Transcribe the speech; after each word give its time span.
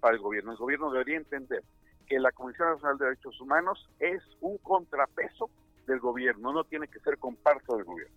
Para 0.00 0.14
el 0.14 0.20
gobierno. 0.20 0.52
El 0.52 0.58
gobierno 0.58 0.90
debería 0.90 1.16
entender 1.16 1.62
que 2.06 2.18
la 2.18 2.32
Comisión 2.32 2.68
Nacional 2.70 2.98
de 2.98 3.04
Derechos 3.06 3.40
Humanos 3.40 3.88
es 4.00 4.22
un 4.40 4.58
contrapeso 4.58 5.48
del 5.86 6.00
gobierno, 6.00 6.52
no 6.52 6.64
tiene 6.64 6.88
que 6.88 6.98
ser 7.00 7.18
comparsa 7.18 7.74
del 7.74 7.84
gobierno. 7.84 8.14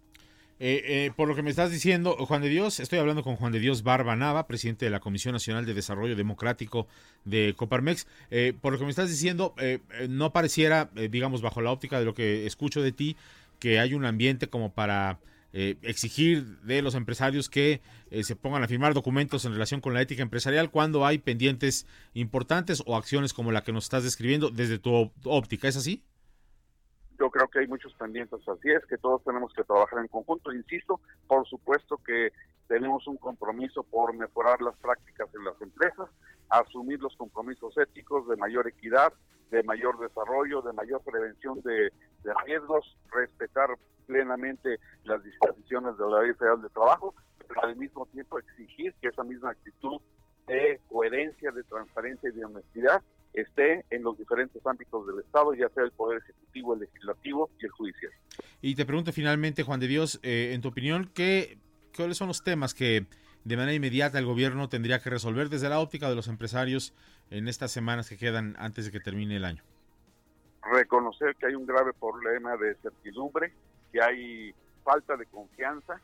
Eh, 0.60 0.82
eh, 0.86 1.12
por 1.16 1.28
lo 1.28 1.36
que 1.36 1.44
me 1.44 1.50
estás 1.50 1.72
diciendo, 1.72 2.16
Juan 2.26 2.42
de 2.42 2.48
Dios, 2.48 2.80
estoy 2.80 3.00
hablando 3.00 3.24
con 3.24 3.36
Juan 3.36 3.52
de 3.52 3.60
Dios 3.60 3.84
Barba 3.84 4.16
Nava, 4.16 4.48
presidente 4.48 4.86
de 4.86 4.92
la 4.92 5.00
Comisión 5.00 5.34
Nacional 5.34 5.66
de 5.66 5.74
Desarrollo 5.74 6.16
Democrático 6.16 6.88
de 7.26 7.54
Coparmex. 7.58 8.08
Eh, 8.32 8.54
por 8.60 8.74
lo 8.74 8.80
que 8.80 8.86
me 8.86 8.92
estás 8.92 9.10
diciendo, 9.10 9.56
no 10.10 10.32
pareciera, 10.32 10.90
digamos, 11.10 11.42
bajo 11.42 11.62
la 11.62 11.72
óptica 11.72 12.00
de 12.00 12.06
lo 12.06 12.14
que 12.14 12.46
escucho 12.46 12.82
de 12.82 12.92
ti, 12.92 13.18
que 13.60 13.80
hay 13.80 13.94
un 13.94 14.06
ambiente 14.06 14.48
como 14.48 14.72
para 14.72 15.20
eh, 15.54 15.78
exigir 15.84 16.60
de 16.62 16.82
los 16.82 16.96
empresarios 16.96 17.48
que 17.48 17.82
eh, 18.10 18.24
se 18.24 18.36
pongan 18.36 18.64
a 18.64 18.68
firmar 18.68 18.96
documentos 18.96 19.46
en 19.46 19.54
relación 19.54 19.82
con 19.82 19.94
la 19.94 20.02
ética 20.02 20.24
empresarial 20.24 20.72
cuando 20.72 21.06
hay 21.06 21.20
pendientes 21.20 21.86
importantes 22.14 22.82
o 22.88 22.96
acciones 22.96 23.34
como 23.34 23.52
la 23.52 23.64
que 23.64 23.72
nos 23.72 23.84
estás 23.84 24.04
describiendo 24.04 24.50
desde 24.50 24.80
tu 24.80 25.12
óptica. 25.26 25.68
¿Es 25.68 25.78
así? 25.78 26.04
Yo 27.20 27.30
creo 27.30 27.48
que 27.50 27.60
hay 27.60 27.68
muchos 27.68 27.94
pendientes, 27.94 28.40
así 28.48 28.72
es 28.72 28.84
que 28.88 28.98
todos 28.98 29.24
tenemos 29.24 29.54
que 29.54 29.64
trabajar 29.64 30.00
en 30.00 30.08
conjunto. 30.08 30.52
Insisto, 30.52 31.00
por 31.28 31.48
supuesto 31.48 31.98
que 31.98 32.32
tenemos 32.68 33.06
un 33.08 33.18
compromiso 33.18 33.84
por 33.84 34.16
mejorar 34.16 34.60
las 34.62 34.76
prácticas 34.78 35.30
en 35.36 35.44
las 35.44 35.62
empresas, 35.62 36.10
asumir 36.50 37.00
los 37.00 37.16
compromisos 37.16 37.78
éticos 37.78 38.28
de 38.28 38.38
mayor 38.38 38.68
equidad, 38.68 39.14
de 39.54 39.62
mayor 39.64 40.00
desarrollo, 40.00 40.64
de 40.64 40.74
mayor 40.74 41.02
prevención 41.04 41.62
de, 41.62 41.92
riesgos, 42.46 42.98
respetar 43.12 43.70
plenamente 44.08 44.80
las 45.04 45.24
disposiciones 45.24 45.96
de 45.98 46.10
la 46.10 46.24
Ley 46.24 46.34
Federal 46.34 46.62
de 46.62 46.70
Trabajo, 46.70 47.14
pero 47.48 47.64
al 47.64 47.76
mismo 47.76 48.08
tiempo 48.08 48.40
exigir 48.40 48.96
que 49.00 49.10
esa 49.10 49.24
misma 49.24 49.52
actitud 49.52 50.02
de 50.48 50.82
coherencia, 50.90 51.52
de 51.52 51.64
transparencia 51.64 52.30
y 52.30 52.34
de 52.34 52.46
honestidad 52.46 53.04
esté 53.34 53.86
en 53.92 54.04
los 54.04 54.18
diferentes 54.18 54.66
ámbitos 54.66 55.06
del 55.06 55.20
Estado, 55.20 55.54
ya 55.54 55.70
sea 55.70 55.84
el 55.84 55.92
Poder 55.92 56.22
Ejecutivo, 56.24 56.74
el 56.74 56.82
Legislativo 56.82 57.50
y 57.60 57.66
el 57.66 57.72
Judicial. 57.72 58.12
Y 58.62 58.76
te 58.76 58.86
pregunto 58.86 59.12
finalmente, 59.12 59.64
Juan 59.64 59.80
de 59.80 59.88
Dios, 59.88 60.20
eh, 60.24 60.52
en 60.54 60.62
tu 60.62 60.70
opinión, 60.70 61.12
¿qué, 61.14 61.60
¿cuáles 61.96 62.18
son 62.18 62.28
los 62.28 62.44
temas 62.44 62.74
que 62.74 63.06
de 63.44 63.58
manera 63.58 63.74
inmediata 63.74 64.20
el 64.20 64.26
gobierno 64.26 64.70
tendría 64.70 65.00
que 65.00 65.10
resolver 65.10 65.50
desde 65.50 65.70
la 65.70 65.80
óptica 65.80 66.10
de 66.10 66.16
los 66.16 66.28
empresarios 66.28 66.94
en 67.30 67.48
estas 67.48 67.72
semanas 67.72 68.10
que 68.10 68.18
quedan 68.18 68.56
antes 68.58 68.86
de 68.86 68.92
que 68.92 69.00
termine 69.00 69.36
el 69.36 69.46
año? 69.46 69.64
Reconocer 70.64 71.36
que 71.36 71.48
hay 71.48 71.56
un 71.56 71.66
grave 71.66 71.92
problema 71.94 72.56
de 72.56 72.76
certidumbre, 72.76 73.54
que 73.92 74.02
hay 74.02 74.54
falta 74.84 75.18
de 75.18 75.26
confianza, 75.26 76.00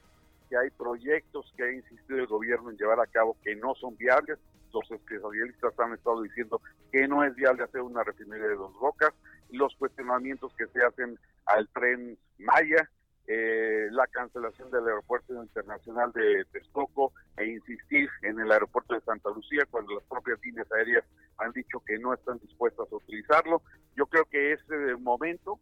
que 0.50 0.58
hay 0.58 0.70
proyectos 0.72 1.54
que 1.56 1.64
ha 1.64 1.72
insistido 1.72 2.20
el 2.20 2.28
gobierno 2.28 2.72
en 2.72 2.78
llevar 2.78 3.00
a 3.00 3.08
cabo 3.08 3.38
que 3.44 3.56
no 3.56 3.76
son 3.76 3.96
viables. 3.96 4.38
Los 4.74 4.90
especialistas 4.92 5.74
han 5.80 5.94
estado 5.94 6.22
diciendo 6.22 6.62
que 6.92 7.08
no 7.08 7.24
es 7.24 7.36
viable 7.36 7.64
hacer 7.64 7.82
una 7.82 8.04
refinería 8.04 8.48
de 8.48 8.56
dos 8.56 8.74
bocas, 8.80 9.12
los 9.52 9.74
cuestionamientos 9.76 10.54
que 10.56 10.68
se 10.68 10.84
hacen 10.84 11.18
al 11.46 11.68
tren 11.70 12.18
Maya, 12.38 12.90
eh, 13.32 13.90
la 13.92 14.08
cancelación 14.08 14.72
del 14.72 14.88
aeropuerto 14.88 15.36
internacional 15.36 16.12
de 16.14 16.46
Texcoco 16.52 17.14
e 17.38 17.46
insistir 17.46 18.10
en 18.24 18.40
el 18.40 18.52
aeropuerto 18.52 18.96
de 18.96 19.02
Santa 19.02 19.30
Lucía 19.30 19.68
cuando 19.70 19.94
las 19.94 20.04
propias 20.06 20.40
líneas 20.44 20.66
aéreas 20.72 21.06
han 21.38 21.52
dicho 21.52 21.80
que 21.86 22.00
no 22.00 22.12
están 22.12 22.40
dispuestas 22.40 22.92
a 22.92 22.96
utilizarlo. 22.96 23.62
Yo 23.96 24.08
creo 24.08 24.26
que 24.26 24.54
es 24.54 24.60
el 24.72 24.98
momento, 24.98 25.60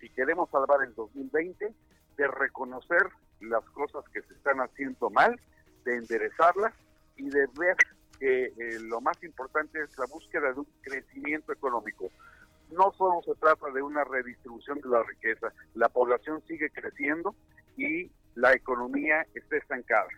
si 0.00 0.08
queremos 0.08 0.48
salvar 0.48 0.84
el 0.84 0.94
2020, 0.94 1.74
de 2.16 2.28
reconocer 2.28 3.06
las 3.40 3.64
cosas 3.72 4.02
que 4.14 4.22
se 4.22 4.32
están 4.32 4.60
haciendo 4.60 5.10
mal, 5.10 5.38
de 5.84 5.96
enderezarlas 5.96 6.72
y 7.16 7.28
de 7.28 7.46
ver 7.58 7.76
que 8.18 8.44
eh, 8.46 8.80
lo 8.80 9.02
más 9.02 9.22
importante 9.22 9.82
es 9.82 9.98
la 9.98 10.06
búsqueda 10.06 10.50
de 10.50 10.60
un 10.60 10.68
crecimiento 10.80 11.52
económico. 11.52 12.10
No 12.70 12.92
solo 12.98 13.22
se 13.24 13.34
trata 13.36 13.70
de 13.70 13.82
una 13.82 14.04
redistribución 14.04 14.80
de 14.80 14.88
la 14.88 15.02
riqueza, 15.02 15.52
la 15.74 15.88
población 15.88 16.42
sigue 16.46 16.70
creciendo 16.70 17.34
y 17.76 18.10
la 18.34 18.52
economía 18.52 19.26
está 19.34 19.56
estancada. 19.56 20.08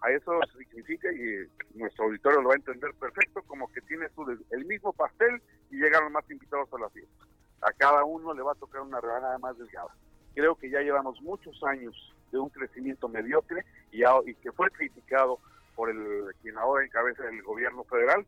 A 0.00 0.10
eso 0.10 0.38
significa, 0.56 1.10
y 1.12 1.48
nuestro 1.74 2.04
auditorio 2.04 2.40
lo 2.42 2.48
va 2.48 2.54
a 2.54 2.58
entender 2.58 2.92
perfecto, 2.94 3.42
como 3.46 3.70
que 3.72 3.80
tienes 3.82 4.12
tú 4.12 4.26
el 4.50 4.64
mismo 4.66 4.92
pastel 4.92 5.42
y 5.70 5.76
llegaron 5.76 6.12
más 6.12 6.30
invitados 6.30 6.72
a 6.72 6.78
la 6.78 6.90
fiesta. 6.90 7.24
A 7.62 7.72
cada 7.72 8.04
uno 8.04 8.34
le 8.34 8.42
va 8.42 8.52
a 8.52 8.56
tocar 8.56 8.82
una 8.82 9.00
rebanada 9.00 9.38
más 9.38 9.56
delgada. 9.58 9.94
Creo 10.34 10.54
que 10.54 10.70
ya 10.70 10.80
llevamos 10.80 11.20
muchos 11.22 11.62
años 11.64 12.14
de 12.30 12.38
un 12.38 12.50
crecimiento 12.50 13.08
mediocre 13.08 13.64
y, 13.90 14.02
que 14.34 14.52
fue 14.52 14.70
criticado 14.70 15.38
por 15.74 15.90
el 15.90 16.34
quien 16.42 16.56
ahora 16.58 16.84
encabeza 16.84 17.28
el 17.28 17.42
gobierno 17.42 17.84
federal, 17.84 18.26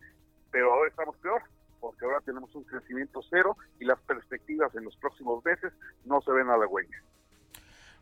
pero 0.50 0.72
ahora 0.72 0.88
estamos 0.88 1.16
peor, 1.18 1.42
porque 1.80 2.04
ahora 2.04 2.20
tenemos 2.24 2.54
un 2.54 2.64
crecimiento 2.64 3.20
cero 3.30 3.56
y 3.80 3.84
las 3.84 4.00
perspectivas 4.00 4.74
en 4.74 4.84
los 4.84 4.96
próximos 4.96 5.44
meses 5.44 5.72
no 6.04 6.20
se 6.22 6.32
ven 6.32 6.48
halagüeñas. 6.48 7.02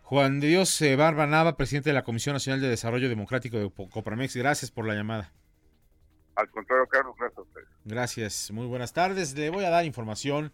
Juan 0.02 0.38
de 0.40 0.46
Dios 0.48 0.80
eh, 0.82 0.94
Barba 0.96 1.26
Nava, 1.26 1.56
presidente 1.56 1.90
de 1.90 1.94
la 1.94 2.04
Comisión 2.04 2.34
Nacional 2.34 2.60
de 2.60 2.68
Desarrollo 2.68 3.08
Democrático 3.08 3.58
de 3.58 3.70
Coparmex, 3.90 4.36
gracias 4.36 4.70
por 4.70 4.86
la 4.86 4.94
llamada. 4.94 5.32
Al 6.36 6.48
contrario, 6.50 6.86
Carlos, 6.86 7.14
gracias 7.18 7.38
a 7.38 7.42
ustedes. 7.42 7.68
Gracias, 7.84 8.50
muy 8.52 8.66
buenas 8.66 8.92
tardes. 8.92 9.34
Le 9.34 9.50
voy 9.50 9.64
a 9.64 9.70
dar 9.70 9.84
información. 9.84 10.52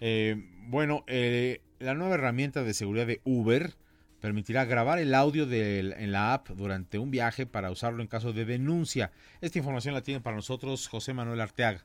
Eh, 0.00 0.36
bueno, 0.68 1.04
eh, 1.06 1.60
la 1.80 1.94
nueva 1.94 2.14
herramienta 2.14 2.62
de 2.62 2.72
seguridad 2.72 3.06
de 3.06 3.20
Uber 3.24 3.74
permitirá 4.20 4.64
grabar 4.64 4.98
el 5.00 5.12
audio 5.14 5.44
del- 5.44 5.92
en 5.94 6.10
la 6.12 6.32
app 6.32 6.48
durante 6.50 6.98
un 6.98 7.10
viaje 7.10 7.44
para 7.46 7.70
usarlo 7.70 8.00
en 8.00 8.08
caso 8.08 8.32
de 8.32 8.44
denuncia. 8.46 9.10
Esta 9.42 9.58
información 9.58 9.92
la 9.92 10.02
tiene 10.02 10.20
para 10.20 10.36
nosotros 10.36 10.88
José 10.88 11.12
Manuel 11.12 11.40
Arteaga. 11.42 11.84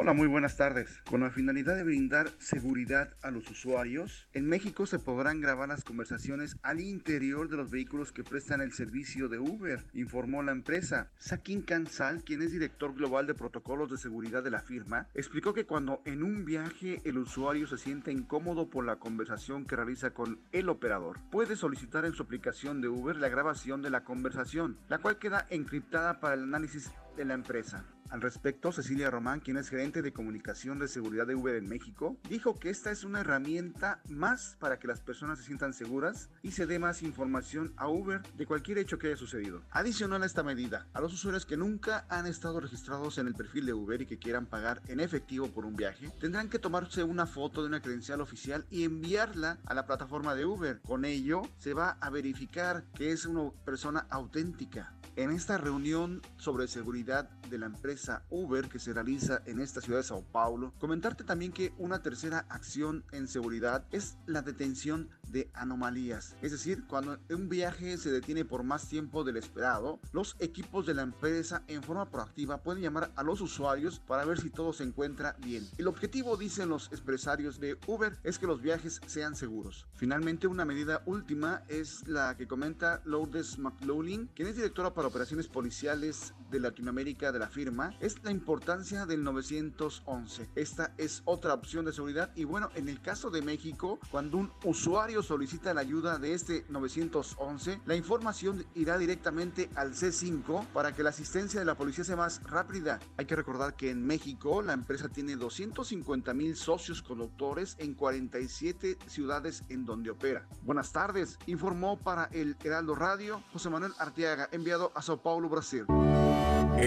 Hola, 0.00 0.12
muy 0.12 0.28
buenas 0.28 0.56
tardes. 0.56 1.02
Con 1.10 1.22
la 1.22 1.30
finalidad 1.30 1.74
de 1.74 1.82
brindar 1.82 2.30
seguridad 2.38 3.16
a 3.20 3.32
los 3.32 3.50
usuarios, 3.50 4.28
en 4.32 4.46
México 4.46 4.86
se 4.86 5.00
podrán 5.00 5.40
grabar 5.40 5.68
las 5.68 5.82
conversaciones 5.82 6.56
al 6.62 6.78
interior 6.78 7.48
de 7.48 7.56
los 7.56 7.68
vehículos 7.68 8.12
que 8.12 8.22
prestan 8.22 8.60
el 8.60 8.72
servicio 8.72 9.28
de 9.28 9.40
Uber, 9.40 9.84
informó 9.94 10.40
la 10.44 10.52
empresa. 10.52 11.10
Sakin 11.18 11.62
Kansal, 11.62 12.22
quien 12.22 12.42
es 12.42 12.52
director 12.52 12.94
global 12.94 13.26
de 13.26 13.34
protocolos 13.34 13.90
de 13.90 13.98
seguridad 13.98 14.44
de 14.44 14.52
la 14.52 14.60
firma, 14.60 15.08
explicó 15.14 15.52
que 15.52 15.66
cuando 15.66 16.00
en 16.04 16.22
un 16.22 16.44
viaje 16.44 17.02
el 17.04 17.18
usuario 17.18 17.66
se 17.66 17.76
siente 17.76 18.12
incómodo 18.12 18.70
por 18.70 18.84
la 18.84 19.00
conversación 19.00 19.64
que 19.64 19.74
realiza 19.74 20.10
con 20.10 20.38
el 20.52 20.68
operador, 20.68 21.18
puede 21.32 21.56
solicitar 21.56 22.04
en 22.04 22.12
su 22.12 22.22
aplicación 22.22 22.80
de 22.80 22.86
Uber 22.86 23.16
la 23.16 23.30
grabación 23.30 23.82
de 23.82 23.90
la 23.90 24.04
conversación, 24.04 24.78
la 24.88 24.98
cual 24.98 25.18
queda 25.18 25.48
encriptada 25.50 26.20
para 26.20 26.34
el 26.34 26.44
análisis 26.44 26.88
de 27.18 27.24
la 27.24 27.34
empresa. 27.34 27.84
Al 28.10 28.22
respecto, 28.22 28.72
Cecilia 28.72 29.10
Román, 29.10 29.40
quien 29.40 29.58
es 29.58 29.68
gerente 29.68 30.00
de 30.00 30.14
comunicación 30.14 30.78
de 30.78 30.88
seguridad 30.88 31.26
de 31.26 31.34
Uber 31.34 31.56
en 31.56 31.68
México, 31.68 32.16
dijo 32.30 32.58
que 32.58 32.70
esta 32.70 32.90
es 32.90 33.04
una 33.04 33.20
herramienta 33.20 34.00
más 34.08 34.56
para 34.58 34.78
que 34.78 34.88
las 34.88 35.00
personas 35.00 35.38
se 35.38 35.44
sientan 35.44 35.74
seguras 35.74 36.30
y 36.42 36.52
se 36.52 36.66
dé 36.66 36.78
más 36.78 37.02
información 37.02 37.74
a 37.76 37.88
Uber 37.88 38.22
de 38.34 38.46
cualquier 38.46 38.78
hecho 38.78 38.98
que 38.98 39.08
haya 39.08 39.16
sucedido. 39.16 39.62
Adicional 39.70 40.22
a 40.22 40.26
esta 40.26 40.42
medida, 40.42 40.86
a 40.94 41.02
los 41.02 41.12
usuarios 41.12 41.44
que 41.44 41.58
nunca 41.58 42.06
han 42.08 42.26
estado 42.26 42.60
registrados 42.60 43.18
en 43.18 43.26
el 43.26 43.34
perfil 43.34 43.66
de 43.66 43.74
Uber 43.74 44.00
y 44.00 44.06
que 44.06 44.18
quieran 44.18 44.46
pagar 44.46 44.80
en 44.88 45.00
efectivo 45.00 45.48
por 45.48 45.66
un 45.66 45.76
viaje, 45.76 46.10
tendrán 46.18 46.48
que 46.48 46.58
tomarse 46.58 47.02
una 47.02 47.26
foto 47.26 47.60
de 47.60 47.68
una 47.68 47.82
credencial 47.82 48.22
oficial 48.22 48.64
y 48.70 48.84
enviarla 48.84 49.58
a 49.66 49.74
la 49.74 49.86
plataforma 49.86 50.34
de 50.34 50.46
Uber. 50.46 50.80
Con 50.80 51.04
ello, 51.04 51.42
se 51.58 51.74
va 51.74 51.98
a 52.00 52.08
verificar 52.08 52.84
que 52.94 53.12
es 53.12 53.26
una 53.26 53.50
persona 53.66 54.06
auténtica. 54.08 54.94
En 55.16 55.32
esta 55.32 55.58
reunión 55.58 56.22
sobre 56.36 56.68
seguridad 56.68 57.07
de 57.08 57.56
la 57.56 57.64
empresa 57.64 58.22
Uber 58.28 58.68
que 58.68 58.78
se 58.78 58.92
realiza 58.92 59.40
en 59.46 59.60
esta 59.60 59.80
ciudad 59.80 60.00
de 60.00 60.04
Sao 60.04 60.22
Paulo, 60.30 60.74
comentarte 60.78 61.24
también 61.24 61.52
que 61.52 61.72
una 61.78 62.02
tercera 62.02 62.44
acción 62.50 63.02
en 63.12 63.28
seguridad 63.28 63.86
es 63.92 64.18
la 64.26 64.42
detención 64.42 65.08
de 65.30 65.50
anomalías. 65.54 66.36
Es 66.42 66.52
decir, 66.52 66.86
cuando 66.86 67.18
un 67.30 67.48
viaje 67.48 67.96
se 67.96 68.10
detiene 68.10 68.44
por 68.44 68.62
más 68.62 68.88
tiempo 68.88 69.24
del 69.24 69.38
esperado, 69.38 70.00
los 70.12 70.36
equipos 70.38 70.84
de 70.84 70.94
la 70.94 71.02
empresa 71.02 71.62
en 71.66 71.82
forma 71.82 72.10
proactiva 72.10 72.62
pueden 72.62 72.82
llamar 72.82 73.10
a 73.16 73.22
los 73.22 73.40
usuarios 73.40 74.00
para 74.00 74.26
ver 74.26 74.38
si 74.38 74.50
todo 74.50 74.74
se 74.74 74.84
encuentra 74.84 75.34
bien. 75.38 75.66
El 75.78 75.88
objetivo, 75.88 76.36
dicen 76.36 76.68
los 76.68 76.92
empresarios 76.92 77.58
de 77.58 77.78
Uber, 77.86 78.18
es 78.22 78.38
que 78.38 78.46
los 78.46 78.60
viajes 78.60 79.00
sean 79.06 79.34
seguros. 79.34 79.86
Finalmente, 79.94 80.46
una 80.46 80.66
medida 80.66 81.02
última 81.06 81.62
es 81.68 82.06
la 82.06 82.36
que 82.36 82.46
comenta 82.46 83.00
Lourdes 83.06 83.58
McLaughlin, 83.58 84.28
quien 84.34 84.48
es 84.48 84.56
directora 84.56 84.92
para 84.92 85.08
operaciones 85.08 85.48
policiales 85.48 86.34
de 86.50 86.60
Latinoamérica 86.60 86.97
de 86.98 87.38
la 87.38 87.46
firma, 87.46 87.94
es 88.00 88.16
la 88.24 88.32
importancia 88.32 89.06
del 89.06 89.22
911. 89.22 90.48
Esta 90.56 90.92
es 90.98 91.22
otra 91.26 91.54
opción 91.54 91.84
de 91.84 91.92
seguridad 91.92 92.32
y 92.34 92.42
bueno, 92.42 92.70
en 92.74 92.88
el 92.88 93.00
caso 93.00 93.30
de 93.30 93.40
México, 93.40 94.00
cuando 94.10 94.36
un 94.36 94.50
usuario 94.64 95.22
solicita 95.22 95.72
la 95.72 95.80
ayuda 95.80 96.18
de 96.18 96.34
este 96.34 96.64
911, 96.68 97.82
la 97.86 97.94
información 97.94 98.66
irá 98.74 98.98
directamente 98.98 99.70
al 99.76 99.94
C5 99.94 100.66
para 100.72 100.92
que 100.92 101.04
la 101.04 101.10
asistencia 101.10 101.60
de 101.60 101.66
la 101.66 101.76
policía 101.76 102.02
sea 102.02 102.16
más 102.16 102.42
rápida. 102.42 102.98
Hay 103.16 103.26
que 103.26 103.36
recordar 103.36 103.76
que 103.76 103.90
en 103.90 104.04
México 104.04 104.60
la 104.60 104.72
empresa 104.72 105.08
tiene 105.08 105.36
250 105.36 106.34
mil 106.34 106.56
socios 106.56 107.00
conductores 107.00 107.76
en 107.78 107.94
47 107.94 108.98
ciudades 109.06 109.62
en 109.68 109.86
donde 109.86 110.10
opera. 110.10 110.48
Buenas 110.62 110.90
tardes, 110.90 111.38
informó 111.46 111.96
para 111.96 112.24
el 112.32 112.56
Heraldo 112.64 112.96
Radio 112.96 113.40
José 113.52 113.70
Manuel 113.70 113.92
Arteaga, 113.98 114.48
enviado 114.50 114.90
a 114.96 115.02
Sao 115.02 115.22
Paulo, 115.22 115.48
Brasil. 115.48 115.86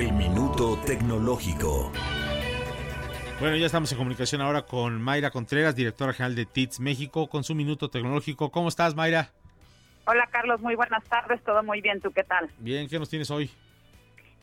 El 0.02 0.14
Minuto 0.14 0.80
Tecnológico. 0.84 1.92
Bueno, 3.40 3.56
ya 3.56 3.68
estamos 3.68 3.92
en 3.92 4.00
comunicación 4.00 4.42
ahora 4.42 4.64
con 4.64 5.00
Mayra 5.00 5.30
Contreras, 5.30 5.76
directora 5.76 6.12
general 6.12 6.36
de 6.36 6.48
TITS 6.48 6.80
México, 6.80 7.30
con 7.30 7.44
su 7.44 7.54
Minuto 7.54 7.88
Tecnológico. 7.88 8.50
¿Cómo 8.50 8.70
estás, 8.70 8.96
Mayra? 8.96 9.30
Hola, 10.08 10.28
Carlos. 10.32 10.60
Muy 10.60 10.74
buenas 10.74 11.04
tardes. 11.04 11.44
Todo 11.44 11.62
muy 11.62 11.82
bien. 11.82 12.02
¿Tú 12.02 12.10
qué 12.10 12.24
tal? 12.24 12.50
Bien, 12.58 12.90
¿qué 12.90 12.98
nos 12.98 13.12
tienes 13.12 13.30
hoy? 13.30 13.52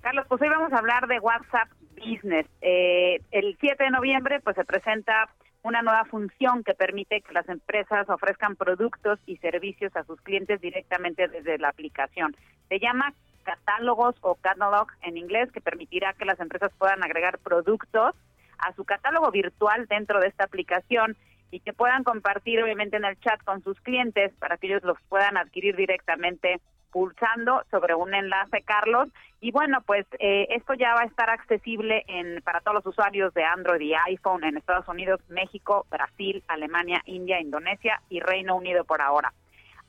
Carlos, 0.01 0.27
pues 0.29 0.41
hoy 0.43 0.49
vamos 0.49 0.73
a 0.73 0.79
hablar 0.79 1.09
de 1.09 1.19
WhatsApp 1.19 1.69
Business. 1.97 2.47
Eh, 2.61 3.21
el 3.33 3.57
7 3.59 3.83
de 3.83 3.91
noviembre, 3.91 4.39
pues 4.39 4.55
se 4.55 4.65
presenta 4.65 5.29
una 5.65 5.83
nueva 5.83 6.05
función 6.05 6.63
que 6.63 6.75
permite 6.75 7.21
que 7.21 7.33
las 7.33 7.49
empresas 7.49 8.09
ofrezcan 8.09 8.55
productos 8.55 9.19
y 9.27 9.39
servicios 9.39 9.91
a 9.97 10.05
sus 10.05 10.21
clientes 10.21 10.61
directamente 10.61 11.27
desde 11.27 11.59
la 11.59 11.71
aplicación. 11.71 12.37
Se 12.69 12.79
llama 12.79 13.13
catálogos 13.49 14.15
o 14.21 14.35
catalog 14.35 14.89
en 15.01 15.17
inglés, 15.17 15.51
que 15.51 15.63
permitirá 15.63 16.13
que 16.13 16.27
las 16.27 16.39
empresas 16.39 16.71
puedan 16.77 17.03
agregar 17.03 17.39
productos 17.39 18.15
a 18.59 18.75
su 18.75 18.85
catálogo 18.85 19.31
virtual 19.31 19.87
dentro 19.87 20.21
de 20.21 20.29
esta 20.29 20.45
aplicación 20.45 21.17
y 21.51 21.61
que 21.61 21.73
puedan 21.73 22.05
compartir 22.05 22.63
obviamente 22.63 22.99
en 22.99 23.07
el 23.07 23.19
chat 23.21 23.43
con 23.45 23.63
sus 23.63 23.81
clientes 23.81 24.35
para 24.39 24.59
que 24.59 24.67
ellos 24.67 24.83
los 24.83 24.99
puedan 25.09 25.39
adquirir 25.39 25.77
directamente 25.77 26.61
pulsando 26.91 27.63
sobre 27.71 27.95
un 27.95 28.13
enlace, 28.15 28.61
Carlos. 28.61 29.09
Y 29.41 29.51
bueno, 29.51 29.81
pues 29.87 30.05
eh, 30.19 30.47
esto 30.51 30.75
ya 30.75 30.93
va 30.93 31.03
a 31.03 31.07
estar 31.07 31.31
accesible 31.31 32.05
en, 32.07 32.43
para 32.43 32.61
todos 32.61 32.75
los 32.75 32.87
usuarios 32.87 33.33
de 33.33 33.45
Android 33.45 33.81
y 33.81 33.95
iPhone 33.95 34.45
en 34.45 34.59
Estados 34.59 34.89
Unidos, 34.89 35.21
México, 35.31 35.87
Brasil, 35.91 36.43
Alemania, 36.49 37.01
India, 37.07 37.41
Indonesia 37.41 38.03
y 38.11 38.21
Reino 38.21 38.57
Unido 38.57 38.85
por 38.85 39.01
ahora. 39.01 39.33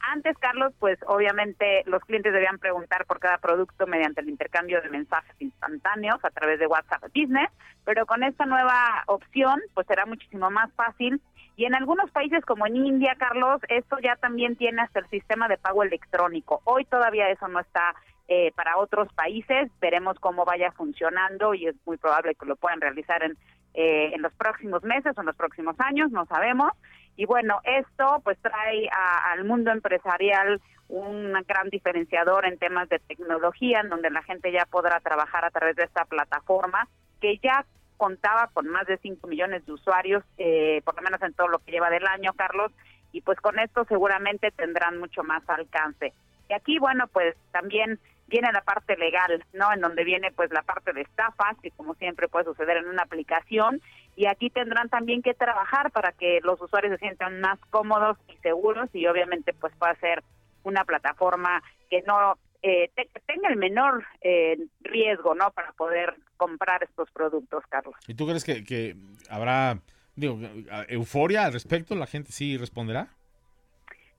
Antes, 0.01 0.37
Carlos, 0.37 0.73
pues 0.79 0.97
obviamente 1.07 1.83
los 1.85 2.01
clientes 2.03 2.33
debían 2.33 2.57
preguntar 2.57 3.05
por 3.05 3.19
cada 3.19 3.37
producto 3.37 3.85
mediante 3.85 4.21
el 4.21 4.29
intercambio 4.29 4.81
de 4.81 4.89
mensajes 4.89 5.35
instantáneos 5.39 6.23
a 6.23 6.29
través 6.29 6.59
de 6.59 6.67
WhatsApp 6.67 7.03
Business, 7.13 7.49
pero 7.85 8.05
con 8.05 8.23
esta 8.23 8.45
nueva 8.45 9.03
opción, 9.07 9.59
pues 9.73 9.87
será 9.87 10.05
muchísimo 10.05 10.49
más 10.49 10.71
fácil. 10.73 11.21
Y 11.57 11.65
en 11.65 11.75
algunos 11.75 12.09
países 12.11 12.45
como 12.45 12.65
en 12.65 12.77
India, 12.77 13.15
Carlos, 13.19 13.61
esto 13.67 13.97
ya 13.99 14.15
también 14.15 14.55
tiene 14.55 14.81
hasta 14.81 14.99
el 14.99 15.09
sistema 15.09 15.49
de 15.49 15.57
pago 15.57 15.83
electrónico. 15.83 16.61
Hoy 16.63 16.85
todavía 16.85 17.29
eso 17.29 17.49
no 17.49 17.59
está 17.59 17.95
eh, 18.31 18.51
para 18.55 18.77
otros 18.77 19.11
países. 19.13 19.71
Veremos 19.81 20.19
cómo 20.19 20.45
vaya 20.45 20.71
funcionando 20.71 21.55
y 21.55 21.65
es 21.65 21.75
muy 21.85 21.97
probable 21.97 22.35
que 22.35 22.45
lo 22.45 22.55
puedan 22.55 22.79
realizar 22.79 23.23
en, 23.23 23.35
eh, 23.73 24.11
en 24.13 24.21
los 24.21 24.31
próximos 24.33 24.83
meses 24.83 25.17
o 25.17 25.21
en 25.21 25.25
los 25.25 25.35
próximos 25.35 25.75
años, 25.79 26.11
no 26.11 26.25
sabemos. 26.27 26.71
Y 27.15 27.25
bueno, 27.25 27.59
esto 27.63 28.21
pues 28.23 28.37
trae 28.39 28.87
al 29.33 29.43
mundo 29.45 29.71
empresarial 29.71 30.61
un 30.89 31.33
gran 31.47 31.69
diferenciador 31.69 32.45
en 32.45 32.59
temas 32.59 32.87
de 32.87 32.99
tecnología, 32.99 33.81
en 33.81 33.89
donde 33.89 34.11
la 34.11 34.21
gente 34.21 34.51
ya 34.51 34.65
podrá 34.65 34.99
trabajar 34.99 35.43
a 35.43 35.49
través 35.49 35.75
de 35.75 35.83
esta 35.83 36.05
plataforma 36.05 36.87
que 37.19 37.39
ya 37.39 37.65
contaba 37.97 38.49
con 38.53 38.67
más 38.67 38.87
de 38.87 38.97
5 38.97 39.27
millones 39.27 39.65
de 39.65 39.73
usuarios, 39.73 40.23
eh, 40.37 40.81
por 40.85 40.95
lo 40.95 41.01
menos 41.01 41.21
en 41.21 41.33
todo 41.33 41.47
lo 41.47 41.59
que 41.59 41.71
lleva 41.71 41.89
del 41.89 42.07
año, 42.07 42.31
Carlos, 42.33 42.71
y 43.11 43.21
pues 43.21 43.39
con 43.41 43.59
esto 43.59 43.85
seguramente 43.85 44.51
tendrán 44.51 44.99
mucho 44.99 45.23
más 45.23 45.43
alcance. 45.49 46.13
Y 46.49 46.53
aquí, 46.53 46.79
bueno, 46.79 47.07
pues 47.07 47.35
también 47.51 47.99
viene 48.27 48.51
la 48.51 48.61
parte 48.61 48.95
legal, 48.95 49.43
¿no? 49.53 49.71
En 49.73 49.81
donde 49.81 50.03
viene 50.03 50.31
pues 50.31 50.51
la 50.51 50.61
parte 50.61 50.93
de 50.93 51.01
estafas, 51.01 51.57
que 51.61 51.71
como 51.71 51.95
siempre 51.95 52.27
puede 52.27 52.45
suceder 52.45 52.77
en 52.77 52.87
una 52.87 53.03
aplicación, 53.03 53.81
y 54.15 54.27
aquí 54.27 54.49
tendrán 54.49 54.89
también 54.89 55.21
que 55.21 55.33
trabajar 55.33 55.91
para 55.91 56.11
que 56.11 56.39
los 56.43 56.61
usuarios 56.61 56.93
se 56.93 57.05
sientan 57.05 57.41
más 57.41 57.59
cómodos 57.69 58.17
y 58.27 58.37
seguros 58.37 58.89
y 58.93 59.07
obviamente 59.07 59.53
pues 59.53 59.73
pueda 59.77 59.95
ser 59.95 60.23
una 60.63 60.83
plataforma 60.83 61.63
que 61.89 62.01
no 62.03 62.37
eh, 62.61 62.91
tenga 63.25 63.49
el 63.49 63.57
menor 63.57 64.05
eh, 64.21 64.57
riesgo, 64.81 65.33
¿no? 65.35 65.51
Para 65.51 65.71
poder 65.73 66.15
comprar 66.37 66.83
estos 66.83 67.09
productos, 67.11 67.63
Carlos. 67.69 67.95
¿Y 68.07 68.13
tú 68.13 68.27
crees 68.27 68.43
que, 68.43 68.63
que 68.63 68.95
habrá, 69.29 69.79
digo, 70.15 70.39
euforia 70.87 71.45
al 71.45 71.53
respecto? 71.53 71.95
¿La 71.95 72.07
gente 72.07 72.31
sí 72.31 72.57
responderá? 72.57 73.09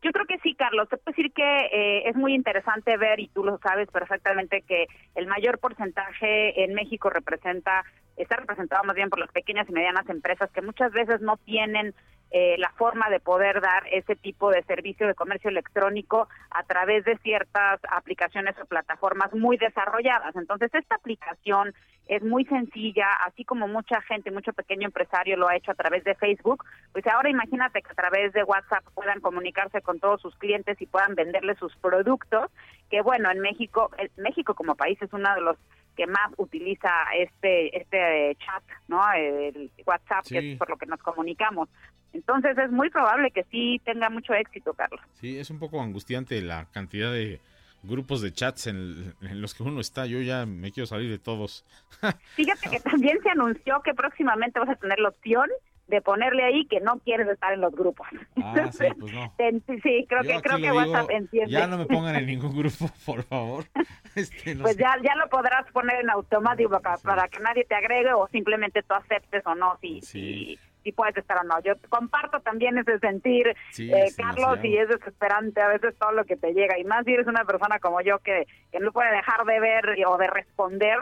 Yo 0.03 0.13
creo 0.13 0.27
que 0.27 0.39
sí, 0.39 0.55
Carlos. 0.55 0.89
Te 0.89 0.97
puedo 0.97 1.15
decir 1.15 1.33
que 1.33 1.43
eh, 1.43 2.09
es 2.09 2.17
muy 2.17 2.35
interesante 2.35 2.97
ver, 2.97 3.21
y 3.21 3.29
tú 3.29 3.45
lo 3.45 3.59
sabes 3.59 3.89
perfectamente, 3.91 4.63
que 4.63 4.87
el 5.15 5.27
mayor 5.27 5.59
porcentaje 5.59 6.65
en 6.65 6.75
México 6.75 7.11
representa, 7.11 7.85
está 8.17 8.37
representado 8.37 8.83
más 8.85 8.97
bien 8.97 9.11
por 9.11 9.19
las 9.19 9.31
pequeñas 9.31 9.69
y 9.69 9.73
medianas 9.73 10.09
empresas 10.09 10.51
que 10.53 10.63
muchas 10.63 10.93
veces 10.93 11.21
no 11.21 11.37
tienen 11.39 11.95
eh, 12.31 12.57
la 12.59 12.71
forma 12.73 13.11
de 13.11 13.19
poder 13.19 13.61
dar 13.61 13.83
ese 13.91 14.15
tipo 14.15 14.51
de 14.51 14.63
servicio 14.63 15.07
de 15.07 15.15
comercio 15.15 15.51
electrónico 15.51 16.29
a 16.51 16.63
través 16.63 17.05
de 17.05 17.17
ciertas 17.19 17.81
aplicaciones 17.91 18.55
o 18.61 18.67
plataformas 18.67 19.33
muy 19.35 19.57
desarrolladas. 19.57 20.37
Entonces, 20.37 20.73
esta 20.75 20.95
aplicación 20.95 21.75
es 22.07 22.25
muy 22.25 22.45
sencilla, 22.45 23.07
así 23.25 23.45
como 23.45 23.69
mucha 23.69 24.01
gente, 24.03 24.33
mucho 24.33 24.53
pequeño 24.53 24.87
empresario 24.87 25.37
lo 25.37 25.49
ha 25.49 25.57
hecho 25.57 25.71
a 25.71 25.77
través 25.77 26.03
de 26.03 26.17
Facebook, 26.17 26.65
pues 26.93 27.07
ahora 27.07 27.31
imagínate 27.31 27.83
que 27.83 27.91
a 27.93 27.95
través 27.95 28.33
de 28.33 28.43
WhatsApp 28.43 28.85
puedan 28.95 29.21
comunicarse 29.21 29.81
con 29.81 30.01
todos 30.01 30.21
sus 30.21 30.37
clientes 30.37 30.81
y 30.81 30.87
puedan 30.87 31.15
venderles 31.15 31.59
sus 31.59 31.75
productos, 31.77 32.51
que 32.91 33.01
bueno, 33.01 33.31
en 33.31 33.39
México, 33.39 33.91
México 34.17 34.55
como 34.55 34.75
país 34.75 35.01
es 35.01 35.13
uno 35.13 35.33
de 35.37 35.41
los 35.41 35.57
que 36.01 36.07
más 36.07 36.33
utiliza 36.39 36.89
este 37.15 37.77
este 37.77 38.35
chat, 38.37 38.63
¿no? 38.89 39.03
El 39.13 39.71
WhatsApp, 39.85 40.25
que 40.27 40.53
es 40.53 40.59
por 40.59 40.71
lo 40.71 40.79
que 40.79 40.87
nos 40.87 40.99
comunicamos. 41.01 41.69
Entonces 42.15 42.57
es 42.57 42.71
muy 42.71 42.89
probable 42.89 43.31
que 43.31 43.45
sí 43.51 43.83
tenga 43.85 44.09
mucho 44.09 44.33
éxito, 44.33 44.73
Carlos. 44.73 45.03
Sí, 45.13 45.39
es 45.39 45.51
un 45.51 45.59
poco 45.59 45.83
angustiante 45.83 46.41
la 46.41 46.65
cantidad 46.73 47.13
de 47.13 47.39
grupos 47.83 48.23
de 48.23 48.33
chats 48.33 48.69
en, 48.69 49.15
los 49.21 49.53
que 49.53 49.63
uno 49.63 49.79
está. 49.83 50.07
Yo 50.07 50.23
ya 50.23 50.47
me 50.47 50.73
quiero 50.73 50.87
salir 50.87 51.11
de 51.11 51.19
todos. 51.19 51.67
Fíjate 52.35 52.71
que 52.71 52.81
también 52.81 53.19
se 53.23 53.29
anunció 53.29 53.83
que 53.83 53.93
próximamente 53.93 54.59
vas 54.59 54.71
a 54.71 54.77
tener 54.77 55.01
la 55.01 55.11
opción 55.11 55.51
de 55.91 56.01
ponerle 56.01 56.45
ahí 56.45 56.67
que 56.67 56.81
no 56.81 56.99
quieres 57.01 57.29
estar 57.29 57.53
en 57.53 57.61
los 57.61 57.73
grupos. 57.73 58.07
Ah, 58.43 58.71
sí, 58.73 58.87
pues 59.01 59.13
no. 59.13 59.35
sí, 59.83 60.07
creo 60.09 60.23
que, 60.23 60.41
creo 60.41 60.59
que 60.59 60.73
WhatsApp 60.73 61.11
entiende. 61.11 61.53
Ya 61.53 61.67
no 61.67 61.77
me 61.77 61.87
pongan 61.87 62.17
en 62.17 62.27
ningún 62.27 62.57
grupo, 62.57 62.87
por 63.05 63.23
favor. 63.25 63.65
Este, 64.17 64.57
pues 64.57 64.77
ya, 64.77 64.97
ya 65.05 65.15
lo 65.15 65.29
podrás 65.29 65.71
poner 65.71 66.01
en 66.01 66.11
automático 66.11 66.81
para, 66.81 67.29
que 67.29 67.39
nadie 67.39 67.65
te 67.65 67.77
agregue 67.77 68.13
o 68.13 68.27
simplemente 68.27 68.83
tú 68.83 68.93
aceptes 68.93 69.47
o 69.47 69.55
no 69.55 69.79
si, 69.81 70.01
si, 70.01 70.59
si, 70.83 70.91
puedes 70.91 71.17
estar 71.17 71.39
o 71.39 71.45
no. 71.45 71.61
Yo 71.63 71.75
comparto 71.89 72.41
también 72.41 72.77
ese 72.77 72.99
sentir, 72.99 73.55
eh, 73.79 74.13
Carlos, 74.17 74.59
y 74.65 74.77
es 74.77 74.89
desesperante 74.89 75.61
a 75.61 75.69
veces 75.69 75.95
todo 75.97 76.11
lo 76.11 76.25
que 76.25 76.37
te 76.37 76.53
llega. 76.53 76.77
Y 76.77 76.83
más 76.83 77.05
si 77.05 77.13
eres 77.13 77.29
una 77.29 77.45
persona 77.45 77.79
como 77.79 78.01
yo 78.01 78.19
que, 78.19 78.49
que 78.73 78.81
no 78.81 78.91
puede 78.91 79.13
dejar 79.13 79.45
de 79.45 79.61
ver 79.61 79.97
o 80.09 80.19
de 80.19 80.27
responder 80.27 80.99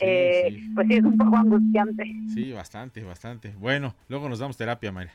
eh, 0.00 0.60
pues 0.74 0.86
sí, 0.88 0.94
es 0.94 1.04
un 1.04 1.16
poco 1.16 1.36
angustiante. 1.36 2.04
Sí, 2.32 2.52
bastante, 2.52 3.02
bastante. 3.02 3.54
Bueno, 3.58 3.94
luego 4.08 4.28
nos 4.28 4.38
damos 4.38 4.56
terapia, 4.56 4.92
Mayra. 4.92 5.12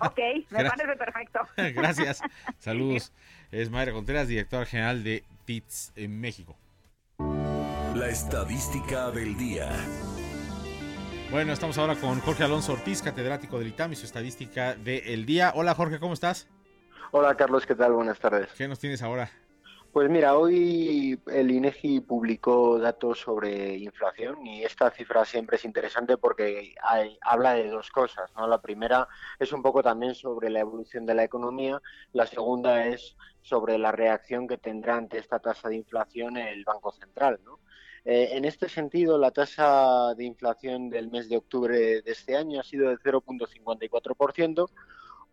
Ok, 0.00 0.18
me 0.50 0.64
parece 0.68 0.96
perfecto. 0.96 1.40
Gracias. 1.74 2.22
Saludos. 2.58 3.12
Es 3.50 3.70
Mayra 3.70 3.92
Contreras, 3.92 4.28
directora 4.28 4.64
general 4.66 5.02
de 5.04 5.24
TITS 5.44 5.92
en 5.96 6.20
México. 6.20 6.56
La 7.94 8.08
estadística 8.08 9.10
del 9.10 9.36
día. 9.36 9.70
Bueno, 11.30 11.52
estamos 11.52 11.78
ahora 11.78 11.94
con 11.94 12.20
Jorge 12.20 12.42
Alonso 12.42 12.72
Ortiz, 12.72 13.02
catedrático 13.02 13.58
del 13.58 13.68
ITAM 13.68 13.92
y 13.92 13.96
su 13.96 14.06
estadística 14.06 14.74
del 14.74 15.26
día. 15.26 15.52
Hola 15.54 15.74
Jorge, 15.74 16.00
¿cómo 16.00 16.14
estás? 16.14 16.48
Hola 17.12 17.36
Carlos, 17.36 17.66
¿qué 17.66 17.74
tal? 17.74 17.92
Buenas 17.92 18.18
tardes. 18.18 18.48
¿Qué 18.56 18.66
nos 18.66 18.78
tienes 18.78 19.02
ahora? 19.02 19.30
Pues 19.92 20.08
mira, 20.08 20.36
hoy 20.36 21.20
el 21.26 21.50
INEGI 21.50 22.00
publicó 22.00 22.78
datos 22.78 23.18
sobre 23.18 23.76
inflación 23.76 24.46
y 24.46 24.62
esta 24.62 24.88
cifra 24.92 25.24
siempre 25.24 25.56
es 25.56 25.64
interesante 25.64 26.16
porque 26.16 26.76
habla 27.22 27.54
de 27.54 27.68
dos 27.68 27.90
cosas. 27.90 28.30
¿no? 28.36 28.46
La 28.46 28.60
primera 28.60 29.08
es 29.40 29.52
un 29.52 29.62
poco 29.62 29.82
también 29.82 30.14
sobre 30.14 30.48
la 30.48 30.60
evolución 30.60 31.06
de 31.06 31.14
la 31.14 31.24
economía, 31.24 31.82
la 32.12 32.26
segunda 32.26 32.86
es 32.86 33.16
sobre 33.42 33.78
la 33.78 33.90
reacción 33.90 34.46
que 34.46 34.58
tendrá 34.58 34.96
ante 34.96 35.18
esta 35.18 35.40
tasa 35.40 35.68
de 35.68 35.76
inflación 35.76 36.36
el 36.36 36.64
Banco 36.64 36.92
Central. 36.92 37.40
¿no? 37.44 37.58
Eh, 38.04 38.28
en 38.32 38.44
este 38.44 38.68
sentido, 38.68 39.18
la 39.18 39.32
tasa 39.32 40.14
de 40.14 40.24
inflación 40.24 40.88
del 40.88 41.10
mes 41.10 41.28
de 41.28 41.36
octubre 41.36 42.00
de 42.00 42.12
este 42.12 42.36
año 42.36 42.60
ha 42.60 42.64
sido 42.64 42.88
de 42.90 42.96
0.54%, 42.96 44.70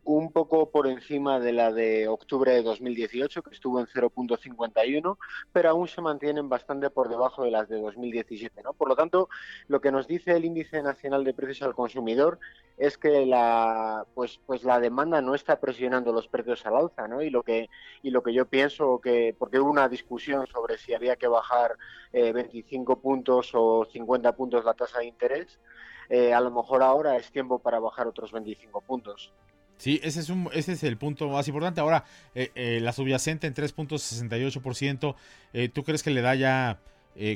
un 0.07 0.31
poco 0.31 0.71
por 0.71 0.87
encima 0.87 1.37
de 1.41 1.51
la 1.51 1.73
de 1.73 2.07
octubre 2.07 2.53
de 2.53 2.63
2018, 2.63 3.43
que 3.43 3.53
estuvo 3.53 3.81
en 3.81 3.87
0.51, 3.87 5.17
pero 5.51 5.69
aún 5.69 5.89
se 5.89 5.99
mantienen 6.01 6.47
bastante 6.47 6.89
por 6.89 7.09
debajo 7.09 7.43
de 7.43 7.51
las 7.51 7.67
de 7.67 7.77
2017. 7.81 8.63
¿no? 8.63 8.73
Por 8.73 8.87
lo 8.87 8.95
tanto, 8.95 9.27
lo 9.67 9.81
que 9.81 9.91
nos 9.91 10.07
dice 10.07 10.31
el 10.31 10.45
Índice 10.45 10.81
Nacional 10.81 11.25
de 11.25 11.33
Precios 11.33 11.67
al 11.67 11.75
Consumidor 11.75 12.39
es 12.77 12.97
que 12.97 13.25
la, 13.25 14.05
pues, 14.15 14.39
pues 14.45 14.63
la 14.63 14.79
demanda 14.79 15.21
no 15.21 15.35
está 15.35 15.59
presionando 15.59 16.13
los 16.13 16.29
precios 16.29 16.65
al 16.65 16.77
alza, 16.77 17.07
¿no? 17.09 17.21
Y 17.21 17.29
lo 17.29 17.43
que, 17.43 17.69
y 18.01 18.11
lo 18.11 18.23
que 18.23 18.33
yo 18.33 18.45
pienso 18.45 19.01
que, 19.01 19.35
porque 19.37 19.59
hubo 19.59 19.69
una 19.69 19.89
discusión 19.89 20.47
sobre 20.47 20.77
si 20.77 20.93
había 20.93 21.17
que 21.17 21.27
bajar 21.27 21.75
25 22.13 22.93
eh, 22.93 22.95
puntos 22.95 23.51
o 23.53 23.85
50 23.91 24.31
puntos 24.37 24.63
la 24.63 24.73
tasa 24.73 24.99
de 24.99 25.07
interés, 25.07 25.59
eh, 26.07 26.33
a 26.33 26.39
lo 26.39 26.51
mejor 26.51 26.81
ahora 26.81 27.17
es 27.17 27.29
tiempo 27.29 27.59
para 27.59 27.79
bajar 27.79 28.07
otros 28.07 28.31
25 28.31 28.79
puntos. 28.81 29.33
Sí, 29.77 29.99
ese 30.03 30.19
es, 30.19 30.29
un, 30.29 30.49
ese 30.53 30.73
es 30.73 30.83
el 30.83 30.97
punto 30.97 31.29
más 31.29 31.47
importante. 31.47 31.81
Ahora, 31.81 32.03
eh, 32.33 32.51
eh, 32.55 32.79
la 32.81 32.93
subyacente 32.93 33.47
en 33.47 33.53
3.68%, 33.53 35.15
eh, 35.53 35.69
¿tú 35.69 35.83
crees 35.83 36.03
que 36.03 36.09
le 36.09 36.21
da 36.21 36.35
ya 36.35 36.79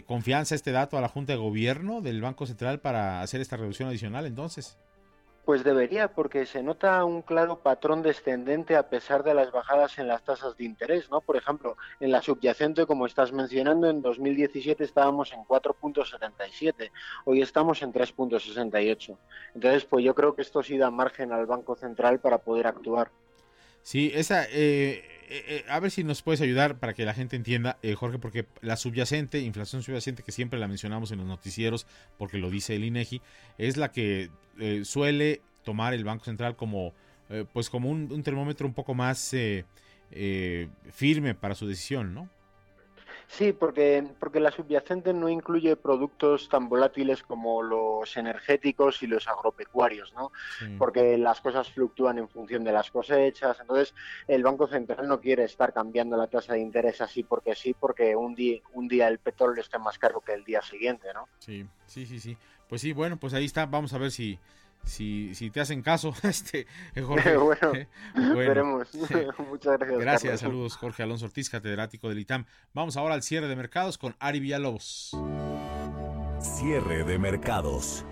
confianza 0.06 0.54
este 0.54 0.72
dato 0.72 0.96
a 0.96 1.02
la 1.02 1.08
Junta 1.08 1.34
de 1.34 1.40
Gobierno 1.40 2.02
del 2.02 2.22
Banco 2.22 2.46
Central 2.46 2.80
para 2.82 3.24
hacer 3.24 3.42
esta 3.42 3.58
reducción 3.58 3.90
adicional 3.90 4.28
entonces? 4.28 4.78
Pues 5.52 5.66
debería, 5.66 6.08
porque 6.08 6.46
se 6.46 6.64
nota 6.64 7.04
un 7.04 7.24
claro 7.24 7.60
patrón 7.60 8.04
descendente 8.04 8.78
a 8.78 8.88
pesar 8.88 9.22
de 9.22 9.34
las 9.34 9.52
bajadas 9.52 10.00
en 10.00 10.08
las 10.08 10.24
tasas 10.24 10.56
de 10.56 10.64
interés, 10.64 11.12
¿no? 11.12 11.20
Por 11.20 11.36
ejemplo, 11.36 11.76
en 12.00 12.10
la 12.10 12.22
subyacente, 12.22 12.86
como 12.86 13.06
estás 13.06 13.34
mencionando, 13.34 13.90
en 13.90 14.02
2017 14.02 14.82
estábamos 14.82 15.34
en 15.34 15.42
4.77, 15.42 16.90
hoy 17.26 17.42
estamos 17.42 17.82
en 17.82 17.92
3.68. 17.92 19.18
Entonces, 19.54 19.84
pues 19.84 20.06
yo 20.06 20.16
creo 20.16 20.36
que 20.36 20.42
esto 20.42 20.64
sí 20.64 20.78
da 20.78 20.90
margen 20.90 21.34
al 21.34 21.46
Banco 21.46 21.76
Central 21.76 22.22
para 22.22 22.38
poder 22.38 22.68
actuar. 22.68 23.12
Sí, 23.84 24.10
esa, 24.16 24.46
eh, 24.52 25.11
eh, 25.32 25.44
eh, 25.48 25.66
a 25.70 25.80
ver 25.80 25.92
si 25.92 26.04
nos 26.04 26.22
puedes 26.22 26.42
ayudar 26.42 26.80
para 26.80 26.94
que 26.94 27.06
la 27.06 27.14
gente 27.14 27.36
entienda, 27.36 27.78
Jorge, 27.96 28.20
porque 28.20 28.46
la 28.62 28.76
subyacente, 28.76 29.40
inflación 29.40 29.82
subyacente, 29.82 30.24
que 30.24 30.32
siempre 30.32 30.60
la 30.60 30.68
mencionamos 30.68 31.12
en 31.12 31.20
los 31.20 31.28
noticieros, 31.28 31.88
porque 32.18 32.38
lo 32.38 32.50
dice 32.50 32.76
el 32.76 32.84
INEGI, 32.84 33.22
es 33.58 33.78
la 33.78 33.92
que 33.92 34.30
suele 34.84 35.42
tomar 35.64 35.94
el 35.94 36.04
Banco 36.04 36.26
Central 36.26 36.56
como, 36.56 36.94
pues 37.54 37.70
como 37.70 37.90
un, 37.90 38.24
termómetro 38.24 38.68
un 38.68 38.74
poco 38.74 38.94
más 38.94 39.34
firme 40.92 41.36
para 41.36 41.56
su 41.56 41.68
decisión, 41.68 42.14
¿no? 42.14 42.30
Sí, 43.32 43.54
porque, 43.54 44.06
porque 44.20 44.42
la 44.42 44.52
subyacente 44.52 45.14
no 45.14 45.30
incluye 45.30 45.78
productos 45.78 46.50
tan 46.50 46.68
volátiles 46.68 47.24
como 47.24 47.64
los 47.64 48.18
energéticos 48.18 49.02
y 49.04 49.08
los 49.08 49.26
agropecuarios, 49.26 50.14
¿no? 50.14 50.34
Porque 50.78 51.18
las 51.18 51.40
cosas 51.40 51.72
fluctúan 51.72 52.18
en 52.18 52.28
función 52.28 52.66
de 52.66 52.74
las 52.74 52.92
cosechas. 52.92 53.58
Entonces, 53.62 53.96
el 54.28 54.44
Banco 54.44 54.68
Central 54.68 55.08
no 55.08 55.22
quiere 55.22 55.46
estar 55.46 55.72
cambiando 55.72 56.18
la 56.18 56.28
tasa 56.28 56.54
de 56.54 56.60
interés 56.60 57.00
así 57.00 57.24
porque 57.24 57.56
sí, 57.56 57.74
porque 57.74 58.18
un 58.18 58.36
día, 58.36 58.60
un 58.74 58.90
día 58.90 59.08
el 59.08 59.20
petróleo 59.20 59.62
esté 59.62 59.80
más 59.80 59.98
caro 59.98 60.20
que 60.20 60.34
el 60.34 60.44
día 60.44 60.62
siguiente, 60.62 61.08
¿no? 61.14 61.30
Sí, 61.40 61.66
sí, 61.86 62.06
sí, 62.06 62.20
sí. 62.20 62.38
Pues 62.68 62.82
sí, 62.82 62.92
bueno, 62.92 63.16
pues 63.16 63.34
ahí 63.34 63.46
está. 63.46 63.66
Vamos 63.66 63.94
a 63.94 63.98
ver 63.98 64.12
si, 64.12 64.40
si, 64.84 65.34
si 65.36 65.50
te 65.50 65.62
hacen 65.62 65.82
caso, 65.82 66.14
este 66.24 66.68
Jorge. 67.02 67.38
bueno, 67.38 67.72
veremos. 68.36 68.88
Muchas 69.50 69.78
gracias. 69.80 70.00
Gracias, 70.00 70.40
saludos 70.42 70.76
Jorge 70.78 71.04
Alonso 71.04 71.26
Ortiz, 71.26 71.50
catedrático 71.50 72.10
del 72.10 72.20
ITAM. 72.20 72.46
Vamos 72.74 72.98
ahora 72.98 73.16
al 73.16 73.24
cierre 73.24 73.48
de 73.48 73.56
mercados 73.56 73.98
con 73.98 74.16
Ari 74.20 74.40
Villalobos. 74.40 75.16
Cierre 76.40 77.04
de 77.04 77.20
mercados. 77.20 78.06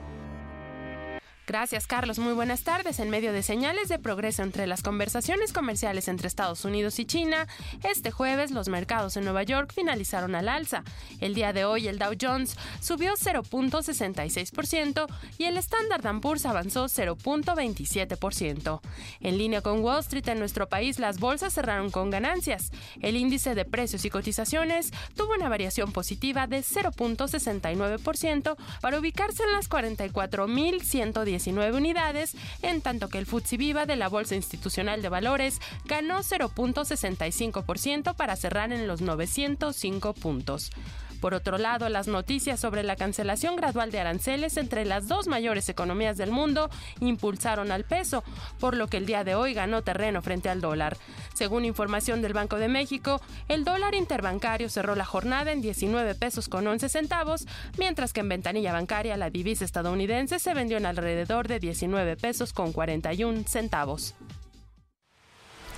Gracias, 1.50 1.88
Carlos. 1.88 2.20
Muy 2.20 2.34
buenas 2.34 2.62
tardes. 2.62 3.00
En 3.00 3.10
medio 3.10 3.34
de 3.34 3.41
señales 3.41 3.89
de 3.89 3.98
progreso 3.98 4.44
entre 4.44 4.68
las 4.68 4.84
conversaciones 4.84 5.51
comerciales 5.51 6.08
entre 6.08 6.27
Estados 6.27 6.63
Unidos 6.63 7.00
y 7.00 7.06
China, 7.06 7.48
este 7.84 8.12
jueves 8.12 8.51
los 8.51 8.70
mercados 8.70 9.18
en 9.18 9.24
Nueva 9.24 9.41
York 9.41 9.74
finalizaron 9.74 10.36
al 10.36 10.48
alza. 10.48 10.84
El 11.20 11.34
día 11.34 11.51
de 11.51 11.65
hoy 11.65 11.88
el 11.88 11.98
Dow 11.98 12.13
Jones 12.22 12.56
subió 12.82 13.13
0.66% 13.15 15.08
y 15.39 15.46
el 15.46 15.58
Standard 15.58 16.22
Poor's 16.22 16.46
avanzó 16.46 16.86
0.27%. 16.86 18.82
En 19.20 19.38
línea 19.39 19.62
con 19.62 19.84
Wall 19.84 20.01
Street 20.01 20.27
en 20.27 20.38
nuestro 20.38 20.70
país, 20.70 21.00
las 21.00 21.20
bolsas 21.20 21.51
cerraron 21.51 21.89
con 21.89 22.12
ganancias. 22.12 22.70
El 23.01 23.18
índice 23.18 23.56
de 23.56 23.65
precios 23.65 24.06
y 24.06 24.12
cotizaciones 24.12 24.91
tuvo 25.15 25.34
una 25.34 25.50
variación 25.50 25.94
positiva 25.94 26.46
de 26.46 26.60
0.69% 26.60 28.56
para 28.82 29.00
ubicarse 29.00 29.41
en 29.41 29.53
las 29.53 29.68
44.110 29.68 31.38
19 31.39 31.77
unidades, 31.77 32.36
en 32.62 32.81
tanto 32.81 33.08
que 33.08 33.17
el 33.17 33.25
FTSE 33.25 33.55
Viva 33.55 33.86
de 33.86 33.96
la 33.96 34.10
Bolsa 34.10 34.36
Institucional 34.36 35.01
de 35.01 35.08
Valores 35.08 35.62
ganó 35.86 36.19
0.65% 36.19 38.13
para 38.13 38.36
cerrar 38.36 38.74
en 38.74 38.88
los 38.88 39.00
905 39.00 40.13
puntos. 40.15 40.72
Por 41.19 41.33
otro 41.33 41.57
lado, 41.57 41.89
las 41.89 42.07
noticias 42.07 42.59
sobre 42.59 42.83
la 42.83 42.95
cancelación 42.95 43.55
gradual 43.55 43.91
de 43.91 43.99
aranceles 43.99 44.57
entre 44.57 44.85
las 44.85 45.07
dos 45.07 45.27
mayores 45.27 45.67
economías 45.69 46.17
del 46.17 46.31
mundo 46.31 46.69
impulsaron 47.01 47.71
al 47.71 47.83
peso, 47.83 48.23
por 48.59 48.75
lo 48.75 48.88
que 48.88 48.97
el 48.97 49.05
día 49.05 49.23
de 49.23 49.35
hoy 49.35 49.53
ganó 49.53 49.81
terreno 49.81 50.21
frente 50.21 50.49
al 50.49 50.61
dólar. 50.61 50.97
Según 51.33 51.65
información 51.65 52.21
del 52.21 52.33
Banco 52.33 52.57
de 52.57 52.69
México, 52.69 53.21
el 53.47 53.63
dólar 53.63 53.95
interbancario 53.95 54.69
cerró 54.69 54.95
la 54.95 55.05
jornada 55.05 55.51
en 55.51 55.61
19 55.61 56.15
pesos 56.15 56.49
con 56.49 56.67
11 56.67 56.89
centavos, 56.89 57.47
mientras 57.77 58.13
que 58.13 58.21
en 58.21 58.29
ventanilla 58.29 58.73
bancaria 58.73 59.17
la 59.17 59.29
divisa 59.29 59.65
estadounidense 59.65 60.39
se 60.39 60.53
vendió 60.53 60.77
en 60.77 60.85
alrededor 60.85 61.47
de 61.47 61.59
19 61.59 62.17
pesos 62.17 62.53
con 62.53 62.71
41 62.71 63.43
centavos. 63.47 64.15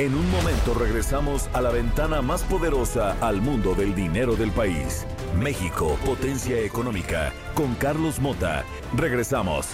En 0.01 0.15
un 0.15 0.31
momento 0.31 0.73
regresamos 0.73 1.47
a 1.53 1.61
la 1.61 1.69
ventana 1.69 2.23
más 2.23 2.41
poderosa 2.41 3.15
al 3.21 3.39
mundo 3.39 3.75
del 3.75 3.93
dinero 3.93 4.35
del 4.35 4.49
país. 4.49 5.05
México, 5.37 5.95
potencia 6.03 6.57
económica, 6.57 7.31
con 7.53 7.75
Carlos 7.75 8.19
Mota. 8.19 8.65
Regresamos. 8.95 9.67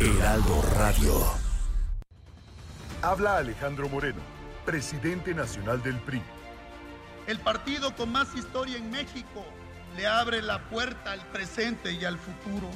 Heraldo 0.00 0.64
Radio. 0.78 1.12
Habla 3.02 3.36
Alejandro 3.36 3.86
Moreno, 3.90 4.22
presidente 4.64 5.34
nacional 5.34 5.82
del 5.82 5.98
PRI. 5.98 6.22
El 7.26 7.38
partido 7.38 7.94
con 7.94 8.12
más 8.12 8.34
historia 8.34 8.78
en 8.78 8.90
México 8.90 9.44
le 9.94 10.06
abre 10.06 10.40
la 10.40 10.70
puerta 10.70 11.12
al 11.12 11.20
presente 11.26 11.92
y 11.92 12.02
al 12.06 12.16
futuro. 12.16 12.70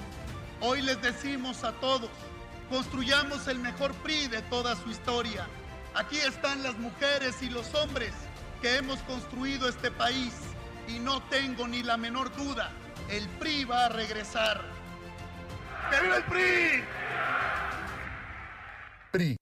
Hoy 0.60 0.82
les 0.82 1.00
decimos 1.00 1.64
a 1.64 1.72
todos, 1.80 2.10
construyamos 2.68 3.48
el 3.48 3.58
mejor 3.58 3.94
PRI 4.02 4.28
de 4.28 4.42
toda 4.42 4.76
su 4.76 4.90
historia 4.90 5.48
Aquí 5.98 6.16
están 6.18 6.62
las 6.62 6.78
mujeres 6.78 7.42
y 7.42 7.50
los 7.50 7.74
hombres 7.74 8.12
que 8.62 8.76
hemos 8.76 9.00
construido 9.00 9.68
este 9.68 9.90
país 9.90 10.32
y 10.86 11.00
no 11.00 11.20
tengo 11.24 11.66
ni 11.66 11.82
la 11.82 11.96
menor 11.96 12.32
duda, 12.36 12.70
el 13.10 13.28
PRI 13.40 13.64
va 13.64 13.86
a 13.86 13.88
regresar. 13.88 14.64
¡Que 15.90 16.00
viva 16.00 16.16
el 16.18 16.22
PRI! 16.22 16.84
PRI. 19.10 19.36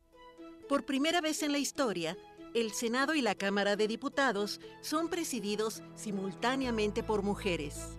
Por 0.66 0.86
primera 0.86 1.20
vez 1.20 1.42
en 1.42 1.52
la 1.52 1.58
historia, 1.58 2.16
el 2.54 2.72
Senado 2.72 3.14
y 3.14 3.20
la 3.20 3.34
Cámara 3.34 3.76
de 3.76 3.86
Diputados 3.86 4.58
son 4.80 5.10
presididos 5.10 5.82
simultáneamente 5.94 7.02
por 7.02 7.22
mujeres. 7.22 7.98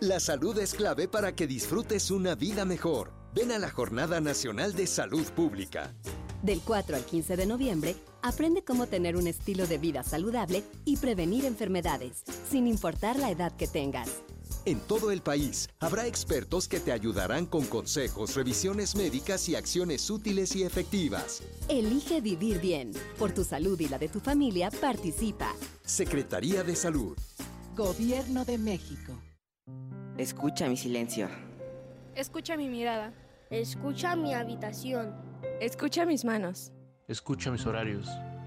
La 0.00 0.18
salud 0.18 0.58
es 0.58 0.72
clave 0.72 1.06
para 1.06 1.34
que 1.34 1.46
disfrutes 1.46 2.10
una 2.10 2.34
vida 2.34 2.64
mejor. 2.64 3.12
Ven 3.34 3.52
a 3.52 3.58
la 3.58 3.68
Jornada 3.68 4.18
Nacional 4.18 4.72
de 4.72 4.86
Salud 4.86 5.26
Pública. 5.32 5.92
Del 6.40 6.62
4 6.62 6.96
al 6.96 7.04
15 7.04 7.36
de 7.36 7.44
noviembre, 7.44 7.94
aprende 8.22 8.64
cómo 8.64 8.86
tener 8.86 9.16
un 9.16 9.26
estilo 9.26 9.66
de 9.66 9.76
vida 9.76 10.02
saludable 10.02 10.64
y 10.86 10.96
prevenir 10.96 11.44
enfermedades, 11.44 12.24
sin 12.48 12.66
importar 12.66 13.18
la 13.18 13.30
edad 13.30 13.54
que 13.54 13.66
tengas. 13.66 14.22
En 14.66 14.80
todo 14.80 15.12
el 15.12 15.22
país 15.22 15.68
habrá 15.78 16.08
expertos 16.08 16.66
que 16.66 16.80
te 16.80 16.90
ayudarán 16.90 17.46
con 17.46 17.66
consejos, 17.66 18.34
revisiones 18.34 18.96
médicas 18.96 19.48
y 19.48 19.54
acciones 19.54 20.10
útiles 20.10 20.56
y 20.56 20.64
efectivas. 20.64 21.44
Elige 21.68 22.20
vivir 22.20 22.60
bien. 22.60 22.90
Por 23.16 23.30
tu 23.30 23.44
salud 23.44 23.78
y 23.78 23.88
la 23.88 23.96
de 23.96 24.08
tu 24.08 24.18
familia, 24.18 24.72
participa. 24.72 25.52
Secretaría 25.84 26.64
de 26.64 26.74
Salud. 26.74 27.16
Gobierno 27.76 28.44
de 28.44 28.58
México. 28.58 29.12
Escucha 30.18 30.68
mi 30.68 30.76
silencio. 30.76 31.28
Escucha 32.16 32.56
mi 32.56 32.68
mirada. 32.68 33.14
Escucha 33.50 34.16
mi 34.16 34.34
habitación. 34.34 35.14
Escucha 35.60 36.04
mis 36.04 36.24
manos. 36.24 36.72
Escucha 37.06 37.52
mis 37.52 37.64
horarios. 37.66 38.08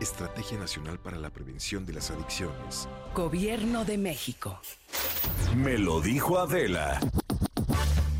Estrategia 0.00 0.58
Nacional 0.58 0.98
para 0.98 1.18
la 1.18 1.30
Prevención 1.30 1.86
de 1.86 1.94
las 1.94 2.10
Adicciones. 2.10 2.88
Gobierno 3.14 3.84
de 3.84 3.96
México. 3.96 4.60
Me 5.56 5.78
lo 5.78 6.00
dijo 6.00 6.38
Adela. 6.38 7.00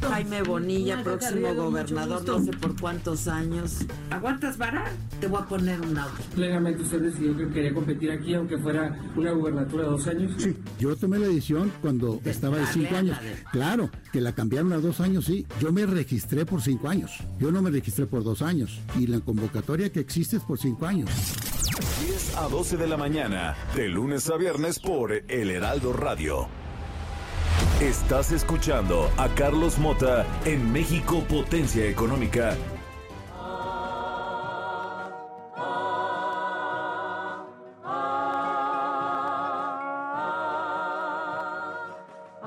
Jaime 0.00 0.42
Bonilla, 0.42 1.02
próximo 1.02 1.54
gobernador, 1.54 2.24
no 2.24 2.42
sé 2.42 2.52
por 2.52 2.80
cuántos 2.80 3.28
años. 3.28 3.78
¿Aguantas 4.10 4.56
vara? 4.56 4.90
Te 5.20 5.26
voy 5.26 5.42
a 5.42 5.46
poner 5.46 5.80
un 5.80 5.98
audio. 5.98 6.24
Plenamente 6.34 6.82
usted 6.82 7.02
decidió 7.02 7.36
que 7.36 7.48
quería 7.48 7.74
competir 7.74 8.10
aquí, 8.12 8.34
aunque 8.34 8.56
fuera 8.56 8.98
una 9.16 9.32
gubernatura 9.32 9.84
de 9.84 9.90
dos 9.90 10.06
años. 10.06 10.32
Sí, 10.38 10.56
yo 10.78 10.96
tomé 10.96 11.18
la 11.18 11.26
decisión 11.26 11.72
cuando 11.82 12.20
estaba 12.24 12.56
de 12.56 12.66
cinco 12.66 12.96
años. 12.96 13.18
Claro, 13.52 13.90
que 14.12 14.20
la 14.20 14.32
cambiaron 14.32 14.72
a 14.72 14.78
dos 14.78 15.00
años, 15.00 15.24
sí. 15.26 15.44
Yo 15.60 15.72
me 15.72 15.84
registré 15.84 16.46
por 16.46 16.62
cinco 16.62 16.88
años. 16.88 17.12
Yo 17.38 17.50
no 17.52 17.60
me 17.60 17.70
registré 17.70 18.06
por 18.06 18.22
dos 18.22 18.42
años. 18.42 18.80
Y 18.98 19.08
la 19.08 19.20
convocatoria 19.20 19.90
que 19.90 20.00
existe 20.00 20.36
es 20.36 20.42
por 20.42 20.58
cinco 20.58 20.86
años. 20.86 21.10
10 21.65 22.37
a 22.37 22.47
12 22.47 22.77
de 22.77 22.87
la 22.87 22.97
mañana, 22.97 23.55
de 23.75 23.87
lunes 23.89 24.29
a 24.29 24.37
viernes 24.37 24.79
por 24.79 25.11
El 25.11 25.51
Heraldo 25.51 25.93
Radio. 25.93 26.47
Estás 27.79 28.31
escuchando 28.31 29.09
a 29.17 29.27
Carlos 29.29 29.79
Mota 29.79 30.25
en 30.45 30.71
México 30.71 31.23
Potencia 31.27 31.85
Económica. 31.87 32.55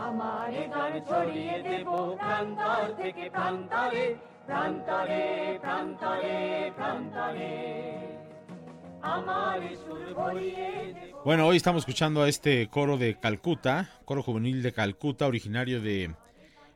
আমারে 0.07 0.63
গান 0.75 0.93
ছড়িয়ে 1.09 1.57
দেব 1.69 1.89
প্রান্তর 2.23 2.85
থেকে 3.01 3.25
প্রান্তরে 3.35 4.05
প্রান্তরে 4.49 5.25
প্রান্তরে 5.65 6.39
প্রান্তরে 6.79 7.55
bueno, 11.24 11.48
hoy 11.48 11.58
estamos 11.58 11.82
escuchando 11.82 12.24
a 12.24 12.30
este 12.30 12.68
coro 12.70 12.98
de 12.98 13.20
Calcuta, 13.20 13.90
coro 14.06 14.24
juvenil 14.24 14.62
de 14.64 14.74
Calcuta, 14.74 15.28
originario 15.28 15.82
de 15.82 16.16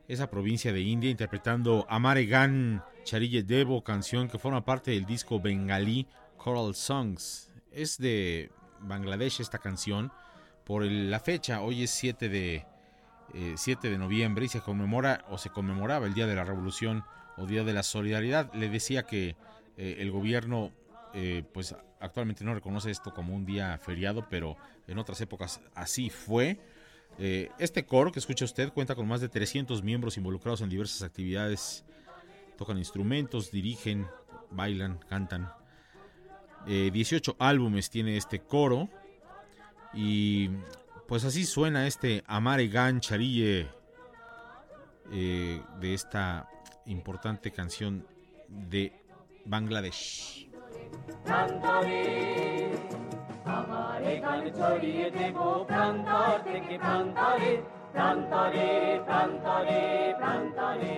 esa 0.08 0.30
provincia 0.30 0.72
de 0.72 0.80
India, 0.80 1.10
interpretando 1.10 1.86
Amare 1.88 2.26
Gan 2.26 2.82
Charille 3.04 3.42
Devo, 3.42 3.82
canción 3.82 4.28
que 4.28 4.38
forma 4.38 4.64
parte 4.64 4.92
del 4.92 5.06
disco 5.06 5.40
bengalí 5.40 6.06
Choral 6.42 6.74
Songs. 6.74 7.50
Es 7.72 7.98
de 7.98 8.50
Bangladesh 8.80 9.40
esta 9.40 9.58
canción, 9.58 10.12
por 10.64 10.84
la 10.84 11.20
fecha, 11.20 11.60
hoy 11.60 11.82
es 11.82 11.90
7 11.90 12.28
de, 12.28 12.66
eh, 13.34 13.54
7 13.56 13.90
de 13.90 13.98
noviembre 13.98 14.46
y 14.46 14.48
se 14.48 14.60
conmemora 14.60 15.24
o 15.28 15.36
se 15.36 15.50
conmemoraba 15.50 16.06
el 16.06 16.14
Día 16.14 16.26
de 16.26 16.34
la 16.34 16.44
Revolución 16.44 17.04
o 17.36 17.46
Día 17.46 17.64
de 17.64 17.74
la 17.74 17.82
Solidaridad. 17.82 18.52
Le 18.54 18.70
decía 18.70 19.02
que 19.02 19.36
eh, 19.76 19.96
el 19.98 20.10
gobierno 20.10 20.72
eh, 21.12 21.44
pues 21.52 21.76
actualmente 22.04 22.44
no 22.44 22.54
reconoce 22.54 22.90
esto 22.90 23.12
como 23.12 23.34
un 23.34 23.44
día 23.44 23.76
feriado, 23.78 24.26
pero 24.28 24.56
en 24.86 24.98
otras 24.98 25.20
épocas 25.20 25.60
así 25.74 26.10
fue. 26.10 26.60
Eh, 27.18 27.50
este 27.58 27.84
coro 27.84 28.12
que 28.12 28.18
escucha 28.18 28.44
usted 28.44 28.72
cuenta 28.72 28.94
con 28.94 29.06
más 29.06 29.20
de 29.20 29.28
300 29.28 29.82
miembros 29.82 30.16
involucrados 30.16 30.60
en 30.60 30.68
diversas 30.68 31.02
actividades. 31.02 31.84
Tocan 32.58 32.78
instrumentos, 32.78 33.50
dirigen, 33.50 34.06
bailan, 34.50 34.98
cantan. 35.08 35.50
Eh, 36.66 36.90
18 36.92 37.36
álbumes 37.38 37.90
tiene 37.90 38.16
este 38.16 38.40
coro. 38.40 38.88
Y 39.92 40.50
pues 41.06 41.24
así 41.24 41.44
suena 41.44 41.86
este 41.86 42.24
Amare 42.26 42.68
Gan 42.68 43.00
Charille 43.00 43.68
eh, 45.12 45.62
de 45.80 45.94
esta 45.94 46.48
importante 46.86 47.50
canción 47.50 48.06
de 48.48 48.92
Bangladesh. 49.44 50.48
প্রান্তরে 51.25 52.03
আমার 53.57 54.01
গান 54.23 54.43
ছড়িয়ে 54.57 55.07
দেব 55.17 55.37
প্রান্তর 55.69 56.35
থেকে 56.47 56.75
প্রান্তরে 56.83 57.51
প্রান্তরে 57.93 58.69
প্রান্তরে 59.07 59.81
প্রান্তরে 60.19 60.97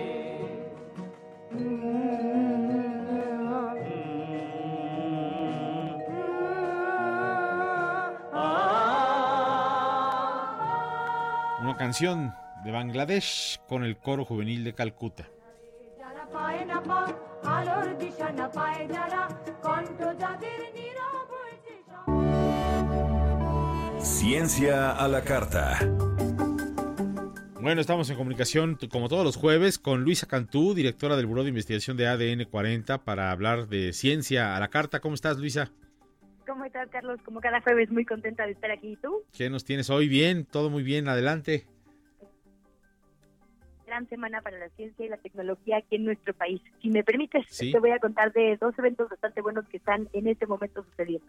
Una 11.62 11.76
canción 11.76 12.18
de 12.64 12.70
Bangladesh 12.70 13.60
con 13.68 13.80
el 13.84 13.94
coro 13.96 14.24
juvenil 14.24 14.60
de 14.64 14.72
Calcuta. 14.74 15.24
যারা 17.36 17.42
পায় 17.42 17.56
না 17.56 17.56
পাক 17.56 17.56
আলোর 17.56 17.88
দিশা 18.00 18.28
না 18.38 18.46
পায় 18.56 18.82
যারা 18.94 19.22
কণ্ঠ 19.64 19.98
যাদের 20.22 20.60
নীরব 20.76 21.28
হয়েছে 21.32 21.74
Ciencia 24.18 24.76
a 25.02 25.06
la 25.14 25.20
carta. 25.30 25.64
Bueno, 27.66 27.80
estamos 27.80 28.10
en 28.10 28.16
comunicación 28.16 28.76
t- 28.76 28.88
como 28.88 29.08
todos 29.08 29.24
los 29.24 29.36
jueves 29.36 29.78
con 29.78 29.96
Luisa 30.02 30.26
Cantú, 30.26 30.74
directora 30.74 31.14
del 31.16 31.26
Buró 31.26 31.42
de 31.44 31.50
Investigación 31.50 31.96
de 31.96 32.04
ADN 32.08 32.44
40, 32.50 32.98
para 33.04 33.30
hablar 33.30 33.68
de 33.68 33.92
ciencia 33.92 34.56
a 34.56 34.60
la 34.60 34.68
carta. 34.68 34.98
¿Cómo 35.00 35.14
estás, 35.14 35.38
Luisa? 35.38 35.70
¿Cómo 36.48 36.64
estás, 36.64 36.88
Carlos? 36.90 37.18
Como 37.24 37.40
cada 37.40 37.60
jueves, 37.60 37.88
muy 37.96 38.04
contenta 38.04 38.44
de 38.46 38.52
estar 38.52 38.70
aquí. 38.72 38.88
¿Y 38.94 38.96
tú? 38.96 39.10
¿Qué 39.38 39.48
nos 39.48 39.64
tienes 39.64 39.90
hoy? 39.90 40.08
Bien, 40.08 40.44
todo 40.44 40.70
muy 40.70 40.82
bien, 40.82 41.06
adelante. 41.08 41.64
Gran 43.97 44.09
semana 44.09 44.43
para 44.43 44.59
la 44.59 44.69
ciencia 44.69 45.07
y 45.07 45.09
la 45.09 45.17
tecnología 45.17 45.77
aquí 45.77 45.95
en 45.95 46.05
nuestro 46.05 46.31
país. 46.35 46.61
Si 46.83 46.89
me 46.91 47.03
permites, 47.03 47.47
Sí. 47.49 47.71
te 47.71 47.79
voy 47.79 47.89
a 47.89 47.97
contar 47.97 48.31
de 48.31 48.55
dos 48.57 48.77
eventos 48.77 49.09
bastante 49.09 49.41
buenos 49.41 49.67
que 49.69 49.77
están 49.77 50.07
en 50.13 50.27
este 50.27 50.45
momento 50.45 50.83
sucediendo. 50.83 51.25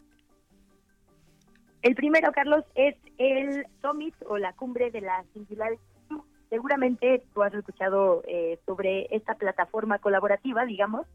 El 1.81 1.95
primero, 1.95 2.31
Carlos, 2.31 2.67
es 2.75 2.95
el 3.17 3.65
Summit 3.81 4.15
o 4.27 4.37
la 4.37 4.53
cumbre 4.53 4.91
de 4.91 5.01
la 5.01 5.25
Singularity. 5.33 5.83
Seguramente 6.51 7.23
tú 7.33 7.43
has 7.43 7.55
escuchado 7.55 8.23
eh, 8.27 8.59
sobre 8.67 9.07
esta 9.17 9.37
plataforma 9.37 9.99
colaborativa, 9.99 10.67
digamos, 10.67 11.07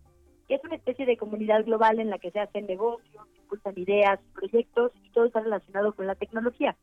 que 0.47 0.55
es 0.55 0.63
una 0.63 0.77
especie 0.77 1.05
de 1.05 1.17
comunidad 1.17 1.63
global 1.65 1.99
en 1.99 2.09
la 2.09 2.17
que 2.17 2.31
se 2.31 2.39
hacen 2.39 2.65
negocios, 2.65 3.27
se 3.31 3.41
impulsan 3.41 3.77
ideas, 3.77 4.19
proyectos 4.33 4.91
y 5.03 5.11
todo 5.11 5.25
está 5.25 5.41
relacionado 5.41 5.93
con 5.93 6.07
la 6.07 6.15
tecnología. 6.15 6.75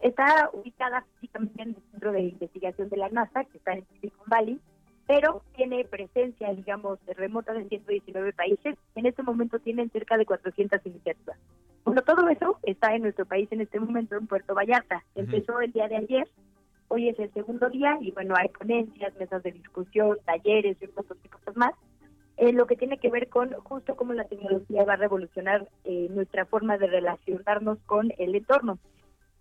Está 0.00 0.50
ubicada 0.52 1.04
físicamente 1.14 1.62
en 1.62 1.68
el 1.70 1.82
centro 1.90 2.12
de 2.12 2.22
investigación 2.22 2.88
de 2.88 2.96
la 2.96 3.08
NASA, 3.08 3.44
que 3.44 3.58
está 3.58 3.72
en 3.72 3.86
Silicon 3.88 4.26
Valley, 4.26 4.60
pero 5.06 5.42
tiene 5.54 5.84
presencia, 5.84 6.52
digamos, 6.52 6.98
remota 7.06 7.54
en 7.54 7.68
119 7.68 8.32
países. 8.32 8.76
En 8.94 9.06
este 9.06 9.22
momento 9.22 9.58
tienen 9.58 9.90
cerca 9.90 10.18
de 10.18 10.26
400 10.26 10.84
iniciativas. 10.84 11.38
Bueno, 11.84 12.02
todo 12.02 12.28
eso 12.28 12.58
está 12.64 12.94
en 12.94 13.02
nuestro 13.02 13.24
país 13.24 13.48
en 13.52 13.60
este 13.60 13.78
momento, 13.78 14.16
en 14.16 14.26
Puerto 14.26 14.54
Vallarta. 14.54 15.04
Empezó 15.14 15.60
el 15.60 15.72
día 15.72 15.86
de 15.86 15.96
ayer, 15.96 16.28
hoy 16.88 17.08
es 17.08 17.18
el 17.20 17.32
segundo 17.32 17.70
día 17.70 17.96
y 18.00 18.10
bueno, 18.10 18.34
hay 18.36 18.48
ponencias, 18.48 19.14
mesas 19.16 19.42
de 19.44 19.52
discusión, 19.52 20.18
talleres 20.24 20.76
y 20.80 20.86
de 20.86 20.92
cosas 20.92 21.56
más. 21.56 21.72
Eh, 22.38 22.52
lo 22.52 22.66
que 22.66 22.76
tiene 22.76 22.98
que 22.98 23.08
ver 23.08 23.28
con 23.28 23.52
justo 23.52 23.96
cómo 23.96 24.12
la 24.12 24.24
tecnología 24.24 24.84
va 24.84 24.94
a 24.94 24.96
revolucionar 24.96 25.68
eh, 25.84 26.08
nuestra 26.10 26.44
forma 26.44 26.76
de 26.76 26.88
relacionarnos 26.88 27.78
con 27.86 28.12
el 28.18 28.34
entorno 28.34 28.78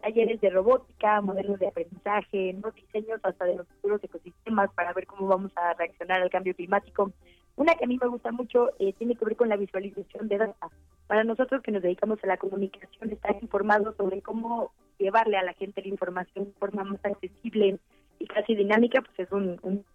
talleres 0.02 0.40
de 0.42 0.50
robótica, 0.50 1.22
modelos 1.22 1.60
de 1.60 1.68
aprendizaje, 1.68 2.54
no 2.54 2.72
diseños 2.72 3.20
hasta 3.24 3.46
de 3.46 3.56
los 3.56 3.68
futuros 3.68 4.04
ecosistemas 4.04 4.72
para 4.74 4.94
ver 4.94 5.08
cómo 5.08 5.28
vamos 5.28 5.52
a 5.56 5.74
reaccionar 5.74 6.22
al 6.22 6.30
cambio 6.30 6.56
climático. 6.56 7.12
Una 7.56 7.76
que 7.76 7.86
a 7.86 7.88
mí 7.88 7.98
me 8.00 8.08
gusta 8.08 8.32
mucho 8.32 8.72
eh, 8.80 8.94
tiene 8.94 9.16
que 9.16 9.26
ver 9.26 9.36
con 9.36 9.50
la 9.50 9.58
visualización 9.58 10.28
de 10.28 10.38
data. 10.38 10.70
Para 11.08 11.24
nosotros 11.24 11.62
que 11.62 11.72
nos 11.72 11.82
dedicamos 11.82 12.24
a 12.24 12.28
la 12.28 12.38
comunicación, 12.38 13.12
estar 13.12 13.36
informados 13.42 13.96
sobre 13.96 14.22
cómo 14.22 14.72
llevarle 14.98 15.38
a 15.38 15.44
la 15.44 15.54
gente 15.54 15.82
la 15.82 15.88
información 15.88 16.46
de 16.46 16.52
forma 16.54 16.84
más 16.84 17.04
accesible 17.04 17.80
y 18.20 18.28
casi 18.28 18.56
dinámica, 18.56 19.02
pues 19.02 19.20
es 19.20 19.32
un, 19.32 19.60
un 19.64 19.86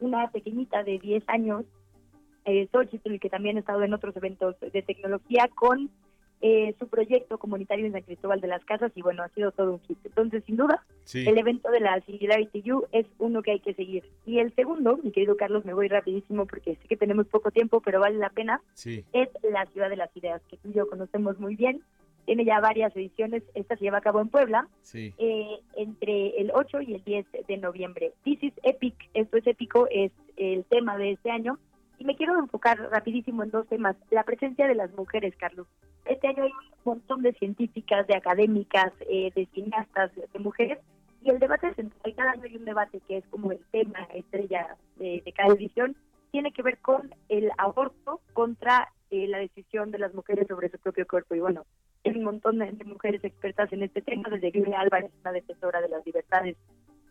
una 0.00 0.30
pequeñita 0.30 0.82
de 0.82 0.98
10 0.98 1.24
años, 1.28 1.64
eh, 2.44 2.68
Xochitl, 2.72 3.18
que 3.20 3.30
también 3.30 3.56
ha 3.56 3.60
estado 3.60 3.82
en 3.82 3.94
otros 3.94 4.16
eventos 4.16 4.56
de 4.60 4.82
tecnología, 4.82 5.48
con 5.54 5.90
eh, 6.44 6.74
su 6.80 6.88
proyecto 6.88 7.38
comunitario 7.38 7.86
en 7.86 7.92
San 7.92 8.02
Cristóbal 8.02 8.40
de 8.40 8.48
las 8.48 8.64
Casas 8.64 8.90
y 8.96 9.00
bueno, 9.00 9.22
ha 9.22 9.28
sido 9.28 9.52
todo 9.52 9.74
un 9.74 9.80
hit. 9.82 9.96
Entonces, 10.04 10.42
sin 10.44 10.56
duda, 10.56 10.84
el 11.14 11.38
evento 11.38 11.70
de 11.70 11.78
la 11.78 12.00
Singularity 12.00 12.72
U 12.72 12.84
es 12.90 13.06
uno 13.18 13.42
que 13.42 13.52
hay 13.52 13.60
que 13.60 13.74
seguir. 13.74 14.02
Y 14.26 14.40
el 14.40 14.52
segundo, 14.56 14.98
mi 15.04 15.12
querido 15.12 15.36
Carlos, 15.36 15.64
me 15.64 15.72
voy 15.72 15.86
rapidísimo 15.86 16.46
porque 16.46 16.74
sé 16.74 16.88
que 16.88 16.96
tenemos 16.96 17.28
poco 17.28 17.52
tiempo, 17.52 17.80
pero 17.80 18.00
vale 18.00 18.18
la 18.18 18.30
pena, 18.30 18.60
es 18.84 19.28
la 19.48 19.66
Ciudad 19.66 19.88
de 19.88 19.96
las 19.96 20.14
Ideas, 20.16 20.42
que 20.50 20.56
tú 20.56 20.70
y 20.70 20.72
yo 20.72 20.88
conocemos 20.88 21.38
muy 21.38 21.54
bien. 21.54 21.80
Tiene 22.24 22.44
ya 22.44 22.58
varias 22.58 22.94
ediciones, 22.96 23.44
esta 23.54 23.76
se 23.76 23.84
lleva 23.84 23.98
a 23.98 24.02
cabo 24.02 24.20
en 24.20 24.28
Puebla, 24.28 24.68
eh, 24.94 25.60
entre 25.76 26.40
el 26.40 26.50
8 26.52 26.80
y 26.82 26.94
el 26.94 27.04
10 27.04 27.26
de 27.46 27.56
noviembre. 27.56 28.14
This 28.24 28.42
is 28.42 28.52
Epic, 28.64 28.94
esto 29.14 29.36
es 29.36 29.46
épico, 29.46 29.86
es 29.92 30.10
el 30.36 30.64
tema 30.64 30.98
de 30.98 31.12
este 31.12 31.30
año 31.30 31.58
y 31.98 32.04
me 32.04 32.16
quiero 32.16 32.38
enfocar 32.38 32.78
rapidísimo 32.90 33.42
en 33.42 33.50
dos 33.50 33.66
temas. 33.68 33.96
La 34.10 34.24
presencia 34.24 34.66
de 34.66 34.74
las 34.74 34.92
mujeres, 34.94 35.34
Carlos. 35.36 35.66
Este 36.04 36.28
año 36.28 36.44
hay 36.44 36.50
un 36.50 36.92
montón 36.92 37.22
de 37.22 37.32
científicas, 37.34 38.06
de 38.06 38.16
académicas, 38.16 38.92
eh, 39.08 39.30
de 39.34 39.46
cineastas, 39.54 40.10
de 40.14 40.38
mujeres, 40.38 40.78
y 41.24 41.30
el 41.30 41.38
debate 41.38 41.72
central, 41.74 42.14
cada 42.16 42.32
año 42.32 42.42
hay 42.44 42.56
un 42.56 42.64
debate 42.64 43.00
que 43.06 43.18
es 43.18 43.24
como 43.28 43.52
el 43.52 43.60
tema 43.70 44.00
estrella 44.12 44.76
de, 44.96 45.22
cada 45.36 45.54
edición, 45.54 45.96
tiene 46.32 46.52
que 46.52 46.62
ver 46.62 46.78
con 46.78 47.14
el 47.28 47.50
aborto 47.58 48.20
contra 48.32 48.88
eh, 49.10 49.28
la 49.28 49.38
decisión 49.38 49.90
de 49.92 49.98
las 49.98 50.14
mujeres 50.14 50.48
sobre 50.48 50.68
su 50.68 50.78
propio 50.78 51.06
cuerpo. 51.06 51.34
Y 51.36 51.40
bueno, 51.40 51.64
hay 52.04 52.16
un 52.16 52.24
montón 52.24 52.58
de, 52.58 52.72
mujeres 52.84 53.22
expertas 53.22 53.72
en 53.72 53.84
este 53.84 54.02
tema, 54.02 54.30
desde 54.30 54.50
Gloria 54.50 54.80
Álvarez, 54.80 55.12
una 55.20 55.32
defensora 55.32 55.80
de 55.80 55.90
las 55.90 56.04
libertades, 56.04 56.56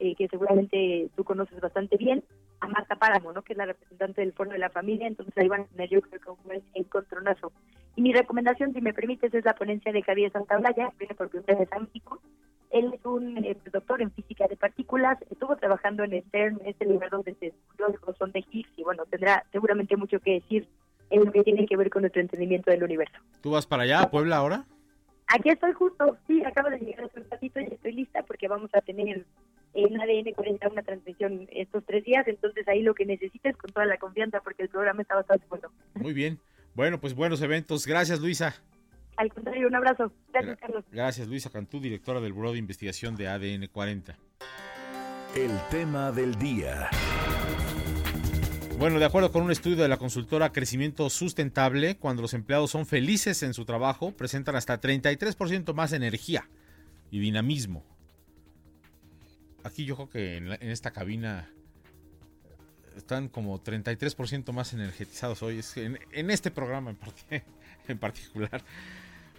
eh, 0.02 0.16
que 0.16 0.28
seguramente 0.28 1.10
tú 1.16 1.24
conoces 1.24 1.62
bastante 1.62 1.96
bien, 1.96 2.24
a 2.60 2.68
Marta 2.68 2.96
Páramo, 2.96 3.32
¿no? 3.34 3.44
que 3.44 3.54
es 3.54 3.58
la 3.58 3.68
representante 3.68 4.22
del 4.22 4.34
Foro 4.34 4.50
de 4.50 4.58
la 4.58 4.72
Familia, 4.72 5.06
entonces 5.06 5.38
ahí 5.38 5.48
van 5.48 5.62
a 5.62 5.66
tener 5.66 5.90
yo 5.90 6.02
creo 6.02 6.20
que 6.20 6.30
un 6.32 6.64
encontronazo. 6.74 7.52
Y 7.96 8.02
mi 8.02 8.12
recomendación, 8.12 8.74
si 8.74 8.82
me 8.82 8.96
permites, 8.96 9.32
es 9.32 9.46
la 9.46 9.54
ponencia 9.54 9.92
de 9.92 10.02
Javier 10.02 10.32
Santaolalla, 10.32 10.92
viene 10.98 11.14
por 11.14 11.30
primera 11.30 11.60
vez 11.60 11.72
a 11.72 11.80
México. 11.80 12.20
Él 12.72 12.92
es 12.96 13.06
un 13.06 13.46
eh, 13.46 13.56
doctor 13.72 14.02
en 14.02 14.12
física 14.12 14.48
de 14.48 14.56
partículas, 14.56 15.20
estuvo 15.30 15.56
trabajando 15.56 16.04
en 16.04 16.14
el 16.14 16.24
CERN, 16.32 16.60
este 16.66 16.86
lugar 16.86 17.12
donde 17.12 17.36
se 17.36 17.46
descubrió 17.52 17.90
el 17.90 18.00
bosón 18.04 18.32
de 18.32 18.44
Higgs, 18.50 18.72
y 18.78 18.84
bueno, 18.84 19.06
tendrá 19.06 19.46
seguramente 19.52 19.96
mucho 19.98 20.20
que 20.20 20.34
decir 20.34 20.68
en 21.12 21.26
lo 21.26 21.32
que 21.32 21.44
tiene 21.44 21.68
que 21.68 21.78
ver 21.78 21.92
con 21.92 22.02
nuestro 22.02 22.22
entendimiento 22.22 22.72
del 22.72 22.84
universo. 22.84 23.20
¿Tú 23.42 23.52
vas 23.52 23.68
para 23.68 23.84
allá, 23.84 24.02
a 24.02 24.10
Puebla, 24.10 24.38
ahora? 24.38 24.66
Aquí 25.28 25.50
estoy 25.50 25.74
justo, 25.74 26.18
sí, 26.28 26.44
acabo 26.44 26.70
de 26.70 26.80
llegar 26.80 27.06
hace 27.06 27.20
un 27.20 27.30
ratito 27.30 27.60
y 27.62 27.66
estoy 27.66 27.94
lista 27.94 28.24
porque 28.24 28.48
vamos 28.48 28.70
a 28.74 28.82
tener 28.82 29.26
en 29.74 30.00
ADN 30.00 30.34
40 30.34 30.70
una 30.70 30.84
transmisión 30.84 31.48
estos 31.52 31.84
tres 31.86 32.04
días, 32.04 32.28
entonces 32.28 32.68
ahí 32.68 32.82
lo 32.82 32.94
que 32.94 33.06
necesites 33.06 33.56
con 33.58 33.72
toda 33.72 33.86
la 33.86 33.98
confianza 33.98 34.42
porque 34.42 34.64
el 34.64 34.70
programa 34.70 35.02
está 35.02 35.16
bastante 35.16 35.46
bueno. 35.50 35.70
Muy 35.96 36.14
bien. 36.14 36.40
Bueno, 36.74 37.00
pues 37.00 37.14
buenos 37.14 37.42
eventos. 37.42 37.86
Gracias, 37.86 38.20
Luisa. 38.20 38.56
Al 39.18 39.32
contrario, 39.32 39.68
un 39.68 39.76
abrazo. 39.76 40.12
Gracias, 40.32 40.58
Carlos. 40.58 40.86
Gracias, 40.92 41.28
Luisa 41.28 41.50
Cantú, 41.50 41.80
directora 41.80 42.22
del 42.22 42.34
Buró 42.34 42.54
de 42.54 42.60
Investigación 42.60 43.16
de 43.16 43.28
ADN 43.28 43.68
40. 43.68 44.18
El 45.36 45.52
tema 45.70 46.12
del 46.12 46.36
día. 46.36 46.90
Bueno, 48.78 49.00
de 49.00 49.06
acuerdo 49.06 49.32
con 49.32 49.44
un 49.44 49.52
estudio 49.52 49.78
de 49.78 49.88
la 49.88 49.98
consultora 49.98 50.52
Crecimiento 50.52 51.10
Sustentable, 51.10 51.98
cuando 51.98 52.24
los 52.24 52.34
empleados 52.34 52.72
son 52.72 52.86
felices 52.86 53.44
en 53.44 53.54
su 53.54 53.64
trabajo, 53.64 54.12
presentan 54.12 54.56
hasta 54.56 54.82
33% 54.82 55.74
más 55.74 55.94
energía 55.94 56.50
y 57.12 57.20
dinamismo 57.20 57.86
aquí 59.64 59.86
yo 59.86 59.96
creo 59.96 60.10
que 60.10 60.38
en, 60.38 60.52
esta 60.62 60.92
cabina 60.92 61.50
están 62.96 63.30
como 63.30 63.62
33% 63.64 64.52
más 64.52 64.74
energetizados 64.74 65.42
hoy, 65.44 65.62
en, 65.76 66.30
este 66.30 66.52
programa 66.52 66.96
en, 67.30 67.44
en, 67.88 67.98
particular. 67.98 68.64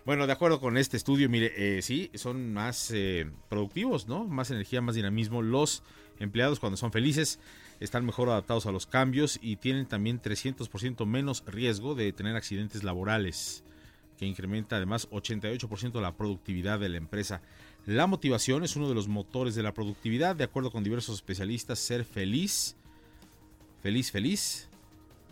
Bueno, 0.05 0.27
de 0.27 0.33
acuerdo 0.33 0.61
con 0.61 0.77
este 0.79 0.97
estudio, 0.97 1.29
mire, 1.29 1.53
eh, 1.57 1.83
sí, 1.83 2.11
son 2.15 2.53
más 2.53 2.91
eh, 2.91 3.31
productivos, 3.49 4.09
¿no? 4.09 4.25
Más 4.25 4.51
energía, 4.51 4.81
más 4.81 4.97
dinamismo. 4.97 5.43
Los 5.43 5.85
empleados 6.19 6.59
cuando 6.59 6.77
son 6.77 6.91
felices 6.91 7.39
están 7.79 8.05
mejor 8.05 8.29
adaptados 8.29 8.67
a 8.67 8.73
los 8.73 8.87
cambios 8.87 9.39
y 9.41 9.57
tienen 9.57 9.87
también 9.87 10.21
300% 10.21 11.07
menos 11.07 11.45
riesgo 11.47 11.95
de 11.95 12.13
tener 12.13 12.37
accidentes 12.37 12.83
laborales, 12.85 13.65
que 14.19 14.27
incrementa 14.27 14.77
además 14.77 15.09
88% 15.11 16.01
la 16.01 16.17
productividad 16.17 16.81
de 16.81 16.89
la 16.89 16.97
empresa. 16.97 17.43
La 17.87 18.07
motivación 18.07 18.63
es 18.63 18.77
uno 18.77 18.89
de 18.89 18.95
los 18.95 19.09
motores 19.09 19.57
de 19.57 19.65
la 19.65 19.75
productividad, 19.75 20.37
de 20.37 20.45
acuerdo 20.45 20.71
con 20.71 20.85
diversos 20.85 21.17
especialistas. 21.17 21.81
Ser 21.81 22.05
feliz, 22.05 22.77
feliz, 23.83 24.13
feliz, 24.13 24.69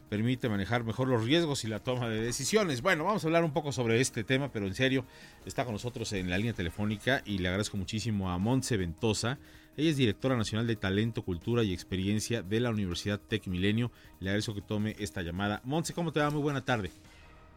permite 0.09 0.49
manejar 0.49 0.83
mejor 0.83 1.07
los 1.07 1.25
riesgos 1.25 1.63
y 1.63 1.69
la 1.69 1.79
toma 1.79 2.09
de 2.09 2.21
decisiones. 2.21 2.83
Bueno, 2.83 3.05
vamos 3.05 3.23
a 3.23 3.29
hablar 3.29 3.45
un 3.45 3.53
poco 3.53 3.71
sobre 3.71 4.01
este 4.01 4.25
tema, 4.25 4.51
pero 4.51 4.67
en 4.67 4.75
serio, 4.75 5.05
está 5.47 5.65
con 5.65 5.75
nosotros 5.75 6.13
en 6.13 6.29
la 6.29 6.39
línea 6.39 6.53
telefónica 6.53 7.23
y 7.25 7.39
le 7.39 7.47
agradezco 7.47 7.77
muchísimo 7.77 8.33
a 8.33 8.39
Montse 8.39 8.77
Ventosa. 8.77 9.39
Ella 9.77 9.91
es 9.91 9.97
directora 9.97 10.37
nacional 10.37 10.67
de 10.67 10.75
Talento, 10.75 11.23
Cultura 11.23 11.63
y 11.63 11.73
Experiencia 11.73 12.43
de 12.43 12.59
la 12.59 12.71
Universidad 12.71 13.21
Tec 13.21 13.47
Milenio. 13.47 13.93
Le 14.19 14.31
agradezco 14.31 14.57
que 14.57 14.63
tome 14.63 14.97
esta 14.99 15.23
llamada. 15.23 15.61
Montse, 15.63 15.95
¿cómo 15.95 16.13
te 16.13 16.19
va? 16.19 16.31
Muy 16.31 16.43
buena 16.43 16.65
tarde. 16.65 16.91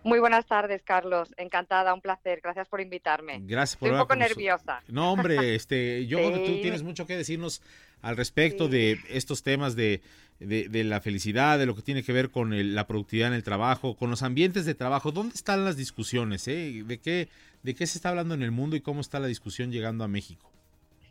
Muy 0.03 0.19
buenas 0.19 0.45
tardes, 0.45 0.83
Carlos. 0.83 1.33
Encantada, 1.37 1.93
un 1.93 2.01
placer. 2.01 2.41
Gracias 2.41 2.67
por 2.67 2.81
invitarme. 2.81 3.39
Gracias 3.43 3.77
por 3.77 3.87
Estoy 3.87 3.99
un 3.99 4.07
poco 4.07 4.15
nerviosa. 4.15 4.81
No, 4.87 5.13
hombre, 5.13 5.55
este, 5.55 6.05
yo 6.07 6.17
creo 6.17 6.33
que 6.33 6.45
tú 6.45 6.61
tienes 6.61 6.83
mucho 6.83 7.07
que 7.07 7.15
decirnos 7.15 7.61
al 8.01 8.17
respecto 8.17 8.67
de 8.67 8.99
estos 9.09 9.43
temas 9.43 9.75
de, 9.77 10.01
de, 10.39 10.83
la 10.83 10.99
felicidad, 10.99 11.57
de 11.57 11.65
lo 11.65 11.75
que 11.75 11.81
tiene 11.81 12.03
que 12.03 12.11
ver 12.11 12.31
con 12.31 12.75
la 12.75 12.85
productividad 12.85 13.29
en 13.29 13.35
el 13.35 13.43
trabajo, 13.43 13.95
con 13.95 14.09
los 14.09 14.23
ambientes 14.23 14.65
de 14.65 14.75
trabajo. 14.75 15.11
¿Dónde 15.11 15.35
están 15.35 15.63
las 15.63 15.77
discusiones? 15.77 16.47
Eh? 16.49 16.83
¿De, 16.85 16.97
qué, 16.99 17.29
¿De 17.63 17.73
qué 17.73 17.87
se 17.87 17.97
está 17.97 18.09
hablando 18.09 18.33
en 18.33 18.43
el 18.43 18.51
mundo 18.51 18.75
y 18.75 18.81
cómo 18.81 18.99
está 18.99 19.19
la 19.19 19.27
discusión 19.27 19.71
llegando 19.71 20.03
a 20.03 20.09
México? 20.09 20.51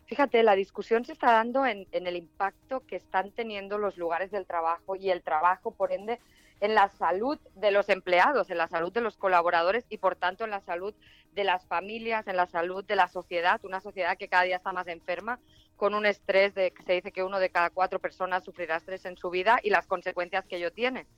Fíjate, 0.06 0.42
la 0.42 0.54
discusión 0.54 1.06
se 1.06 1.12
está 1.12 1.32
dando 1.32 1.64
en, 1.64 1.86
en 1.92 2.06
el 2.06 2.16
impacto 2.16 2.82
que 2.86 2.96
están 2.96 3.30
teniendo 3.30 3.78
los 3.78 3.96
lugares 3.96 4.30
del 4.30 4.44
trabajo 4.44 4.94
y 4.94 5.08
el 5.08 5.22
trabajo, 5.22 5.70
por 5.70 5.92
ende, 5.92 6.18
en 6.62 6.76
la 6.76 6.88
salud 6.88 7.40
de 7.56 7.72
los 7.72 7.88
empleados, 7.88 8.48
en 8.48 8.56
la 8.56 8.68
salud 8.68 8.92
de 8.92 9.00
los 9.00 9.16
colaboradores 9.16 9.84
y 9.88 9.98
por 9.98 10.14
tanto 10.14 10.44
en 10.44 10.50
la 10.50 10.60
salud 10.60 10.94
de 11.32 11.42
las 11.42 11.66
familias, 11.66 12.28
en 12.28 12.36
la 12.36 12.46
salud 12.46 12.84
de 12.84 12.94
la 12.94 13.08
sociedad, 13.08 13.60
una 13.64 13.80
sociedad 13.80 14.16
que 14.16 14.28
cada 14.28 14.44
día 14.44 14.56
está 14.56 14.72
más 14.72 14.86
enferma, 14.86 15.40
con 15.74 15.92
un 15.92 16.06
estrés 16.06 16.54
de 16.54 16.70
que 16.70 16.84
se 16.84 16.92
dice 16.92 17.10
que 17.10 17.24
uno 17.24 17.40
de 17.40 17.50
cada 17.50 17.70
cuatro 17.70 17.98
personas 17.98 18.44
sufrirá 18.44 18.76
estrés 18.76 19.04
en 19.06 19.16
su 19.16 19.28
vida 19.28 19.58
y 19.64 19.70
las 19.70 19.88
consecuencias 19.88 20.46
que 20.46 20.58
ello 20.58 20.72
tiene. 20.72 21.08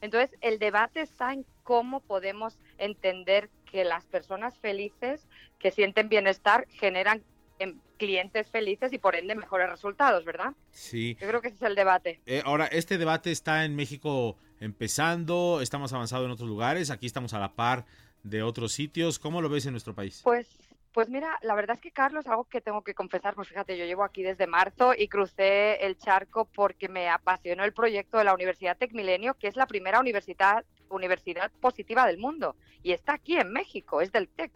Entonces, 0.00 0.38
el 0.40 0.60
debate 0.60 1.00
está 1.00 1.32
en 1.32 1.44
cómo 1.64 1.98
podemos 1.98 2.60
entender 2.78 3.50
que 3.72 3.82
las 3.84 4.06
personas 4.06 4.56
felices 4.60 5.26
que 5.58 5.72
sienten 5.72 6.08
bienestar 6.08 6.68
generan 6.68 7.24
em, 7.58 7.80
clientes 8.02 8.50
felices 8.50 8.92
y 8.92 8.98
por 8.98 9.14
ende 9.14 9.36
mejores 9.36 9.70
resultados, 9.70 10.24
¿verdad? 10.24 10.54
Sí. 10.72 11.16
Yo 11.20 11.28
creo 11.28 11.40
que 11.40 11.46
ese 11.46 11.58
es 11.58 11.62
el 11.62 11.76
debate. 11.76 12.20
Eh, 12.26 12.42
ahora, 12.44 12.66
este 12.66 12.98
debate 12.98 13.30
está 13.30 13.64
en 13.64 13.76
México 13.76 14.36
empezando, 14.58 15.60
estamos 15.62 15.92
avanzados 15.92 16.24
en 16.24 16.32
otros 16.32 16.48
lugares, 16.48 16.90
aquí 16.90 17.06
estamos 17.06 17.32
a 17.32 17.38
la 17.38 17.54
par 17.54 17.84
de 18.24 18.42
otros 18.42 18.72
sitios. 18.72 19.20
¿Cómo 19.20 19.40
lo 19.40 19.48
ves 19.48 19.66
en 19.66 19.72
nuestro 19.72 19.94
país? 19.94 20.20
Pues 20.24 20.48
pues 20.92 21.08
mira, 21.08 21.38
la 21.42 21.54
verdad 21.54 21.76
es 21.76 21.80
que 21.80 21.90
Carlos, 21.90 22.26
algo 22.26 22.44
que 22.44 22.60
tengo 22.60 22.82
que 22.82 22.92
confesar, 22.92 23.34
pues 23.34 23.48
fíjate, 23.48 23.78
yo 23.78 23.86
llevo 23.86 24.04
aquí 24.04 24.22
desde 24.22 24.46
marzo 24.46 24.92
y 24.94 25.08
crucé 25.08 25.86
el 25.86 25.96
charco 25.96 26.44
porque 26.44 26.90
me 26.90 27.08
apasionó 27.08 27.64
el 27.64 27.72
proyecto 27.72 28.18
de 28.18 28.24
la 28.24 28.34
Universidad 28.34 28.76
Tecmilenio, 28.76 29.32
que 29.34 29.46
es 29.46 29.56
la 29.56 29.66
primera 29.66 30.00
universidad, 30.00 30.66
universidad 30.90 31.50
positiva 31.60 32.06
del 32.06 32.18
mundo 32.18 32.56
y 32.82 32.92
está 32.92 33.14
aquí 33.14 33.38
en 33.38 33.52
México, 33.52 34.00
es 34.00 34.12
del 34.12 34.28
TEC. 34.28 34.52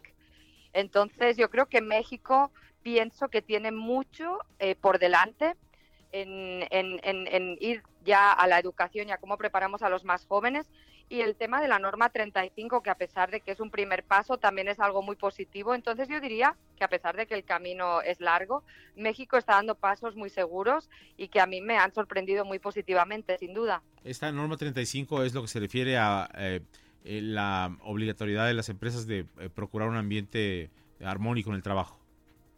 Entonces 0.73 1.37
yo 1.37 1.49
creo 1.49 1.65
que 1.67 1.81
México 1.81 2.51
pienso 2.83 3.29
que 3.29 3.41
tiene 3.41 3.71
mucho 3.71 4.39
eh, 4.59 4.75
por 4.75 4.99
delante 4.99 5.55
en, 6.11 6.65
en- 6.71 6.99
en- 7.03 7.27
en 7.27 7.57
ir 7.59 7.83
ya 8.05 8.31
a 8.31 8.47
la 8.47 8.59
educación 8.59 9.09
y 9.09 9.11
a 9.11 9.17
cómo 9.17 9.37
preparamos 9.37 9.81
a 9.81 9.89
los 9.89 10.03
más 10.05 10.25
jóvenes. 10.25 10.65
Y 11.09 11.21
el 11.21 11.35
tema 11.37 11.61
de 11.61 11.69
la 11.69 11.79
norma 11.79 12.09
35, 12.09 12.83
que 12.83 12.89
a 12.89 12.95
pesar 12.95 13.31
de 13.31 13.39
que 13.39 13.51
es 13.51 13.61
un 13.61 13.71
primer 13.71 14.03
paso, 14.03 14.37
también 14.37 14.67
es 14.67 14.77
algo 14.81 15.01
muy 15.01 15.15
positivo. 15.15 15.73
Entonces 15.73 16.09
yo 16.09 16.19
diría 16.19 16.57
que 16.75 16.83
a 16.83 16.89
pesar 16.89 17.15
de 17.15 17.25
que 17.27 17.33
el 17.33 17.45
camino 17.45 18.01
es 18.01 18.19
largo, 18.19 18.63
México 18.97 19.37
está 19.37 19.53
dando 19.53 19.75
pasos 19.75 20.17
muy 20.17 20.29
seguros 20.29 20.89
y 21.15 21.29
que 21.29 21.39
a 21.39 21.45
mí 21.45 21.61
me 21.61 21.77
han 21.77 21.93
sorprendido 21.93 22.43
muy 22.43 22.59
positivamente, 22.59 23.37
sin 23.37 23.53
duda. 23.53 23.81
Esta 24.03 24.29
norma 24.33 24.57
35 24.57 25.23
es 25.23 25.33
lo 25.33 25.43
que 25.43 25.47
se 25.47 25.61
refiere 25.61 25.97
a 25.97 26.29
eh, 26.35 26.59
eh, 27.05 27.21
la 27.21 27.77
obligatoriedad 27.83 28.45
de 28.45 28.53
las 28.53 28.67
empresas 28.67 29.07
de 29.07 29.25
eh, 29.39 29.49
procurar 29.49 29.87
un 29.87 29.95
ambiente 29.95 30.69
armónico 31.01 31.51
en 31.51 31.55
el 31.55 31.63
trabajo. 31.63 31.97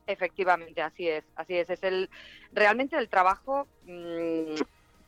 Efectivamente, 0.10 0.82
así 0.82 1.08
es, 1.08 1.24
así 1.36 1.56
es. 1.56 1.70
Es 1.70 1.84
el 1.84 2.10
realmente 2.52 2.98
el 2.98 3.10
trabajo 3.10 3.68
mm, 3.86 4.56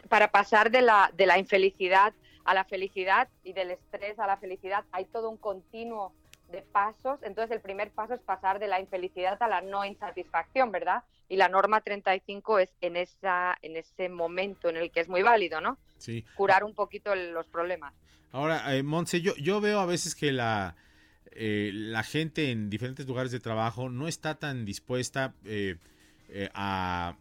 para 0.10 0.30
pasar 0.32 0.70
de 0.70 0.82
la, 0.84 1.12
de 1.16 1.26
la 1.26 1.40
infelicidad 1.40 2.14
a 2.46 2.54
la 2.54 2.64
felicidad 2.66 3.28
y 3.44 3.54
del 3.54 3.72
estrés 3.72 4.20
a 4.20 4.28
la 4.28 4.38
felicidad. 4.38 4.84
Hay 4.92 5.06
todo 5.06 5.30
un 5.30 5.38
continuo 5.38 6.14
de 6.52 6.62
pasos. 6.62 7.20
Entonces, 7.24 7.56
el 7.56 7.62
primer 7.62 7.90
paso 7.92 8.14
es 8.14 8.22
pasar 8.22 8.60
de 8.60 8.68
la 8.68 8.80
infelicidad 8.80 9.42
a 9.42 9.48
la 9.48 9.62
no 9.62 9.86
insatisfacción, 9.86 10.72
¿verdad? 10.72 11.04
Y 11.30 11.38
la 11.38 11.50
norma 11.50 11.82
35 11.82 12.60
es 12.60 12.70
en 12.82 12.96
esa 12.98 13.58
en 13.64 13.78
ese 13.78 14.08
momento 14.10 14.70
en 14.70 14.78
el 14.78 14.92
que 14.92 15.00
es 15.00 15.08
muy 15.10 15.24
válido, 15.24 15.62
¿no? 15.62 15.78
Sí. 15.98 16.26
Curar 16.36 16.64
un 16.64 16.76
poquito 16.76 17.14
el- 17.14 17.32
los 17.32 17.48
problemas. 17.48 17.94
Ahora, 18.34 18.76
eh, 18.76 18.84
Montse, 18.84 19.22
yo, 19.22 19.34
yo 19.36 19.62
veo 19.62 19.80
a 19.80 19.86
veces 19.86 20.14
que 20.14 20.32
la, 20.32 20.76
eh, 21.32 21.72
la 21.74 22.04
gente 22.04 22.52
en 22.52 22.70
diferentes 22.70 23.08
lugares 23.08 23.32
de 23.32 23.39
trabajo 23.39 23.89
no 23.89 24.08
está 24.08 24.36
tan 24.36 24.65
dispuesta 24.65 25.34
eh, 25.46 25.78
eh, 26.30 26.50
a 26.54 27.17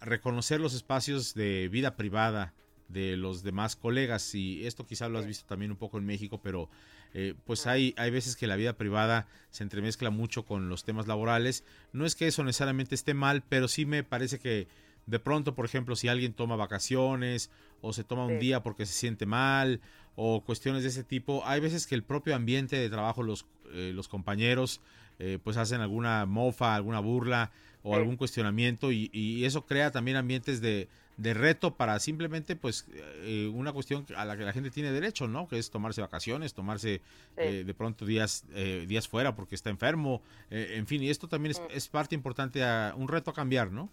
reconocer 0.00 0.60
los 0.60 0.74
espacios 0.74 1.34
de 1.34 1.68
vida 1.68 1.96
privada 1.96 2.54
de 2.88 3.16
los 3.16 3.42
demás 3.42 3.76
colegas 3.76 4.34
y 4.34 4.66
esto 4.66 4.86
quizá 4.86 5.08
lo 5.08 5.18
has 5.18 5.26
visto 5.26 5.46
también 5.46 5.70
un 5.70 5.76
poco 5.76 5.98
en 5.98 6.06
México, 6.06 6.40
pero 6.42 6.70
eh, 7.14 7.34
pues 7.44 7.66
hay, 7.66 7.94
hay 7.98 8.10
veces 8.10 8.36
que 8.36 8.46
la 8.46 8.56
vida 8.56 8.74
privada 8.74 9.26
se 9.50 9.62
entremezcla 9.62 10.10
mucho 10.10 10.44
con 10.46 10.68
los 10.68 10.84
temas 10.84 11.06
laborales. 11.06 11.64
No 11.92 12.06
es 12.06 12.14
que 12.14 12.26
eso 12.26 12.44
necesariamente 12.44 12.94
esté 12.94 13.12
mal, 13.12 13.42
pero 13.48 13.68
sí 13.68 13.84
me 13.86 14.04
parece 14.04 14.38
que 14.38 14.68
de 15.06 15.18
pronto, 15.18 15.54
por 15.54 15.64
ejemplo, 15.64 15.96
si 15.96 16.08
alguien 16.08 16.32
toma 16.32 16.56
vacaciones 16.56 17.50
o 17.80 17.92
se 17.92 18.04
toma 18.04 18.26
un 18.26 18.34
Sí. 18.34 18.38
día 18.38 18.62
porque 18.62 18.86
se 18.86 18.92
siente 18.92 19.26
mal 19.26 19.80
o 20.20 20.40
cuestiones 20.40 20.82
de 20.82 20.88
ese 20.88 21.04
tipo, 21.04 21.42
hay 21.46 21.60
veces 21.60 21.86
que 21.86 21.94
el 21.94 22.02
propio 22.02 22.34
ambiente 22.34 22.74
de 22.74 22.90
trabajo, 22.90 23.22
los, 23.22 23.46
eh, 23.72 23.92
los 23.94 24.08
compañeros, 24.08 24.80
eh, 25.20 25.38
pues 25.44 25.56
hacen 25.56 25.80
alguna 25.80 26.26
mofa, 26.26 26.74
alguna 26.74 26.98
burla 26.98 27.52
o 27.84 27.90
Sí. 27.92 28.00
algún 28.00 28.16
cuestionamiento 28.16 28.90
y, 28.90 29.08
y 29.12 29.44
eso 29.44 29.64
crea 29.64 29.92
también 29.92 30.16
ambientes 30.16 30.60
de, 30.60 30.88
de 31.18 31.34
reto 31.34 31.76
para 31.76 32.00
simplemente 32.00 32.56
pues 32.56 32.86
eh, 32.92 33.48
una 33.54 33.72
cuestión 33.72 34.06
a 34.16 34.24
la 34.24 34.36
que 34.36 34.42
la 34.42 34.52
gente 34.52 34.70
tiene 34.72 34.90
derecho, 34.90 35.28
¿no? 35.28 35.46
Que 35.46 35.56
es 35.60 35.70
tomarse 35.70 36.00
vacaciones, 36.00 36.52
tomarse 36.52 37.00
eh, 37.36 37.62
de 37.64 37.74
pronto 37.74 38.04
días 38.04 38.44
eh, 38.54 38.86
días 38.88 39.06
fuera 39.06 39.36
porque 39.36 39.54
está 39.54 39.70
enfermo, 39.70 40.20
eh, 40.50 40.74
en 40.78 40.88
fin, 40.88 41.00
y 41.00 41.10
esto 41.10 41.28
también 41.28 41.52
es, 41.52 41.62
es 41.72 41.86
parte 41.86 42.16
importante, 42.16 42.64
a 42.64 42.92
un 42.96 43.06
reto 43.06 43.30
a 43.30 43.34
cambiar, 43.34 43.70
¿no? 43.70 43.88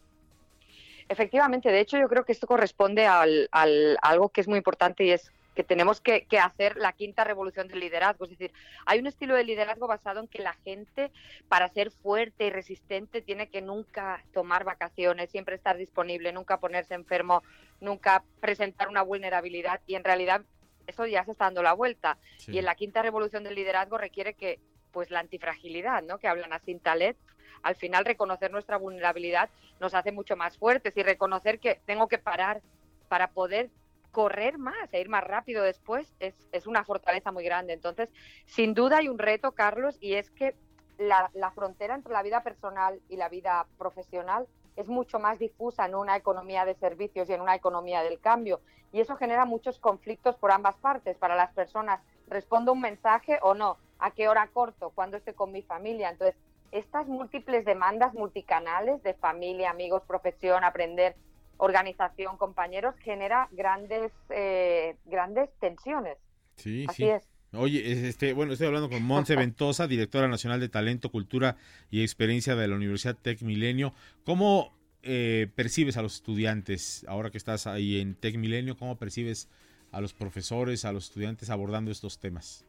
Efectivamente, 1.08 1.70
de 1.70 1.82
hecho 1.82 2.00
yo 2.00 2.10
creo 2.10 2.26
que 2.26 2.32
esto 2.32 2.48
corresponde 2.48 3.06
al, 3.06 3.48
al- 3.52 3.98
a 4.02 4.10
algo 4.10 4.30
que 4.30 4.42
es 4.42 4.48
muy 4.48 4.58
importante 4.58 5.06
y 5.06 5.12
es 5.12 5.32
que 5.56 5.64
tenemos 5.64 6.02
que, 6.02 6.26
que 6.26 6.38
hacer 6.38 6.76
la 6.76 6.94
quinta 6.94 7.24
revolución 7.24 7.68
del 7.68 7.80
liderazgo. 7.80 8.26
Es 8.26 8.32
decir, 8.32 8.52
hay 8.86 9.00
un 9.00 9.08
estilo 9.08 9.36
de 9.36 9.44
liderazgo 9.44 9.88
basado 9.88 10.20
en 10.20 10.28
que 10.28 10.42
la 10.42 10.54
gente, 10.54 11.12
para 11.48 11.70
ser 11.70 11.92
fuerte 11.92 12.46
y 12.46 12.50
resistente, 12.50 13.22
tiene 13.22 13.50
que 13.50 13.62
nunca 13.62 14.24
tomar 14.34 14.66
vacaciones, 14.66 15.32
siempre 15.32 15.56
estar 15.56 15.78
disponible, 15.78 16.34
nunca 16.34 16.60
ponerse 16.60 16.94
enfermo, 16.94 17.42
nunca 17.80 18.24
presentar 18.42 18.90
una 18.90 19.02
vulnerabilidad. 19.02 19.80
Y 19.88 19.96
en 19.96 20.04
realidad 20.04 20.42
eso 20.88 21.06
ya 21.06 21.24
se 21.24 21.32
está 21.32 21.46
dando 21.46 21.64
la 21.64 21.74
vuelta. 21.74 22.18
Sí. 22.38 22.52
Y 22.52 22.60
en 22.60 22.66
la 22.66 22.76
quinta 22.76 23.02
revolución 23.02 23.44
del 23.44 23.56
liderazgo 23.56 23.98
requiere 23.98 24.34
que 24.34 24.60
pues 24.92 25.10
la 25.10 25.20
antifragilidad, 25.20 26.04
¿no? 26.04 26.20
Que 26.20 26.28
hablan 26.28 26.54
así 26.54 26.72
en 26.72 26.80
Talet, 26.80 27.18
al 27.64 27.76
final 27.76 28.06
reconocer 28.06 28.52
nuestra 28.52 28.78
vulnerabilidad 28.78 29.50
nos 29.80 29.94
hace 29.94 30.12
mucho 30.12 30.36
más 30.36 30.58
fuertes 30.58 30.96
y 30.96 31.04
reconocer 31.04 31.60
que 31.60 31.80
tengo 31.86 32.08
que 32.08 32.18
parar 32.18 32.62
para 33.08 33.32
poder 33.32 33.70
correr 34.16 34.58
más 34.58 34.94
e 34.94 35.02
ir 35.02 35.10
más 35.10 35.26
rápido 35.26 35.62
después 35.62 36.16
es, 36.22 36.34
es 36.54 36.68
una 36.68 36.86
fortaleza 36.86 37.34
muy 37.34 37.44
grande. 37.44 37.74
Entonces, 37.74 38.08
sin 38.46 38.74
duda 38.74 39.00
hay 39.00 39.10
un 39.10 39.20
reto, 39.20 39.52
Carlos, 39.52 39.98
y 40.00 40.14
es 40.14 40.32
que 40.32 40.56
la, 40.98 41.30
la 41.34 41.52
frontera 41.52 41.96
entre 41.96 42.14
la 42.14 42.24
vida 42.24 42.42
personal 42.42 43.02
y 43.10 43.18
la 43.18 43.28
vida 43.28 43.68
profesional 43.78 44.48
es 44.78 44.88
mucho 44.88 45.20
más 45.20 45.38
difusa 45.38 45.86
en 45.86 45.96
una 45.96 46.16
economía 46.16 46.64
de 46.64 46.76
servicios 46.76 47.30
y 47.30 47.34
en 47.34 47.42
una 47.42 47.56
economía 47.56 48.04
del 48.04 48.22
cambio. 48.22 48.62
Y 48.94 49.02
eso 49.02 49.18
genera 49.18 49.44
muchos 49.44 49.80
conflictos 49.80 50.38
por 50.38 50.52
ambas 50.52 50.78
partes. 50.78 51.18
Para 51.18 51.36
las 51.36 51.52
personas, 51.52 52.00
¿respondo 52.30 52.72
un 52.72 52.80
mensaje 52.80 53.40
o 53.42 53.54
no? 53.54 53.76
¿A 54.00 54.12
qué 54.12 54.30
hora 54.30 54.48
corto? 54.48 54.92
¿Cuándo 54.96 55.18
estoy 55.18 55.34
con 55.34 55.52
mi 55.52 55.62
familia? 55.62 56.10
Entonces, 56.10 56.38
estas 56.72 57.06
múltiples 57.08 57.66
demandas 57.66 58.14
multicanales 58.14 59.04
de 59.04 59.14
familia, 59.14 59.72
amigos, 59.72 60.04
profesión, 60.08 60.64
aprender, 60.64 61.18
organización, 61.58 62.38
compañeros, 62.38 62.96
genera 63.04 63.48
grandes, 63.52 64.12
eh, 64.30 64.96
grandes 65.06 65.50
tensiones. 65.60 66.18
Sí, 66.58 66.86
Así 66.88 67.04
sí. 67.04 67.10
es. 67.10 67.24
Oye, 67.54 67.92
es- 67.92 68.00
este, 68.00 68.34
bueno, 68.34 68.54
estoy 68.54 68.68
hablando 68.68 68.90
con 68.90 69.04
Monse 69.04 69.36
Ventosa, 69.54 69.88
directora 69.88 70.28
nacional 70.28 70.60
de 70.60 70.70
Talento, 70.70 71.10
Cultura 71.12 71.56
y 71.90 72.02
Experiencia 72.04 72.56
de 72.56 72.68
la 72.68 72.76
Universidad 72.76 73.16
Tec 73.16 73.42
Milenio. 73.42 73.94
¿Cómo 74.26 74.74
eh, 75.04 75.48
percibes 75.56 75.98
a 75.98 76.02
los 76.02 76.16
estudiantes 76.16 77.06
ahora 77.08 77.30
que 77.30 77.38
estás 77.38 77.68
ahí 77.68 78.02
en 78.02 78.16
Tec 78.16 78.36
Milenio? 78.38 78.76
¿Cómo 78.78 78.98
percibes 78.98 79.50
a 79.92 80.02
los 80.02 80.14
profesores, 80.14 80.84
a 80.84 80.92
los 80.92 81.06
estudiantes 81.06 81.50
abordando 81.50 81.92
estos 81.92 82.20
temas? 82.20 82.66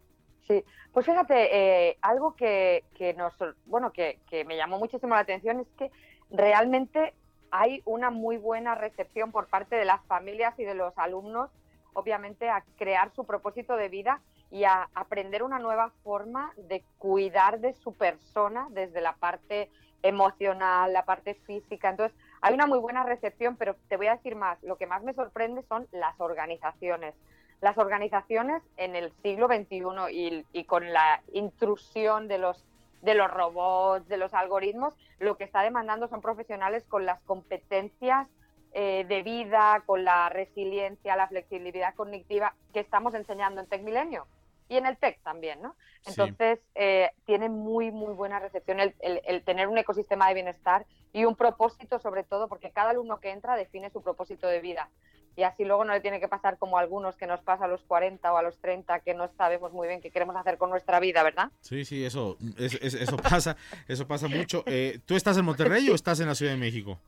Sí, 0.46 0.62
pues 0.92 1.04
fíjate, 1.04 1.88
eh, 1.88 1.98
algo 2.02 2.36
que, 2.36 2.84
que 2.96 3.14
nos, 3.14 3.32
bueno, 3.64 3.92
que, 3.92 4.20
que 4.30 4.44
me 4.44 4.56
llamó 4.56 4.78
muchísimo 4.78 5.14
la 5.14 5.22
atención 5.22 5.58
es 5.58 5.66
que 5.76 5.90
realmente 6.30 7.14
hay 7.50 7.82
una 7.84 8.10
muy 8.10 8.36
buena 8.36 8.74
recepción 8.74 9.32
por 9.32 9.46
parte 9.46 9.76
de 9.76 9.84
las 9.84 10.04
familias 10.06 10.58
y 10.58 10.64
de 10.64 10.74
los 10.74 10.96
alumnos, 10.98 11.50
obviamente, 11.92 12.48
a 12.48 12.64
crear 12.76 13.10
su 13.14 13.24
propósito 13.24 13.76
de 13.76 13.88
vida 13.88 14.20
y 14.50 14.64
a 14.64 14.88
aprender 14.94 15.42
una 15.42 15.58
nueva 15.58 15.90
forma 16.04 16.52
de 16.56 16.84
cuidar 16.98 17.60
de 17.60 17.74
su 17.74 17.92
persona 17.92 18.68
desde 18.70 19.00
la 19.00 19.14
parte 19.14 19.70
emocional, 20.02 20.92
la 20.92 21.04
parte 21.04 21.34
física. 21.34 21.90
Entonces, 21.90 22.16
hay 22.40 22.54
una 22.54 22.66
muy 22.66 22.78
buena 22.78 23.02
recepción, 23.04 23.56
pero 23.56 23.76
te 23.88 23.96
voy 23.96 24.06
a 24.06 24.16
decir 24.16 24.36
más, 24.36 24.62
lo 24.62 24.76
que 24.76 24.86
más 24.86 25.02
me 25.02 25.14
sorprende 25.14 25.62
son 25.68 25.88
las 25.90 26.20
organizaciones. 26.20 27.14
Las 27.60 27.78
organizaciones 27.78 28.62
en 28.76 28.94
el 28.94 29.12
siglo 29.22 29.46
XXI 29.46 29.82
y, 30.12 30.46
y 30.52 30.64
con 30.64 30.92
la 30.92 31.22
intrusión 31.32 32.28
de 32.28 32.38
los, 32.38 32.64
de 33.06 33.14
los 33.14 33.30
robots, 33.30 34.06
de 34.08 34.16
los 34.18 34.34
algoritmos, 34.34 34.94
lo 35.18 35.36
que 35.38 35.44
está 35.44 35.62
demandando 35.62 36.08
son 36.08 36.20
profesionales 36.20 36.84
con 36.88 37.06
las 37.06 37.20
competencias 37.22 38.28
eh, 38.72 39.06
de 39.08 39.22
vida, 39.22 39.82
con 39.86 40.04
la 40.04 40.28
resiliencia, 40.28 41.16
la 41.16 41.28
flexibilidad 41.28 41.94
cognitiva 41.94 42.54
que 42.74 42.80
estamos 42.80 43.14
enseñando 43.14 43.60
en 43.60 43.68
TecMilenio 43.68 44.26
y 44.68 44.76
en 44.76 44.86
el 44.86 44.98
TEC 44.98 45.22
también, 45.22 45.62
¿no? 45.62 45.76
Sí. 46.02 46.10
Entonces, 46.10 46.58
eh, 46.74 47.12
tiene 47.24 47.48
muy, 47.48 47.92
muy 47.92 48.12
buena 48.14 48.40
recepción 48.40 48.80
el, 48.80 48.94
el- 49.00 49.22
el 49.24 49.44
tener 49.44 49.68
un 49.68 49.78
ecosistema 49.78 50.26
de 50.28 50.34
bienestar 50.34 50.84
y 51.12 51.24
un 51.24 51.36
propósito 51.36 51.98
sobre 52.00 52.24
todo, 52.24 52.48
porque 52.48 52.72
cada 52.72 52.90
alumno 52.90 53.20
que 53.20 53.30
entra 53.30 53.54
define 53.56 53.88
su 53.90 54.02
propósito 54.02 54.48
de 54.48 54.60
vida. 54.60 54.90
Y 55.36 55.42
así 55.42 55.64
luego 55.64 55.84
no 55.84 55.92
le 55.92 56.00
tiene 56.00 56.18
que 56.18 56.28
pasar 56.28 56.56
como 56.56 56.78
a 56.78 56.80
algunos 56.80 57.14
que 57.16 57.26
nos 57.26 57.40
pasa 57.42 57.66
a 57.66 57.68
los 57.68 57.82
40 57.82 58.32
o 58.32 58.38
a 58.38 58.42
los 58.42 58.58
30, 58.58 59.00
que 59.00 59.12
no 59.14 59.28
sabemos 59.36 59.70
muy 59.72 59.86
bien 59.86 60.00
qué 60.00 60.10
queremos 60.10 60.34
hacer 60.34 60.56
con 60.56 60.70
nuestra 60.70 60.98
vida, 60.98 61.22
¿verdad? 61.22 61.50
Sí, 61.60 61.84
sí, 61.84 62.04
eso, 62.04 62.38
es- 62.58 62.78
es- 62.80 62.94
eso 62.94 63.16
pasa, 63.44 63.56
eso 63.86 64.06
pasa 64.06 64.28
mucho. 64.28 64.64
Eh, 64.66 64.98
¿Tú 65.04 65.14
estás 65.14 65.36
en 65.36 65.44
Monterrey 65.44 65.90
o 65.90 65.94
estás 65.94 66.20
en 66.20 66.26
la 66.28 66.34
Ciudad 66.34 66.52
de 66.52 66.58
México? 66.58 66.98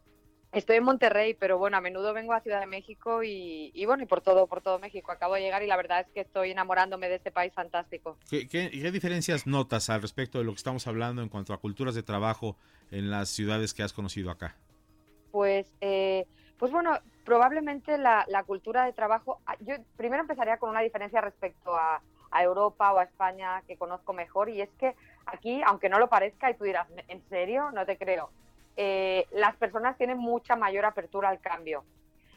Estoy 0.53 0.77
en 0.77 0.85
Monterrey, 0.85 1.35
pero 1.35 1.59
bueno, 1.59 1.77
a 1.77 1.81
menudo 1.83 2.15
vengo 2.15 2.33
a 2.33 2.41
Ciudad 2.41 2.61
de 2.61 2.67
México 2.67 3.23
y, 3.23 3.71
y 3.75 3.85
bueno, 3.85 4.03
y 4.03 4.07
por 4.07 4.23
todo, 4.23 4.47
por 4.47 4.63
todo 4.63 4.79
México. 4.79 5.13
Acabo 5.13 5.35
de 5.35 5.43
llegar 5.43 5.63
y 5.63 5.67
la 5.67 5.77
verdad 5.77 6.01
es 6.01 6.07
que 6.13 6.21
estoy 6.21 6.51
enamorándome 6.53 7.09
de 7.11 7.17
este 7.17 7.31
país 7.31 7.53
fantástico. 7.53 8.17
¿Qué, 8.31 8.49
qué, 8.49 8.71
qué 8.71 8.91
diferencias 8.91 9.47
notas 9.47 9.91
al 9.91 10.01
respecto 10.01 10.39
de 10.39 10.45
lo 10.45 10.53
que 10.53 10.57
estamos 10.59 10.87
hablando 10.87 11.21
en 11.23 11.29
cuanto 11.29 11.53
a 11.53 11.59
culturas 11.61 11.95
de 11.95 12.03
trabajo 12.03 12.57
en 12.91 13.11
las 13.11 13.29
ciudades 13.29 13.75
que 13.75 13.83
has 13.83 13.93
conocido 13.93 14.31
acá? 14.31 14.57
Pues, 15.31 15.71
eh, 15.83 16.25
pues 16.59 16.73
bueno, 16.73 16.99
probablemente 17.25 17.99
la, 17.99 18.27
cultura 18.47 18.85
de 18.85 18.93
trabajo. 18.93 19.41
ah, 19.47 19.57
Yo 19.61 19.75
primero 19.97 20.23
empezaría 20.23 20.59
con 20.59 20.71
una 20.71 20.81
diferencia 20.81 21.21
respecto 21.21 21.75
a, 21.75 22.01
Europa 22.41 22.93
o 22.93 22.99
a 22.99 23.05
España 23.05 23.63
que 23.67 23.79
conozco 23.79 24.13
mejor 24.13 24.51
y 24.51 24.61
es 24.61 24.69
que 24.79 24.95
aquí, 25.25 25.63
aunque 25.65 25.89
no 25.89 25.99
lo 25.99 26.09
parezca, 26.09 26.51
y 26.51 26.55
tú 26.55 26.65
dirás, 26.65 26.87
¿en 27.09 27.27
serio? 27.31 27.71
No 27.73 27.87
te 27.87 27.97
creo. 27.97 28.31
Eh, 28.77 29.27
las 29.33 29.57
personas 29.57 29.97
tienen 29.97 30.19
mucha 30.19 30.55
mayor 30.55 30.85
apertura 30.85 31.31
al 31.31 31.41
cambio. 31.41 31.85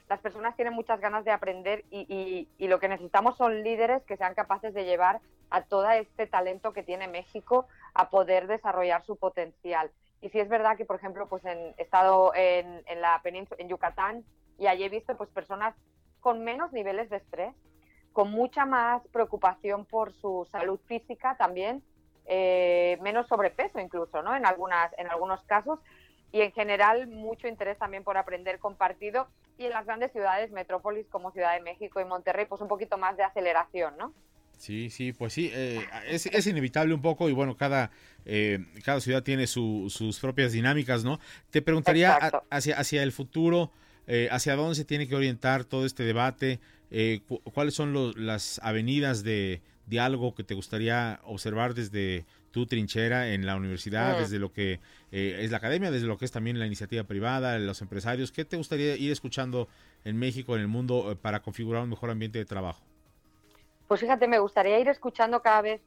Las 0.07 0.19
personas 0.21 0.55
tienen 0.55 0.73
muchas 0.73 0.99
ganas 1.01 1.25
de 1.25 1.31
aprender 1.31 1.83
y, 1.91 2.05
y- 2.07 2.47
y 2.57 2.67
lo 2.69 2.79
que 2.79 2.87
necesitamos 2.87 3.35
son 3.37 3.63
líderes 3.63 4.01
que 4.03 4.15
sean 4.17 4.33
capaces 4.33 4.73
de 4.73 4.85
llevar 4.85 5.19
a 5.49 5.61
todo 5.63 5.89
este 5.91 6.25
talento 6.25 6.71
que 6.71 6.83
tiene 6.83 7.07
México 7.09 7.67
a 7.93 8.09
poder 8.09 8.47
desarrollar 8.47 9.03
su 9.05 9.17
potencial. 9.17 9.91
Y 10.21 10.29
sí 10.29 10.39
es 10.39 10.49
verdad 10.49 10.77
que, 10.77 10.85
por 10.85 10.97
ejemplo, 10.97 11.27
pues 11.27 11.43
en, 11.45 11.73
he 11.77 11.81
estado 11.81 12.33
en, 12.35 12.83
en 12.85 13.01
la 13.01 13.19
península, 13.23 13.61
en 13.61 13.69
Yucatán, 13.69 14.23
y 14.57 14.67
allí 14.67 14.83
he 14.83 14.89
visto 14.89 15.17
pues 15.17 15.29
personas 15.29 15.75
con 16.19 16.43
menos 16.43 16.71
niveles 16.71 17.09
de 17.09 17.17
estrés, 17.17 17.55
con 18.13 18.31
mucha 18.31 18.65
más 18.65 19.01
preocupación 19.07 19.85
por 19.85 20.13
su 20.13 20.47
salud 20.51 20.79
física 20.85 21.35
también, 21.37 21.83
eh, 22.25 22.97
menos 23.01 23.27
sobrepeso 23.27 23.79
incluso, 23.79 24.21
¿no? 24.21 24.35
En, 24.35 24.45
algunas, 24.45 24.93
en 24.97 25.09
algunos 25.09 25.43
casos, 25.43 25.79
y 26.31 26.41
en 26.41 26.51
general 26.51 27.07
mucho 27.07 27.47
interés 27.47 27.77
también 27.77 28.03
por 28.03 28.17
aprender 28.17 28.59
compartido, 28.59 29.27
y 29.57 29.65
en 29.65 29.71
las 29.71 29.85
grandes 29.85 30.11
ciudades, 30.11 30.51
metrópolis 30.51 31.07
como 31.07 31.31
Ciudad 31.31 31.53
de 31.53 31.61
México 31.61 31.99
y 31.99 32.05
Monterrey, 32.05 32.45
pues 32.45 32.61
un 32.61 32.67
poquito 32.67 32.97
más 32.97 33.17
de 33.17 33.23
aceleración, 33.23 33.97
¿no? 33.97 34.13
Sí, 34.61 34.91
sí, 34.91 35.11
pues 35.11 35.33
sí, 35.33 35.49
eh, 35.51 35.81
es, 36.07 36.27
es, 36.27 36.45
inevitable 36.45 36.93
un 36.93 37.01
poco 37.01 37.27
y 37.29 37.31
bueno, 37.31 37.57
cada, 37.57 37.89
eh, 38.25 38.63
cada 38.85 39.01
ciudad 39.01 39.23
tiene 39.23 39.47
su, 39.47 39.87
sus 39.89 40.19
propias 40.19 40.51
dinámicas, 40.51 41.03
¿no? 41.03 41.19
Te 41.49 41.63
preguntaría 41.63 42.13
a, 42.13 42.43
hacia, 42.51 42.77
hacia 42.77 43.01
el 43.01 43.11
futuro, 43.11 43.71
eh, 44.05 44.27
hacia 44.29 44.55
dónde 44.55 44.75
se 44.75 44.85
tiene 44.85 45.07
que 45.07 45.15
orientar 45.15 45.65
todo 45.65 45.83
este 45.83 46.03
debate, 46.03 46.59
eh, 46.91 47.21
cu 47.27 47.41
cuáles 47.41 47.73
son 47.73 47.91
los, 47.91 48.15
las 48.15 48.59
avenidas 48.61 49.23
de 49.23 49.63
diálogo 49.87 50.35
que 50.35 50.43
te 50.43 50.53
gustaría 50.53 51.21
observar 51.23 51.73
desde 51.73 52.27
tu 52.51 52.67
trinchera 52.67 53.33
en 53.33 53.47
la 53.47 53.55
universidad, 53.55 54.15
Mm. 54.15 54.21
desde 54.21 54.37
lo 54.37 54.53
que 54.53 54.79
eh, 55.11 55.39
es 55.41 55.49
la 55.49 55.57
academia, 55.57 55.89
desde 55.89 56.05
lo 56.05 56.19
que 56.19 56.25
es 56.25 56.31
también 56.31 56.59
la 56.59 56.67
iniciativa 56.67 57.03
privada, 57.05 57.57
los 57.57 57.81
empresarios. 57.81 58.31
¿Qué 58.31 58.45
te 58.45 58.57
gustaría 58.57 58.95
ir 58.95 59.11
escuchando 59.11 59.67
en 60.05 60.17
México, 60.17 60.53
en 60.55 60.61
el 60.61 60.67
mundo, 60.67 61.17
para 61.19 61.41
configurar 61.41 61.81
un 61.81 61.89
mejor 61.89 62.11
ambiente 62.11 62.37
de 62.37 62.45
trabajo? 62.45 62.90
Pues 63.91 63.99
fíjate, 63.99 64.25
me 64.29 64.39
gustaría 64.39 64.79
ir 64.79 64.87
escuchando 64.87 65.41
cada 65.41 65.61
vez 65.61 65.81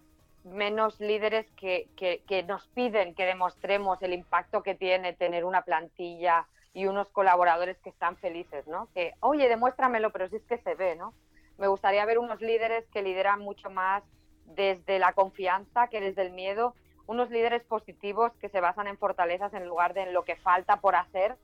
menos 0.45 1.01
líderes 1.01 1.51
que, 1.53 1.89
que, 1.97 2.43
nos 2.43 2.67
piden 2.67 3.15
que 3.15 3.25
demostremos 3.25 4.03
el 4.03 4.13
impacto 4.13 4.63
que 4.63 4.75
tiene 4.75 5.15
tener 5.15 5.47
una 5.47 5.63
plantilla 5.63 6.47
y 6.75 6.85
unos 6.85 7.09
colaboradores 7.09 7.79
que 7.79 7.89
están 7.89 8.19
felices, 8.19 8.67
¿no? 8.67 8.91
Que, 8.93 9.15
oye, 9.21 9.49
demuéstramelo, 9.49 10.11
pero 10.11 10.29
si 10.29 10.37
es 10.37 10.43
que 10.43 10.59
se 10.59 10.75
ve, 10.75 10.97
¿no? 10.97 11.15
Me 11.57 11.67
gustaría 11.67 12.05
ver 12.05 12.19
unos 12.19 12.43
líderes 12.43 12.85
que 12.93 13.01
lideran 13.01 13.41
mucho 13.41 13.71
más 13.71 14.03
desde 14.45 14.99
la 14.99 15.15
confianza 15.15 15.89
que 15.89 16.03
desde 16.03 16.21
el 16.21 16.33
miedo, 16.33 16.75
unos 17.07 17.31
líderes 17.31 17.65
positivos 17.65 18.33
que 18.39 18.51
se 18.51 18.61
basan 18.61 18.87
en 18.87 18.99
fortalezas 18.99 19.55
en 19.55 19.67
lugar 19.67 19.95
de 19.95 20.03
en 20.03 20.13
lo 20.13 20.27
que 20.27 20.37
falta 20.37 20.77
por 20.77 20.95
hacer, 20.95 21.39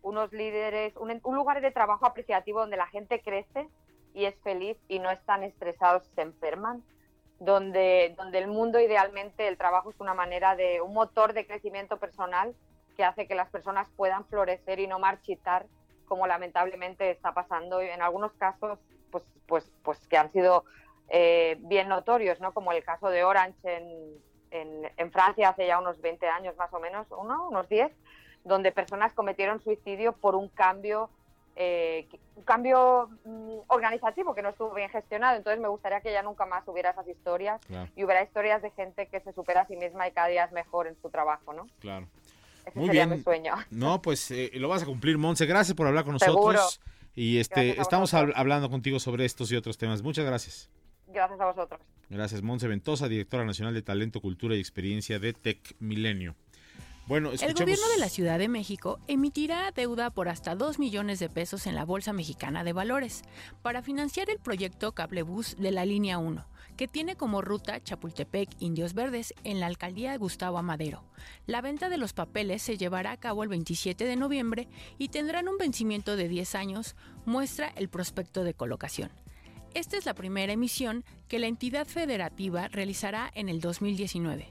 unos 0.00 0.32
líderes, 0.32 0.96
un, 0.96 1.20
un 1.22 1.36
lugar 1.36 1.60
de 1.60 1.72
trabajo 1.72 2.06
apreciativo 2.06 2.60
donde 2.60 2.78
la 2.78 2.86
gente 2.86 3.20
crece 3.20 3.68
y 4.16 4.24
es 4.24 4.34
feliz 4.40 4.78
y 4.88 4.98
no 4.98 5.10
están 5.10 5.42
estresados 5.42 6.02
se 6.14 6.22
enferman, 6.22 6.82
donde, 7.38 8.14
donde 8.16 8.38
el 8.38 8.46
mundo 8.48 8.80
idealmente 8.80 9.46
el 9.46 9.58
trabajo 9.58 9.90
es 9.90 10.00
una 10.00 10.14
manera 10.14 10.56
de 10.56 10.80
un 10.80 10.94
motor 10.94 11.34
de 11.34 11.46
crecimiento 11.46 11.98
personal 11.98 12.54
que 12.96 13.04
hace 13.04 13.28
que 13.28 13.34
las 13.34 13.50
personas 13.50 13.90
puedan 13.94 14.24
florecer 14.24 14.80
y 14.80 14.86
no 14.86 14.98
marchitar 14.98 15.66
como 16.06 16.26
lamentablemente 16.26 17.10
está 17.10 17.34
pasando. 17.34 17.82
En 17.82 18.00
algunos 18.00 18.32
casos 18.32 18.78
pues 19.10 19.22
pues 19.46 19.70
pues 19.82 19.98
que 20.08 20.16
han 20.16 20.32
sido 20.32 20.64
eh, 21.10 21.58
bien 21.60 21.86
notorios 21.88 22.40
no 22.40 22.54
como 22.54 22.72
el 22.72 22.82
caso 22.82 23.10
de 23.10 23.22
Orange 23.22 23.58
en, 23.64 24.14
en, 24.50 24.92
en, 24.96 25.12
Francia 25.12 25.50
hace 25.50 25.66
ya 25.66 25.78
unos 25.78 26.00
20 26.00 26.26
años 26.26 26.56
más 26.56 26.72
o 26.72 26.80
menos 26.80 27.06
uno, 27.10 27.48
unos 27.48 27.68
10 27.68 27.92
donde 28.44 28.72
personas 28.72 29.12
cometieron 29.12 29.60
suicidio 29.60 30.14
por 30.14 30.34
un 30.34 30.48
cambio 30.48 31.10
eh, 31.56 32.06
un 32.36 32.42
cambio 32.44 33.08
mm, 33.24 33.58
organizativo 33.68 34.34
que 34.34 34.42
no 34.42 34.50
estuvo 34.50 34.72
bien 34.74 34.90
gestionado. 34.90 35.36
Entonces 35.36 35.60
me 35.60 35.68
gustaría 35.68 36.00
que 36.00 36.12
ya 36.12 36.22
nunca 36.22 36.46
más 36.46 36.62
hubiera 36.68 36.90
esas 36.90 37.08
historias 37.08 37.60
claro. 37.66 37.90
y 37.96 38.04
hubiera 38.04 38.22
historias 38.22 38.62
de 38.62 38.70
gente 38.72 39.06
que 39.08 39.20
se 39.20 39.32
supera 39.32 39.62
a 39.62 39.66
sí 39.66 39.76
misma 39.76 40.06
y 40.06 40.12
cada 40.12 40.28
día 40.28 40.44
es 40.44 40.52
mejor 40.52 40.86
en 40.86 40.96
su 41.00 41.08
trabajo, 41.10 41.52
¿no? 41.52 41.66
Claro. 41.80 42.06
Ese 42.66 42.78
Muy 42.78 42.88
sería 42.88 43.06
bien. 43.06 43.18
mi 43.18 43.22
sueño. 43.24 43.54
No, 43.70 44.02
pues 44.02 44.30
eh, 44.30 44.50
lo 44.54 44.68
vas 44.68 44.82
a 44.82 44.86
cumplir, 44.86 45.18
Monse. 45.18 45.46
Gracias 45.46 45.74
por 45.76 45.86
hablar 45.86 46.04
con 46.04 46.12
nosotros. 46.14 46.34
Seguro. 46.44 46.60
Y 47.14 47.38
este, 47.38 47.80
estamos 47.80 48.12
hab- 48.12 48.32
hablando 48.36 48.68
contigo 48.68 48.98
sobre 48.98 49.24
estos 49.24 49.50
y 49.50 49.56
otros 49.56 49.78
temas. 49.78 50.02
Muchas 50.02 50.26
gracias. 50.26 50.68
Gracias 51.06 51.40
a 51.40 51.46
vosotros. 51.46 51.80
Gracias, 52.10 52.42
Monse 52.42 52.68
Ventosa, 52.68 53.08
directora 53.08 53.44
nacional 53.44 53.72
de 53.72 53.82
Talento, 53.82 54.20
Cultura 54.20 54.54
y 54.54 54.60
Experiencia 54.60 55.18
de 55.18 55.32
Tech 55.32 55.74
Milenio. 55.78 56.34
Bueno, 57.06 57.30
El 57.30 57.54
gobierno 57.54 57.88
de 57.88 57.98
la 57.98 58.08
Ciudad 58.08 58.36
de 58.36 58.48
México 58.48 58.98
emitirá 59.06 59.70
deuda 59.70 60.10
por 60.10 60.28
hasta 60.28 60.56
2 60.56 60.80
millones 60.80 61.20
de 61.20 61.28
pesos 61.28 61.68
en 61.68 61.76
la 61.76 61.84
Bolsa 61.84 62.12
Mexicana 62.12 62.64
de 62.64 62.72
Valores 62.72 63.22
para 63.62 63.80
financiar 63.80 64.28
el 64.28 64.40
proyecto 64.40 64.90
Cablebús 64.90 65.56
de 65.56 65.70
la 65.70 65.84
Línea 65.84 66.18
1, 66.18 66.44
que 66.76 66.88
tiene 66.88 67.14
como 67.14 67.42
ruta 67.42 67.80
Chapultepec 67.80 68.50
Indios 68.58 68.92
Verdes 68.92 69.34
en 69.44 69.60
la 69.60 69.66
alcaldía 69.66 70.10
de 70.10 70.18
Gustavo 70.18 70.58
Amadero. 70.58 71.04
La 71.46 71.60
venta 71.60 71.88
de 71.88 71.96
los 71.96 72.12
papeles 72.12 72.62
se 72.62 72.76
llevará 72.76 73.12
a 73.12 73.20
cabo 73.20 73.44
el 73.44 73.50
27 73.50 74.04
de 74.04 74.16
noviembre 74.16 74.68
y 74.98 75.10
tendrán 75.10 75.46
un 75.46 75.58
vencimiento 75.58 76.16
de 76.16 76.26
10 76.26 76.56
años, 76.56 76.96
muestra 77.24 77.68
el 77.76 77.88
prospecto 77.88 78.42
de 78.42 78.54
colocación. 78.54 79.12
Esta 79.74 79.96
es 79.96 80.06
la 80.06 80.14
primera 80.14 80.52
emisión 80.52 81.04
que 81.28 81.38
la 81.38 81.46
entidad 81.46 81.86
federativa 81.86 82.66
realizará 82.66 83.30
en 83.32 83.48
el 83.48 83.60
2019. 83.60 84.48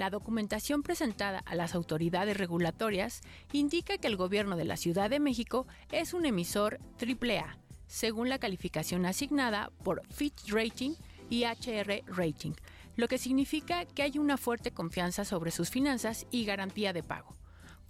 La 0.00 0.08
documentación 0.08 0.82
presentada 0.82 1.40
a 1.40 1.54
las 1.54 1.74
autoridades 1.74 2.34
regulatorias 2.34 3.20
indica 3.52 3.98
que 3.98 4.06
el 4.06 4.16
gobierno 4.16 4.56
de 4.56 4.64
la 4.64 4.78
Ciudad 4.78 5.10
de 5.10 5.20
México 5.20 5.66
es 5.92 6.14
un 6.14 6.24
emisor 6.24 6.80
AAA, 6.98 7.58
según 7.86 8.30
la 8.30 8.38
calificación 8.38 9.04
asignada 9.04 9.70
por 9.84 10.00
Fitch 10.08 10.50
Rating 10.50 10.92
y 11.28 11.44
HR 11.44 12.02
Rating, 12.06 12.52
lo 12.96 13.08
que 13.08 13.18
significa 13.18 13.84
que 13.84 14.02
hay 14.02 14.16
una 14.16 14.38
fuerte 14.38 14.70
confianza 14.70 15.26
sobre 15.26 15.50
sus 15.50 15.68
finanzas 15.68 16.26
y 16.30 16.46
garantía 16.46 16.94
de 16.94 17.02
pago. 17.02 17.36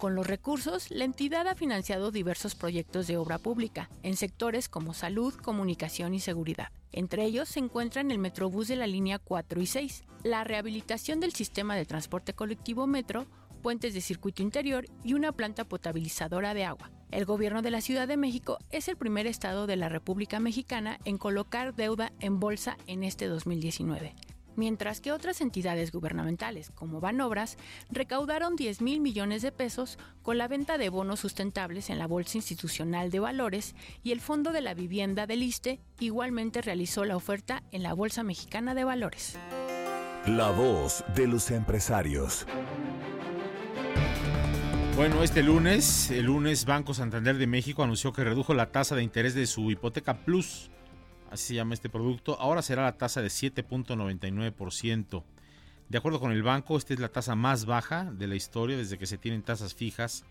Con 0.01 0.15
los 0.15 0.25
recursos, 0.25 0.89
la 0.89 1.05
entidad 1.05 1.47
ha 1.47 1.53
financiado 1.53 2.09
diversos 2.09 2.55
proyectos 2.55 3.05
de 3.05 3.17
obra 3.17 3.37
pública 3.37 3.87
en 4.01 4.17
sectores 4.17 4.67
como 4.67 4.95
salud, 4.95 5.31
comunicación 5.35 6.15
y 6.15 6.19
seguridad. 6.19 6.69
Entre 6.91 7.23
ellos 7.23 7.49
se 7.49 7.59
encuentran 7.59 8.09
el 8.09 8.17
Metrobús 8.17 8.67
de 8.67 8.77
la 8.77 8.87
línea 8.87 9.19
4 9.19 9.61
y 9.61 9.67
6, 9.67 10.03
la 10.23 10.43
rehabilitación 10.43 11.19
del 11.19 11.33
sistema 11.33 11.75
de 11.75 11.85
transporte 11.85 12.33
colectivo 12.33 12.87
Metro, 12.87 13.27
puentes 13.61 13.93
de 13.93 14.01
circuito 14.01 14.41
interior 14.41 14.87
y 15.03 15.13
una 15.13 15.33
planta 15.33 15.65
potabilizadora 15.65 16.55
de 16.55 16.65
agua. 16.65 16.89
El 17.11 17.25
gobierno 17.25 17.61
de 17.61 17.69
la 17.69 17.81
Ciudad 17.81 18.07
de 18.07 18.17
México 18.17 18.57
es 18.71 18.87
el 18.87 18.97
primer 18.97 19.27
estado 19.27 19.67
de 19.67 19.75
la 19.75 19.87
República 19.87 20.39
Mexicana 20.39 20.97
en 21.05 21.19
colocar 21.19 21.75
deuda 21.75 22.11
en 22.19 22.39
bolsa 22.39 22.75
en 22.87 23.03
este 23.03 23.27
2019 23.27 24.15
mientras 24.55 25.01
que 25.01 25.11
otras 25.11 25.41
entidades 25.41 25.91
gubernamentales, 25.91 26.71
como 26.71 26.99
Banobras, 26.99 27.57
recaudaron 27.89 28.55
10 28.55 28.81
mil 28.81 29.01
millones 29.01 29.41
de 29.41 29.51
pesos 29.51 29.97
con 30.21 30.37
la 30.37 30.47
venta 30.47 30.77
de 30.77 30.89
bonos 30.89 31.19
sustentables 31.19 31.89
en 31.89 31.99
la 31.99 32.07
Bolsa 32.07 32.37
Institucional 32.37 33.11
de 33.11 33.19
Valores 33.19 33.75
y 34.03 34.11
el 34.11 34.21
Fondo 34.21 34.51
de 34.51 34.61
la 34.61 34.73
Vivienda 34.73 35.27
del 35.27 35.43
ISTE 35.43 35.79
igualmente 35.99 36.61
realizó 36.61 37.05
la 37.05 37.15
oferta 37.15 37.63
en 37.71 37.83
la 37.83 37.93
Bolsa 37.93 38.23
Mexicana 38.23 38.73
de 38.73 38.83
Valores. 38.83 39.37
La 40.27 40.51
voz 40.51 41.03
de 41.15 41.27
los 41.27 41.49
empresarios. 41.49 42.45
Bueno, 44.95 45.23
este 45.23 45.41
lunes, 45.41 46.11
el 46.11 46.25
lunes 46.25 46.65
Banco 46.65 46.93
Santander 46.93 47.37
de 47.37 47.47
México 47.47 47.81
anunció 47.81 48.13
que 48.13 48.23
redujo 48.23 48.53
la 48.53 48.71
tasa 48.71 48.95
de 48.95 49.01
interés 49.01 49.33
de 49.33 49.47
su 49.47 49.71
hipoteca 49.71 50.17
plus, 50.25 50.69
así 51.31 51.47
se 51.47 51.55
llama 51.55 51.73
este 51.73 51.89
producto, 51.89 52.39
ahora 52.39 52.61
será 52.61 52.83
la 52.83 52.97
tasa 52.97 53.21
de 53.21 53.29
7.99%. 53.29 55.23
De 55.89 55.97
acuerdo 55.97 56.19
con 56.19 56.31
el 56.31 56.43
banco, 56.43 56.77
esta 56.77 56.93
es 56.93 56.99
la 56.99 57.09
tasa 57.09 57.35
más 57.35 57.65
baja 57.65 58.11
de 58.11 58.27
la 58.27 58.35
historia 58.35 58.77
desde 58.77 58.97
que 58.97 59.05
se 59.05 59.17
tienen 59.17 59.41
tasas 59.41 59.73
fijas 59.73 60.23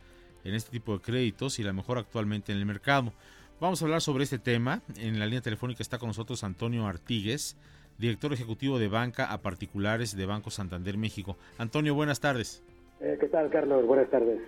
en 0.44 0.54
este 0.54 0.70
tipo 0.70 0.94
de 0.94 1.00
créditos 1.00 1.58
y 1.58 1.62
la 1.62 1.72
mejor 1.72 1.98
actualmente 1.98 2.52
en 2.52 2.58
el 2.58 2.66
mercado. 2.66 3.12
Vamos 3.60 3.82
a 3.82 3.84
hablar 3.84 4.00
sobre 4.00 4.24
este 4.24 4.38
tema. 4.38 4.82
En 4.96 5.18
la 5.18 5.26
línea 5.26 5.42
telefónica 5.42 5.82
está 5.82 5.98
con 5.98 6.08
nosotros 6.08 6.44
Antonio 6.44 6.86
Artigues, 6.86 7.56
director 7.98 8.32
ejecutivo 8.32 8.78
de 8.78 8.88
banca 8.88 9.26
a 9.26 9.42
particulares 9.42 10.16
de 10.16 10.24
Banco 10.24 10.50
Santander 10.50 10.96
México. 10.96 11.36
Antonio, 11.58 11.94
buenas 11.94 12.20
tardes. 12.20 12.62
Eh, 13.00 13.16
¿Qué 13.20 13.26
tal, 13.26 13.50
Carlos? 13.50 13.86
Buenas 13.86 14.08
tardes. 14.10 14.40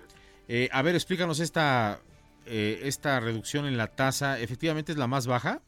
Eh, 0.47 0.69
a 0.71 0.81
ver, 0.81 0.95
explícanos 0.95 1.39
esta, 1.39 1.99
eh, 2.45 2.81
esta 2.83 3.19
reducción 3.19 3.65
en 3.65 3.77
la 3.77 3.87
tasa. 3.87 4.39
¿Efectivamente 4.39 4.91
es 4.91 4.97
la 4.97 5.07
más 5.07 5.27
baja? 5.27 5.61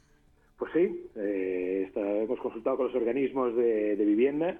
Pues 0.58 0.72
sí, 0.74 1.10
eh, 1.16 1.92
hemos 1.96 2.40
consultado 2.40 2.78
con 2.78 2.88
los 2.88 2.96
organismos 2.96 3.56
de, 3.56 3.96
de 3.96 4.06
vivienda, 4.06 4.58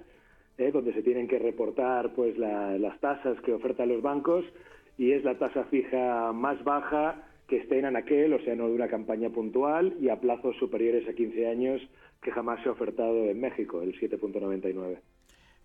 eh, 0.58 0.70
donde 0.70 0.92
se 0.92 1.02
tienen 1.02 1.28
que 1.28 1.38
reportar 1.38 2.12
pues 2.14 2.36
la, 2.38 2.78
las 2.78 2.98
tasas 3.00 3.40
que 3.40 3.52
ofertan 3.52 3.88
los 3.88 4.02
bancos 4.02 4.44
y 4.98 5.12
es 5.12 5.24
la 5.24 5.38
tasa 5.38 5.64
fija 5.64 6.32
más 6.32 6.62
baja 6.64 7.22
que 7.48 7.58
esté 7.58 7.78
en 7.78 7.86
anaquel, 7.86 8.32
o 8.32 8.40
sea, 8.40 8.56
no 8.56 8.68
de 8.68 8.74
una 8.74 8.88
campaña 8.88 9.30
puntual 9.30 9.96
y 10.00 10.08
a 10.08 10.20
plazos 10.20 10.56
superiores 10.56 11.08
a 11.08 11.12
15 11.12 11.46
años 11.46 11.80
que 12.22 12.32
jamás 12.32 12.62
se 12.62 12.68
ha 12.68 12.72
ofertado 12.72 13.26
en 13.26 13.40
México, 13.40 13.82
el 13.82 13.98
7.99. 14.00 14.98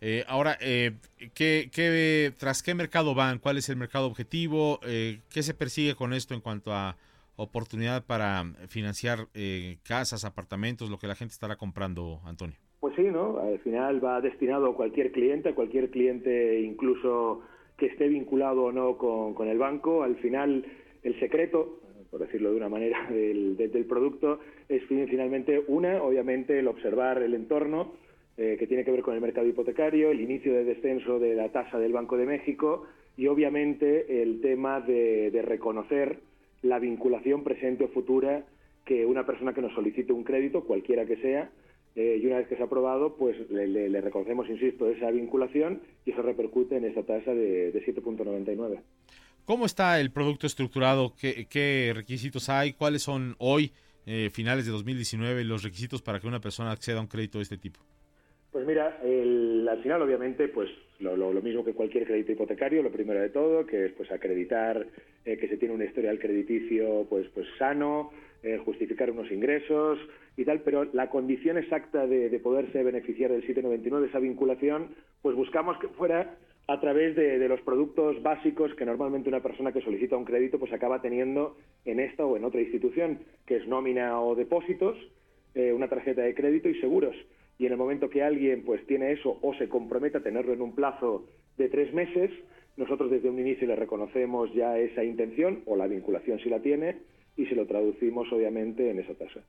Eh, 0.04 0.24
ahora, 0.28 0.58
eh, 0.62 0.94
¿qué, 1.34 1.70
qué, 1.72 2.34
¿tras 2.38 2.64
qué 2.64 2.74
mercado 2.74 3.14
van? 3.14 3.40
¿Cuál 3.40 3.58
es 3.58 3.70
el 3.70 3.78
mercado 3.78 4.08
objetivo? 4.08 4.80
Eh, 4.84 5.20
¿Qué 5.30 5.44
se 5.44 5.54
persigue 5.54 5.96
con 5.96 6.14
esto 6.14 6.34
en 6.34 6.42
cuanto 6.42 6.74
a 6.74 6.98
oportunidad 7.42 8.06
para 8.06 8.44
financiar 8.68 9.28
eh, 9.34 9.78
casas, 9.84 10.26
apartamentos, 10.26 10.90
lo 10.90 10.98
que 10.98 11.08
la 11.08 11.16
gente 11.16 11.34
estará 11.34 11.56
comprando, 11.56 12.22
Antonio? 12.26 12.56
Pues 12.80 12.96
sí, 12.96 13.04
¿no? 13.04 13.40
Al 13.40 13.60
final 13.60 14.04
va 14.04 14.22
destinado 14.22 14.72
a 14.72 14.76
cualquier 14.76 15.12
cliente, 15.12 15.50
a 15.50 15.56
cualquier 15.56 15.92
cliente 15.92 16.62
incluso 16.62 17.42
que 17.78 17.88
esté 17.88 18.08
vinculado 18.08 18.64
o 18.66 18.72
no 18.72 18.98
con, 18.98 19.34
con 19.34 19.48
el 19.48 19.58
banco. 19.58 20.04
Al 20.04 20.16
final 20.18 20.66
el 21.04 21.20
secreto, 21.20 21.80
por 22.10 22.22
decirlo 22.22 22.52
de 22.52 22.58
una 22.58 22.70
manera, 22.70 23.08
del, 23.10 23.58
del 23.58 23.86
producto 23.86 24.40
es 24.70 24.84
finalmente 24.88 25.64
una, 25.68 26.02
obviamente, 26.02 26.60
el 26.60 26.68
observar 26.68 27.22
el 27.22 27.34
entorno, 27.34 27.94
eh, 28.38 28.56
que 28.58 28.68
tiene 28.68 28.86
que 28.86 28.92
ver 28.92 29.02
con 29.02 29.14
el 29.14 29.22
mercado 29.22 29.48
hipotecario, 29.48 30.10
el 30.10 30.22
inicio 30.22 30.54
de 30.54 30.64
descenso 30.64 31.20
de 31.20 31.36
la 31.36 31.50
tasa 31.50 31.78
del 31.78 31.92
Banco 31.92 32.18
de 32.18 32.26
México 32.26 32.86
y, 33.18 33.28
obviamente, 33.28 34.22
el 34.22 34.42
tema 34.42 34.80
de, 34.80 35.30
de 35.32 35.42
reconocer 35.42 36.20
la 36.62 36.80
vinculación 36.80 37.44
presente 37.44 37.86
o 37.86 37.88
futura 37.90 38.46
que 38.86 39.06
una 39.06 39.26
persona 39.26 39.54
que 39.54 39.62
nos 39.62 39.74
solicite 39.74 40.14
un 40.14 40.24
crédito, 40.24 40.64
cualquiera 40.64 41.06
que 41.06 41.18
sea, 41.18 41.50
eh, 41.96 42.20
y 42.22 42.26
una 42.26 42.38
vez 42.38 42.48
que 42.48 42.56
se 42.56 42.62
ha 42.62 42.66
aprobado, 42.66 43.16
pues 43.16 43.38
le, 43.50 43.68
le, 43.68 43.90
le, 43.90 44.02
reconocemos, 44.02 44.50
insisto, 44.50 44.90
esa 44.90 45.12
vinculación 45.12 45.82
y 46.06 46.12
eso 46.12 46.22
repercute 46.22 46.78
en 46.78 46.86
esta 46.86 47.04
tasa 47.04 47.34
de, 47.34 47.72
de 47.72 47.86
7.99. 47.86 48.80
¿Cómo 49.46 49.66
está 49.66 50.00
el 50.00 50.12
producto 50.12 50.48
estructurado? 50.48 51.14
¿Qué, 51.20 51.48
qué 51.50 51.92
requisitos 51.94 52.48
hay? 52.50 52.74
¿Cuáles 52.74 53.02
son 53.02 53.36
hoy, 53.40 53.72
eh, 54.06 54.30
finales 54.32 54.66
de 54.66 54.72
2019, 54.72 55.44
los 55.44 55.64
requisitos 55.64 56.02
para 56.02 56.20
que 56.20 56.28
una 56.28 56.40
persona 56.40 56.72
acceda 56.72 57.00
a 57.00 57.02
un 57.02 57.08
crédito 57.08 57.40
de 57.40 57.44
este 57.44 57.58
tipo? 57.58 57.80
Pues 58.52 58.66
mira, 58.66 59.00
el, 59.04 59.68
al 59.68 59.82
final 59.82 60.02
obviamente 60.02 60.48
pues 60.48 60.70
lo, 61.00 61.18
lo, 61.18 61.34
lo, 61.34 61.42
mismo 61.42 61.64
que 61.64 61.74
cualquier 61.74 62.06
crédito 62.06 62.32
hipotecario, 62.32 62.84
lo 62.84 62.92
primero 62.92 63.20
de 63.20 63.30
todo, 63.30 63.66
que 63.66 63.86
es 63.86 63.92
pues 63.94 64.12
acreditar 64.12 64.86
eh, 65.26 65.38
que 65.38 65.48
se 65.48 65.58
tiene 65.58 65.74
un 65.74 65.84
historial 65.84 66.20
crediticio 66.20 67.06
pues 67.10 67.28
pues 67.34 67.48
sano, 67.58 68.12
eh, 68.44 68.60
justificar 68.64 69.12
unos 69.12 69.32
ingresos 69.32 70.00
y 70.38 70.46
tal, 70.46 70.62
pero 70.62 70.86
la 70.94 71.10
condición 71.10 71.58
exacta 71.58 72.08
de, 72.08 72.30
de, 72.30 72.40
poderse 72.40 72.84
beneficiar 72.84 73.32
del 73.32 73.42
799, 73.42 74.08
esa 74.08 74.20
vinculación, 74.20 74.90
pues 75.22 75.36
buscamos 75.36 75.78
que 75.80 75.90
fuera 75.90 76.38
a 76.68 76.80
través 76.80 77.16
de, 77.16 77.38
de, 77.38 77.48
los 77.48 77.62
productos 77.62 78.22
básicos 78.24 78.74
que 78.76 78.86
normalmente 78.86 79.30
una 79.30 79.42
persona 79.42 79.72
que 79.72 79.82
solicita 79.82 80.18
un 80.18 80.26
crédito 80.26 80.58
pues 80.58 80.72
acaba 80.74 81.02
teniendo 81.02 81.58
en 81.86 82.00
esta 82.00 82.26
o 82.26 82.38
en 82.38 82.46
otra 82.46 82.62
institución, 82.62 83.20
que 83.46 83.58
es 83.58 83.68
nómina 83.68 84.22
o 84.22 84.36
depósitos, 84.36 84.98
eh, 85.54 85.74
una 85.74 85.90
tarjeta 85.90 86.22
de 86.22 86.34
crédito 86.34 86.70
y 86.70 86.80
seguros. 86.80 87.16
Y 87.58 87.66
en 87.66 87.74
el 87.74 87.78
momento 87.78 88.10
que 88.10 88.24
alguien 88.24 88.64
pues 88.64 88.86
tiene 88.88 89.12
eso 89.12 89.38
o 89.42 89.54
se 89.56 89.68
compromete 89.68 90.18
a 90.18 90.24
tenerlo 90.24 90.54
en 90.54 90.62
un 90.62 90.74
plazo 90.74 91.28
de 91.58 91.68
tres 91.68 91.94
meses, 91.94 92.32
nosotros 92.78 93.12
desde 93.12 93.30
un 93.30 93.40
inicio 93.40 93.68
le 93.68 93.76
reconocemos 93.76 94.54
ya 94.54 94.78
esa 94.78 95.04
intención 95.04 95.62
o 95.66 95.76
la 95.76 95.88
vinculación 95.88 96.40
si 96.40 96.50
la 96.50 96.62
tiene 96.62 96.98
y 97.38 97.46
se 97.46 97.56
lo 97.56 97.66
traducimos 97.66 98.28
obviamente 98.32 98.90
en 98.90 99.00
esa 99.00 99.14
tasa. 99.14 99.42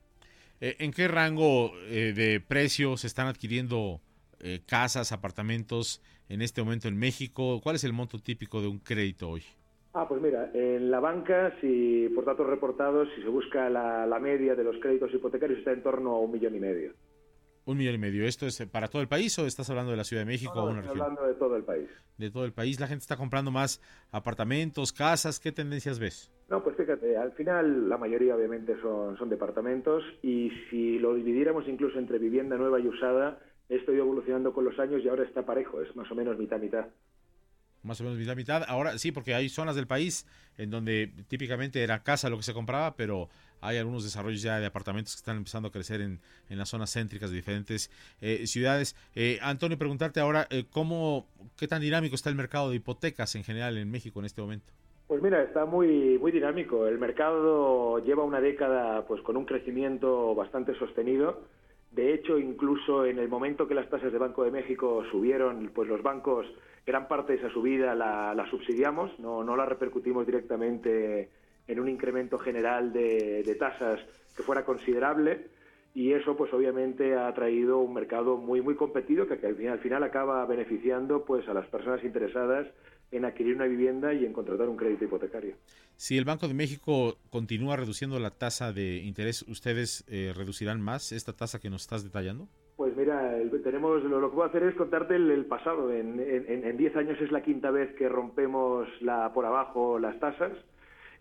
Eh, 0.60 0.76
¿En 0.78 0.92
qué 0.92 1.08
rango 1.08 1.72
eh, 1.88 2.12
de 2.14 2.40
precios 2.40 3.00
se 3.00 3.06
están 3.08 3.26
adquiriendo 3.26 4.00
eh, 4.40 4.60
casas, 4.66 5.12
apartamentos 5.12 6.02
en 6.28 6.42
este 6.42 6.62
momento 6.62 6.88
en 6.88 6.96
México? 6.98 7.60
¿Cuál 7.62 7.76
es 7.76 7.84
el 7.84 7.92
monto 7.92 8.18
típico 8.18 8.60
de 8.60 8.68
un 8.68 8.78
crédito 8.78 9.28
hoy? 9.30 9.42
Ah, 9.94 10.06
pues 10.08 10.22
mira, 10.22 10.50
en 10.54 10.90
la 10.90 11.00
banca, 11.00 11.54
si 11.60 12.08
por 12.14 12.24
datos 12.24 12.46
reportados, 12.46 13.08
si 13.14 13.22
se 13.22 13.28
busca 13.28 13.68
la, 13.68 14.06
la 14.06 14.18
media 14.18 14.54
de 14.54 14.64
los 14.64 14.76
créditos 14.80 15.12
hipotecarios, 15.12 15.58
está 15.58 15.72
en 15.72 15.82
torno 15.82 16.12
a 16.12 16.20
un 16.20 16.32
millón 16.32 16.54
y 16.56 16.60
medio. 16.60 16.92
Un 17.66 17.76
millón 17.76 17.96
y 17.96 17.98
medio. 17.98 18.24
¿Esto 18.24 18.46
es 18.46 18.64
para 18.66 18.88
todo 18.88 19.02
el 19.02 19.08
país 19.08 19.38
o 19.38 19.46
estás 19.46 19.68
hablando 19.68 19.90
de 19.90 19.96
la 19.96 20.04
Ciudad 20.04 20.22
de 20.22 20.26
México 20.26 20.54
no, 20.54 20.62
o 20.62 20.70
una 20.70 20.80
estoy 20.80 20.94
región? 20.94 21.06
hablando 21.10 21.28
de 21.28 21.34
todo 21.38 21.56
el 21.56 21.64
país. 21.64 21.88
De 22.18 22.30
todo 22.30 22.44
el 22.44 22.52
país. 22.52 22.78
La 22.78 22.86
gente 22.86 23.02
está 23.02 23.16
comprando 23.16 23.50
más 23.50 23.80
apartamentos, 24.10 24.92
casas. 24.92 25.40
¿Qué 25.40 25.50
tendencias 25.50 25.98
ves? 25.98 26.30
No, 26.48 26.62
pues 26.62 26.76
fíjate, 26.76 27.16
al 27.16 27.32
final 27.32 27.88
la 27.88 27.96
mayoría 27.96 28.36
obviamente 28.36 28.78
son, 28.82 29.16
son 29.16 29.30
departamentos 29.30 30.04
y 30.22 30.50
si 30.68 30.98
lo 30.98 31.14
dividiéramos 31.14 31.66
incluso 31.66 31.98
entre 31.98 32.18
vivienda 32.18 32.56
nueva 32.56 32.78
y 32.78 32.86
usada, 32.88 33.38
esto 33.70 33.90
ha 33.90 33.94
ido 33.94 34.04
evolucionando 34.04 34.52
con 34.52 34.66
los 34.66 34.78
años 34.78 35.02
y 35.02 35.08
ahora 35.08 35.24
está 35.24 35.46
parejo, 35.46 35.80
es 35.80 35.96
más 35.96 36.10
o 36.10 36.14
menos 36.14 36.38
mitad-mitad. 36.38 36.88
Más 37.82 38.00
o 38.00 38.04
menos 38.04 38.18
mitad 38.18 38.36
mitad. 38.36 38.62
Ahora 38.68 38.98
sí, 38.98 39.12
porque 39.12 39.34
hay 39.34 39.48
zonas 39.48 39.74
del 39.74 39.86
país 39.86 40.26
en 40.58 40.70
donde 40.70 41.10
típicamente 41.26 41.82
era 41.82 42.02
casa 42.02 42.28
lo 42.28 42.36
que 42.36 42.42
se 42.42 42.52
compraba, 42.52 42.96
pero 42.96 43.30
hay 43.62 43.78
algunos 43.78 44.04
desarrollos 44.04 44.42
ya 44.42 44.58
de 44.58 44.66
apartamentos 44.66 45.14
que 45.14 45.20
están 45.20 45.36
empezando 45.36 45.68
a 45.68 45.72
crecer 45.72 46.00
en, 46.00 46.20
en 46.50 46.58
las 46.58 46.68
zonas 46.68 46.92
céntricas 46.92 47.30
de 47.30 47.36
diferentes 47.36 47.90
eh, 48.20 48.46
ciudades. 48.46 48.96
Eh, 49.14 49.38
Antonio, 49.40 49.78
preguntarte 49.78 50.20
ahora, 50.20 50.46
eh, 50.50 50.64
¿cómo, 50.70 51.26
¿qué 51.56 51.68
tan 51.68 51.80
dinámico 51.80 52.16
está 52.16 52.28
el 52.28 52.36
mercado 52.36 52.70
de 52.70 52.76
hipotecas 52.76 53.34
en 53.36 53.44
general 53.44 53.78
en 53.78 53.90
México 53.90 54.18
en 54.18 54.26
este 54.26 54.42
momento? 54.42 54.72
Pues 55.06 55.22
mira, 55.22 55.42
está 55.42 55.64
muy, 55.64 56.18
muy 56.18 56.32
dinámico. 56.32 56.86
El 56.86 56.98
mercado 56.98 57.98
lleva 58.04 58.24
una 58.24 58.40
década 58.40 59.06
pues 59.06 59.22
con 59.22 59.36
un 59.36 59.44
crecimiento 59.44 60.34
bastante 60.34 60.74
sostenido. 60.78 61.42
De 61.92 62.14
hecho, 62.14 62.38
incluso 62.38 63.04
en 63.04 63.18
el 63.18 63.28
momento 63.28 63.68
que 63.68 63.74
las 63.74 63.88
tasas 63.90 64.10
de 64.10 64.18
Banco 64.18 64.44
de 64.44 64.50
México 64.50 65.04
subieron, 65.10 65.70
pues 65.74 65.88
los 65.88 66.02
bancos, 66.02 66.46
gran 66.86 67.06
parte 67.06 67.34
de 67.34 67.38
esa 67.38 67.50
subida 67.50 67.94
la, 67.94 68.34
la 68.34 68.48
subsidiamos, 68.48 69.18
no, 69.18 69.44
no 69.44 69.54
la 69.56 69.66
repercutimos 69.66 70.24
directamente 70.24 71.28
en 71.66 71.80
un 71.80 71.88
incremento 71.88 72.38
general 72.38 72.92
de, 72.92 73.42
de, 73.42 73.54
tasas 73.54 74.00
que 74.36 74.42
fuera 74.42 74.64
considerable 74.64 75.46
y 75.94 76.12
eso 76.12 76.36
pues 76.36 76.52
obviamente 76.52 77.14
ha 77.14 77.32
traído 77.34 77.78
un 77.78 77.92
mercado 77.92 78.36
muy 78.36 78.62
muy 78.62 78.74
competido 78.74 79.26
que, 79.26 79.38
que 79.38 79.46
al, 79.46 79.56
final, 79.56 79.72
al 79.74 79.78
final 79.80 80.02
acaba 80.02 80.44
beneficiando 80.46 81.24
pues 81.24 81.48
a 81.48 81.54
las 81.54 81.66
personas 81.66 82.02
interesadas 82.04 82.66
en 83.12 83.26
adquirir 83.26 83.56
una 83.56 83.66
vivienda 83.66 84.12
y 84.14 84.24
en 84.24 84.32
contratar 84.32 84.68
un 84.68 84.76
crédito 84.76 85.04
hipotecario. 85.04 85.54
Si 85.96 86.16
el 86.16 86.24
Banco 86.24 86.48
de 86.48 86.54
México 86.54 87.18
continúa 87.30 87.76
reduciendo 87.76 88.18
la 88.18 88.30
tasa 88.30 88.72
de 88.72 88.96
interés, 88.96 89.42
¿ustedes 89.42 90.04
eh, 90.08 90.32
reducirán 90.34 90.80
más 90.80 91.12
esta 91.12 91.34
tasa 91.34 91.60
que 91.60 91.68
nos 91.68 91.82
estás 91.82 92.02
detallando? 92.02 92.48
Pues 92.76 92.96
mira, 92.96 93.36
tenemos 93.62 94.02
lo, 94.02 94.18
lo, 94.18 94.30
que 94.30 94.34
puedo 94.34 94.48
hacer 94.48 94.62
es 94.62 94.74
contarte 94.74 95.14
el, 95.14 95.30
el 95.30 95.44
pasado. 95.44 95.92
En 95.92 96.76
10 96.76 96.96
años 96.96 97.20
es 97.20 97.30
la 97.30 97.42
quinta 97.42 97.70
vez 97.70 97.94
que 97.96 98.08
rompemos 98.08 98.88
la, 99.02 99.32
por 99.32 99.44
abajo 99.44 99.98
las 99.98 100.18
tasas 100.18 100.52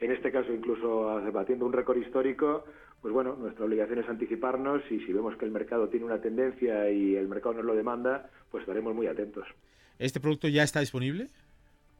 en 0.01 0.11
este 0.11 0.31
caso 0.31 0.51
incluso 0.51 1.21
batiendo 1.31 1.65
un 1.65 1.73
récord 1.73 1.97
histórico, 1.97 2.65
pues 3.01 3.13
bueno, 3.13 3.35
nuestra 3.35 3.65
obligación 3.65 3.99
es 3.99 4.09
anticiparnos 4.09 4.81
y 4.91 4.99
si 4.99 5.13
vemos 5.13 5.37
que 5.37 5.45
el 5.45 5.51
mercado 5.51 5.89
tiene 5.89 6.05
una 6.05 6.19
tendencia 6.19 6.89
y 6.91 7.15
el 7.15 7.27
mercado 7.27 7.55
nos 7.55 7.65
lo 7.65 7.75
demanda, 7.75 8.29
pues 8.49 8.61
estaremos 8.61 8.93
muy 8.93 9.07
atentos. 9.07 9.47
¿Este 9.99 10.19
producto 10.19 10.47
ya 10.47 10.63
está 10.63 10.79
disponible? 10.79 11.27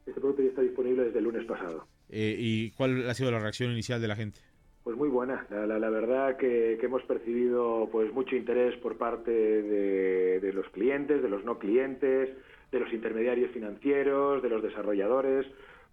Este 0.06 0.20
producto 0.20 0.42
ya 0.42 0.48
está 0.48 0.62
disponible 0.62 1.04
desde 1.04 1.18
el 1.18 1.24
lunes 1.24 1.44
pasado. 1.44 1.86
Eh, 2.10 2.36
¿Y 2.38 2.70
cuál 2.72 3.08
ha 3.08 3.14
sido 3.14 3.30
la 3.30 3.38
reacción 3.38 3.70
inicial 3.70 4.00
de 4.00 4.08
la 4.08 4.16
gente? 4.16 4.40
Pues 4.82 4.96
muy 4.96 5.08
buena. 5.08 5.46
La, 5.48 5.66
la, 5.66 5.78
la 5.78 5.90
verdad 5.90 6.36
que, 6.36 6.76
que, 6.80 6.86
hemos 6.86 7.04
percibido 7.04 7.88
pues 7.92 8.12
mucho 8.12 8.34
interés 8.34 8.76
por 8.78 8.98
parte 8.98 9.30
de, 9.30 10.40
de 10.40 10.52
los 10.52 10.68
clientes, 10.70 11.22
de 11.22 11.28
los 11.28 11.44
no 11.44 11.60
clientes, 11.60 12.30
de 12.72 12.80
los 12.80 12.92
intermediarios 12.92 13.52
financieros, 13.52 14.42
de 14.42 14.48
los 14.48 14.60
desarrolladores. 14.60 15.46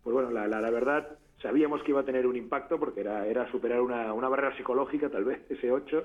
Pues 0.03 0.13
bueno, 0.13 0.31
la, 0.31 0.47
la, 0.47 0.59
la 0.59 0.71
verdad 0.71 1.19
sabíamos 1.41 1.81
que 1.83 1.91
iba 1.91 2.01
a 2.01 2.05
tener 2.05 2.27
un 2.27 2.35
impacto 2.35 2.79
porque 2.79 3.01
era, 3.01 3.25
era 3.25 3.49
superar 3.51 3.81
una, 3.81 4.13
una 4.13 4.29
barrera 4.29 4.55
psicológica, 4.57 5.09
tal 5.09 5.25
vez, 5.25 5.39
ese 5.49 5.71
8, 5.71 6.03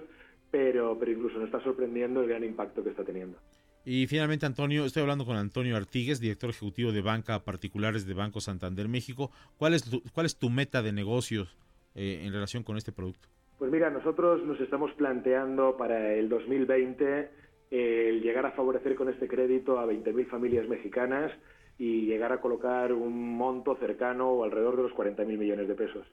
pero, 0.51 0.97
pero 0.99 1.13
incluso 1.13 1.39
nos 1.39 1.47
está 1.47 1.61
sorprendiendo 1.63 2.23
el 2.23 2.29
gran 2.29 2.45
impacto 2.45 2.83
que 2.83 2.91
está 2.91 3.05
teniendo. 3.05 3.39
Y 3.87 4.07
finalmente, 4.07 4.47
Antonio, 4.47 4.87
estoy 4.87 5.03
hablando 5.03 5.27
con 5.27 5.37
Antonio 5.37 5.77
Artigues, 5.77 6.19
director 6.19 6.49
ejecutivo 6.49 6.91
de 6.91 7.03
banca 7.03 7.45
particulares 7.45 8.07
de 8.07 8.15
Banco 8.15 8.41
Santander 8.41 8.89
México. 8.89 9.31
¿Cuál 9.59 9.75
es 9.75 9.85
tu, 9.85 10.03
cuál 10.15 10.25
es 10.25 10.39
tu 10.39 10.49
meta 10.49 10.81
de 10.81 10.93
negocios 10.93 11.59
eh, 11.95 12.23
en 12.25 12.33
relación 12.33 12.63
con 12.63 12.79
este 12.79 12.93
producto? 12.93 13.29
Pues 13.59 13.71
mira, 13.71 13.91
nosotros 13.91 14.43
nos 14.45 14.59
estamos 14.61 14.91
planteando 14.93 15.77
para 15.77 16.15
el 16.15 16.31
2020 16.31 17.31
eh, 17.71 18.09
el 18.09 18.23
llegar 18.23 18.47
a 18.47 18.53
favorecer 18.53 18.95
con 18.95 19.11
este 19.11 19.29
crédito 19.29 19.79
a 19.79 19.87
20.000 19.87 20.27
familias 20.29 20.67
mexicanas 20.67 21.31
y 21.79 22.07
llegar 22.07 22.33
a 22.33 22.41
colocar 22.41 22.93
un 22.93 23.37
monto 23.37 23.77
cercano 23.77 24.31
o 24.31 24.45
alrededor 24.45 24.77
de 24.77 24.85
los 24.85 24.93
40 24.93 25.25
mil 25.25 25.39
millones 25.39 25.69
de 25.69 25.75
pesos. 25.75 26.07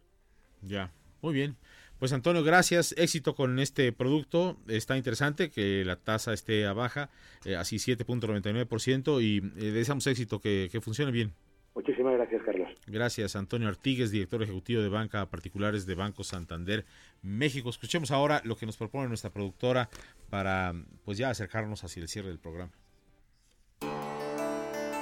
Ya, 0.62 0.92
muy 1.22 1.34
bien. 1.34 1.56
Pues 2.00 2.14
Antonio, 2.14 2.44
gracias. 2.44 2.96
Éxito 2.98 3.36
con 3.36 3.60
este 3.60 3.92
producto. 3.92 4.58
Está 4.68 4.98
interesante 4.98 5.52
que 5.52 5.86
la 5.86 5.98
tasa 5.98 6.34
esté 6.34 6.66
a 6.66 6.74
baja, 6.74 7.12
eh, 7.46 7.56
así 7.56 7.76
7.99%, 7.76 9.22
y 9.22 9.38
eh, 9.38 9.72
deseamos 9.72 10.08
éxito, 10.08 10.40
que, 10.40 10.70
que 10.72 10.82
funcione 10.82 11.12
bien. 11.12 11.34
Muchísimas 11.76 12.14
gracias, 12.14 12.42
Carlos. 12.44 12.70
Gracias, 12.88 13.36
Antonio 13.36 13.68
Artigues, 13.68 14.12
director 14.12 14.42
ejecutivo 14.44 14.82
de 14.82 14.90
Banca 14.90 15.26
Particulares 15.28 15.86
de 15.86 15.96
Banco 15.96 16.24
Santander 16.24 16.86
México. 17.22 17.70
Escuchemos 17.70 18.12
ahora 18.12 18.42
lo 18.44 18.58
que 18.58 18.66
nos 18.66 18.78
propone 18.78 19.08
nuestra 19.08 19.30
productora 19.30 19.88
para 20.30 20.74
pues 21.06 21.18
ya 21.18 21.30
acercarnos 21.30 21.84
hacia 21.84 22.02
el 22.02 22.10
cierre 22.10 22.30
del 22.30 22.40
programa. 22.40 22.74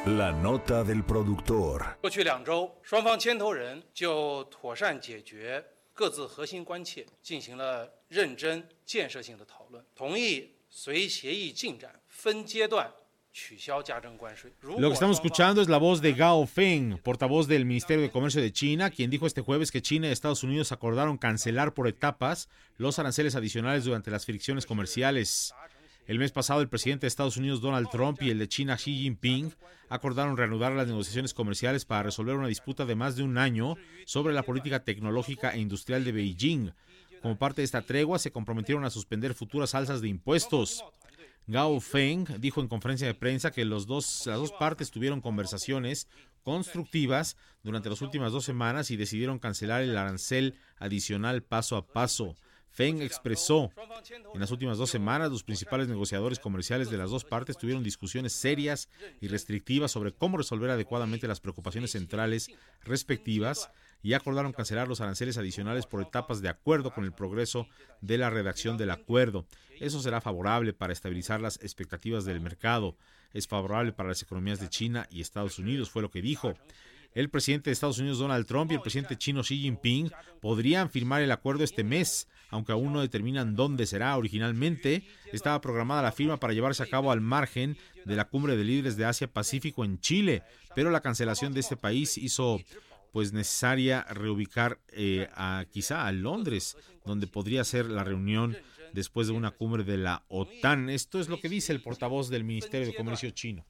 La 0.06 0.32
nota 0.32 0.86
del 0.86 1.04
productor. 1.04 1.97
Lo 14.80 14.88
que 14.88 14.93
estamos 14.93 15.18
escuchando 15.18 15.62
es 15.62 15.68
la 15.68 15.78
voz 15.78 16.02
de 16.02 16.14
Gao 16.14 16.47
Feng, 16.47 16.97
portavoz 17.04 17.47
del 17.47 17.66
Ministerio 17.66 18.02
de 18.02 18.10
Comercio 18.10 18.41
de 18.41 18.54
China, 18.54 18.89
quien 18.89 19.10
dijo 19.10 19.28
este 19.28 19.41
jueves 19.41 19.70
que 19.70 19.82
China 19.82 20.08
y 20.08 20.12
Estados 20.12 20.43
Unidos 20.43 20.72
acordaron 20.72 21.18
cancelar 21.18 21.74
por 21.74 21.89
etapas 21.89 22.47
los 22.78 23.00
aranceles 23.00 23.36
adicionales 23.36 23.84
durante 23.84 24.12
las 24.12 24.26
fricciones 24.26 24.66
comerciales. 24.66 25.54
El 26.10 26.18
mes 26.18 26.32
pasado, 26.32 26.62
el 26.62 26.70
presidente 26.70 27.01
de 27.01 27.10
Estados 27.10 27.38
Unidos, 27.38 27.62
Donald 27.62 27.88
Trump, 27.91 28.20
y 28.24 28.32
el 28.32 28.39
de 28.39 28.47
China, 28.47 28.78
Xi 28.78 28.97
Jinping, 28.97 29.53
acordaron 29.89 30.38
reanudar 30.38 30.72
las 30.72 30.88
negociaciones 30.88 31.36
comerciales 31.36 31.86
para 31.86 32.01
resolver 32.01 32.36
una 32.36 32.47
disputa 32.47 32.84
de 32.84 32.95
más 32.95 33.16
de 33.16 33.22
un 33.22 33.38
año 33.38 33.76
sobre 34.07 34.34
la 34.34 34.41
política 34.41 34.84
tecnológica 34.84 35.53
e 35.53 35.60
industrial 35.60 36.03
de 36.03 36.12
Beijing. 36.12 36.72
Como 37.22 37.38
parte 37.38 37.62
de 37.62 37.66
esta 37.66 37.84
tregua, 37.84 38.18
se 38.18 38.32
comprometieron 38.32 38.86
a 38.86 38.89
suspender 38.89 39.36
futuras 39.36 39.76
alzas 39.76 40.01
de 40.01 40.07
impuestos. 40.07 40.84
Gao 41.45 41.80
Feng 41.80 42.26
dijo 42.39 42.60
en 42.60 42.70
conferencia 42.70 43.05
de 43.05 43.14
prensa 43.14 43.51
que 43.51 43.64
los 43.64 43.86
dos, 43.86 44.26
las 44.26 44.39
dos 44.39 44.51
partes 44.53 44.89
tuvieron 44.89 45.22
conversaciones 45.22 46.07
constructivas 46.41 47.38
durante 47.62 47.88
las 47.88 48.01
últimas 48.01 48.32
dos 48.32 48.45
semanas 48.45 48.89
y 48.89 48.97
decidieron 48.97 49.38
cancelar 49.38 49.84
el 49.84 49.95
arancel 49.95 50.55
adicional 50.80 51.43
paso 51.43 51.78
a 51.78 51.86
paso. 51.86 52.36
Feng 52.72 53.01
expresó, 53.01 53.72
en 54.34 54.39
las 54.39 54.51
últimas 54.51 54.78
dos 54.78 54.89
semanas 54.89 55.32
los 55.32 55.43
principales 55.43 55.88
negociadores 55.88 56.39
comerciales 56.39 56.89
de 56.89 56.97
las 56.97 57.09
dos 57.09 57.26
partes 57.26 57.57
tuvieron 57.57 57.84
discusiones 57.84 58.34
serias 58.34 58.89
y 59.20 59.28
restrictivas 59.28 59.91
sobre 59.91 60.13
cómo 60.13 60.38
resolver 60.38 60.70
adecuadamente 60.70 61.28
las 61.28 61.39
preocupaciones 61.39 61.91
centrales 61.91 62.49
respectivas 62.84 63.70
y 64.01 64.13
acordaron 64.13 64.53
cancelar 64.53 64.88
los 64.88 65.01
aranceles 65.01 65.38
adicionales 65.38 65.86
por 65.86 66.01
etapas 66.01 66.41
de 66.41 66.49
acuerdo 66.49 66.91
con 66.93 67.03
el 67.03 67.11
progreso 67.11 67.67
de 68.01 68.17
la 68.17 68.30
redacción 68.30 68.78
del 68.78 68.91
acuerdo. 68.91 69.45
Eso 69.80 70.01
será 70.01 70.22
favorable 70.22 70.74
para 70.74 70.93
estabilizar 70.93 71.41
las 71.41 71.57
expectativas 71.61 72.26
del 72.26 72.39
mercado. 72.39 72.95
Es 73.34 73.47
favorable 73.47 73.91
para 73.91 74.09
las 74.09 74.22
economías 74.22 74.59
de 74.59 74.70
China 74.70 75.07
y 75.11 75.22
Estados 75.22 75.59
Unidos, 75.59 75.89
fue 75.89 76.01
lo 76.01 76.11
que 76.11 76.22
dijo. 76.22 76.55
El 77.20 77.30
presidente 77.30 77.70
de 77.70 77.74
Estados 77.74 77.99
Unidos, 77.99 78.20
Donald 78.20 78.45
Trump, 78.45 78.72
y 78.72 78.76
el 78.76 78.82
presidente 78.82 79.17
chino 79.17 79.41
Xi 79.41 79.57
Jinping 79.57 80.09
podrían 80.39 80.89
firmar 80.89 81.22
el 81.22 81.34
acuerdo 81.34 81.65
este 81.65 81.84
mes, 81.84 82.30
aunque 82.49 82.72
aún 82.72 82.93
no 82.93 83.01
determinan 83.01 83.57
dónde 83.57 83.88
será. 83.88 84.15
Originalmente 84.15 85.03
estaba 85.34 85.59
programada 85.59 86.01
la 86.01 86.13
firma 86.13 86.38
para 86.38 86.53
llevarse 86.53 86.82
a 86.82 86.86
cabo 86.86 87.11
al 87.11 87.20
margen 87.20 87.78
de 88.05 88.15
la 88.15 88.24
cumbre 88.24 88.55
de 88.55 88.63
líderes 88.63 88.95
de 88.95 89.03
Asia-Pacífico 89.03 89.84
en 89.84 89.99
Chile, 89.99 90.43
pero 90.76 90.91
la 90.91 91.01
cancelación 91.01 91.51
de 91.51 91.59
este 91.59 91.76
país 91.76 92.17
hizo 92.17 92.61
pues 93.11 93.34
necesaria 93.34 94.03
reubicar 94.03 94.80
eh, 94.93 95.28
a 95.34 95.65
quizá 95.70 96.07
a 96.07 96.13
Londres, 96.13 96.78
donde 97.03 97.28
podría 97.28 97.65
ser 97.65 97.88
la 97.88 98.05
reunión 98.05 98.55
después 98.93 99.28
de 99.28 99.34
una 99.34 99.51
cumbre 99.51 99.84
de 99.84 99.97
la 99.97 100.24
OTAN. 100.30 100.89
Esto 100.89 101.20
es 101.20 101.28
lo 101.28 101.41
que 101.41 101.49
dice 101.49 101.74
el 101.74 101.82
portavoz 101.82 102.30
del 102.30 102.45
Ministerio 102.45 102.88
de 102.88 102.95
Comercio 102.95 103.30
chino. 103.32 103.65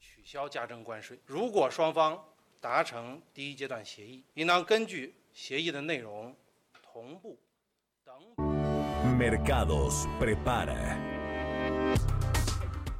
Mercados 9.16 10.06
prepara. 10.18 10.98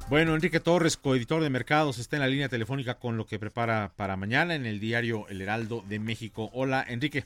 Bueno, 0.09 0.33
Enrique 0.33 0.59
Torres, 0.59 0.97
coeditor 0.97 1.43
de 1.43 1.51
Mercados, 1.51 1.99
está 1.99 2.15
en 2.15 2.23
la 2.23 2.27
línea 2.27 2.49
telefónica 2.49 2.95
con 2.95 3.17
lo 3.17 3.25
que 3.25 3.37
prepara 3.37 3.91
para 3.95 4.17
mañana 4.17 4.55
en 4.55 4.65
el 4.65 4.79
diario 4.79 5.27
El 5.29 5.41
Heraldo 5.41 5.83
de 5.87 5.99
México. 5.99 6.49
Hola, 6.53 6.83
Enrique. 6.87 7.23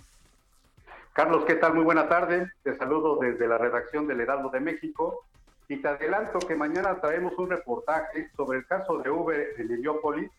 Carlos, 1.14 1.46
¿qué 1.48 1.56
tal? 1.56 1.74
Muy 1.74 1.86
buena 1.86 2.10
tarde. 2.10 2.52
Te 2.64 2.76
saludo 2.76 3.18
desde 3.18 3.48
la 3.48 3.58
redacción 3.58 4.08
del 4.08 4.20
Heraldo 4.20 4.50
de 4.50 4.60
México 4.60 5.24
y 5.70 5.78
te 5.78 5.88
adelanto 5.88 6.40
que 6.40 6.56
mañana 6.56 7.00
traemos 7.00 7.32
un 7.38 7.50
reportaje 7.50 8.30
sobre 8.36 8.60
el 8.60 8.66
caso 8.66 8.98
de 8.98 9.10
Uber 9.10 9.54
en 9.58 9.72
Heliópolis, 9.72 10.30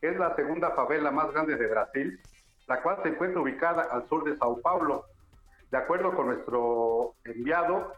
es 0.00 0.16
la 0.16 0.34
segunda 0.36 0.70
favela 0.70 1.10
más 1.10 1.32
grande 1.32 1.56
de 1.56 1.66
Brasil, 1.66 2.20
la 2.66 2.82
cual 2.82 2.98
se 3.02 3.08
encuentra 3.08 3.40
ubicada 3.40 3.82
al 3.82 4.08
sur 4.08 4.24
de 4.24 4.36
Sao 4.36 4.60
Paulo. 4.60 5.04
De 5.70 5.78
acuerdo 5.78 6.14
con 6.14 6.26
nuestro 6.26 7.14
enviado, 7.24 7.92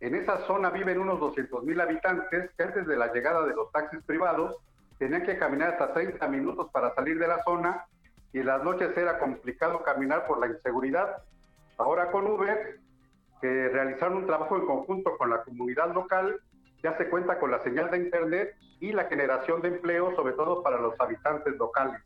en 0.00 0.14
esa 0.14 0.38
zona 0.46 0.70
viven 0.70 0.98
unos 0.98 1.20
200 1.20 1.62
mil 1.64 1.80
habitantes 1.80 2.50
que 2.56 2.62
antes 2.62 2.86
de 2.86 2.96
la 2.96 3.12
llegada 3.12 3.46
de 3.46 3.54
los 3.54 3.70
taxis 3.70 4.02
privados 4.04 4.56
tenían 4.98 5.24
que 5.24 5.38
caminar 5.38 5.70
hasta 5.70 5.92
30 5.92 6.26
minutos 6.28 6.70
para 6.72 6.94
salir 6.94 7.18
de 7.18 7.28
la 7.28 7.42
zona 7.44 7.86
y 8.32 8.40
en 8.40 8.46
las 8.46 8.62
noches 8.64 8.96
era 8.96 9.18
complicado 9.18 9.82
caminar 9.82 10.26
por 10.26 10.40
la 10.40 10.48
inseguridad. 10.48 11.22
Ahora 11.78 12.10
con 12.10 12.26
Uber, 12.26 12.78
que 13.40 13.68
realizaron 13.68 14.18
un 14.18 14.26
trabajo 14.26 14.56
en 14.56 14.66
conjunto 14.66 15.16
con 15.16 15.30
la 15.30 15.42
comunidad 15.42 15.92
local, 15.94 16.40
ya 16.82 16.96
se 16.96 17.08
cuenta 17.08 17.38
con 17.38 17.50
la 17.50 17.62
señal 17.62 17.90
de 17.90 17.98
Internet 17.98 18.56
y 18.80 18.92
la 18.92 19.04
generación 19.04 19.62
de 19.62 19.68
empleo, 19.68 20.14
sobre 20.16 20.32
todo 20.34 20.62
para 20.62 20.80
los 20.80 20.98
habitantes 21.00 21.56
locales. 21.56 22.00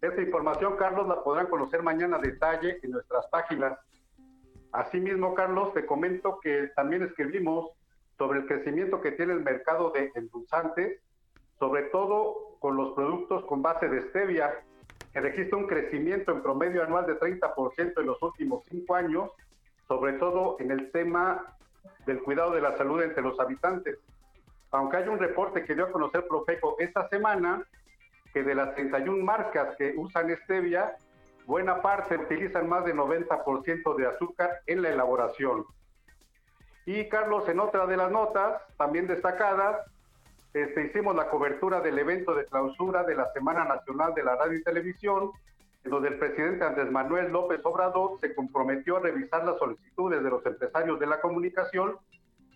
Esta 0.00 0.20
información, 0.20 0.76
Carlos, 0.76 1.08
la 1.08 1.22
podrán 1.22 1.46
conocer 1.46 1.82
mañana 1.82 2.16
a 2.16 2.20
detalle 2.20 2.78
en 2.82 2.90
nuestras 2.90 3.26
páginas 3.28 3.78
Asimismo, 4.74 5.34
Carlos, 5.34 5.72
te 5.72 5.86
comento 5.86 6.40
que 6.40 6.68
también 6.74 7.04
escribimos 7.04 7.70
sobre 8.18 8.40
el 8.40 8.46
crecimiento 8.46 9.00
que 9.00 9.12
tiene 9.12 9.32
el 9.32 9.44
mercado 9.44 9.90
de 9.90 10.10
endulzantes, 10.16 11.00
sobre 11.60 11.82
todo 11.84 12.56
con 12.58 12.76
los 12.76 12.92
productos 12.94 13.44
con 13.44 13.62
base 13.62 13.88
de 13.88 14.02
stevia, 14.08 14.52
que 15.12 15.20
registra 15.20 15.58
un 15.58 15.68
crecimiento 15.68 16.32
en 16.32 16.42
promedio 16.42 16.82
anual 16.82 17.06
de 17.06 17.16
30% 17.20 18.00
en 18.00 18.06
los 18.06 18.20
últimos 18.20 18.64
cinco 18.68 18.96
años, 18.96 19.30
sobre 19.86 20.14
todo 20.14 20.56
en 20.58 20.72
el 20.72 20.90
tema 20.90 21.56
del 22.06 22.22
cuidado 22.22 22.52
de 22.52 22.60
la 22.60 22.76
salud 22.76 23.02
entre 23.02 23.22
los 23.22 23.38
habitantes. 23.40 23.98
Aunque 24.70 24.96
hay 24.96 25.08
un 25.08 25.18
reporte 25.18 25.64
que 25.64 25.74
dio 25.74 25.84
a 25.84 25.92
conocer 25.92 26.26
Profeco 26.26 26.76
esta 26.78 27.08
semana, 27.08 27.62
que 28.32 28.42
de 28.42 28.54
las 28.54 28.74
31 28.74 29.24
marcas 29.24 29.76
que 29.76 29.94
usan 29.96 30.36
stevia, 30.44 30.96
buena 31.46 31.80
parte 31.80 32.16
utilizan 32.16 32.68
más 32.68 32.84
de 32.84 32.94
90% 32.94 33.96
de 33.96 34.06
azúcar 34.06 34.60
en 34.66 34.82
la 34.82 34.90
elaboración. 34.90 35.64
Y 36.86 37.08
Carlos, 37.08 37.48
en 37.48 37.60
otra 37.60 37.86
de 37.86 37.96
las 37.96 38.10
notas, 38.10 38.60
también 38.76 39.06
destacadas, 39.06 39.80
este, 40.52 40.86
hicimos 40.86 41.16
la 41.16 41.28
cobertura 41.28 41.80
del 41.80 41.98
evento 41.98 42.34
de 42.34 42.44
clausura 42.46 43.04
de 43.04 43.14
la 43.14 43.32
Semana 43.32 43.64
Nacional 43.64 44.14
de 44.14 44.22
la 44.22 44.36
Radio 44.36 44.58
y 44.58 44.62
Televisión, 44.62 45.30
donde 45.84 46.08
el 46.08 46.18
presidente 46.18 46.64
Andrés 46.64 46.90
Manuel 46.90 47.30
López 47.30 47.60
Obrador 47.64 48.18
se 48.20 48.34
comprometió 48.34 48.96
a 48.96 49.00
revisar 49.00 49.44
las 49.44 49.58
solicitudes 49.58 50.22
de 50.22 50.30
los 50.30 50.44
empresarios 50.46 50.98
de 50.98 51.06
la 51.06 51.20
comunicación, 51.20 51.96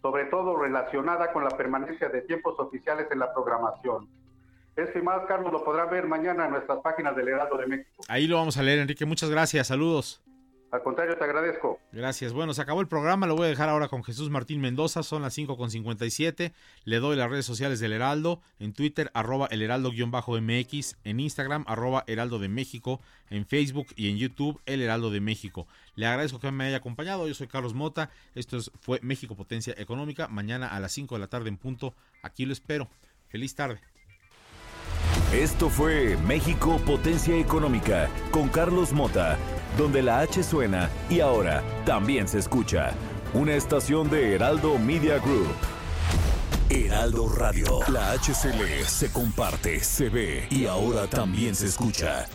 sobre 0.00 0.24
todo 0.26 0.56
relacionada 0.56 1.32
con 1.32 1.44
la 1.44 1.50
permanencia 1.50 2.08
de 2.08 2.22
tiempos 2.22 2.58
oficiales 2.58 3.06
en 3.10 3.18
la 3.18 3.32
programación. 3.32 4.08
Este 4.76 5.00
y 5.00 5.02
más, 5.02 5.26
Carlos, 5.26 5.52
lo 5.52 5.64
podrán 5.64 5.90
ver 5.90 6.06
mañana 6.06 6.46
en 6.46 6.52
nuestras 6.52 6.78
páginas 6.78 7.16
del 7.16 7.28
Heraldo 7.28 7.58
de 7.58 7.66
México. 7.66 8.04
Ahí 8.08 8.26
lo 8.28 8.36
vamos 8.36 8.56
a 8.56 8.62
leer, 8.62 8.78
Enrique. 8.78 9.04
Muchas 9.04 9.28
gracias. 9.28 9.66
Saludos. 9.66 10.22
Al 10.70 10.82
contrario, 10.82 11.16
te 11.16 11.24
agradezco. 11.24 11.80
Gracias. 11.92 12.34
Bueno, 12.34 12.52
se 12.52 12.60
acabó 12.60 12.82
el 12.82 12.88
programa. 12.88 13.26
Lo 13.26 13.36
voy 13.36 13.46
a 13.46 13.48
dejar 13.48 13.70
ahora 13.70 13.88
con 13.88 14.04
Jesús 14.04 14.28
Martín 14.28 14.60
Mendoza. 14.60 15.02
Son 15.02 15.22
las 15.22 15.36
5.57. 15.36 16.52
Le 16.84 16.98
doy 16.98 17.16
las 17.16 17.30
redes 17.30 17.46
sociales 17.46 17.80
del 17.80 17.94
Heraldo. 17.94 18.42
En 18.58 18.74
Twitter, 18.74 19.10
arroba 19.14 19.48
el 19.50 19.62
Heraldo-MX. 19.62 20.96
En 21.04 21.20
Instagram, 21.20 21.64
arroba 21.66 22.04
Heraldo 22.06 22.38
de 22.38 22.48
México. 22.48 23.00
En 23.30 23.46
Facebook 23.46 23.86
y 23.96 24.10
en 24.10 24.18
YouTube, 24.18 24.60
El 24.66 24.82
Heraldo 24.82 25.10
de 25.10 25.20
México. 25.20 25.66
Le 25.94 26.06
agradezco 26.06 26.38
que 26.38 26.50
me 26.50 26.64
haya 26.64 26.76
acompañado. 26.76 27.26
Yo 27.26 27.34
soy 27.34 27.46
Carlos 27.46 27.72
Mota. 27.72 28.10
Esto 28.34 28.58
fue 28.80 29.00
México 29.02 29.36
Potencia 29.36 29.74
Económica. 29.78 30.28
Mañana 30.28 30.68
a 30.68 30.80
las 30.80 30.92
5 30.92 31.14
de 31.14 31.20
la 31.20 31.28
tarde 31.28 31.48
en 31.48 31.56
punto. 31.56 31.94
Aquí 32.22 32.44
lo 32.44 32.52
espero. 32.52 32.88
Feliz 33.28 33.54
tarde. 33.54 33.80
Esto 35.32 35.68
fue 35.68 36.16
México 36.26 36.78
Potencia 36.86 37.36
Económica 37.36 38.08
con 38.30 38.48
Carlos 38.48 38.94
Mota, 38.94 39.36
donde 39.76 40.02
la 40.02 40.20
H 40.20 40.42
suena 40.42 40.88
y 41.10 41.20
ahora 41.20 41.62
también 41.84 42.28
se 42.28 42.38
escucha. 42.38 42.92
Una 43.34 43.54
estación 43.54 44.08
de 44.08 44.34
Heraldo 44.34 44.78
Media 44.78 45.18
Group. 45.18 45.54
Heraldo 46.70 47.28
Radio. 47.28 47.80
La 47.88 48.12
HCL 48.12 48.84
se 48.86 49.10
comparte, 49.12 49.80
se 49.80 50.08
ve 50.08 50.46
y 50.50 50.66
ahora 50.66 51.06
también 51.06 51.54
se 51.54 51.66
escucha. 51.66 52.26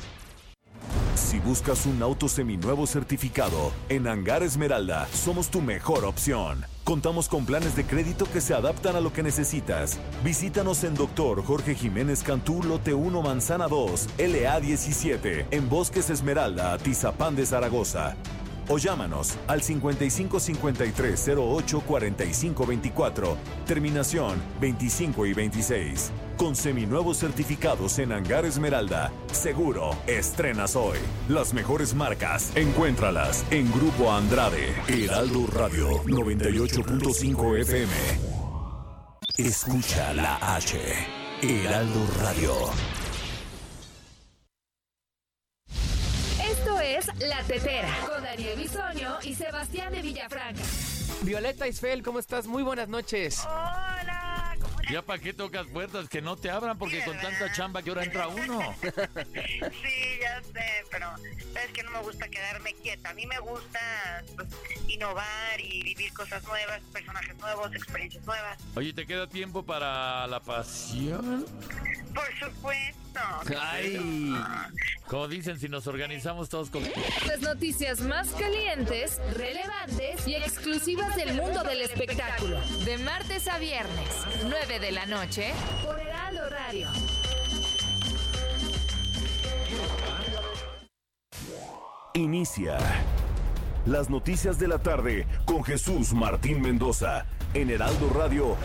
Si 1.16 1.40
buscas 1.40 1.86
un 1.86 2.02
auto 2.02 2.28
seminuevo 2.28 2.88
certificado, 2.88 3.72
en 3.88 4.08
Hangar 4.08 4.42
Esmeralda 4.42 5.08
somos 5.14 5.50
tu 5.50 5.62
mejor 5.62 6.06
opción. 6.06 6.66
Contamos 6.84 7.30
con 7.30 7.46
planes 7.46 7.76
de 7.76 7.86
crédito 7.86 8.26
que 8.26 8.42
se 8.42 8.54
adaptan 8.54 8.96
a 8.96 9.00
lo 9.00 9.14
que 9.14 9.24
necesitas. 9.24 10.00
Visítanos 10.24 10.84
en 10.84 10.96
Doctor 10.96 11.44
Jorge 11.44 11.76
Jiménez 11.76 12.24
Cantú, 12.24 12.64
Lote 12.64 12.94
1, 12.94 13.22
Manzana 13.22 13.68
2, 13.68 14.10
LA 14.18 14.60
17, 14.60 15.48
en 15.52 15.70
Bosques 15.70 16.10
Esmeralda, 16.10 16.78
Tizapán 16.80 17.36
de 17.36 17.46
Zaragoza 17.46 18.16
o 18.74 18.78
llámanos 18.80 19.38
al 19.48 19.62
5553 19.62 21.32
08 21.38 21.82
45 21.82 22.66
24, 22.66 23.38
terminación 23.68 24.42
25 24.60 25.28
y 25.28 25.34
26. 25.34 26.12
Con 26.38 26.56
seminuevos 26.56 27.20
certificados 27.20 28.00
en 28.00 28.12
Hangar 28.12 28.46
Esmeralda, 28.46 29.12
seguro 29.32 29.92
estrenas 30.08 30.76
hoy. 30.76 30.98
Las 31.30 31.54
mejores 31.54 31.94
marcas, 31.94 32.52
encuéntralas 32.56 33.46
en 33.52 33.72
Grupo 33.72 34.12
Andrade, 34.12 34.74
Heraldo 34.88 35.46
Radio 35.54 36.04
98.5 36.06 37.60
FM. 37.60 37.94
Escucha 39.38 40.14
la 40.14 40.56
H, 40.56 40.80
Heraldo 41.44 42.08
Radio. 42.20 43.03
La 47.20 47.44
Tetera 47.44 47.90
con 48.08 48.24
Daniel 48.24 48.58
Bisoño 48.58 49.18
y 49.22 49.36
Sebastián 49.36 49.94
de 49.94 50.02
Villafranca. 50.02 50.62
Violeta 51.22 51.68
Isfel, 51.68 52.02
¿cómo 52.02 52.18
estás? 52.20 52.48
Muy 52.48 52.64
buenas 52.64 52.90
noches. 52.90 53.40
Hola, 53.46 54.20
¿cómo 54.20 54.23
Ya 54.90 55.02
para 55.02 55.20
qué 55.20 55.34
tocas 55.34 55.66
puertas, 55.68 56.10
que 56.10 56.22
no 56.22 56.36
te 56.36 56.50
abran 56.50 56.78
porque 56.78 57.04
con 57.04 57.18
tanta 57.20 57.52
chamba 57.52 57.82
que 57.82 57.90
ahora 57.90 58.04
entra 58.04 58.28
uno. 58.28 58.76
Sí, 58.84 60.20
ya 60.22 60.42
sé, 60.42 60.86
pero 60.92 61.08
es 61.64 61.72
que 61.72 61.84
no 61.84 61.92
me 61.92 62.00
gusta 62.02 62.28
quedarme 62.28 62.74
quieta. 62.74 63.10
A 63.10 63.14
mí 63.14 63.26
me 63.26 63.40
gusta 63.40 63.80
pues, 64.36 64.48
innovar 64.88 65.60
y 65.60 65.84
vivir 65.84 66.14
cosas 66.14 66.44
nuevas, 66.44 66.82
personajes 66.92 67.36
nuevos, 67.38 67.74
experiencias 67.74 68.26
nuevas. 68.26 68.58
Oye, 68.76 68.94
¿te 68.94 69.06
queda 69.06 69.28
tiempo 69.28 69.64
para 69.66 70.28
la 70.28 70.40
pasión? 70.40 71.46
Por 72.14 72.40
supuesto. 72.40 73.04
Ay, 73.60 74.34
como 75.08 75.28
dicen, 75.28 75.60
si 75.60 75.70
nos 75.70 75.86
organizamos 75.88 76.50
todos 76.50 76.70
con... 76.70 76.84
Las 77.28 77.42
noticias 77.42 78.02
más 78.02 78.30
calientes, 78.30 79.20
relevantes 79.36 80.28
y 80.28 80.36
exclusivas 80.36 81.16
del 81.16 81.36
mundo 81.36 81.64
del 81.64 81.82
espectáculo. 81.82 82.60
De 82.86 82.98
martes 83.00 83.48
a 83.48 83.60
viernes, 83.60 84.10
9 84.44 84.73
de 84.80 84.92
la 84.92 85.06
noche, 85.06 85.54
por 85.86 86.00
Heraldo 86.00 86.50
Radio. 86.50 86.88
Inicia 92.16 92.78
las 93.86 94.10
noticias 94.10 94.58
de 94.58 94.68
la 94.68 94.80
tarde 94.80 95.28
con 95.46 95.64
Jesús 95.64 96.14
Martín 96.14 96.62
Mendoza 96.62 97.26
en 97.54 97.70
Heraldo 97.70 98.10
Radio. 98.10 98.56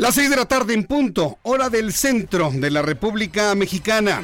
Las 0.00 0.14
seis 0.14 0.30
de 0.30 0.36
la 0.36 0.46
tarde 0.46 0.72
en 0.72 0.84
punto, 0.84 1.38
hora 1.42 1.68
del 1.68 1.92
centro 1.92 2.50
de 2.54 2.70
la 2.70 2.80
República 2.80 3.54
Mexicana. 3.54 4.22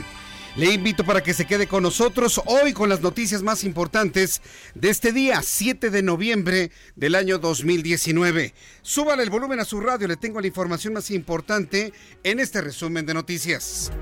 Le 0.57 0.73
invito 0.73 1.05
para 1.05 1.23
que 1.23 1.35
se 1.35 1.45
quede 1.45 1.67
con 1.67 1.83
nosotros 1.83 2.41
hoy 2.47 2.73
con 2.73 2.89
las 2.89 3.03
noticias 3.03 3.43
más 3.43 3.63
importantes 3.63 4.41
de 4.75 4.89
este 4.89 5.13
día, 5.13 5.43
7 5.43 5.91
de 5.91 6.01
noviembre 6.01 6.71
del 6.95 7.15
año 7.15 7.37
2019. 7.37 8.55
Súbale 8.81 9.23
el 9.23 9.29
volumen 9.29 9.61
a 9.61 9.67
su 9.67 9.81
radio, 9.81 10.09
le 10.09 10.17
tengo 10.17 10.41
la 10.41 10.47
información 10.47 10.95
más 10.95 11.11
importante 11.11 11.93
en 12.25 12.41
este 12.41 12.63
resumen 12.63 13.05
de 13.05 13.13
noticias. 13.13 13.93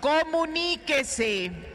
Comuníquese. 0.00 1.69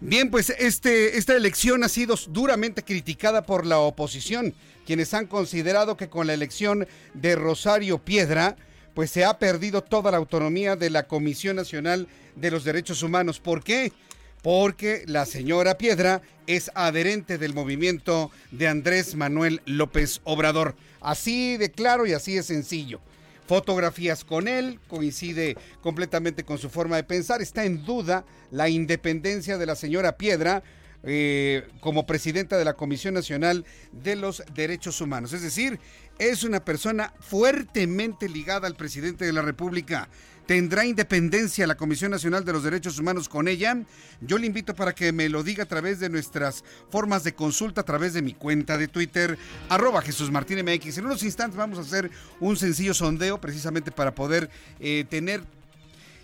Bien, 0.00 0.30
pues 0.30 0.50
este, 0.50 1.16
esta 1.16 1.34
elección 1.34 1.82
ha 1.82 1.88
sido 1.88 2.16
duramente 2.28 2.82
criticada 2.82 3.46
por 3.46 3.64
la 3.64 3.78
oposición, 3.78 4.52
quienes 4.84 5.14
han 5.14 5.26
considerado 5.26 5.96
que 5.96 6.10
con 6.10 6.26
la 6.26 6.34
elección 6.34 6.86
de 7.14 7.34
Rosario 7.34 7.98
Piedra, 7.98 8.56
pues 8.94 9.10
se 9.10 9.24
ha 9.24 9.38
perdido 9.38 9.82
toda 9.82 10.10
la 10.10 10.18
autonomía 10.18 10.76
de 10.76 10.90
la 10.90 11.06
Comisión 11.06 11.56
Nacional 11.56 12.08
de 12.34 12.50
los 12.50 12.62
Derechos 12.62 13.02
Humanos. 13.02 13.40
¿Por 13.40 13.64
qué? 13.64 13.90
Porque 14.42 15.02
la 15.06 15.24
señora 15.24 15.78
Piedra 15.78 16.20
es 16.46 16.70
adherente 16.74 17.38
del 17.38 17.54
movimiento 17.54 18.30
de 18.50 18.68
Andrés 18.68 19.14
Manuel 19.14 19.62
López 19.64 20.20
Obrador. 20.24 20.76
Así 21.00 21.56
de 21.56 21.70
claro 21.70 22.06
y 22.06 22.12
así 22.12 22.34
de 22.34 22.42
sencillo 22.42 23.00
fotografías 23.46 24.24
con 24.24 24.48
él, 24.48 24.80
coincide 24.88 25.56
completamente 25.80 26.44
con 26.44 26.58
su 26.58 26.68
forma 26.68 26.96
de 26.96 27.04
pensar. 27.04 27.42
Está 27.42 27.64
en 27.64 27.84
duda 27.84 28.24
la 28.50 28.68
independencia 28.68 29.58
de 29.58 29.66
la 29.66 29.76
señora 29.76 30.16
Piedra 30.16 30.62
eh, 31.08 31.68
como 31.80 32.06
presidenta 32.06 32.58
de 32.58 32.64
la 32.64 32.74
Comisión 32.74 33.14
Nacional 33.14 33.64
de 33.92 34.16
los 34.16 34.42
Derechos 34.54 35.00
Humanos. 35.00 35.32
Es 35.32 35.42
decir, 35.42 35.78
es 36.18 36.42
una 36.42 36.64
persona 36.64 37.12
fuertemente 37.20 38.28
ligada 38.28 38.66
al 38.66 38.74
presidente 38.74 39.24
de 39.24 39.32
la 39.32 39.42
República. 39.42 40.08
¿Tendrá 40.46 40.84
independencia 40.84 41.66
la 41.66 41.76
Comisión 41.76 42.12
Nacional 42.12 42.44
de 42.44 42.52
los 42.52 42.62
Derechos 42.62 43.00
Humanos 43.00 43.28
con 43.28 43.48
ella? 43.48 43.76
Yo 44.20 44.38
le 44.38 44.46
invito 44.46 44.76
para 44.76 44.94
que 44.94 45.10
me 45.10 45.28
lo 45.28 45.42
diga 45.42 45.64
a 45.64 45.66
través 45.66 45.98
de 45.98 46.08
nuestras 46.08 46.62
formas 46.88 47.24
de 47.24 47.34
consulta, 47.34 47.80
a 47.80 47.84
través 47.84 48.14
de 48.14 48.22
mi 48.22 48.32
cuenta 48.32 48.78
de 48.78 48.86
Twitter, 48.86 49.36
arroba 49.68 50.02
Jesús 50.02 50.30
Martín 50.30 50.64
MX. 50.64 50.98
En 50.98 51.06
unos 51.06 51.24
instantes 51.24 51.56
vamos 51.56 51.78
a 51.78 51.82
hacer 51.82 52.12
un 52.38 52.56
sencillo 52.56 52.94
sondeo 52.94 53.40
precisamente 53.40 53.90
para 53.90 54.14
poder 54.14 54.48
eh, 54.78 55.04
tener 55.10 55.42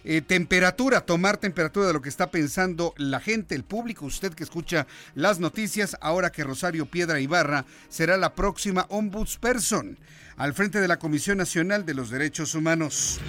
eh, 0.04 0.20
temperatura, 0.20 1.02
tomar 1.02 1.36
temperatura 1.36 1.86
de 1.86 1.92
lo 1.92 2.02
que 2.02 2.08
está 2.08 2.30
pensando 2.30 2.94
la 2.96 3.20
gente, 3.20 3.54
el 3.54 3.64
público, 3.64 4.06
usted 4.06 4.34
que 4.34 4.44
escucha 4.44 4.86
las 5.14 5.38
noticias, 5.38 5.96
ahora 6.00 6.30
que 6.30 6.44
Rosario 6.44 6.86
Piedra 6.86 7.20
Ibarra 7.20 7.64
será 7.88 8.16
la 8.16 8.34
próxima 8.34 8.86
ombudsperson 8.88 9.98
al 10.36 10.54
frente 10.54 10.80
de 10.80 10.88
la 10.88 10.98
Comisión 10.98 11.38
Nacional 11.38 11.86
de 11.86 11.94
los 11.94 12.10
Derechos 12.10 12.54
Humanos. 12.54 13.20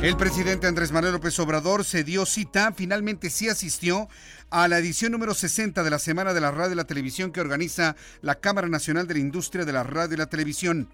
El 0.00 0.16
presidente 0.16 0.68
Andrés 0.68 0.92
Manuel 0.92 1.14
López 1.14 1.38
Obrador 1.40 1.84
se 1.84 2.04
dio 2.04 2.24
cita, 2.24 2.72
finalmente 2.72 3.30
sí 3.30 3.48
asistió 3.48 4.08
a 4.48 4.68
la 4.68 4.78
edición 4.78 5.10
número 5.10 5.34
60 5.34 5.82
de 5.82 5.90
la 5.90 5.98
Semana 5.98 6.32
de 6.32 6.40
la 6.40 6.52
Radio 6.52 6.74
y 6.74 6.76
la 6.76 6.84
Televisión 6.84 7.32
que 7.32 7.40
organiza 7.40 7.96
la 8.22 8.36
Cámara 8.36 8.68
Nacional 8.68 9.08
de 9.08 9.14
la 9.14 9.20
Industria 9.20 9.64
de 9.64 9.72
la 9.72 9.82
Radio 9.82 10.14
y 10.14 10.18
la 10.18 10.26
Televisión. 10.26 10.88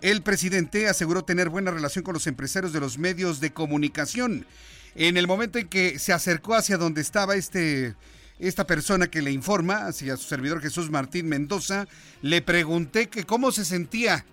El 0.00 0.22
presidente 0.22 0.88
aseguró 0.88 1.24
tener 1.24 1.48
buena 1.48 1.70
relación 1.70 2.04
con 2.04 2.14
los 2.14 2.26
empresarios 2.26 2.72
de 2.72 2.80
los 2.80 2.98
medios 2.98 3.40
de 3.40 3.52
comunicación. 3.52 4.46
En 4.94 5.16
el 5.16 5.26
momento 5.26 5.58
en 5.58 5.68
que 5.68 5.98
se 5.98 6.12
acercó 6.12 6.54
hacia 6.54 6.76
donde 6.76 7.00
estaba 7.00 7.34
este, 7.36 7.94
esta 8.38 8.66
persona 8.66 9.08
que 9.08 9.22
le 9.22 9.32
informa, 9.32 9.86
hacia 9.86 10.16
su 10.16 10.28
servidor 10.28 10.60
Jesús 10.60 10.90
Martín 10.90 11.28
Mendoza, 11.28 11.88
le 12.22 12.42
pregunté 12.42 13.08
que 13.08 13.24
cómo 13.24 13.52
se 13.52 13.64
sentía 13.64 14.24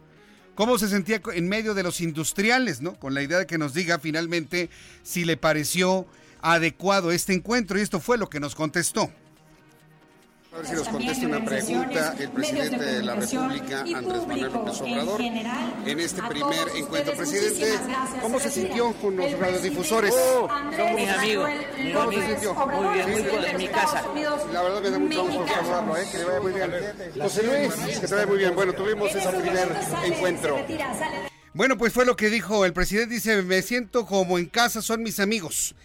cómo 0.55 0.78
se 0.78 0.89
sentía 0.89 1.22
en 1.34 1.47
medio 1.47 1.74
de 1.74 1.82
los 1.82 2.01
industriales, 2.01 2.82
¿no? 2.82 2.93
Con 2.99 3.14
la 3.14 3.24
idea 3.24 3.39
de 3.39 3.47
que 3.47 3.57
nos 3.57 3.74
diga 3.74 3.99
finalmente 3.99 4.70
si 5.01 5.26
le 5.26 5.38
pareció 5.38 6.05
adecuado 6.41 7.12
este 7.12 7.34
encuentro 7.34 7.80
y 7.80 7.82
esto 7.82 7.99
fue 7.99 8.18
lo 8.18 8.30
que 8.30 8.39
nos 8.39 8.53
contestó. 8.53 9.12
A 10.54 10.58
ver 10.58 10.68
si 10.68 10.74
nos 10.74 10.89
contesta 10.89 11.26
una 11.28 11.45
pregunta 11.45 12.14
el 12.20 12.30
presidente 12.32 12.84
de 12.84 13.04
la 13.04 13.16
República, 13.16 13.82
Andrés 13.82 14.28
Manuel 14.28 14.52
López 14.52 14.82
Obrador, 14.82 15.22
en 15.22 15.99
este 16.02 16.22
primer 16.24 16.68
encuentro. 16.76 17.16
Presidente, 17.16 17.80
¿cómo 18.22 18.38
se 18.38 18.52
sintió 18.52 18.91
con 18.95 19.16
los 19.16 19.32
radiodifusores? 19.39 20.14
Oh, 20.14 20.49
son 20.76 20.95
mis 20.95 21.08
amigos, 21.08 21.49
¿Cómo 21.93 22.12
se 22.12 22.28
sintió? 22.28 22.54
Muy 22.54 22.93
bien, 22.93 23.12
muy 23.12 23.22
bien, 23.22 23.45
en 23.45 23.58
mi 23.58 23.68
casa. 23.70 24.04
La 24.52 24.62
verdad 24.62 24.82
me 24.82 24.89
da 24.89 24.99
mucho 24.99 25.24
gusto 25.24 25.47
saludarlo, 25.47 25.97
¿eh? 25.97 26.06
que 26.12 26.18
le 26.18 26.26
vaya 26.26 26.41
muy 26.41 26.52
bien. 26.52 26.72
José 27.22 27.43
Luis, 27.43 27.99
que 27.99 28.08
te 28.08 28.14
vaya 28.14 28.28
muy 28.28 28.38
bien. 28.38 28.54
Bueno, 28.54 28.74
tuvimos 28.74 29.16
ese 29.16 29.30
primer 29.30 29.70
encuentro. 30.04 30.66
Bueno, 31.54 31.78
pues 31.78 31.93
fue 31.93 32.06
lo 32.06 32.18
que 32.18 32.30
dijo 32.30 32.66
el 32.66 32.74
presidente. 32.74 33.16
Dice, 33.16 33.41
me 33.41 33.62
siento 33.62 34.06
como 34.06 34.38
en 34.38 34.47
casa, 34.47 34.82
son 34.82 35.02
mis 35.02 35.22
amigos. 35.22 35.76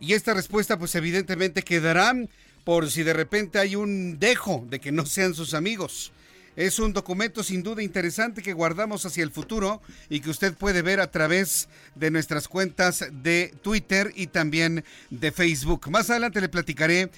Y 0.00 0.14
esta 0.14 0.34
respuesta, 0.34 0.78
pues 0.78 0.96
evidentemente 0.96 1.62
quedará 1.62 2.12
por 2.66 2.90
si 2.90 3.04
de 3.04 3.12
repente 3.12 3.60
hay 3.60 3.76
un 3.76 4.18
dejo 4.18 4.66
de 4.68 4.80
que 4.80 4.90
no 4.90 5.06
sean 5.06 5.34
sus 5.34 5.54
amigos. 5.54 6.10
Es 6.56 6.80
un 6.80 6.92
documento 6.92 7.44
sin 7.44 7.62
duda 7.62 7.80
interesante 7.80 8.42
que 8.42 8.54
guardamos 8.54 9.06
hacia 9.06 9.22
el 9.22 9.30
futuro 9.30 9.80
y 10.10 10.18
que 10.18 10.30
usted 10.30 10.52
puede 10.52 10.82
ver 10.82 10.98
a 10.98 11.12
través 11.12 11.68
de 11.94 12.10
nuestras 12.10 12.48
cuentas 12.48 13.04
de 13.22 13.54
Twitter 13.62 14.12
y 14.16 14.26
también 14.26 14.84
de 15.10 15.30
Facebook. 15.30 15.88
Más 15.90 16.10
adelante 16.10 16.40
le 16.40 16.48
platicaré 16.48 17.12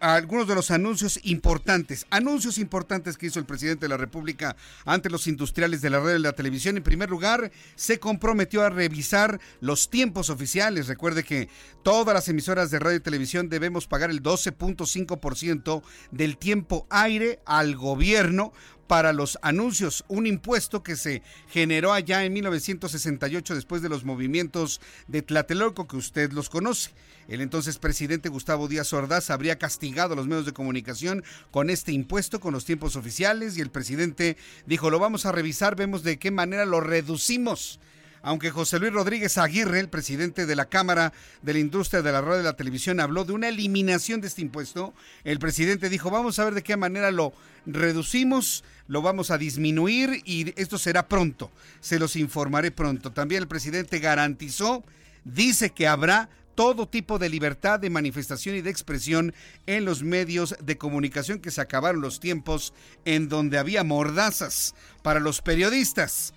algunos 0.00 0.46
de 0.46 0.54
los 0.54 0.70
anuncios 0.70 1.18
importantes, 1.22 2.06
anuncios 2.10 2.58
importantes 2.58 3.16
que 3.16 3.26
hizo 3.26 3.38
el 3.38 3.46
presidente 3.46 3.86
de 3.86 3.88
la 3.88 3.96
República 3.96 4.56
ante 4.84 5.10
los 5.10 5.26
industriales 5.26 5.82
de 5.82 5.90
la 5.90 6.00
red 6.00 6.14
de 6.14 6.18
la 6.18 6.32
televisión. 6.32 6.76
En 6.76 6.82
primer 6.82 7.10
lugar, 7.10 7.50
se 7.74 7.98
comprometió 7.98 8.62
a 8.62 8.70
revisar 8.70 9.40
los 9.60 9.90
tiempos 9.90 10.30
oficiales. 10.30 10.86
Recuerde 10.86 11.24
que 11.24 11.48
todas 11.82 12.14
las 12.14 12.28
emisoras 12.28 12.70
de 12.70 12.78
radio 12.78 12.96
y 12.96 13.00
televisión 13.00 13.48
debemos 13.48 13.86
pagar 13.86 14.10
el 14.10 14.22
12.5% 14.22 15.82
del 16.10 16.36
tiempo 16.38 16.86
aire 16.90 17.40
al 17.46 17.76
gobierno 17.76 18.52
para 18.86 19.12
los 19.12 19.38
anuncios, 19.42 20.04
un 20.08 20.26
impuesto 20.26 20.82
que 20.82 20.96
se 20.96 21.22
generó 21.48 21.92
allá 21.92 22.24
en 22.24 22.32
1968 22.32 23.54
después 23.54 23.82
de 23.82 23.88
los 23.88 24.04
movimientos 24.04 24.80
de 25.08 25.22
Tlatelolco 25.22 25.86
que 25.86 25.96
usted 25.96 26.32
los 26.32 26.48
conoce. 26.48 26.90
El 27.28 27.40
entonces 27.40 27.78
presidente 27.78 28.28
Gustavo 28.28 28.68
Díaz 28.68 28.92
Ordaz 28.92 29.30
habría 29.30 29.58
castigado 29.58 30.12
a 30.12 30.16
los 30.16 30.28
medios 30.28 30.46
de 30.46 30.52
comunicación 30.52 31.24
con 31.50 31.70
este 31.70 31.92
impuesto, 31.92 32.38
con 32.38 32.52
los 32.52 32.64
tiempos 32.64 32.94
oficiales, 32.94 33.58
y 33.58 33.60
el 33.60 33.70
presidente 33.70 34.36
dijo, 34.66 34.90
lo 34.90 34.98
vamos 34.98 35.26
a 35.26 35.32
revisar, 35.32 35.74
vemos 35.74 36.02
de 36.02 36.18
qué 36.18 36.30
manera 36.30 36.64
lo 36.64 36.80
reducimos 36.80 37.80
aunque 38.26 38.50
José 38.50 38.80
Luis 38.80 38.92
Rodríguez 38.92 39.38
Aguirre, 39.38 39.78
el 39.78 39.88
presidente 39.88 40.46
de 40.46 40.56
la 40.56 40.64
Cámara 40.64 41.12
de 41.42 41.52
la 41.52 41.60
Industria 41.60 42.02
de 42.02 42.10
la 42.10 42.20
Radio 42.20 42.40
y 42.40 42.44
la 42.44 42.56
Televisión, 42.56 42.98
habló 42.98 43.24
de 43.24 43.32
una 43.32 43.48
eliminación 43.48 44.20
de 44.20 44.26
este 44.26 44.42
impuesto, 44.42 44.94
el 45.22 45.38
presidente 45.38 45.88
dijo, 45.88 46.10
vamos 46.10 46.40
a 46.40 46.44
ver 46.44 46.54
de 46.54 46.64
qué 46.64 46.76
manera 46.76 47.12
lo 47.12 47.32
reducimos, 47.66 48.64
lo 48.88 49.00
vamos 49.00 49.30
a 49.30 49.38
disminuir 49.38 50.22
y 50.24 50.52
esto 50.60 50.76
será 50.76 51.06
pronto, 51.06 51.52
se 51.78 52.00
los 52.00 52.16
informaré 52.16 52.72
pronto. 52.72 53.12
También 53.12 53.42
el 53.42 53.48
presidente 53.48 54.00
garantizó, 54.00 54.82
dice 55.24 55.70
que 55.70 55.86
habrá 55.86 56.28
todo 56.56 56.88
tipo 56.88 57.20
de 57.20 57.28
libertad 57.28 57.78
de 57.78 57.90
manifestación 57.90 58.56
y 58.56 58.60
de 58.60 58.70
expresión 58.70 59.34
en 59.66 59.84
los 59.84 60.02
medios 60.02 60.56
de 60.60 60.76
comunicación 60.76 61.38
que 61.38 61.52
se 61.52 61.60
acabaron 61.60 62.00
los 62.00 62.18
tiempos 62.18 62.74
en 63.04 63.28
donde 63.28 63.56
había 63.56 63.84
mordazas 63.84 64.74
para 65.04 65.20
los 65.20 65.42
periodistas. 65.42 66.34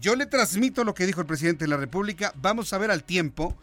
Yo 0.00 0.16
le 0.16 0.26
transmito 0.26 0.84
lo 0.84 0.94
que 0.94 1.06
dijo 1.06 1.20
el 1.20 1.26
presidente 1.26 1.64
de 1.64 1.68
la 1.70 1.76
República. 1.76 2.32
Vamos 2.36 2.72
a 2.72 2.78
ver 2.78 2.90
al 2.90 3.04
tiempo 3.04 3.56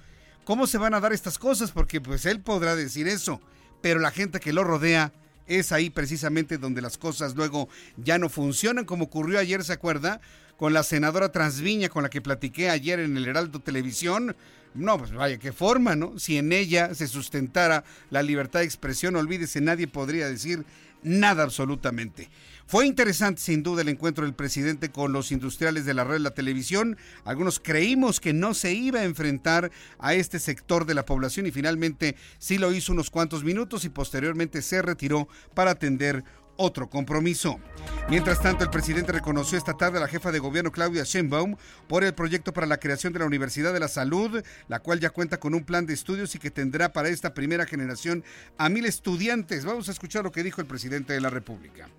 cómo 0.43 0.67
se 0.67 0.77
van 0.77 0.93
a 0.93 0.99
dar 0.99 1.13
estas 1.13 1.37
cosas, 1.37 1.71
porque 1.71 2.01
pues 2.01 2.25
él 2.25 2.41
podrá 2.41 2.75
decir 2.75 3.07
eso, 3.07 3.41
pero 3.81 3.99
la 3.99 4.11
gente 4.11 4.39
que 4.39 4.53
lo 4.53 4.63
rodea 4.63 5.11
es 5.47 5.71
ahí 5.71 5.89
precisamente 5.89 6.57
donde 6.57 6.81
las 6.81 6.97
cosas 6.97 7.35
luego 7.35 7.67
ya 7.97 8.17
no 8.19 8.29
funcionan, 8.29 8.85
como 8.85 9.05
ocurrió 9.05 9.39
ayer, 9.39 9.63
¿se 9.63 9.73
acuerda? 9.73 10.21
Con 10.57 10.73
la 10.73 10.83
senadora 10.83 11.31
Transviña, 11.31 11.89
con 11.89 12.03
la 12.03 12.09
que 12.09 12.21
platiqué 12.21 12.69
ayer 12.69 12.99
en 12.99 13.17
el 13.17 13.27
Heraldo 13.27 13.59
Televisión. 13.59 14.35
No, 14.75 14.97
pues 14.99 15.11
vaya, 15.11 15.39
qué 15.39 15.51
forma, 15.51 15.95
¿no? 15.95 16.19
Si 16.19 16.37
en 16.37 16.51
ella 16.51 16.93
se 16.93 17.07
sustentara 17.07 17.83
la 18.11 18.21
libertad 18.21 18.59
de 18.59 18.65
expresión, 18.65 19.15
olvídese, 19.15 19.61
nadie 19.61 19.87
podría 19.87 20.29
decir 20.29 20.65
nada 21.01 21.43
absolutamente. 21.43 22.29
Fue 22.69 22.85
interesante 22.85 23.41
sin 23.41 23.63
duda 23.63 23.81
el 23.81 23.89
encuentro 23.89 24.25
del 24.25 24.35
presidente 24.35 24.91
con 24.91 25.11
los 25.11 25.31
industriales 25.31 25.85
de 25.85 25.95
la 25.95 26.03
red 26.03 26.13
de 26.13 26.19
la 26.19 26.35
televisión. 26.35 26.97
Algunos 27.25 27.59
creímos 27.59 28.19
que 28.19 28.31
no 28.31 28.53
se 28.53 28.73
iba 28.73 28.99
a 28.99 29.05
enfrentar 29.05 29.71
a 29.97 30.13
este 30.13 30.37
sector 30.37 30.85
de 30.85 30.93
la 30.93 31.03
población 31.03 31.47
y 31.47 31.51
finalmente 31.51 32.15
sí 32.37 32.59
lo 32.59 32.71
hizo 32.71 32.93
unos 32.93 33.09
cuantos 33.09 33.43
minutos 33.43 33.85
y 33.85 33.89
posteriormente 33.89 34.61
se 34.61 34.83
retiró 34.83 35.27
para 35.55 35.71
atender 35.71 36.23
otro 36.57 36.91
compromiso. 36.91 37.59
Mientras 38.07 38.39
tanto, 38.39 38.65
el 38.65 38.69
presidente 38.69 39.13
reconoció 39.13 39.57
esta 39.57 39.75
tarde 39.75 39.97
a 39.97 40.01
la 40.01 40.07
jefa 40.07 40.31
de 40.31 40.37
gobierno 40.37 40.71
Claudia 40.71 41.05
Sheinbaum 41.05 41.55
por 41.87 42.03
el 42.03 42.13
proyecto 42.13 42.53
para 42.53 42.67
la 42.67 42.77
creación 42.77 43.13
de 43.13 43.19
la 43.19 43.25
Universidad 43.25 43.73
de 43.73 43.79
la 43.79 43.87
Salud, 43.87 44.43
la 44.67 44.77
cual 44.77 44.99
ya 44.99 45.09
cuenta 45.09 45.39
con 45.39 45.55
un 45.55 45.63
plan 45.63 45.87
de 45.87 45.95
estudios 45.95 46.35
y 46.35 46.37
que 46.37 46.51
tendrá 46.51 46.93
para 46.93 47.09
esta 47.09 47.33
primera 47.33 47.65
generación 47.65 48.23
a 48.59 48.69
mil 48.69 48.85
estudiantes. 48.85 49.65
Vamos 49.65 49.89
a 49.89 49.91
escuchar 49.91 50.23
lo 50.23 50.31
que 50.31 50.43
dijo 50.43 50.61
el 50.61 50.67
presidente 50.67 51.13
de 51.13 51.21
la 51.21 51.31
República. 51.31 51.89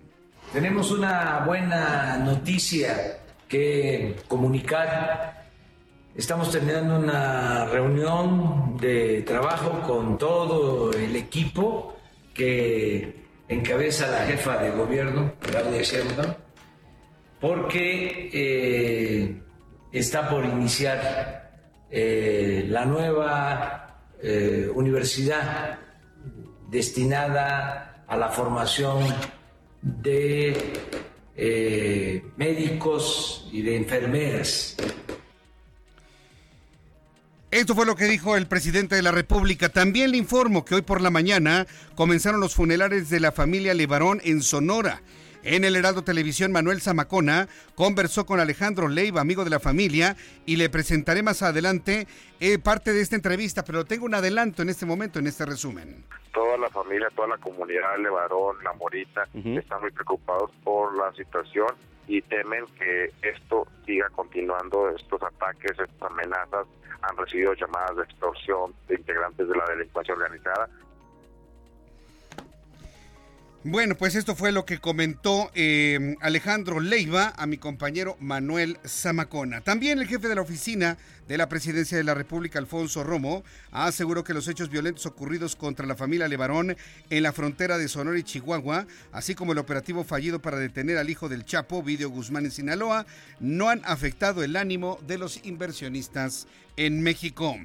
Tenemos 0.53 0.91
una 0.91 1.43
buena 1.45 2.17
noticia 2.17 3.19
que 3.47 4.17
comunicar. 4.27 5.45
Estamos 6.13 6.51
teniendo 6.51 6.97
una 6.99 7.67
reunión 7.67 8.75
de 8.75 9.21
trabajo 9.21 9.81
con 9.87 10.17
todo 10.17 10.91
el 10.91 11.15
equipo 11.15 11.95
que 12.33 13.27
encabeza 13.47 14.07
la 14.07 14.25
jefa 14.25 14.57
de 14.57 14.71
gobierno, 14.71 15.35
Claudia 15.39 15.83
Sheinbaum, 15.83 16.33
porque 17.39 18.29
eh, 18.33 19.41
está 19.93 20.29
por 20.29 20.43
iniciar 20.43 21.49
eh, 21.89 22.65
la 22.67 22.83
nueva 22.83 24.01
eh, 24.21 24.69
universidad 24.75 25.79
destinada 26.69 28.03
a 28.05 28.17
la 28.17 28.27
formación 28.27 28.99
de 29.81 30.55
eh, 31.35 32.23
médicos 32.37 33.47
y 33.51 33.61
de 33.61 33.77
enfermeras. 33.77 34.75
Esto 37.51 37.75
fue 37.75 37.85
lo 37.85 37.97
que 37.97 38.05
dijo 38.05 38.37
el 38.37 38.47
presidente 38.47 38.95
de 38.95 39.01
la 39.01 39.11
República. 39.11 39.67
También 39.67 40.11
le 40.11 40.17
informo 40.17 40.63
que 40.63 40.75
hoy 40.75 40.83
por 40.83 41.01
la 41.01 41.09
mañana 41.09 41.67
comenzaron 41.95 42.39
los 42.39 42.55
funerales 42.55 43.09
de 43.09 43.19
la 43.19 43.33
familia 43.33 43.73
Levarón 43.73 44.21
en 44.23 44.41
Sonora. 44.41 45.01
En 45.43 45.63
el 45.63 45.75
Heraldo 45.75 46.03
Televisión, 46.03 46.51
Manuel 46.51 46.81
Zamacona 46.81 47.47
conversó 47.73 48.27
con 48.27 48.39
Alejandro 48.39 48.87
Leiva, 48.87 49.21
amigo 49.21 49.43
de 49.43 49.49
la 49.49 49.59
familia, 49.59 50.15
y 50.45 50.55
le 50.57 50.69
presentaré 50.69 51.23
más 51.23 51.41
adelante 51.41 52.07
eh, 52.39 52.59
parte 52.59 52.93
de 52.93 53.01
esta 53.01 53.15
entrevista, 53.15 53.63
pero 53.63 53.83
tengo 53.83 54.05
un 54.05 54.13
adelanto 54.13 54.61
en 54.61 54.69
este 54.69 54.85
momento, 54.85 55.17
en 55.17 55.25
este 55.25 55.45
resumen. 55.47 56.05
Toda 56.31 56.57
la 56.57 56.69
familia, 56.69 57.07
toda 57.15 57.29
la 57.29 57.37
comunidad, 57.39 57.97
Levarón, 57.97 58.63
La 58.63 58.73
Morita, 58.73 59.27
están 59.33 59.81
muy 59.81 59.91
preocupados 59.91 60.51
por 60.63 60.95
la 60.95 61.11
situación 61.13 61.69
y 62.07 62.21
temen 62.21 62.65
que 62.77 63.11
esto 63.23 63.67
siga 63.85 64.09
continuando, 64.09 64.89
estos 64.89 65.23
ataques, 65.23 65.71
estas 65.71 66.11
amenazas. 66.11 66.67
Han 67.01 67.17
recibido 67.17 67.55
llamadas 67.55 67.97
de 67.97 68.03
extorsión 68.03 68.75
de 68.87 68.95
integrantes 68.95 69.47
de 69.47 69.55
la 69.55 69.65
delincuencia 69.65 70.13
organizada 70.13 70.69
bueno, 73.63 73.95
pues 73.95 74.15
esto 74.15 74.35
fue 74.35 74.51
lo 74.51 74.65
que 74.65 74.79
comentó 74.79 75.51
eh, 75.53 76.15
Alejandro 76.21 76.79
Leiva 76.79 77.31
a 77.37 77.45
mi 77.45 77.57
compañero 77.57 78.17
Manuel 78.19 78.79
Zamacona. 78.87 79.61
También 79.61 79.99
el 79.99 80.07
jefe 80.07 80.27
de 80.27 80.33
la 80.33 80.41
oficina 80.41 80.97
de 81.27 81.37
la 81.37 81.47
Presidencia 81.47 81.95
de 81.95 82.03
la 82.03 82.15
República, 82.15 82.57
Alfonso 82.57 83.03
Romo, 83.03 83.43
aseguró 83.71 84.23
que 84.23 84.33
los 84.33 84.47
hechos 84.47 84.71
violentos 84.71 85.05
ocurridos 85.05 85.55
contra 85.55 85.85
la 85.85 85.95
familia 85.95 86.27
Levarón 86.27 86.75
en 87.11 87.23
la 87.23 87.33
frontera 87.33 87.77
de 87.77 87.87
Sonora 87.87 88.17
y 88.17 88.23
Chihuahua, 88.23 88.87
así 89.11 89.35
como 89.35 89.51
el 89.51 89.59
operativo 89.59 90.03
fallido 90.03 90.41
para 90.41 90.57
detener 90.57 90.97
al 90.97 91.11
hijo 91.11 91.29
del 91.29 91.45
Chapo, 91.45 91.83
Video 91.83 92.09
Guzmán 92.09 92.45
en 92.45 92.51
Sinaloa, 92.51 93.05
no 93.39 93.69
han 93.69 93.81
afectado 93.85 94.43
el 94.43 94.55
ánimo 94.55 94.97
de 95.05 95.19
los 95.19 95.39
inversionistas 95.45 96.47
en 96.77 97.03
México. 97.03 97.55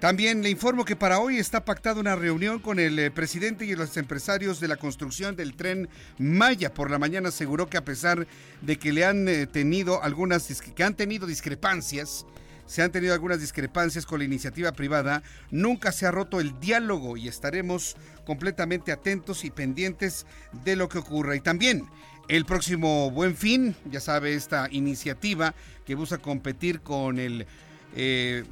También 0.00 0.42
le 0.42 0.50
informo 0.50 0.84
que 0.84 0.94
para 0.94 1.20
hoy 1.20 1.38
está 1.38 1.64
pactada 1.64 2.00
una 2.00 2.16
reunión 2.16 2.58
con 2.58 2.78
el 2.78 2.98
eh, 2.98 3.10
presidente 3.10 3.64
y 3.64 3.74
los 3.74 3.96
empresarios 3.96 4.60
de 4.60 4.68
la 4.68 4.76
construcción 4.76 5.36
del 5.36 5.56
tren 5.56 5.88
Maya. 6.18 6.74
Por 6.74 6.90
la 6.90 6.98
mañana 6.98 7.30
aseguró 7.30 7.70
que 7.70 7.78
a 7.78 7.84
pesar 7.84 8.26
de 8.60 8.78
que 8.78 8.92
le 8.92 9.06
han 9.06 9.26
eh, 9.26 9.46
tenido 9.46 10.02
algunas 10.02 10.46
que 10.60 10.84
han 10.84 10.94
tenido 10.94 11.26
discrepancias, 11.26 12.26
se 12.66 12.82
han 12.82 12.92
tenido 12.92 13.14
algunas 13.14 13.40
discrepancias 13.40 14.04
con 14.04 14.18
la 14.18 14.26
iniciativa 14.26 14.72
privada, 14.72 15.22
nunca 15.50 15.92
se 15.92 16.04
ha 16.04 16.10
roto 16.10 16.40
el 16.40 16.60
diálogo 16.60 17.16
y 17.16 17.28
estaremos 17.28 17.96
completamente 18.26 18.92
atentos 18.92 19.46
y 19.46 19.50
pendientes 19.50 20.26
de 20.64 20.76
lo 20.76 20.90
que 20.90 20.98
ocurra. 20.98 21.36
Y 21.36 21.40
también 21.40 21.86
el 22.28 22.44
próximo 22.44 23.10
Buen 23.10 23.34
Fin, 23.34 23.74
ya 23.90 24.00
sabe, 24.00 24.34
esta 24.34 24.68
iniciativa 24.70 25.54
que 25.86 25.94
busca 25.94 26.18
competir 26.18 26.80
con 26.80 27.18
el 27.18 27.46
eh, 27.94 28.44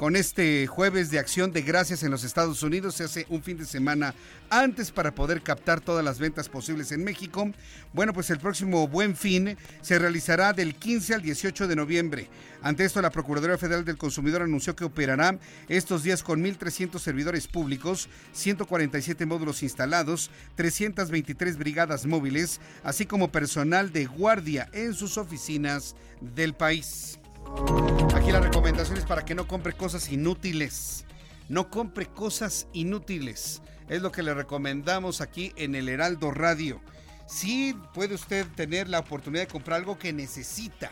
con 0.00 0.16
este 0.16 0.66
jueves 0.66 1.10
de 1.10 1.18
acción 1.18 1.52
de 1.52 1.60
gracias 1.60 2.02
en 2.02 2.10
los 2.10 2.24
Estados 2.24 2.62
Unidos. 2.62 2.94
Se 2.94 3.04
hace 3.04 3.26
un 3.28 3.42
fin 3.42 3.58
de 3.58 3.66
semana 3.66 4.14
antes 4.48 4.90
para 4.90 5.14
poder 5.14 5.42
captar 5.42 5.82
todas 5.82 6.02
las 6.02 6.18
ventas 6.18 6.48
posibles 6.48 6.90
en 6.90 7.04
México. 7.04 7.52
Bueno, 7.92 8.14
pues 8.14 8.30
el 8.30 8.38
próximo 8.38 8.88
buen 8.88 9.14
fin 9.14 9.58
se 9.82 9.98
realizará 9.98 10.54
del 10.54 10.74
15 10.74 11.16
al 11.16 11.20
18 11.20 11.68
de 11.68 11.76
noviembre. 11.76 12.30
Ante 12.62 12.86
esto, 12.86 13.02
la 13.02 13.10
Procuraduría 13.10 13.58
Federal 13.58 13.84
del 13.84 13.98
Consumidor 13.98 14.40
anunció 14.40 14.74
que 14.74 14.84
operará 14.84 15.38
estos 15.68 16.02
días 16.02 16.22
con 16.22 16.42
1.300 16.42 16.98
servidores 16.98 17.46
públicos, 17.46 18.08
147 18.32 19.26
módulos 19.26 19.62
instalados, 19.62 20.30
323 20.54 21.58
brigadas 21.58 22.06
móviles, 22.06 22.58
así 22.84 23.04
como 23.04 23.30
personal 23.30 23.92
de 23.92 24.06
guardia 24.06 24.70
en 24.72 24.94
sus 24.94 25.18
oficinas 25.18 25.94
del 26.22 26.54
país. 26.54 27.19
Aquí 28.14 28.32
la 28.32 28.40
recomendación 28.40 28.98
es 28.98 29.04
para 29.04 29.24
que 29.24 29.34
no 29.34 29.46
compre 29.46 29.72
cosas 29.72 30.10
inútiles. 30.10 31.04
No 31.48 31.70
compre 31.70 32.06
cosas 32.06 32.68
inútiles. 32.72 33.62
Es 33.88 34.02
lo 34.02 34.12
que 34.12 34.22
le 34.22 34.34
recomendamos 34.34 35.20
aquí 35.20 35.52
en 35.56 35.74
el 35.74 35.88
Heraldo 35.88 36.30
Radio. 36.30 36.80
Sí 37.26 37.76
puede 37.94 38.14
usted 38.14 38.46
tener 38.56 38.88
la 38.88 38.98
oportunidad 38.98 39.42
de 39.42 39.52
comprar 39.52 39.78
algo 39.78 39.98
que 39.98 40.12
necesita, 40.12 40.90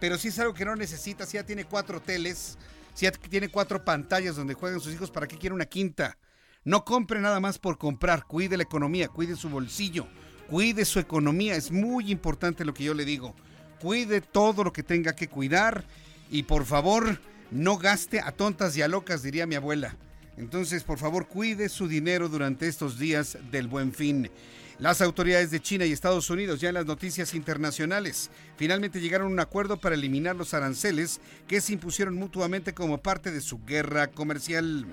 pero 0.00 0.16
si 0.16 0.28
es 0.28 0.38
algo 0.38 0.54
que 0.54 0.64
no 0.64 0.76
necesita, 0.76 1.26
si 1.26 1.36
ya 1.36 1.44
tiene 1.44 1.64
cuatro 1.64 2.00
teles, 2.00 2.58
si 2.94 3.04
ya 3.04 3.12
tiene 3.12 3.48
cuatro 3.48 3.84
pantallas 3.84 4.36
donde 4.36 4.54
juegan 4.54 4.80
sus 4.80 4.94
hijos, 4.94 5.10
¿para 5.10 5.26
qué 5.26 5.36
quiere 5.36 5.54
una 5.54 5.66
quinta? 5.66 6.16
No 6.64 6.84
compre 6.84 7.20
nada 7.20 7.38
más 7.38 7.58
por 7.58 7.76
comprar, 7.76 8.24
cuide 8.24 8.56
la 8.56 8.62
economía, 8.62 9.08
cuide 9.08 9.36
su 9.36 9.50
bolsillo, 9.50 10.06
cuide 10.48 10.86
su 10.86 10.98
economía, 10.98 11.54
es 11.54 11.70
muy 11.70 12.10
importante 12.10 12.64
lo 12.64 12.72
que 12.72 12.84
yo 12.84 12.94
le 12.94 13.04
digo. 13.04 13.34
Cuide 13.84 14.22
todo 14.22 14.64
lo 14.64 14.72
que 14.72 14.82
tenga 14.82 15.14
que 15.14 15.28
cuidar 15.28 15.84
y 16.30 16.44
por 16.44 16.64
favor 16.64 17.20
no 17.50 17.76
gaste 17.76 18.18
a 18.18 18.32
tontas 18.32 18.74
y 18.78 18.80
a 18.80 18.88
locas, 18.88 19.22
diría 19.22 19.46
mi 19.46 19.56
abuela. 19.56 19.94
Entonces, 20.38 20.82
por 20.84 20.98
favor, 20.98 21.26
cuide 21.26 21.68
su 21.68 21.86
dinero 21.86 22.30
durante 22.30 22.66
estos 22.66 22.98
días 22.98 23.36
del 23.50 23.68
buen 23.68 23.92
fin. 23.92 24.30
Las 24.78 25.00
autoridades 25.00 25.52
de 25.52 25.60
China 25.60 25.86
y 25.86 25.92
Estados 25.92 26.28
Unidos 26.30 26.60
ya 26.60 26.68
en 26.68 26.74
las 26.74 26.86
noticias 26.86 27.34
internacionales 27.34 28.30
finalmente 28.56 29.00
llegaron 29.00 29.28
a 29.28 29.30
un 29.30 29.40
acuerdo 29.40 29.78
para 29.78 29.94
eliminar 29.94 30.34
los 30.34 30.52
aranceles 30.52 31.20
que 31.46 31.60
se 31.60 31.74
impusieron 31.74 32.16
mutuamente 32.16 32.74
como 32.74 32.98
parte 32.98 33.30
de 33.30 33.40
su 33.40 33.64
guerra 33.64 34.08
comercial. 34.08 34.86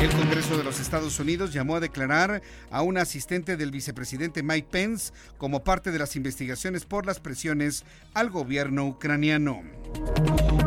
El 0.00 0.10
Congreso 0.10 0.56
de 0.56 0.64
los 0.64 0.80
Estados 0.80 1.20
Unidos 1.20 1.52
llamó 1.52 1.76
a 1.76 1.80
declarar 1.80 2.40
a 2.70 2.80
un 2.80 2.96
asistente 2.96 3.58
del 3.58 3.70
vicepresidente 3.70 4.42
Mike 4.42 4.68
Pence 4.70 5.12
como 5.36 5.62
parte 5.64 5.90
de 5.92 5.98
las 5.98 6.16
investigaciones 6.16 6.86
por 6.86 7.04
las 7.04 7.20
presiones 7.20 7.84
al 8.14 8.30
gobierno 8.30 8.86
ucraniano. 8.86 9.62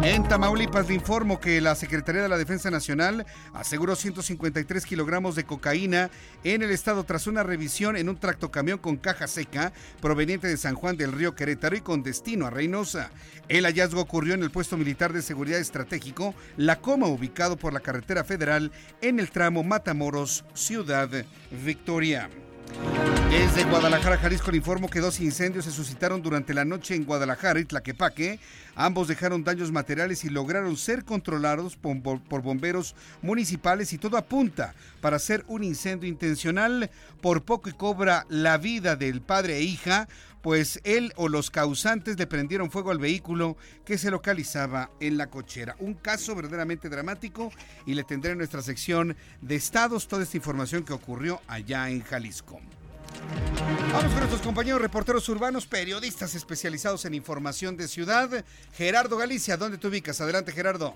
En 0.04 0.28
Tamaulipas 0.28 0.88
le 0.90 0.96
informo 0.96 1.40
que 1.40 1.62
la 1.62 1.76
Secretaría 1.76 2.22
de 2.22 2.30
la 2.30 2.38
Defensa 2.38 2.70
Nacional 2.70 3.26
aseguró 3.54 3.96
153 3.96 4.86
kilogramos 4.86 5.36
de 5.36 5.46
cocaína 5.46 6.12
en 6.44 6.62
el 6.62 6.72
estado 6.72 7.06
tras 7.06 7.26
una 7.26 7.42
revisión 7.42 7.96
en 7.96 8.10
un 8.10 8.18
tractocamión 8.44 8.78
con 8.78 8.98
caja 8.98 9.28
seca 9.28 9.72
proveniente 10.02 10.48
de 10.48 10.58
San 10.58 10.76
Juan 10.76 10.98
del 10.98 11.14
Río 11.14 11.34
Querétaro 11.34 11.78
y 11.78 11.82
con 11.82 12.04
destino 12.04 12.46
a 12.46 12.50
Reynosa. 12.50 13.10
El 13.48 13.64
hallazgo 13.64 14.02
ocurrió 14.02 14.34
en 14.34 14.44
el 14.44 14.52
puesto 14.52 14.76
militar 14.76 15.14
de 15.14 15.22
seguridad 15.22 15.60
estratégico 15.60 16.36
La 16.58 16.82
Coma, 16.82 17.08
ubicado 17.08 17.56
por 17.56 17.72
la 17.72 17.80
carretera 17.80 18.26
federal 18.26 18.72
en 19.02 19.22
el 19.22 19.32
tramo 19.32 19.64
Matamoros, 19.64 20.44
Ciudad 20.54 21.10
Victoria. 21.64 22.30
Desde 23.30 23.64
Guadalajara, 23.64 24.18
Jalisco, 24.18 24.52
le 24.52 24.58
informo 24.58 24.90
que 24.90 25.00
dos 25.00 25.20
incendios 25.20 25.66
se 25.66 25.72
suscitaron 25.72 26.22
durante 26.22 26.54
la 26.54 26.66
noche 26.66 26.96
en 26.96 27.04
Guadalajara 27.04 27.60
y 27.60 27.66
Tlaquepaque. 27.66 28.40
Ambos 28.76 29.08
dejaron 29.08 29.44
daños 29.44 29.72
materiales 29.72 30.24
y 30.24 30.30
lograron 30.30 30.78
ser 30.78 31.04
controlados 31.04 31.76
por, 31.76 32.42
bomberos 32.42 32.96
municipales 33.22 33.92
y 33.92 33.98
todo 33.98 34.18
apunta 34.18 34.76
para 35.02 35.18
ser 35.18 35.44
un 35.48 35.64
incendio 35.64 36.08
intencional. 36.08 36.92
Por 37.22 37.44
poco 37.44 37.70
y 37.70 37.74
cobra 37.74 38.26
la 38.30 38.58
vida 38.58 38.96
del 38.96 39.22
padre 39.22 39.58
e 39.58 39.64
hija, 39.64 40.08
pues 40.44 40.82
él 40.84 41.14
o 41.16 41.30
los 41.30 41.50
causantes 41.50 42.20
le 42.20 42.28
prendieron 42.28 42.70
fuego 42.70 42.92
al 42.92 43.00
vehículo 43.00 43.56
que 43.86 43.98
se 43.98 44.12
localizaba 44.12 44.92
en 45.00 45.18
la 45.18 45.28
cochera. 45.28 45.76
Un 45.80 45.94
caso 45.94 46.36
verdaderamente 46.36 46.90
dramático 46.90 47.50
y 47.86 47.94
le 47.96 48.04
tendré 48.04 48.34
en 48.34 48.40
nuestra 48.40 48.62
sección 48.62 49.16
de 49.42 49.56
estados 49.56 50.08
toda 50.10 50.24
esta 50.24 50.36
información 50.36 50.84
que 50.84 50.92
ocurrió 50.92 51.40
allá 51.48 51.90
en 51.90 52.02
Jalisco. 52.02 52.60
Vamos 53.94 54.12
con 54.12 54.18
nuestros 54.18 54.42
compañeros 54.42 54.82
reporteros 54.82 55.30
urbanos, 55.30 55.66
periodistas 55.66 56.36
especializados 56.36 57.06
en 57.06 57.14
información 57.14 57.78
de 57.78 57.88
ciudad. 57.88 58.44
Gerardo 58.74 59.16
Galicia, 59.16 59.56
¿dónde 59.56 59.78
te 59.78 59.88
ubicas? 59.88 60.20
Adelante, 60.20 60.52
Gerardo. 60.52 60.94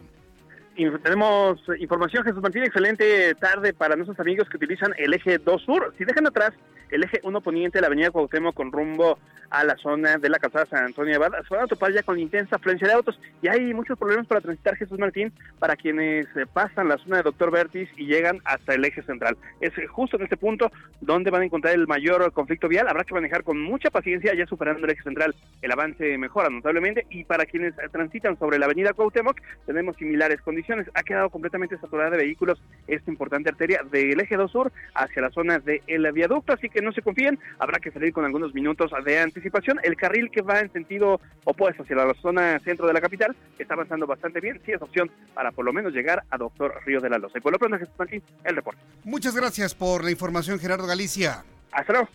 tenemos 0.75 1.57
información, 1.79 2.25
Jesús 2.25 2.41
Martín, 2.41 2.63
excelente 2.63 3.33
tarde 3.35 3.73
para 3.73 3.95
nuestros 3.95 4.19
amigos 4.19 4.49
que 4.49 4.57
utilizan 4.57 4.93
el 4.97 5.13
eje 5.13 5.37
2 5.37 5.61
sur. 5.61 5.93
Si 5.97 6.03
dejan 6.03 6.27
atrás 6.27 6.51
el 6.89 7.03
eje 7.03 7.19
1 7.23 7.41
poniente 7.41 7.77
de 7.77 7.81
la 7.81 7.87
avenida 7.87 8.11
Cuauhtémoc 8.11 8.55
con 8.55 8.71
rumbo 8.71 9.17
a 9.49 9.63
la 9.63 9.75
zona 9.77 10.17
de 10.17 10.29
la 10.29 10.39
calzada 10.39 10.65
San 10.65 10.85
Antonio 10.85 11.11
de 11.11 11.25
Abad, 11.25 11.43
se 11.47 11.53
van 11.53 11.63
a 11.63 11.67
topar 11.67 11.91
ya 11.93 12.03
con 12.03 12.19
intensa 12.19 12.57
afluencia 12.57 12.87
de 12.87 12.93
autos 12.93 13.19
y 13.41 13.47
hay 13.47 13.73
muchos 13.73 13.97
problemas 13.97 14.27
para 14.27 14.41
transitar 14.41 14.75
Jesús 14.75 14.99
Martín 14.99 15.31
para 15.59 15.75
quienes 15.75 16.25
eh, 16.35 16.45
pasan 16.51 16.87
la 16.87 16.97
zona 16.97 17.17
de 17.17 17.23
Doctor 17.23 17.51
Vertis 17.51 17.89
y 17.95 18.05
llegan 18.05 18.39
hasta 18.43 18.73
el 18.73 18.83
eje 18.83 19.01
central. 19.03 19.37
Es 19.61 19.77
eh, 19.77 19.87
justo 19.87 20.17
en 20.17 20.23
este 20.23 20.37
punto 20.37 20.71
donde 21.01 21.31
van 21.31 21.41
a 21.41 21.45
encontrar 21.45 21.73
el 21.73 21.87
mayor 21.87 22.31
conflicto 22.33 22.67
vial, 22.67 22.87
habrá 22.87 23.03
que 23.03 23.13
manejar 23.13 23.43
con 23.43 23.61
mucha 23.61 23.89
paciencia 23.89 24.33
ya 24.33 24.45
superando 24.45 24.85
el 24.85 24.91
eje 24.91 25.03
central. 25.03 25.35
El 25.61 25.71
avance 25.71 26.17
mejora 26.17 26.49
notablemente 26.49 27.05
y 27.09 27.23
para 27.23 27.45
quienes 27.45 27.73
eh, 27.77 27.89
transitan 27.91 28.37
sobre 28.37 28.59
la 28.59 28.65
avenida 28.65 28.93
Cuauhtémoc 28.93 29.39
tenemos 29.65 29.95
similares 29.95 30.41
condiciones. 30.41 30.87
Ha 30.93 31.03
quedado 31.03 31.29
completamente 31.29 31.77
saturada 31.77 32.11
de 32.11 32.17
vehículos 32.17 32.61
esta 32.87 33.09
importante 33.09 33.49
arteria 33.49 33.81
del 33.89 34.19
eje 34.19 34.35
2 34.35 34.51
sur 34.51 34.71
hacia 34.93 35.21
la 35.21 35.29
zona 35.29 35.59
del 35.59 36.11
viaducto, 36.11 36.53
así 36.53 36.69
que 36.69 36.76
no 36.81 36.91
se 36.91 37.01
confíen, 37.01 37.39
habrá 37.59 37.79
que 37.79 37.91
salir 37.91 38.13
con 38.13 38.25
algunos 38.25 38.53
minutos 38.53 38.91
de 39.05 39.19
anticipación. 39.19 39.79
El 39.83 39.95
carril 39.95 40.29
que 40.31 40.41
va 40.41 40.59
en 40.59 40.71
sentido 40.71 41.19
opuesto 41.43 41.83
hacia 41.83 41.95
la 41.95 42.13
zona 42.21 42.59
centro 42.63 42.87
de 42.87 42.93
la 42.93 43.01
capital 43.01 43.35
está 43.57 43.73
avanzando 43.73 44.07
bastante 44.07 44.39
bien, 44.39 44.61
sí 44.65 44.71
es 44.71 44.81
opción 44.81 45.09
para 45.33 45.51
por 45.51 45.65
lo 45.65 45.73
menos 45.73 45.93
llegar 45.93 46.23
a 46.29 46.37
Doctor 46.37 46.81
Río 46.85 46.99
de 46.99 47.09
la 47.09 47.17
Loza. 47.17 47.37
Y 47.37 47.41
por 47.41 47.51
lo 47.51 47.59
pronto, 47.59 47.77
Jesús 47.77 47.93
Martín, 47.97 48.21
el 48.43 48.55
reporte. 48.55 48.81
Muchas 49.03 49.35
gracias 49.35 49.75
por 49.75 50.03
la 50.03 50.11
información, 50.11 50.59
Gerardo 50.59 50.87
Galicia. 50.87 51.43
Hasta 51.71 51.93
luego. 51.93 52.09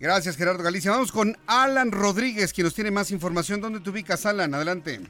Gracias, 0.00 0.36
Gerardo 0.36 0.62
Galicia. 0.62 0.90
Vamos 0.90 1.12
con 1.12 1.36
Alan 1.46 1.92
Rodríguez, 1.92 2.52
quien 2.52 2.64
nos 2.64 2.74
tiene 2.74 2.90
más 2.90 3.10
información. 3.10 3.60
¿Dónde 3.60 3.80
te 3.80 3.90
ubicas, 3.90 4.26
Alan? 4.26 4.52
Adelante. 4.54 5.00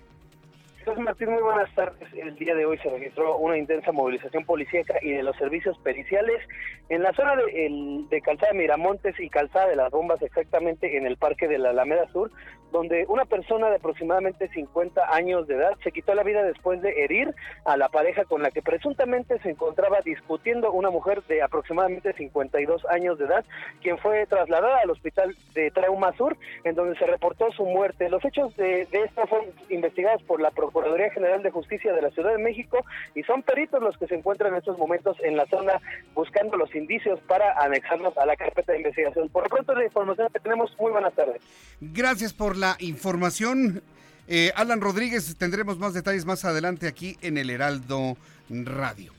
Jesús 0.85 0.99
Martín, 0.99 1.31
muy 1.31 1.43
buenas 1.43 1.73
tardes. 1.75 2.13
El 2.13 2.35
día 2.37 2.55
de 2.55 2.67
hoy 2.67 2.77
se 2.79 2.91
registró 2.91 3.39
una 3.39 3.57
intensa 3.57 3.91
movilización 3.91 4.45
policíaca 4.45 4.95
y 5.01 5.13
de 5.13 5.23
los 5.23 5.35
servicios 5.37 5.79
periciales 5.79 6.43
en 6.91 7.03
la 7.03 7.13
zona 7.15 7.37
de, 7.37 7.67
el- 7.67 8.07
de 8.11 8.21
Calzada 8.21 8.53
Miramontes 8.53 9.19
y 9.19 9.31
Calzada 9.31 9.69
de 9.69 9.77
las 9.77 9.91
Bombas, 9.91 10.21
exactamente 10.21 10.99
en 10.99 11.07
el 11.07 11.17
Parque 11.17 11.49
de 11.49 11.57
la 11.59 11.71
Alameda 11.71 12.07
Sur, 12.09 12.31
donde 12.71 13.07
una 13.09 13.25
persona 13.25 13.71
de 13.71 13.77
aproximadamente 13.77 14.49
50 14.49 15.15
años 15.15 15.47
de 15.47 15.55
edad 15.55 15.73
se 15.83 15.93
quitó 15.93 16.13
la 16.15 16.25
vida 16.25 16.43
después 16.43 16.83
de 16.83 17.05
herir 17.05 17.33
a 17.65 17.77
la 17.79 17.89
pareja 17.89 18.25
con 18.25 18.43
la 18.43 18.51
que 18.51 18.61
presuntamente 18.63 19.39
se 19.41 19.51
encontraba 19.51 20.01
discutiendo 20.05 20.73
una 20.73 20.91
mujer 20.91 21.23
de 21.23 21.41
aproximadamente 21.41 22.13
52 22.15 22.85
años 22.91 23.17
de 23.19 23.25
edad, 23.27 23.45
quien 23.81 23.97
fue 23.99 24.27
trasladada 24.27 24.81
al 24.83 24.91
hospital 24.91 25.35
de 25.55 25.71
Trauma 25.71 26.13
Sur, 26.17 26.37
en 26.65 26.75
donde 26.75 26.99
se 26.99 27.07
reportó 27.07 27.51
su 27.53 27.65
muerte. 27.65 28.11
Los 28.11 28.25
hechos 28.25 28.55
de, 28.57 28.85
de 28.87 29.09
fueron 29.15 29.47
investigados 29.71 30.23
por 30.25 30.41
la 30.41 30.51
Procuraduría 30.51 30.74
General 31.13 31.43
de 31.43 31.51
Justicia 31.51 31.93
de 31.93 32.03
la 32.03 32.11
Ciudad 32.11 32.33
de 32.33 32.43
México 32.43 32.85
y 33.15 33.23
son 33.23 33.43
peritos 33.43 33.83
los 33.83 33.97
que 33.97 34.07
se 34.07 34.15
encuentran 34.15 34.53
en 34.53 34.59
estos 34.59 34.79
momentos 34.79 35.17
en 35.23 35.37
la 35.37 35.47
zona 35.47 35.81
buscando 36.15 36.57
los 36.57 36.75
indicios 36.75 37.21
para 37.21 37.53
anexarlos 37.63 38.17
a 38.19 38.27
la 38.27 38.37
carpeta 38.37 38.73
de 38.73 38.79
investigación. 38.79 39.29
Por 39.29 39.45
lo 39.45 39.49
pronto, 39.49 39.75
la 39.75 39.85
información 39.85 40.29
que 40.33 40.41
tenemos, 40.41 40.77
muy 40.79 40.93
buenas 40.93 41.15
tardes. 41.15 41.41
Gracias 41.81 42.33
por 42.33 42.57
la 42.57 42.77
información. 42.81 43.83
Eh, 44.27 44.53
Alan 44.57 44.81
Rodríguez, 44.81 45.37
tendremos 45.37 45.79
más 45.79 45.95
detalles 45.95 46.25
más 46.25 46.45
adelante 46.45 46.87
aquí 46.87 47.17
en 47.21 47.39
el 47.39 47.51
Heraldo 47.51 48.17
Radio. 48.49 49.13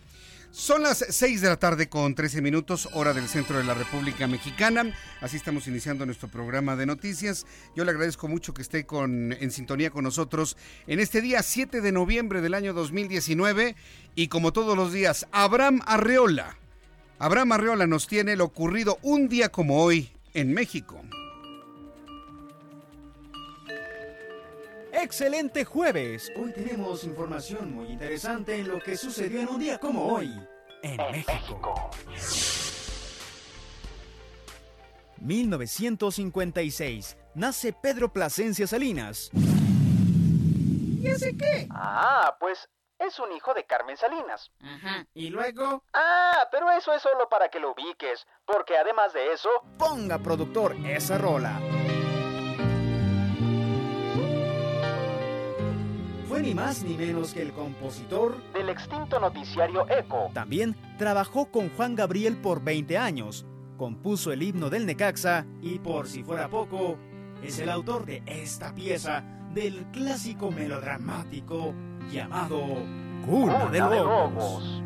Son 0.58 0.84
las 0.84 1.06
6 1.10 1.42
de 1.42 1.50
la 1.50 1.58
tarde 1.58 1.90
con 1.90 2.16
13 2.16 2.42
minutos, 2.42 2.88
hora 2.94 3.14
del 3.14 3.28
centro 3.28 3.58
de 3.58 3.66
la 3.66 3.74
República 3.74 4.26
Mexicana. 4.26 4.96
Así 5.20 5.36
estamos 5.36 5.68
iniciando 5.68 6.06
nuestro 6.06 6.30
programa 6.30 6.78
de 6.78 6.86
noticias. 6.86 7.46
Yo 7.76 7.84
le 7.84 7.92
agradezco 7.92 8.30
mucho 8.30 8.54
que 8.54 8.62
esté 8.62 8.86
con, 8.86 9.34
en 9.34 9.52
sintonía 9.52 9.90
con 9.90 10.06
nosotros 10.06 10.56
en 10.88 11.02
este 11.02 11.20
día 11.20 11.44
7 11.44 11.82
de 11.82 11.92
noviembre 11.92 12.40
del 12.40 12.54
año 12.54 12.74
2019. 12.74 13.76
Y 14.16 14.30
como 14.30 14.54
todos 14.54 14.78
los 14.78 14.94
días, 14.94 15.28
Abraham 15.34 15.82
Arreola. 15.86 16.58
Abraham 17.20 17.52
Arreola 17.52 17.86
nos 17.86 18.08
tiene 18.08 18.38
lo 18.38 18.46
ocurrido 18.46 18.98
un 19.02 19.28
día 19.28 19.50
como 19.50 19.84
hoy 19.84 20.10
en 20.34 20.54
México. 20.54 21.04
Excelente 25.06 25.66
jueves. 25.66 26.32
Hoy 26.36 26.52
tenemos 26.52 27.04
información 27.04 27.76
muy 27.76 27.90
interesante 27.90 28.56
en 28.56 28.68
lo 28.68 28.80
que 28.80 28.98
sucedió 28.98 29.40
en 29.40 29.50
un 29.50 29.60
día 29.60 29.78
como 29.78 30.12
hoy 30.12 30.34
en 30.82 30.98
México. 31.12 31.92
1956. 35.18 37.18
Nace 37.36 37.72
Pedro 37.72 38.12
Plasencia 38.12 38.66
Salinas. 38.66 39.30
¿Y 41.00 41.08
ese 41.08 41.38
qué? 41.38 41.68
Ah, 41.70 42.36
pues 42.40 42.68
es 42.98 43.20
un 43.20 43.32
hijo 43.32 43.54
de 43.54 43.64
Carmen 43.64 43.98
Salinas. 43.98 44.52
Ajá. 44.60 45.06
¿Y 45.14 45.30
luego? 45.30 45.84
Ah, 45.94 46.48
pero 46.52 46.72
eso 46.72 46.92
es 46.94 47.04
solo 47.04 47.30
para 47.30 47.50
que 47.50 47.60
lo 47.60 47.74
ubiques, 47.74 48.26
porque 48.44 48.76
además 48.76 49.14
de 49.14 49.34
eso... 49.34 49.50
Ponga 49.78 50.18
productor 50.18 50.76
esa 50.84 51.20
rola. 51.20 51.62
Fue 56.36 56.42
ni 56.42 56.54
más 56.54 56.84
ni 56.84 56.98
menos 56.98 57.34
que 57.34 57.42
el 57.42 57.54
compositor 57.54 58.36
Del 58.52 58.68
extinto 58.68 59.22
noticiario 59.22 59.90
Eco. 59.90 60.32
También 60.34 60.76
trabajó 60.98 61.46
con 61.46 61.70
Juan 61.70 61.96
Gabriel 61.96 62.36
por 62.36 62.62
20 62.62 62.98
años, 62.98 63.46
compuso 63.78 64.34
el 64.34 64.44
himno 64.44 64.70
del 64.70 64.86
Necaxa 64.86 65.46
y 65.62 65.80
por 65.80 66.10
si 66.10 66.26
fuera 66.26 66.50
poco, 66.50 66.98
es 67.42 67.58
el 67.60 67.70
autor 67.70 68.06
de 68.06 68.22
esta 68.26 68.76
pieza 68.76 69.24
del 69.54 69.86
clásico 69.94 70.52
melodramático 70.52 71.74
llamado 72.12 72.60
Cuna 73.26 73.70
de 73.70 73.80
Cuna 73.80 73.90
de 73.90 73.96
Lobos. 73.96 74.64
Lobos. 74.64 74.84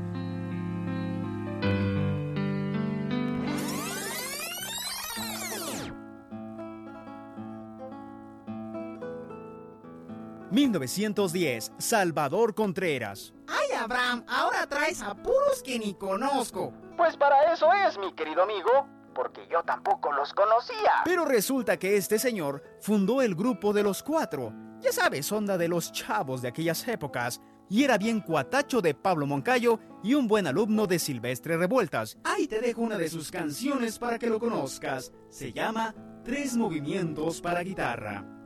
...1910... 10.52 11.72
Salvador 11.78 12.56
Contreras. 12.56 13.34
¡Ay, 13.48 13.78
Abraham, 13.78 14.24
ahora 14.28 14.68
traes 14.68 15.02
a 15.02 15.16
puros 15.16 15.62
que 15.64 15.80
ni 15.80 15.94
conozco. 15.94 16.74
Pues 16.98 17.16
para 17.18 17.54
eso 17.54 17.68
es, 17.74 17.98
mi 17.98 18.14
querido 18.14 18.44
amigo, 18.44 18.88
porque 19.14 19.48
yo 19.50 19.64
tampoco 19.64 20.12
los 20.12 20.34
conocía. 20.34 20.92
Pero 21.06 21.26
resulta 21.26 21.78
que 21.78 21.98
este 21.98 22.20
señor 22.20 22.64
fundó 22.82 23.22
el 23.22 23.36
grupo 23.36 23.74
de 23.74 23.84
los 23.84 24.04
cuatro. 24.04 24.54
Ya 24.80 24.92
sabes, 24.92 25.32
onda 25.32 25.58
de 25.58 25.68
los 25.68 25.92
chavos 25.92 26.42
de 26.42 26.48
aquellas 26.48 26.88
épocas. 26.88 27.42
Y 27.70 27.84
era 27.84 27.98
bien 27.98 28.22
cuatacho 28.22 28.82
de 28.82 28.96
Pablo 28.96 29.28
Moncayo 29.28 29.80
y 30.04 30.16
un 30.16 30.28
buen 30.28 30.48
alumno 30.48 30.88
de 30.88 30.98
Silvestre 30.98 31.58
Revueltas. 31.58 32.18
Ahí 32.24 32.48
te 32.48 32.60
dejo 32.62 32.82
una 32.82 32.98
de 32.98 33.10
sus 33.10 33.30
canciones 33.30 34.00
para 34.00 34.18
que 34.18 34.30
lo 34.30 34.40
conozcas. 34.40 35.12
Se 35.30 35.54
llama 35.54 35.94
Tres 36.24 36.56
movimientos 36.56 37.42
para 37.42 37.62
guitarra. 37.62 38.39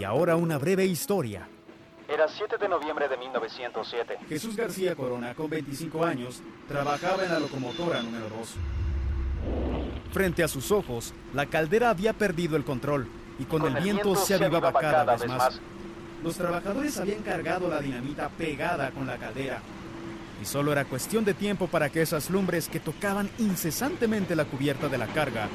Y 0.00 0.04
ahora 0.04 0.34
una 0.34 0.56
breve 0.56 0.86
historia. 0.86 1.46
Era 2.08 2.26
7 2.26 2.56
de 2.56 2.68
noviembre 2.70 3.06
de 3.06 3.18
1907. 3.18 4.16
Jesús 4.30 4.56
García 4.56 4.94
Corona, 4.94 5.34
con 5.34 5.50
25 5.50 6.02
años, 6.02 6.42
trabajaba 6.66 7.22
en 7.22 7.30
la 7.30 7.38
locomotora 7.38 8.00
número 8.00 8.30
2. 8.30 8.54
Frente 10.10 10.42
a 10.42 10.48
sus 10.48 10.72
ojos, 10.72 11.12
la 11.34 11.44
caldera 11.44 11.90
había 11.90 12.14
perdido 12.14 12.56
el 12.56 12.64
control 12.64 13.08
y 13.38 13.44
con, 13.44 13.62
el, 13.66 13.74
viento, 13.82 14.16
se 14.16 14.36
avivaba 14.36 14.72
cada, 14.72 15.04
vez 15.04 15.28
más. 15.28 15.60
Los 16.24 16.34
trabajadores 16.34 16.96
habían 16.98 17.20
cargado 17.22 17.68
la 17.68 17.80
dinamita 17.80 18.30
pegada 18.30 18.92
con 18.92 19.06
la 19.06 19.18
caldera 19.18 19.60
y 20.40 20.46
solo 20.46 20.72
era 20.72 20.86
cuestión 20.86 21.26
de 21.26 21.34
tiempo 21.34 21.66
para 21.66 21.90
que 21.90 22.00
esas 22.00 22.30
lumbres 22.30 22.70
que 22.70 22.80
tocaban 22.80 23.28
incesantemente 23.38 24.34
la 24.34 24.46
cubierta 24.46 24.88
de 24.88 24.96
la 24.96 25.08
carga 25.08 25.50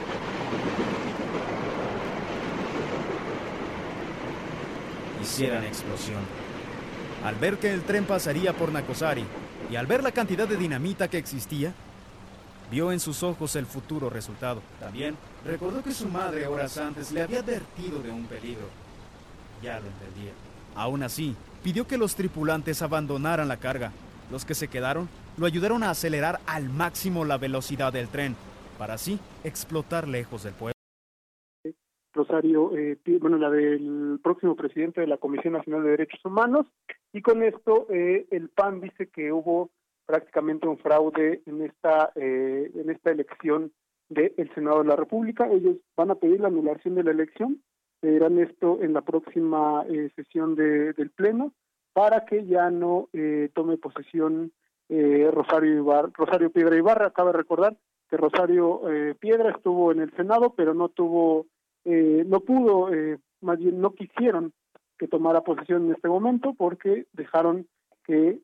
hicieran 5.26 5.64
explosión. 5.64 6.22
Al 7.24 7.36
ver 7.36 7.58
que 7.58 7.74
el 7.74 7.82
tren 7.82 8.06
pasaría 8.06 8.54
por 8.54 8.72
Nacosari 8.72 9.26
y 9.72 9.76
al 9.76 9.88
ver 9.88 10.04
la 10.04 10.12
cantidad 10.12 10.48
de 10.48 10.58
dinamita 10.58 11.08
que 11.08 11.18
existía, 11.18 11.74
vio 12.70 12.92
en 12.92 13.00
sus 13.00 13.24
ojos 13.24 13.56
el 13.56 13.66
futuro 13.66 14.10
resultado. 14.10 14.62
También 14.80 15.18
recordó 15.44 15.84
que 15.84 15.92
su 15.92 16.08
madre 16.08 16.46
horas 16.46 16.78
antes 16.78 17.12
le 17.12 17.24
había 17.24 17.40
advertido 17.40 18.00
de 18.00 18.12
un 18.12 18.26
peligro. 18.26 18.68
Ya 19.64 19.80
lo 19.80 19.88
entendía. 19.88 20.32
Aún 20.76 21.02
así, 21.02 21.36
pidió 21.64 21.88
que 21.88 21.98
los 21.98 22.16
tripulantes 22.16 22.84
abandonaran 22.84 23.48
la 23.48 23.58
carga. 23.58 23.92
Los 24.32 24.46
que 24.46 24.54
se 24.54 24.68
quedaron 24.68 25.10
lo 25.38 25.48
ayudaron 25.48 25.82
a 25.84 25.90
acelerar 25.90 26.40
al 26.46 26.70
máximo 26.70 27.26
la 27.26 27.38
velocidad 27.38 27.92
del 27.92 28.08
tren, 28.08 28.36
para 28.78 28.96
así 28.96 29.20
explotar 29.44 30.08
lejos 30.08 30.44
del 30.44 30.54
pueblo. 30.54 30.75
Rosario, 32.16 32.76
eh, 32.76 32.98
bueno, 33.20 33.38
la 33.38 33.50
del 33.50 34.20
próximo 34.24 34.56
presidente 34.56 35.02
de 35.02 35.08
la 35.08 35.18
Comisión 35.18 35.54
Nacional 35.54 35.84
de 35.84 35.92
Derechos 35.92 36.24
Humanos, 36.24 36.66
y 37.12 37.22
con 37.22 37.44
esto 37.44 37.88
eh, 37.90 38.26
el 38.32 38.50
PAN 38.50 38.80
dice 38.80 39.08
que 39.08 39.32
hubo 39.32 39.70
prácticamente 40.06 40.68
un 40.68 40.78
fraude 40.78 41.42
en 41.46 41.62
esta 41.62 42.12
eh, 42.16 42.72
en 42.74 42.90
esta 42.90 43.12
elección 43.12 43.72
del 44.10 44.52
Senado 44.54 44.80
de 44.80 44.90
la 44.90 44.96
República. 44.96 45.50
Ellos 45.52 45.78
van 45.98 46.12
a 46.12 46.16
pedir 46.16 46.40
la 46.40 46.48
anulación 46.48 46.96
de 46.96 47.04
la 47.04 47.12
elección, 47.12 47.62
pedirán 48.00 48.40
esto 48.40 48.82
en 48.82 48.94
la 48.94 49.02
próxima 49.02 49.84
sesión 50.16 50.56
de, 50.56 50.94
del 50.94 51.10
Pleno 51.10 51.54
para 51.94 52.26
que 52.26 52.46
ya 52.46 52.70
no 52.70 53.10
tome 53.54 53.78
posesión 53.78 54.52
Rosario 54.90 55.76
Ibarra, 55.78 56.10
Rosario 56.14 56.52
Piedra 56.52 56.78
Ibarra. 56.78 57.08
Acaba 57.08 57.32
de 57.32 57.38
recordar 57.38 57.76
que 58.10 58.18
Rosario 58.18 58.82
Piedra 59.20 59.50
estuvo 59.50 59.92
en 59.92 60.02
el 60.02 60.12
Senado, 60.16 60.54
pero 60.56 60.76
no 60.76 60.90
tuvo 60.90 61.48
eh, 61.86 62.24
no 62.26 62.42
pudo, 62.42 62.94
eh, 62.94 63.20
más 63.42 63.58
bien 63.58 63.80
no 63.80 63.94
quisieron 63.94 64.54
que 64.98 65.08
tomara 65.08 65.42
posesión 65.42 65.86
en 65.86 65.94
este 65.94 66.08
momento 66.08 66.54
porque 66.58 67.08
dejaron 67.14 67.68
que 68.06 68.40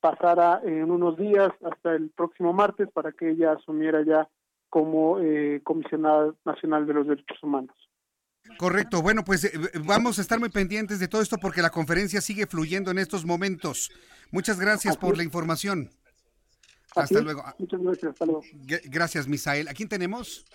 pasara 0.00 0.60
en 0.64 0.90
unos 0.90 1.16
días 1.16 1.50
hasta 1.64 1.94
el 1.94 2.10
próximo 2.10 2.52
martes 2.52 2.88
para 2.92 3.12
que 3.12 3.30
ella 3.30 3.52
asumiera 3.52 4.04
ya 4.04 4.28
como 4.68 5.18
eh, 5.20 5.60
comisionada 5.64 6.34
nacional 6.44 6.86
de 6.86 6.94
los 6.94 7.06
derechos 7.06 7.42
humanos. 7.42 7.74
Correcto, 8.58 9.02
bueno, 9.02 9.24
pues 9.24 9.44
eh, 9.44 9.52
vamos 9.84 10.18
a 10.18 10.22
estar 10.22 10.38
muy 10.38 10.50
pendientes 10.50 11.00
de 11.00 11.08
todo 11.08 11.22
esto 11.22 11.38
porque 11.38 11.62
la 11.62 11.70
conferencia 11.70 12.20
sigue 12.20 12.46
fluyendo 12.46 12.90
en 12.90 12.98
estos 12.98 13.24
momentos. 13.24 13.90
Muchas 14.30 14.60
gracias 14.60 14.96
por 14.96 15.16
la 15.16 15.24
información. 15.24 15.90
Hasta 16.94 17.20
luego. 17.20 17.44
Muchas 17.58 17.80
gracias, 17.80 18.12
hasta 18.12 18.26
luego. 18.26 18.42
Gracias, 18.84 19.28
Misael. 19.28 19.68
¿A 19.68 19.74
quién 19.74 19.88
tenemos? 19.88 20.46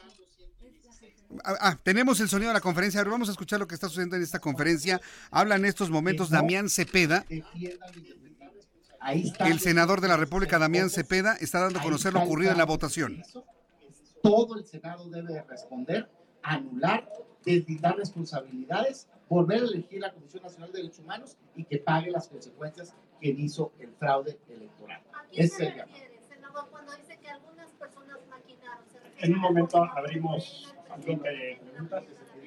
Ah, 1.43 1.55
ah, 1.59 1.79
tenemos 1.83 2.19
el 2.19 2.29
sonido 2.29 2.49
de 2.49 2.55
la 2.55 2.61
conferencia. 2.61 2.99
Ahora 2.99 3.11
vamos 3.11 3.29
a 3.29 3.31
escuchar 3.31 3.59
lo 3.59 3.67
que 3.67 3.75
está 3.75 3.87
sucediendo 3.87 4.15
en 4.15 4.23
esta 4.23 4.39
conferencia. 4.39 5.01
Habla 5.29 5.55
en 5.55 5.65
estos 5.65 5.89
momentos 5.89 6.29
Damián 6.29 6.69
Cepeda. 6.69 7.25
El 9.39 9.59
senador 9.59 10.01
de 10.01 10.07
la 10.07 10.17
República, 10.17 10.59
Damián 10.59 10.89
Cepeda, 10.89 11.35
está 11.35 11.59
dando 11.59 11.79
a 11.79 11.81
conocer 11.81 12.13
lo 12.13 12.21
ocurrido 12.21 12.51
en 12.51 12.57
la 12.57 12.65
votación. 12.65 13.23
Todo 14.21 14.55
el 14.55 14.65
Senado 14.65 15.09
debe 15.09 15.41
responder, 15.43 16.07
anular, 16.43 17.09
deslindar 17.43 17.97
responsabilidades, 17.97 19.07
volver 19.27 19.63
a 19.63 19.65
elegir 19.65 19.99
la 19.99 20.13
Comisión 20.13 20.43
Nacional 20.43 20.71
de 20.71 20.79
Derechos 20.79 20.99
Humanos 20.99 21.37
y 21.55 21.63
que 21.63 21.79
pague 21.79 22.11
las 22.11 22.27
consecuencias 22.27 22.93
que 23.19 23.29
hizo 23.29 23.71
el 23.79 23.91
fraude 23.93 24.37
electoral. 24.47 25.01
Es 25.31 25.59
el 25.59 25.73
En 29.19 29.33
un 29.33 29.39
momento 29.39 29.83
abrimos 29.83 30.73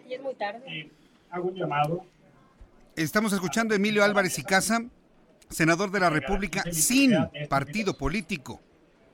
y 0.09 0.15
es 0.15 0.23
muy 0.23 0.35
tarde. 0.35 0.91
hago 1.31 1.49
un 1.49 1.55
llamado. 1.55 2.05
Estamos 2.97 3.33
escuchando 3.33 3.75
a 3.75 3.77
Emilio 3.77 4.05
Álvarez 4.05 4.39
y 4.39 4.45
Casa, 4.45 4.85
senador 5.49 5.91
de 5.91 6.01
la 6.01 6.11
República 6.11 6.63
sin 6.71 7.13
partido 7.49 7.97
político. 7.97 8.61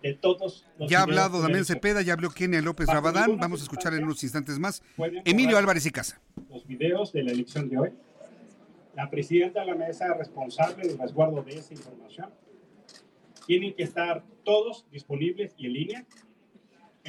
De 0.02 0.14
todos 0.14 0.66
ya 0.78 1.00
ha 1.00 1.02
hablado 1.02 1.42
Damián 1.42 1.64
Cepeda, 1.64 2.00
ya 2.00 2.14
habló 2.14 2.30
Kenia 2.30 2.62
López 2.62 2.86
Rabadán. 2.86 3.38
Vamos 3.38 3.60
a 3.60 3.64
escuchar 3.64 3.94
en 3.94 4.04
unos 4.04 4.22
instantes 4.22 4.58
más. 4.58 4.82
Emilio 5.24 5.58
Álvarez 5.58 5.84
y 5.86 5.90
Casa. 5.90 6.20
Los 6.48 6.66
videos 6.66 7.12
de 7.12 7.22
la 7.22 7.32
elección 7.32 7.68
de 7.68 7.78
hoy. 7.78 7.90
La 8.96 9.08
presidenta 9.10 9.60
de 9.60 9.66
la 9.66 9.74
mesa 9.74 10.14
responsable 10.14 10.88
del 10.88 10.98
resguardo 10.98 11.42
de 11.42 11.52
esa 11.52 11.74
información. 11.74 12.30
Tienen 13.46 13.74
que 13.74 13.82
estar 13.82 14.24
todos 14.42 14.86
disponibles 14.90 15.54
y 15.56 15.66
en 15.66 15.72
línea 15.72 16.06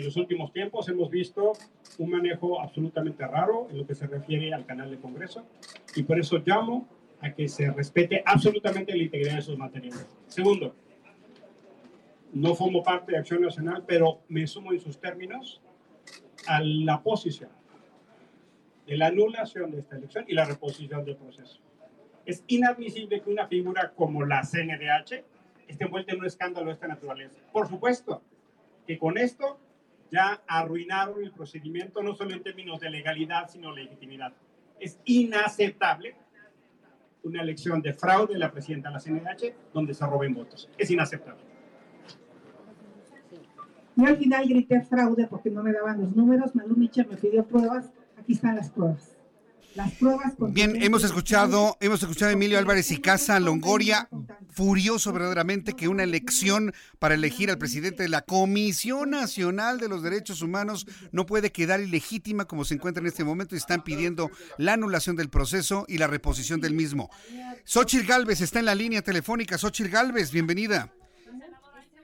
en 0.02 0.06
los 0.06 0.18
últimos 0.18 0.52
tiempos 0.52 0.90
hemos 0.90 1.10
visto 1.10 1.54
un 2.00 2.10
manejo 2.10 2.60
absolutamente 2.60 3.26
raro 3.26 3.68
en 3.70 3.78
lo 3.78 3.86
que 3.86 3.94
se 3.94 4.08
refiere 4.08 4.54
al 4.54 4.66
canal 4.66 4.90
de 4.90 4.98
Congreso 4.98 5.46
y 5.96 6.04
por 6.04 6.20
eso 6.20 6.42
llamo 6.44 6.88
a 7.22 7.32
que 7.32 7.48
se 7.48 7.70
respete 7.70 8.24
absolutamente 8.26 8.96
la 8.96 9.04
integridad 9.04 9.34
de 9.34 9.40
esos 9.40 9.58
materiales. 9.58 10.08
Segundo, 10.28 10.76
no 12.34 12.56
formo 12.56 12.82
parte 12.82 13.12
de 13.12 13.20
Acción 13.20 13.42
Nacional, 13.42 13.84
pero 13.86 14.22
me 14.28 14.48
sumo 14.48 14.74
en 14.74 14.80
sus 14.80 15.00
términos 15.00 15.62
a 16.48 16.62
la 16.62 17.04
posición 17.04 17.52
de 18.88 18.98
la 18.98 19.08
anulación 19.08 19.70
de 19.70 19.80
esta 19.80 19.98
elección 19.98 20.26
y 20.28 20.34
la 20.34 20.46
reposición 20.46 21.06
del 21.06 21.16
proceso. 21.16 21.60
Es 22.26 22.44
inadmisible 22.48 23.22
que 23.22 23.30
una 23.30 23.48
figura 23.48 23.94
como 23.96 24.26
la 24.26 24.42
CNDH 24.42 25.24
esté 25.68 25.84
envuelta 25.84 26.14
en 26.14 26.20
un 26.20 26.26
escándalo 26.26 26.68
de 26.68 26.74
esta 26.74 26.88
naturaleza. 26.88 27.36
Por 27.52 27.68
supuesto 27.68 28.24
que 28.88 28.98
con 28.98 29.20
esto 29.20 29.60
ya 30.12 30.42
arruinaron 30.48 31.24
el 31.24 31.32
procedimiento 31.32 32.04
no 32.04 32.14
solo 32.14 32.34
en 32.34 32.44
términos 32.44 32.80
de 32.80 32.90
legalidad, 32.90 33.50
sino 33.50 33.74
legitimidad. 33.74 34.34
Es 34.80 35.00
inaceptable 35.06 36.16
una 37.24 37.42
elección 37.42 37.82
de 37.82 37.94
fraude 37.94 38.34
de 38.34 38.40
la 38.40 38.52
presidenta 38.52 38.90
de 38.90 38.96
la 38.96 39.00
CNH 39.00 39.54
donde 39.74 39.94
se 39.94 40.06
roben 40.06 40.34
votos. 40.34 40.70
Es 40.78 40.90
inaceptable. 40.90 41.42
Yo 43.96 44.08
al 44.08 44.18
final 44.18 44.48
grité 44.48 44.82
fraude 44.82 45.28
porque 45.28 45.50
no 45.50 45.62
me 45.64 45.72
daban 45.72 46.02
los 46.02 46.16
números. 46.16 46.56
Malú 46.56 46.76
Micha 46.76 47.06
me 47.10 47.18
pidió 47.18 47.46
pruebas. 47.46 47.92
Aquí 48.18 48.34
están 48.34 48.56
las 48.56 48.70
pruebas. 48.70 49.16
Las 49.76 49.92
pruebas 49.94 50.34
Bien, 50.50 50.82
hemos 50.82 51.04
escuchado, 51.04 51.78
hemos 51.80 52.02
escuchado 52.02 52.30
a 52.30 52.34
Emilio 52.34 52.60
Álvarez 52.60 52.92
y 52.92 52.98
Casa 53.00 53.40
Longoria, 53.40 54.10
furioso 54.50 55.14
verdaderamente 55.14 55.76
que 55.76 55.88
una 55.88 56.04
elección 56.04 56.74
para 57.00 57.16
elegir 57.16 57.50
al 57.50 57.58
presidente 57.58 58.04
de 58.04 58.10
la 58.10 58.22
Comisión 58.22 59.12
Nacional 59.12 59.80
de 59.80 59.88
los 59.88 60.04
Derechos 60.04 60.42
Humanos 60.42 60.88
no 61.12 61.26
puede 61.26 61.52
quedar 61.54 61.80
ilegítima 61.80 62.46
como 62.46 62.66
se 62.66 62.74
encuentra 62.74 63.02
en 63.02 63.08
este 63.08 63.24
momento 63.24 63.56
y 63.56 63.60
están 63.60 63.84
pidiendo 63.84 64.30
la 64.58 64.74
anulación 64.74 65.16
del 65.16 65.30
proceso 65.30 65.86
y 65.88 65.98
la 65.98 66.08
reposición 66.08 66.60
del 66.60 66.74
mismo. 66.74 67.10
Xochitl 67.64 68.06
Galvez 68.06 68.42
está 68.42 68.60
en 68.60 68.66
la 68.66 68.76
línea 68.76 69.02
telefónica. 69.02 69.58
Xochitl 69.58 69.90
Galvez, 69.90 70.32
bienvenida. 70.32 70.92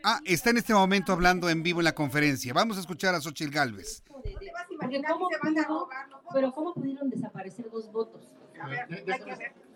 Ah, 0.03 0.21
está 0.23 0.51
en 0.51 0.57
este 0.57 0.73
momento 0.73 1.11
hablando 1.11 1.49
en 1.49 1.63
vivo 1.63 1.81
en 1.81 1.85
la 1.85 1.95
conferencia. 1.95 2.53
Vamos 2.53 2.77
a 2.77 2.79
escuchar 2.79 3.13
a 3.13 3.19
Xochitl 3.19 3.51
Galvez. 3.51 4.03
Pero 6.33 6.51
¿cómo 6.51 6.73
pudieron 6.73 7.09
desaparecer 7.09 7.69
dos 7.69 7.91
votos? 7.91 8.21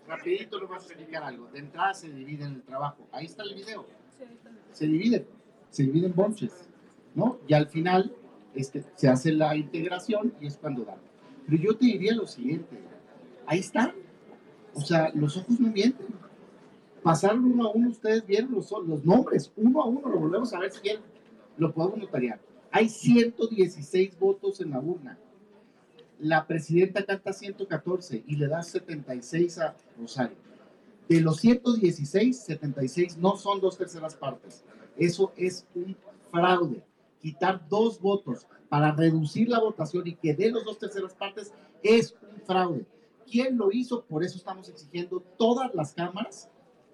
rapidito 0.06 0.58
le 0.58 0.66
voy 0.66 0.74
a 0.74 0.78
explicar 0.78 1.22
algo. 1.22 1.46
De 1.48 1.60
entrada 1.60 1.94
se 1.94 2.10
dividen 2.10 2.54
el 2.54 2.62
trabajo. 2.62 3.06
Ahí 3.12 3.26
está 3.26 3.42
el 3.44 3.54
video. 3.54 3.86
Se 4.72 4.86
dividen. 4.86 5.26
Se 5.70 5.84
dividen 5.84 6.14
bonches. 6.14 6.68
¿No? 7.14 7.38
Y 7.46 7.54
al 7.54 7.68
final 7.68 8.14
este, 8.54 8.84
se 8.96 9.08
hace 9.08 9.32
la 9.32 9.56
integración 9.56 10.34
y 10.40 10.46
es 10.46 10.56
cuando 10.56 10.84
dan. 10.84 10.98
Pero 11.46 11.62
yo 11.62 11.76
te 11.76 11.86
diría 11.86 12.14
lo 12.14 12.26
siguiente, 12.26 12.78
ahí 13.46 13.60
está. 13.60 13.94
O 14.74 14.80
sea, 14.80 15.10
los 15.14 15.36
ojos 15.36 15.58
no 15.60 15.70
mienten. 15.70 16.06
Pasaron 17.02 17.44
uno 17.44 17.66
a 17.66 17.70
uno, 17.72 17.90
ustedes 17.90 18.24
vieron 18.24 18.52
los, 18.52 18.70
los 18.86 19.04
nombres, 19.04 19.52
uno 19.56 19.82
a 19.82 19.86
uno, 19.86 20.08
lo 20.08 20.20
volvemos 20.20 20.52
a 20.54 20.60
ver 20.60 20.70
si 20.70 20.80
quieren, 20.80 21.02
lo 21.56 21.72
podemos 21.72 21.98
notariar. 21.98 22.38
Hay 22.72 22.88
116 22.88 24.18
votos 24.18 24.60
en 24.62 24.70
la 24.70 24.80
urna. 24.80 25.18
La 26.18 26.46
presidenta 26.46 27.04
canta 27.04 27.32
114 27.32 28.24
y 28.26 28.36
le 28.36 28.48
da 28.48 28.62
76 28.62 29.58
a 29.58 29.76
Rosario. 29.98 30.36
De 31.06 31.20
los 31.20 31.36
116, 31.40 32.44
76 32.44 33.18
no 33.18 33.36
son 33.36 33.60
dos 33.60 33.76
terceras 33.76 34.14
partes. 34.14 34.64
Eso 34.96 35.32
es 35.36 35.66
un 35.74 35.94
fraude. 36.30 36.82
Quitar 37.20 37.68
dos 37.68 38.00
votos 38.00 38.46
para 38.70 38.92
reducir 38.92 39.50
la 39.50 39.60
votación 39.60 40.06
y 40.06 40.14
que 40.14 40.34
dé 40.34 40.50
los 40.50 40.64
dos 40.64 40.78
terceras 40.78 41.12
partes 41.12 41.52
es 41.82 42.14
un 42.22 42.40
fraude. 42.46 42.86
¿Quién 43.30 43.58
lo 43.58 43.70
hizo? 43.70 44.02
Por 44.04 44.24
eso 44.24 44.38
estamos 44.38 44.70
exigiendo 44.70 45.20
todas 45.36 45.74
las 45.74 45.92
cámaras, 45.92 46.48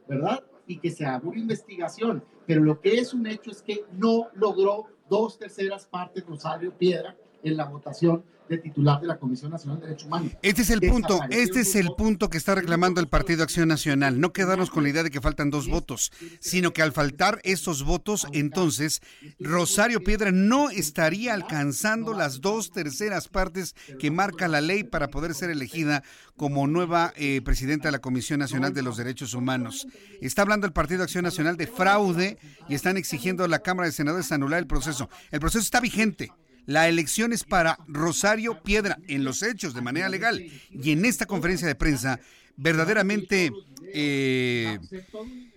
¿verdad? 0.08 0.42
Y 0.66 0.78
que 0.80 0.90
se 0.90 1.06
haga 1.06 1.28
una 1.28 1.38
investigación. 1.38 2.24
Pero 2.46 2.64
lo 2.64 2.80
que 2.80 2.98
es 2.98 3.14
un 3.14 3.28
hecho 3.28 3.52
es 3.52 3.62
que 3.62 3.84
no 3.92 4.28
logró 4.34 4.86
dos 5.08 5.36
terceras 5.36 5.86
partes 5.86 6.24
Rosario 6.26 6.72
Piedra 6.72 7.16
en 7.42 7.56
la 7.56 7.64
votación 7.64 8.22
de 8.48 8.58
titular 8.58 9.00
de 9.00 9.06
la 9.06 9.18
Comisión 9.18 9.50
Nacional 9.50 9.80
de 9.80 9.88
Derechos 9.88 10.06
Humanos. 10.06 10.32
Este 10.42 10.62
es 10.62 10.70
el 10.70 10.80
punto, 10.80 11.20
este 11.30 11.60
es 11.60 11.74
el 11.76 11.90
punto 11.96 12.30
que 12.30 12.38
está 12.38 12.54
reclamando 12.54 13.00
el 13.00 13.08
Partido 13.08 13.42
Acción 13.42 13.68
Nacional. 13.68 14.20
No 14.20 14.32
quedarnos 14.32 14.70
con 14.70 14.82
la 14.82 14.88
idea 14.88 15.02
de 15.02 15.10
que 15.10 15.20
faltan 15.20 15.50
dos 15.50 15.68
votos, 15.68 16.12
sino 16.40 16.72
que 16.72 16.82
al 16.82 16.92
faltar 16.92 17.40
esos 17.44 17.84
votos, 17.84 18.26
entonces 18.32 19.02
Rosario 19.38 20.02
Piedra 20.02 20.32
no 20.32 20.70
estaría 20.70 21.34
alcanzando 21.34 22.14
las 22.14 22.40
dos 22.40 22.70
terceras 22.70 23.28
partes 23.28 23.74
que 23.98 24.10
marca 24.10 24.48
la 24.48 24.60
ley 24.60 24.84
para 24.84 25.08
poder 25.08 25.34
ser 25.34 25.50
elegida 25.50 26.02
como 26.36 26.66
nueva 26.66 27.12
eh, 27.16 27.42
presidenta 27.44 27.88
de 27.88 27.92
la 27.92 27.98
Comisión 27.98 28.40
Nacional 28.40 28.72
de 28.72 28.82
los 28.82 28.96
Derechos 28.96 29.34
Humanos. 29.34 29.86
Está 30.20 30.42
hablando 30.42 30.66
el 30.66 30.72
Partido 30.72 31.02
Acción 31.02 31.24
Nacional 31.24 31.56
de 31.56 31.66
fraude 31.66 32.38
y 32.68 32.74
están 32.74 32.96
exigiendo 32.96 33.44
a 33.44 33.48
la 33.48 33.58
Cámara 33.58 33.86
de 33.86 33.92
Senadores 33.92 34.32
anular 34.32 34.58
el 34.58 34.66
proceso. 34.66 35.10
El 35.30 35.40
proceso 35.40 35.64
está 35.64 35.80
vigente. 35.80 36.32
La 36.68 36.86
elección 36.86 37.32
es 37.32 37.44
para 37.44 37.78
Rosario 37.88 38.62
Piedra 38.62 38.98
en 39.08 39.24
los 39.24 39.42
hechos 39.42 39.72
de 39.72 39.80
manera 39.80 40.10
legal. 40.10 40.44
Y 40.70 40.92
en 40.92 41.06
esta 41.06 41.24
conferencia 41.24 41.66
de 41.66 41.74
prensa, 41.74 42.20
verdaderamente 42.58 43.50
eh, 43.94 44.78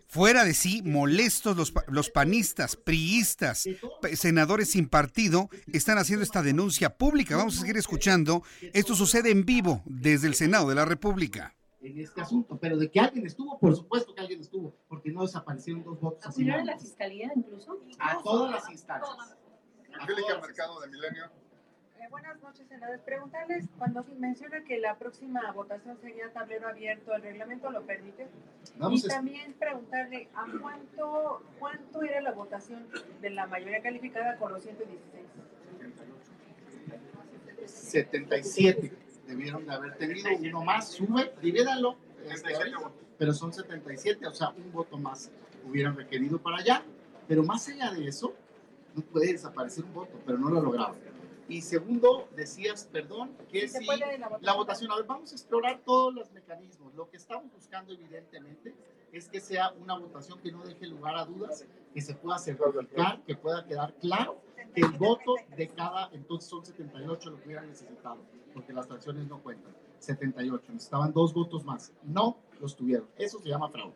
fuera 0.08 0.46
de 0.46 0.54
sí, 0.54 0.82
molestos 0.84 1.58
los, 1.58 1.74
los 1.90 2.10
panistas, 2.10 2.78
priistas, 2.78 3.68
senadores 4.14 4.70
sin 4.70 4.88
partido, 4.88 5.50
están 5.74 5.98
haciendo 5.98 6.24
esta 6.24 6.42
denuncia 6.42 6.96
pública. 6.96 7.36
Vamos 7.36 7.58
a 7.58 7.60
seguir 7.60 7.76
escuchando. 7.76 8.42
Esto 8.72 8.96
sucede 8.96 9.32
en 9.32 9.46
vivo 9.46 9.84
desde 9.84 10.30
el 10.30 10.34
Senado 10.34 10.70
de 10.70 10.76
la 10.76 10.86
República 10.86 11.54
en 11.82 12.00
este 12.00 12.22
asunto, 12.22 12.58
pero 12.60 12.78
de 12.78 12.90
que 12.90 13.00
alguien 13.00 13.26
estuvo, 13.26 13.60
por 13.60 13.76
supuesto 13.76 14.14
que 14.14 14.22
alguien 14.22 14.40
estuvo, 14.40 14.76
porque 14.88 15.12
no 15.12 15.24
desaparecieron 15.24 15.84
dos 15.84 16.00
votos. 16.00 16.26
¿Acudieron 16.26 16.62
a 16.62 16.66
la 16.66 16.78
fiscalía 16.78 17.32
incluso? 17.36 17.80
A 18.00 18.22
todas 18.22 18.52
las 18.52 18.70
instancias. 18.70 19.36
Angélica 20.00 20.40
Mercado 20.40 20.82
de 20.82 20.88
Milenio. 20.88 21.26
Eh, 22.00 22.08
buenas 22.10 22.42
noches, 22.42 22.68
senadores. 22.68 23.02
Preguntarles, 23.02 23.66
cuando 23.78 24.04
menciona 24.18 24.64
que 24.64 24.80
la 24.80 24.98
próxima 24.98 25.52
votación 25.52 25.98
sería 26.02 26.32
tablero 26.34 26.68
abierto, 26.68 27.14
¿el 27.14 27.22
reglamento 27.22 27.70
lo 27.70 27.84
permite? 27.84 28.28
y 28.90 29.02
también 29.08 29.54
preguntarle, 29.54 30.30
¿a 30.34 30.46
cuánto, 30.60 31.44
cuánto 31.60 32.02
era 32.02 32.22
la 32.22 32.32
votación 32.32 32.88
de 33.22 33.30
la 33.30 33.46
mayoría 33.48 33.82
calificada 33.82 34.38
con 34.38 34.54
los 34.54 34.64
116? 34.64 35.26
77 37.66 38.92
debieron 39.28 39.66
de 39.66 39.74
haber 39.74 39.96
tenido 39.98 40.30
uno 40.40 40.64
más, 40.64 40.90
sube, 40.90 41.34
divídanlo, 41.42 41.96
este, 42.30 42.54
pero 43.18 43.34
son 43.34 43.54
77, 43.54 44.26
o 44.28 44.34
sea, 44.34 44.50
un 44.50 44.72
voto 44.72 44.98
más 44.98 45.32
hubieran 45.66 45.96
requerido 45.96 46.40
para 46.40 46.58
allá, 46.58 46.84
pero 47.28 47.44
más 47.44 47.68
allá 47.70 47.92
de 47.92 48.08
eso, 48.08 48.34
no 48.96 49.02
puede 49.04 49.34
desaparecer 49.34 49.84
un 49.84 49.94
voto, 49.94 50.20
pero 50.26 50.38
no 50.38 50.50
lo 50.50 50.60
ha 50.60 50.62
logrado. 50.62 50.96
Y 51.48 51.62
segundo, 51.62 52.30
decías, 52.36 52.88
perdón, 52.92 53.36
que 53.52 53.68
si 53.68 53.86
la 54.40 54.54
votación, 54.54 54.90
a 54.92 54.96
ver, 54.96 55.06
vamos 55.06 55.32
a 55.32 55.36
explorar 55.36 55.82
todos 55.84 56.14
los 56.14 56.32
mecanismos. 56.32 56.94
Lo 56.96 57.10
que 57.10 57.18
estamos 57.18 57.52
buscando, 57.52 57.92
evidentemente, 57.92 58.74
es 59.12 59.28
que 59.28 59.42
sea 59.42 59.72
una 59.72 59.98
votación 59.98 60.40
que 60.40 60.52
no 60.52 60.64
deje 60.64 60.88
lugar 60.88 61.18
a 61.18 61.26
dudas, 61.26 61.66
que 61.94 62.02
se 62.02 62.16
pueda 62.16 62.38
certificar, 62.38 63.22
que 63.24 63.36
pueda 63.36 63.66
quedar 63.66 63.94
claro 63.96 64.38
que 64.74 64.82
el 64.82 64.92
voto 64.92 65.36
de 65.58 65.68
cada, 65.68 66.10
entonces 66.14 66.50
son 66.50 66.66
78 66.66 67.30
lo 67.30 67.38
que 67.42 67.48
hubieran 67.48 67.68
necesitado, 67.68 68.20
porque 68.54 68.72
las 68.72 68.88
fracciones 68.88 69.28
no 69.28 69.42
cuentan. 69.42 69.74
78, 70.00 70.72
necesitaban 70.72 71.12
dos 71.12 71.34
votos 71.34 71.66
más. 71.66 71.92
No 72.04 72.38
los 72.62 72.76
tuvieron. 72.76 73.08
Eso 73.18 73.40
se 73.40 73.50
llama 73.50 73.70
fraude. 73.70 73.96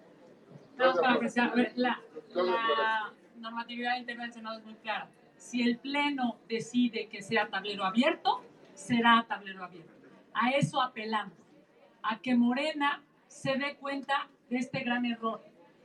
No, 0.77 0.93
para 0.93 1.19
que 1.19 1.29
sea, 1.29 1.45
a 1.45 1.55
ver, 1.55 1.71
la, 1.77 2.01
la 2.33 3.13
normatividad 3.37 3.97
interna 3.97 4.23
del 4.23 4.33
Senado 4.33 4.59
es 4.59 4.65
muy 4.65 4.75
clara. 4.75 5.09
Si 5.37 5.61
el 5.61 5.77
Pleno 5.77 6.37
decide 6.47 7.07
que 7.07 7.21
sea 7.21 7.49
tablero 7.49 7.85
abierto, 7.85 8.43
será 8.73 9.25
tablero 9.27 9.63
abierto. 9.63 9.93
A 10.33 10.51
eso 10.51 10.81
apelamos, 10.81 11.37
a 12.01 12.19
que 12.19 12.35
Morena 12.35 13.03
se 13.27 13.57
dé 13.57 13.75
cuenta 13.75 14.27
de 14.49 14.57
este 14.57 14.81
gran 14.81 15.05
error, 15.05 15.43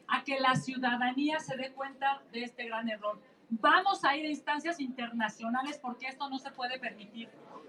a 0.09 0.25
que 0.25 0.39
la 0.41 0.55
ciudadanía 0.55 1.39
se 1.41 1.57
dé 1.57 1.73
cuenta 1.73 2.23
de 2.33 2.45
este 2.45 2.65
gran 2.67 2.89
error. 2.89 3.21
Vamos 3.49 4.05
a 4.05 4.17
ir 4.17 4.27
a 4.27 4.31
instancias 4.31 4.81
internacionales 4.81 5.79
porque 5.81 6.07
esto 6.07 6.29
no 6.29 6.39
se 6.39 6.51
puede 6.51 6.79
permitir. 6.79 7.29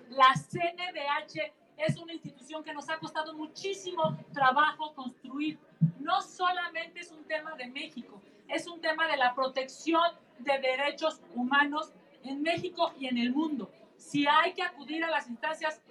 La 0.10 0.34
CNDH 0.34 1.54
es 1.78 1.98
una 1.98 2.14
institución 2.14 2.64
que 2.64 2.74
nos 2.74 2.90
ha 2.90 2.98
costado 3.00 3.34
muchísimo 3.34 4.18
trabajo 4.34 4.94
construir. 4.94 5.58
No 6.00 6.22
solamente 6.22 7.00
es 7.00 7.12
un 7.12 7.24
tema 7.24 7.56
de 7.56 7.68
México, 7.68 8.22
es 8.52 8.68
un 8.68 8.82
tema 8.82 9.08
de 9.08 9.18
la 9.18 9.34
protección 9.34 10.04
de 10.40 10.60
derechos 10.60 11.22
humanos 11.36 11.94
en 12.24 12.42
México 12.42 12.94
y 13.00 13.08
en 13.08 13.18
el 13.18 13.32
mundo. 13.32 13.72
Si 13.98 14.28
hay 14.28 14.54
que 14.54 14.64
acudir 14.64 15.04
a 15.04 15.10
las 15.10 15.28
instancias 15.30 15.82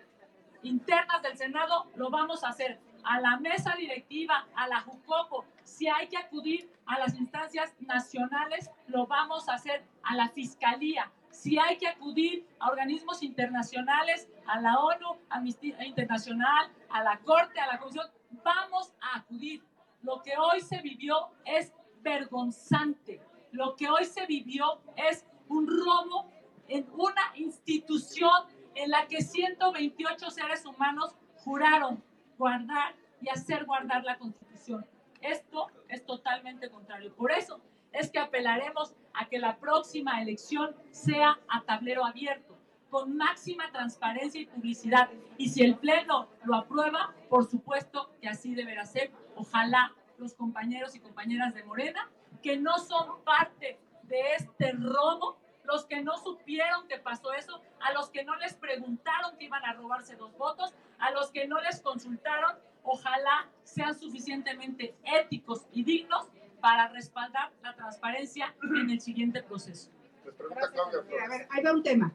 internas 0.62 1.22
del 1.22 1.36
Senado, 1.36 1.86
lo 1.94 2.10
vamos 2.10 2.44
a 2.44 2.48
hacer. 2.48 2.78
A 3.02 3.18
la 3.18 3.38
mesa 3.38 3.74
directiva, 3.76 4.46
a 4.54 4.68
la 4.68 4.80
JUCOPO, 4.80 5.46
si 5.64 5.88
hay 5.88 6.08
que 6.08 6.18
acudir 6.18 6.70
a 6.84 6.98
las 6.98 7.14
instancias 7.14 7.74
nacionales, 7.80 8.70
lo 8.88 9.06
vamos 9.06 9.48
a 9.48 9.54
hacer 9.54 9.84
a 10.02 10.14
la 10.14 10.28
Fiscalía. 10.28 11.10
Si 11.30 11.58
hay 11.58 11.78
que 11.78 11.88
acudir 11.88 12.46
a 12.58 12.68
organismos 12.68 13.22
internacionales, 13.22 14.28
a 14.46 14.60
la 14.60 14.78
ONU, 14.78 15.16
a 15.30 15.36
Amnistía 15.36 15.82
Internacional, 15.86 16.70
a 16.90 17.02
la 17.02 17.18
Corte, 17.20 17.58
a 17.58 17.68
la 17.68 17.78
Comisión, 17.78 18.06
vamos 18.44 18.92
a 19.00 19.18
acudir. 19.18 19.64
Lo 20.02 20.20
que 20.22 20.36
hoy 20.36 20.60
se 20.60 20.80
vivió 20.82 21.30
es 21.44 21.72
vergonzante. 22.02 23.20
Lo 23.52 23.76
que 23.76 23.88
hoy 23.88 24.04
se 24.04 24.26
vivió 24.26 24.80
es 24.96 25.24
un 25.48 25.66
robo 25.66 26.30
en 26.68 26.86
una 26.92 27.32
institución 27.34 28.30
en 28.74 28.90
la 28.90 29.06
que 29.06 29.22
128 29.22 30.30
seres 30.30 30.64
humanos 30.64 31.14
juraron 31.36 32.02
guardar 32.38 32.94
y 33.20 33.28
hacer 33.28 33.64
guardar 33.64 34.04
la 34.04 34.16
Constitución. 34.18 34.86
Esto 35.20 35.66
es 35.88 36.04
totalmente 36.06 36.70
contrario. 36.70 37.14
Por 37.14 37.32
eso 37.32 37.60
es 37.92 38.10
que 38.10 38.18
apelaremos 38.18 38.94
a 39.12 39.28
que 39.28 39.38
la 39.38 39.58
próxima 39.58 40.22
elección 40.22 40.74
sea 40.90 41.38
a 41.48 41.62
tablero 41.62 42.04
abierto, 42.04 42.56
con 42.88 43.16
máxima 43.16 43.70
transparencia 43.72 44.40
y 44.40 44.46
publicidad. 44.46 45.08
Y 45.36 45.48
si 45.48 45.62
el 45.62 45.76
Pleno 45.76 46.28
lo 46.44 46.56
aprueba, 46.56 47.14
por 47.28 47.48
supuesto 47.48 48.10
que 48.20 48.28
así 48.28 48.54
deberá 48.54 48.86
ser. 48.86 49.10
Ojalá 49.36 49.92
los 50.20 50.34
compañeros 50.34 50.94
y 50.94 51.00
compañeras 51.00 51.54
de 51.54 51.64
Morena, 51.64 52.08
que 52.42 52.58
no 52.58 52.78
son 52.78 53.24
parte 53.24 53.78
de 54.04 54.20
este 54.36 54.72
robo, 54.72 55.38
los 55.64 55.86
que 55.86 56.02
no 56.02 56.18
supieron 56.18 56.86
que 56.88 56.98
pasó 56.98 57.32
eso, 57.32 57.60
a 57.80 57.92
los 57.92 58.10
que 58.10 58.24
no 58.24 58.36
les 58.36 58.54
preguntaron 58.54 59.36
que 59.38 59.46
iban 59.46 59.64
a 59.64 59.72
robarse 59.72 60.16
dos 60.16 60.36
votos, 60.36 60.74
a 60.98 61.10
los 61.12 61.30
que 61.30 61.48
no 61.48 61.60
les 61.60 61.80
consultaron, 61.80 62.56
ojalá 62.82 63.48
sean 63.64 63.98
suficientemente 63.98 64.94
éticos 65.04 65.66
y 65.72 65.84
dignos 65.84 66.28
para 66.60 66.88
respaldar 66.88 67.50
la 67.62 67.74
transparencia 67.74 68.54
en 68.62 68.90
el 68.90 69.00
siguiente 69.00 69.42
proceso. 69.42 69.90
A 70.26 71.28
ver, 71.30 71.48
ahí 71.50 71.62
va 71.62 71.72
un 71.72 71.82
tema. 71.82 72.14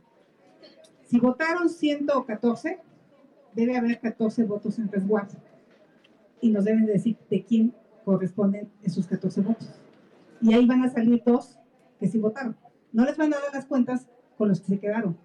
Si 1.03 1.19
votaron 1.19 1.69
114, 1.69 2.79
debe 3.53 3.77
haber 3.77 3.99
14 3.99 4.43
votos 4.43 4.77
en 4.77 4.91
resguardo. 4.91 5.37
Y 6.41 6.51
nos 6.51 6.65
deben 6.65 6.85
decir 6.85 7.17
de 7.29 7.43
quién 7.43 7.73
corresponden 8.05 8.71
esos 8.83 9.07
14 9.07 9.41
votos. 9.41 9.69
Y 10.41 10.53
ahí 10.53 10.65
van 10.65 10.83
a 10.83 10.89
salir 10.89 11.21
dos 11.25 11.57
que 11.99 12.07
sí 12.07 12.19
votaron. 12.19 12.55
No 12.93 13.03
les 13.03 13.17
van 13.17 13.33
a 13.33 13.37
dar 13.37 13.53
las 13.53 13.65
cuentas 13.65 14.07
con 14.37 14.47
los 14.47 14.61
que 14.61 14.67
se 14.67 14.79
quedaron. 14.79 15.17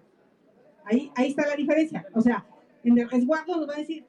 Ahí, 0.83 1.11
ahí 1.15 1.29
está 1.29 1.47
la 1.47 1.55
diferencia. 1.55 2.05
O 2.13 2.21
sea, 2.21 2.45
en 2.83 2.97
el 2.97 3.09
resguardo 3.09 3.55
nos 3.57 3.69
va 3.69 3.75
a 3.75 3.79
decir, 3.79 4.05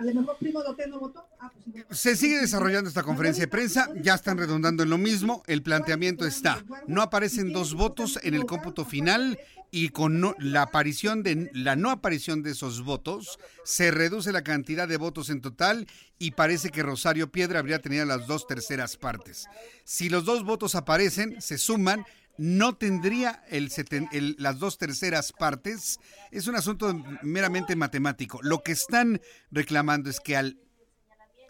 a 0.00 0.04
lo 0.04 0.14
mejor 0.14 0.38
Primo 0.38 0.62
Dote 0.62 0.86
no 0.86 0.98
votó. 0.98 1.26
Ah, 1.38 1.52
pues. 1.52 1.98
Se 1.98 2.16
sigue 2.16 2.40
desarrollando 2.40 2.88
esta 2.88 3.02
conferencia 3.02 3.44
de 3.44 3.48
prensa, 3.48 3.90
ya 4.00 4.14
están 4.14 4.38
redundando 4.38 4.82
en 4.82 4.88
lo 4.88 4.96
mismo, 4.96 5.42
el 5.46 5.62
planteamiento 5.62 6.24
está, 6.26 6.64
no 6.86 7.02
aparecen 7.02 7.52
dos 7.52 7.74
votos 7.74 8.18
en 8.22 8.34
el 8.34 8.46
cómputo 8.46 8.86
final 8.86 9.38
y 9.70 9.90
con 9.90 10.34
la 10.38 10.62
aparición 10.62 11.22
de 11.22 11.50
la 11.52 11.76
no 11.76 11.90
aparición 11.90 12.42
de 12.42 12.52
esos 12.52 12.82
votos 12.82 13.38
se 13.62 13.90
reduce 13.90 14.32
la 14.32 14.42
cantidad 14.42 14.88
de 14.88 14.96
votos 14.96 15.28
en 15.28 15.42
total 15.42 15.86
y 16.18 16.32
parece 16.32 16.70
que 16.70 16.82
Rosario 16.82 17.30
Piedra 17.30 17.58
habría 17.58 17.80
tenido 17.80 18.04
las 18.06 18.26
dos 18.26 18.46
terceras 18.46 18.96
partes. 18.96 19.48
Si 19.84 20.08
los 20.08 20.24
dos 20.24 20.44
votos 20.44 20.74
aparecen, 20.74 21.40
se 21.42 21.58
suman, 21.58 22.04
no 22.42 22.74
tendría 22.74 23.44
el 23.50 23.70
el- 24.12 24.34
las 24.38 24.58
dos 24.58 24.78
terceras 24.78 25.30
partes. 25.30 26.00
Es 26.30 26.46
un 26.46 26.56
asunto 26.56 26.94
meramente 27.22 27.76
matemático. 27.76 28.40
Lo 28.42 28.62
que 28.62 28.72
están 28.72 29.20
reclamando 29.50 30.08
es 30.08 30.20
que 30.20 30.38
al 30.38 30.58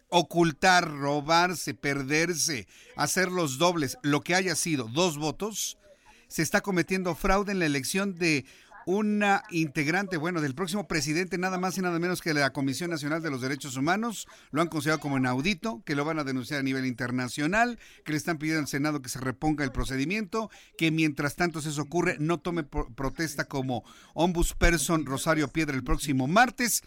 ocultar, 0.08 0.90
robarse, 0.90 1.74
perderse, 1.74 2.66
hacer 2.96 3.30
los 3.30 3.58
dobles, 3.58 3.98
lo 4.02 4.22
que 4.22 4.34
haya 4.34 4.56
sido 4.56 4.88
dos 4.88 5.16
votos, 5.16 5.78
se 6.26 6.42
está 6.42 6.60
cometiendo 6.60 7.14
fraude 7.14 7.52
en 7.52 7.60
la 7.60 7.66
elección 7.66 8.16
de 8.16 8.44
una 8.86 9.42
integrante, 9.50 10.16
bueno, 10.16 10.40
del 10.40 10.54
próximo 10.54 10.88
presidente, 10.88 11.38
nada 11.38 11.58
más 11.58 11.76
y 11.78 11.80
nada 11.82 11.98
menos 11.98 12.20
que 12.20 12.34
la 12.34 12.52
Comisión 12.52 12.90
Nacional 12.90 13.22
de 13.22 13.30
los 13.30 13.40
Derechos 13.40 13.76
Humanos. 13.76 14.26
Lo 14.50 14.62
han 14.62 14.68
considerado 14.68 15.00
como 15.00 15.18
inaudito, 15.18 15.82
que 15.84 15.94
lo 15.94 16.04
van 16.04 16.18
a 16.18 16.24
denunciar 16.24 16.60
a 16.60 16.62
nivel 16.62 16.86
internacional, 16.86 17.78
que 18.04 18.12
le 18.12 18.18
están 18.18 18.38
pidiendo 18.38 18.60
al 18.60 18.68
Senado 18.68 19.02
que 19.02 19.08
se 19.08 19.20
reponga 19.20 19.64
el 19.64 19.72
procedimiento, 19.72 20.50
que 20.76 20.90
mientras 20.90 21.36
tanto 21.36 21.58
eso 21.58 21.80
ocurre, 21.80 22.16
no 22.18 22.38
tome 22.38 22.62
pro- 22.62 22.88
protesta 22.94 23.44
como 23.44 23.84
ombudsperson 24.14 25.06
Rosario 25.06 25.48
Piedra 25.48 25.76
el 25.76 25.84
próximo 25.84 26.26
martes. 26.26 26.82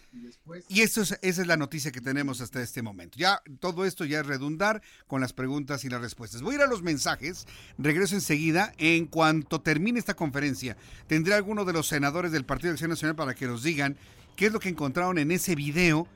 Y 0.68 0.80
eso 0.80 1.02
es, 1.02 1.18
esa 1.22 1.42
es 1.42 1.46
la 1.46 1.56
noticia 1.56 1.92
que 1.92 2.00
tenemos 2.00 2.40
hasta 2.40 2.62
este 2.62 2.82
momento. 2.82 3.18
Ya 3.18 3.40
todo 3.60 3.84
esto 3.84 4.04
ya 4.04 4.20
es 4.20 4.26
redundar 4.26 4.82
con 5.06 5.20
las 5.20 5.32
preguntas 5.32 5.84
y 5.84 5.88
las 5.88 6.00
respuestas. 6.00 6.42
Voy 6.42 6.54
a 6.54 6.58
ir 6.58 6.62
a 6.62 6.66
los 6.66 6.82
mensajes, 6.82 7.46
regreso 7.78 8.14
enseguida. 8.14 8.72
En 8.78 9.06
cuanto 9.06 9.60
termine 9.60 9.98
esta 9.98 10.14
conferencia, 10.14 10.76
tendré 11.06 11.34
alguno 11.34 11.64
de 11.64 11.72
los 11.72 11.83
senadores 11.86 12.32
del 12.32 12.44
Partido 12.44 12.68
de 12.68 12.74
Acción 12.74 12.90
Nacional 12.90 13.16
para 13.16 13.34
que 13.34 13.46
nos 13.46 13.62
digan 13.62 13.96
qué 14.36 14.46
es 14.46 14.52
lo 14.52 14.60
que 14.60 14.68
encontraron 14.68 15.18
en 15.18 15.30
ese 15.30 15.54
video, 15.54 16.06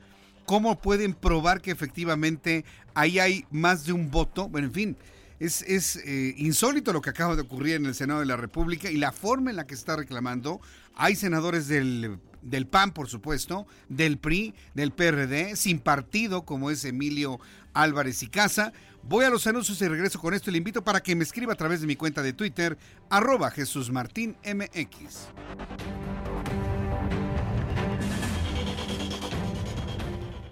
cómo 0.45 0.79
pueden 0.79 1.13
probar 1.13 1.61
que 1.61 1.71
efectivamente 1.71 2.65
ahí 2.93 3.19
hay 3.19 3.45
más 3.51 3.85
de 3.85 3.93
un 3.93 4.11
voto. 4.11 4.49
Bueno, 4.49 4.67
en 4.67 4.73
fin, 4.73 4.97
es, 5.39 5.61
es, 5.63 5.95
eh, 5.97 6.33
insólito 6.37 6.91
lo 6.91 7.01
que 7.01 7.09
acaba 7.09 7.35
de 7.35 7.41
ocurrir 7.41 7.75
en 7.75 7.85
el 7.85 7.95
Senado 7.95 8.19
de 8.19 8.25
la 8.25 8.35
República 8.35 8.91
y 8.91 8.97
la 8.97 9.11
forma 9.11 9.49
en 9.49 9.55
la 9.55 9.67
que 9.67 9.73
está 9.73 9.95
reclamando. 9.95 10.59
Hay 10.95 11.15
senadores 11.15 11.67
del, 11.67 12.19
del 12.41 12.67
PAN, 12.67 12.91
por 12.91 13.07
supuesto, 13.07 13.65
del 13.87 14.17
PRI, 14.17 14.53
del 14.73 14.91
PRD, 14.91 15.55
sin 15.55 15.79
partido, 15.79 16.43
como 16.43 16.71
es 16.71 16.83
Emilio 16.83 17.39
Álvarez 17.73 18.23
y 18.23 18.27
Casa. 18.27 18.73
Voy 19.03 19.25
a 19.25 19.29
los 19.29 19.47
anuncios 19.47 19.81
y 19.81 19.87
regreso 19.87 20.19
con 20.19 20.33
esto 20.33 20.49
y 20.49 20.53
le 20.53 20.57
invito 20.57 20.83
para 20.83 21.01
que 21.01 21.15
me 21.15 21.23
escriba 21.23 21.53
a 21.53 21.55
través 21.55 21.81
de 21.81 21.87
mi 21.87 21.95
cuenta 21.95 22.21
de 22.21 22.33
Twitter, 22.33 22.77
arroba 23.09 23.49
Jesús 23.51 23.91
Martín 23.91 24.37
MX. 24.43 25.29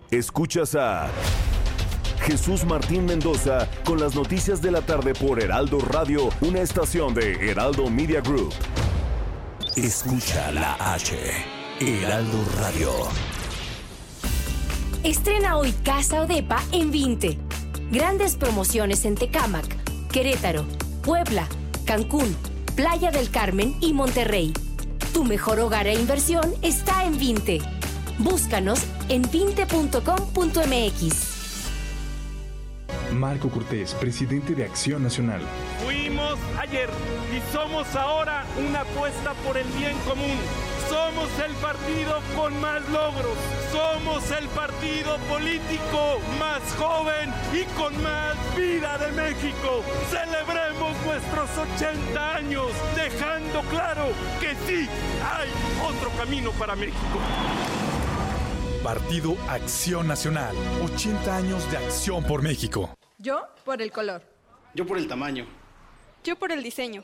Escuchas 0.10 0.74
a 0.76 1.10
Jesús 2.22 2.66
Martín 2.66 3.06
Mendoza 3.06 3.70
con 3.84 4.00
las 4.00 4.16
noticias 4.16 4.62
de 4.62 4.72
la 4.72 4.82
tarde 4.82 5.14
por 5.14 5.42
Heraldo 5.42 5.80
Radio, 5.80 6.30
una 6.42 6.62
estación 6.62 7.14
de 7.14 7.52
Heraldo 7.52 7.90
Media 7.90 8.22
Group. 8.22 8.54
Escucha 9.76 10.52
la 10.52 10.74
H, 10.94 11.16
Heraldo 11.80 12.46
Radio. 12.60 13.37
Estrena 15.08 15.56
hoy 15.56 15.72
Casa 15.86 16.24
Odepa 16.24 16.62
en 16.74 16.92
20. 16.92 17.38
Grandes 17.92 18.36
promociones 18.36 19.06
en 19.06 19.16
Tecámac, 19.16 19.64
Querétaro, 20.12 20.66
Puebla, 21.02 21.48
Cancún, 21.86 22.36
Playa 22.76 23.10
del 23.10 23.32
Carmen 23.32 23.78
y 23.80 23.94
Monterrey. 23.94 24.52
Tu 25.14 25.24
mejor 25.24 25.62
hogar 25.62 25.88
e 25.88 25.94
inversión 25.94 26.54
está 26.62 27.06
en 27.06 27.18
20. 27.18 27.62
Búscanos 28.20 28.86
en 29.08 29.24
20.com.mx. 29.24 31.38
Marco 33.14 33.50
Cortés, 33.50 33.94
presidente 33.94 34.56
de 34.56 34.66
Acción 34.66 35.04
Nacional. 35.04 35.40
Fuimos 35.86 36.38
ayer 36.60 36.90
y 37.32 37.40
somos 37.54 37.96
ahora 37.96 38.44
una 38.68 38.82
apuesta 38.82 39.34
por 39.46 39.56
el 39.56 39.68
bien 39.70 39.98
común. 40.00 40.36
Somos 40.90 41.30
el 41.40 41.54
partido 41.56 42.22
con 42.36 42.60
más 42.62 42.82
logros. 42.90 43.38
Somos 43.72 44.32
el 44.32 44.48
partido 44.50 45.18
político 45.30 46.20
más 46.40 46.62
joven 46.78 47.34
y 47.54 47.64
con 47.78 48.02
más 48.02 48.36
vida 48.56 48.98
de 48.98 49.12
México. 49.12 49.84
Celebremos 50.10 50.96
nuestros 51.06 51.50
80 51.76 52.36
años, 52.36 52.72
dejando 52.96 53.62
claro 53.70 54.06
que 54.40 54.56
sí 54.66 54.88
hay 55.24 55.50
otro 55.88 56.10
camino 56.18 56.52
para 56.52 56.76
México. 56.76 57.20
Partido 58.84 59.36
Acción 59.50 60.08
Nacional. 60.08 60.56
80 60.84 61.36
años 61.36 61.70
de 61.72 61.78
acción 61.78 62.24
por 62.24 62.42
México. 62.42 62.90
Yo 63.18 63.42
por 63.66 63.82
el 63.82 63.92
color. 63.92 64.22
Yo 64.74 64.86
por 64.86 64.98
el 64.98 65.08
tamaño. 65.08 65.46
Yo 66.24 66.38
por 66.38 66.52
el 66.52 66.64
diseño. 66.64 67.04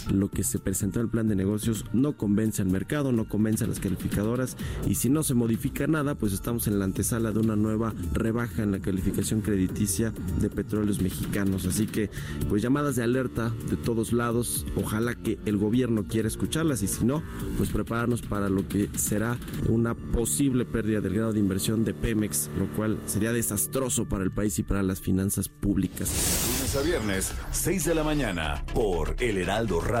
Lo 0.11 0.29
que 0.29 0.43
se 0.43 0.59
presentó 0.59 0.99
en 0.99 1.05
el 1.05 1.11
plan 1.11 1.27
de 1.27 1.35
negocios 1.35 1.85
no 1.93 2.17
convence 2.17 2.61
al 2.61 2.69
mercado, 2.69 3.11
no 3.11 3.27
convence 3.27 3.63
a 3.63 3.67
las 3.67 3.79
calificadoras 3.79 4.57
y 4.87 4.95
si 4.95 5.09
no 5.09 5.23
se 5.23 5.33
modifica 5.33 5.87
nada, 5.87 6.15
pues 6.15 6.33
estamos 6.33 6.67
en 6.67 6.79
la 6.79 6.85
antesala 6.85 7.31
de 7.31 7.39
una 7.39 7.55
nueva 7.55 7.93
rebaja 8.13 8.63
en 8.63 8.71
la 8.71 8.79
calificación 8.79 9.41
crediticia 9.41 10.13
de 10.39 10.49
petróleos 10.49 11.01
mexicanos. 11.01 11.65
Así 11.65 11.87
que, 11.87 12.09
pues 12.49 12.61
llamadas 12.61 12.95
de 12.95 13.03
alerta 13.03 13.51
de 13.69 13.77
todos 13.77 14.13
lados, 14.13 14.65
ojalá 14.75 15.15
que 15.15 15.39
el 15.45 15.57
gobierno 15.57 16.05
quiera 16.07 16.27
escucharlas 16.27 16.83
y 16.83 16.87
si 16.87 17.05
no, 17.05 17.23
pues 17.57 17.69
prepararnos 17.69 18.21
para 18.21 18.49
lo 18.49 18.67
que 18.67 18.89
será 18.95 19.37
una 19.69 19.95
posible 19.95 20.65
pérdida 20.65 21.01
del 21.01 21.13
grado 21.13 21.33
de 21.33 21.39
inversión 21.39 21.83
de 21.83 21.93
Pemex, 21.93 22.49
lo 22.57 22.67
cual 22.75 22.97
sería 23.05 23.31
desastroso 23.31 24.05
para 24.05 24.23
el 24.23 24.31
país 24.31 24.59
y 24.59 24.63
para 24.63 24.83
las 24.83 24.99
finanzas 25.01 25.49
públicas. 25.49 26.09
Lunes 26.57 26.75
a 26.75 26.81
viernes, 26.81 27.33
6 27.51 27.85
de 27.85 27.95
la 27.95 28.03
mañana, 28.03 28.65
por 28.73 29.15
El 29.19 29.37
Heraldo 29.37 29.79
Radio. 29.81 30.00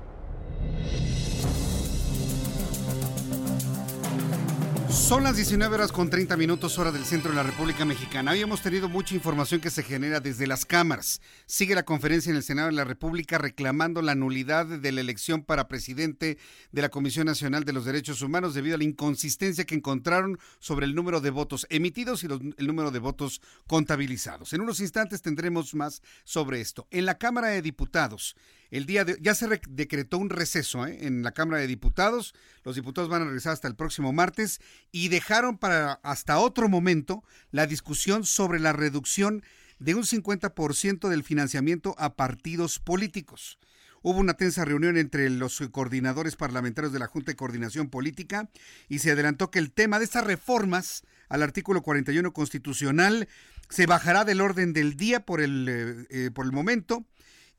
Son 4.91 5.23
las 5.23 5.37
19 5.37 5.73
horas 5.73 5.93
con 5.93 6.09
30 6.09 6.35
minutos 6.35 6.77
hora 6.77 6.91
del 6.91 7.05
centro 7.05 7.31
de 7.31 7.37
la 7.37 7.43
República 7.43 7.85
Mexicana. 7.85 8.31
Hoy 8.31 8.41
hemos 8.41 8.61
tenido 8.61 8.89
mucha 8.89 9.15
información 9.15 9.61
que 9.61 9.69
se 9.69 9.83
genera 9.83 10.19
desde 10.19 10.47
las 10.47 10.65
cámaras. 10.65 11.21
Sigue 11.45 11.75
la 11.75 11.83
conferencia 11.83 12.29
en 12.29 12.35
el 12.35 12.43
Senado 12.43 12.67
de 12.67 12.73
la 12.73 12.83
República 12.83 13.37
reclamando 13.37 14.01
la 14.01 14.15
nulidad 14.15 14.65
de 14.65 14.91
la 14.91 14.99
elección 14.99 15.43
para 15.43 15.69
presidente 15.69 16.37
de 16.73 16.81
la 16.81 16.89
Comisión 16.89 17.25
Nacional 17.25 17.63
de 17.63 17.71
los 17.71 17.85
Derechos 17.85 18.21
Humanos 18.21 18.53
debido 18.53 18.75
a 18.75 18.79
la 18.79 18.83
inconsistencia 18.83 19.63
que 19.63 19.75
encontraron 19.75 20.37
sobre 20.59 20.85
el 20.85 20.93
número 20.93 21.21
de 21.21 21.29
votos 21.29 21.67
emitidos 21.69 22.23
y 22.23 22.27
el 22.27 22.67
número 22.67 22.91
de 22.91 22.99
votos 22.99 23.41
contabilizados. 23.67 24.51
En 24.51 24.59
unos 24.59 24.81
instantes 24.81 25.21
tendremos 25.21 25.73
más 25.73 26.01
sobre 26.25 26.59
esto. 26.59 26.87
En 26.91 27.05
la 27.05 27.17
Cámara 27.17 27.47
de 27.47 27.61
Diputados, 27.61 28.35
el 28.71 28.85
día 28.85 29.03
de 29.05 29.17
ya 29.21 29.35
se 29.35 29.47
decretó 29.69 30.17
un 30.17 30.29
receso 30.29 30.87
¿eh? 30.87 31.05
en 31.05 31.23
la 31.23 31.33
Cámara 31.33 31.59
de 31.59 31.67
Diputados. 31.67 32.33
Los 32.63 32.75
diputados 32.75 33.09
van 33.09 33.21
a 33.21 33.25
regresar 33.25 33.53
hasta 33.53 33.67
el 33.67 33.75
próximo 33.75 34.13
martes 34.13 34.61
y 34.91 35.09
dejaron 35.09 35.57
para 35.57 35.99
hasta 36.03 36.39
otro 36.39 36.69
momento 36.69 37.23
la 37.51 37.67
discusión 37.67 38.25
sobre 38.25 38.59
la 38.59 38.73
reducción 38.73 39.43
de 39.79 39.95
un 39.95 40.03
50% 40.03 41.09
del 41.09 41.23
financiamiento 41.23 41.95
a 41.97 42.15
partidos 42.15 42.79
políticos. 42.79 43.59
Hubo 44.03 44.19
una 44.19 44.33
tensa 44.33 44.65
reunión 44.65 44.97
entre 44.97 45.29
los 45.29 45.59
coordinadores 45.71 46.35
parlamentarios 46.35 46.93
de 46.93 46.99
la 46.99 47.07
Junta 47.07 47.31
de 47.31 47.35
Coordinación 47.35 47.89
Política 47.89 48.49
y 48.89 48.99
se 48.99 49.11
adelantó 49.11 49.51
que 49.51 49.59
el 49.59 49.71
tema 49.71 49.99
de 49.99 50.05
estas 50.05 50.23
reformas 50.23 51.03
al 51.29 51.43
artículo 51.43 51.81
41 51.81 52.33
constitucional 52.33 53.27
se 53.69 53.85
bajará 53.85 54.25
del 54.25 54.41
orden 54.41 54.73
del 54.73 54.95
día 54.95 55.25
por 55.25 55.41
el, 55.41 55.67
eh, 55.69 56.07
eh, 56.09 56.31
por 56.31 56.45
el 56.45 56.51
momento 56.51 57.05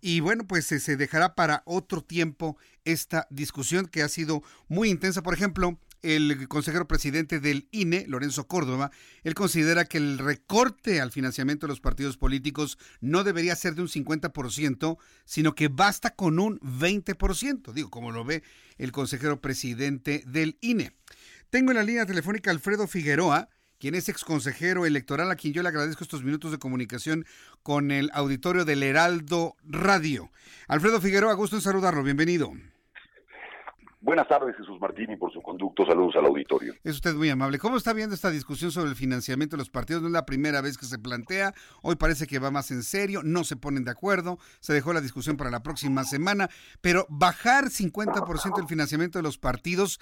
y 0.03 0.21
bueno, 0.21 0.47
pues 0.47 0.67
se 0.67 0.97
dejará 0.97 1.35
para 1.35 1.63
otro 1.65 2.03
tiempo 2.03 2.59
esta 2.85 3.29
discusión 3.31 3.87
que 3.87 4.03
ha 4.03 4.09
sido 4.09 4.43
muy 4.69 4.91
intensa. 4.91 5.23
Por 5.23 5.33
ejemplo, 5.33 5.79
el 6.03 6.49
consejero 6.49 6.89
presidente 6.89 7.39
del 7.39 7.69
INE, 7.71 8.05
Lorenzo 8.09 8.49
Córdoba, 8.49 8.91
él 9.23 9.35
considera 9.35 9.85
que 9.85 9.99
el 9.99 10.19
recorte 10.19 11.01
al 11.01 11.13
financiamiento 11.13 11.67
de 11.67 11.73
los 11.73 11.81
partidos 11.81 12.17
políticos 12.17 12.79
no 13.01 13.23
debería 13.23 13.55
ser 13.55 13.77
de 13.77 13.83
un 13.83 13.89
50%, 13.89 14.99
sino 15.25 15.55
que 15.55 15.69
basta 15.69 16.11
con 16.11 16.41
un 16.41 16.59
20%, 16.59 17.73
digo, 17.73 17.89
como 17.89 18.11
lo 18.11 18.25
ve 18.25 18.43
el 18.79 18.91
consejero 18.91 19.41
presidente 19.41 20.25
del 20.27 20.59
INE. 20.61 20.97
Tengo 21.51 21.71
en 21.71 21.77
la 21.77 21.85
línea 21.85 22.07
telefónica 22.07 22.51
Alfredo 22.51 22.89
Figueroa, 22.89 23.49
quien 23.83 23.97
es 23.97 24.09
ex 24.09 24.23
consejero 24.23 24.87
electoral, 24.87 25.29
a 25.33 25.35
quien 25.35 25.53
yo 25.53 25.61
le 25.61 25.69
agradezco 25.69 26.05
estos 26.05 26.23
minutos 26.23 26.53
de 26.53 26.59
comunicación 26.61 27.25
con 27.65 27.91
el 27.91 28.13
auditorio 28.15 28.65
del 28.65 28.85
Heraldo 28.85 29.57
Radio. 29.65 30.31
Alfredo 30.69 31.01
Figueroa, 31.01 31.35
gusto 31.35 31.57
en 31.57 31.63
saludarlo, 31.63 32.05
bienvenido. 32.05 32.53
Buenas 34.01 34.27
tardes, 34.27 34.57
Jesús 34.57 34.81
Martín, 34.81 35.13
y 35.13 35.17
por 35.17 35.33
su 35.33 35.41
conducto, 35.43 35.87
saludos 35.87 36.17
al 36.17 36.27
auditorio. 36.27 36.75
Es 36.83 36.97
usted 36.97 37.15
muy 37.15 37.31
amable. 37.31 37.59
¿Cómo 37.59 37.77
está 37.77 37.93
viendo 37.93 38.17
esta 38.17 38.31
discusión 38.31 38.71
sobre 38.71 38.91
el 38.91 38.97
financiamiento 38.97 39.57
de 39.57 39.59
los 39.59 39.71
partidos? 39.71 40.03
No 40.03 40.09
es 40.09 40.13
la 40.13 40.27
primera 40.27 40.61
vez 40.61 40.77
que 40.77 40.87
se 40.87 40.99
plantea, 40.99 41.55
hoy 41.83 41.95
parece 41.95 42.27
que 42.27 42.39
va 42.39 42.51
más 42.51 42.73
en 42.73 42.83
serio, 42.83 43.23
no 43.25 43.43
se 43.43 43.57
ponen 43.57 43.85
de 43.85 43.93
acuerdo, 43.93 44.39
se 44.59 44.73
dejó 44.73 44.93
la 44.93 45.01
discusión 45.01 45.37
para 45.37 45.51
la 45.51 45.63
próxima 45.63 46.03
semana, 46.03 46.49
pero 46.81 47.07
bajar 47.11 47.67
50% 47.67 48.61
el 48.61 48.67
financiamiento 48.67 49.21
de 49.21 49.23
los 49.23 49.39
partidos, 49.39 50.01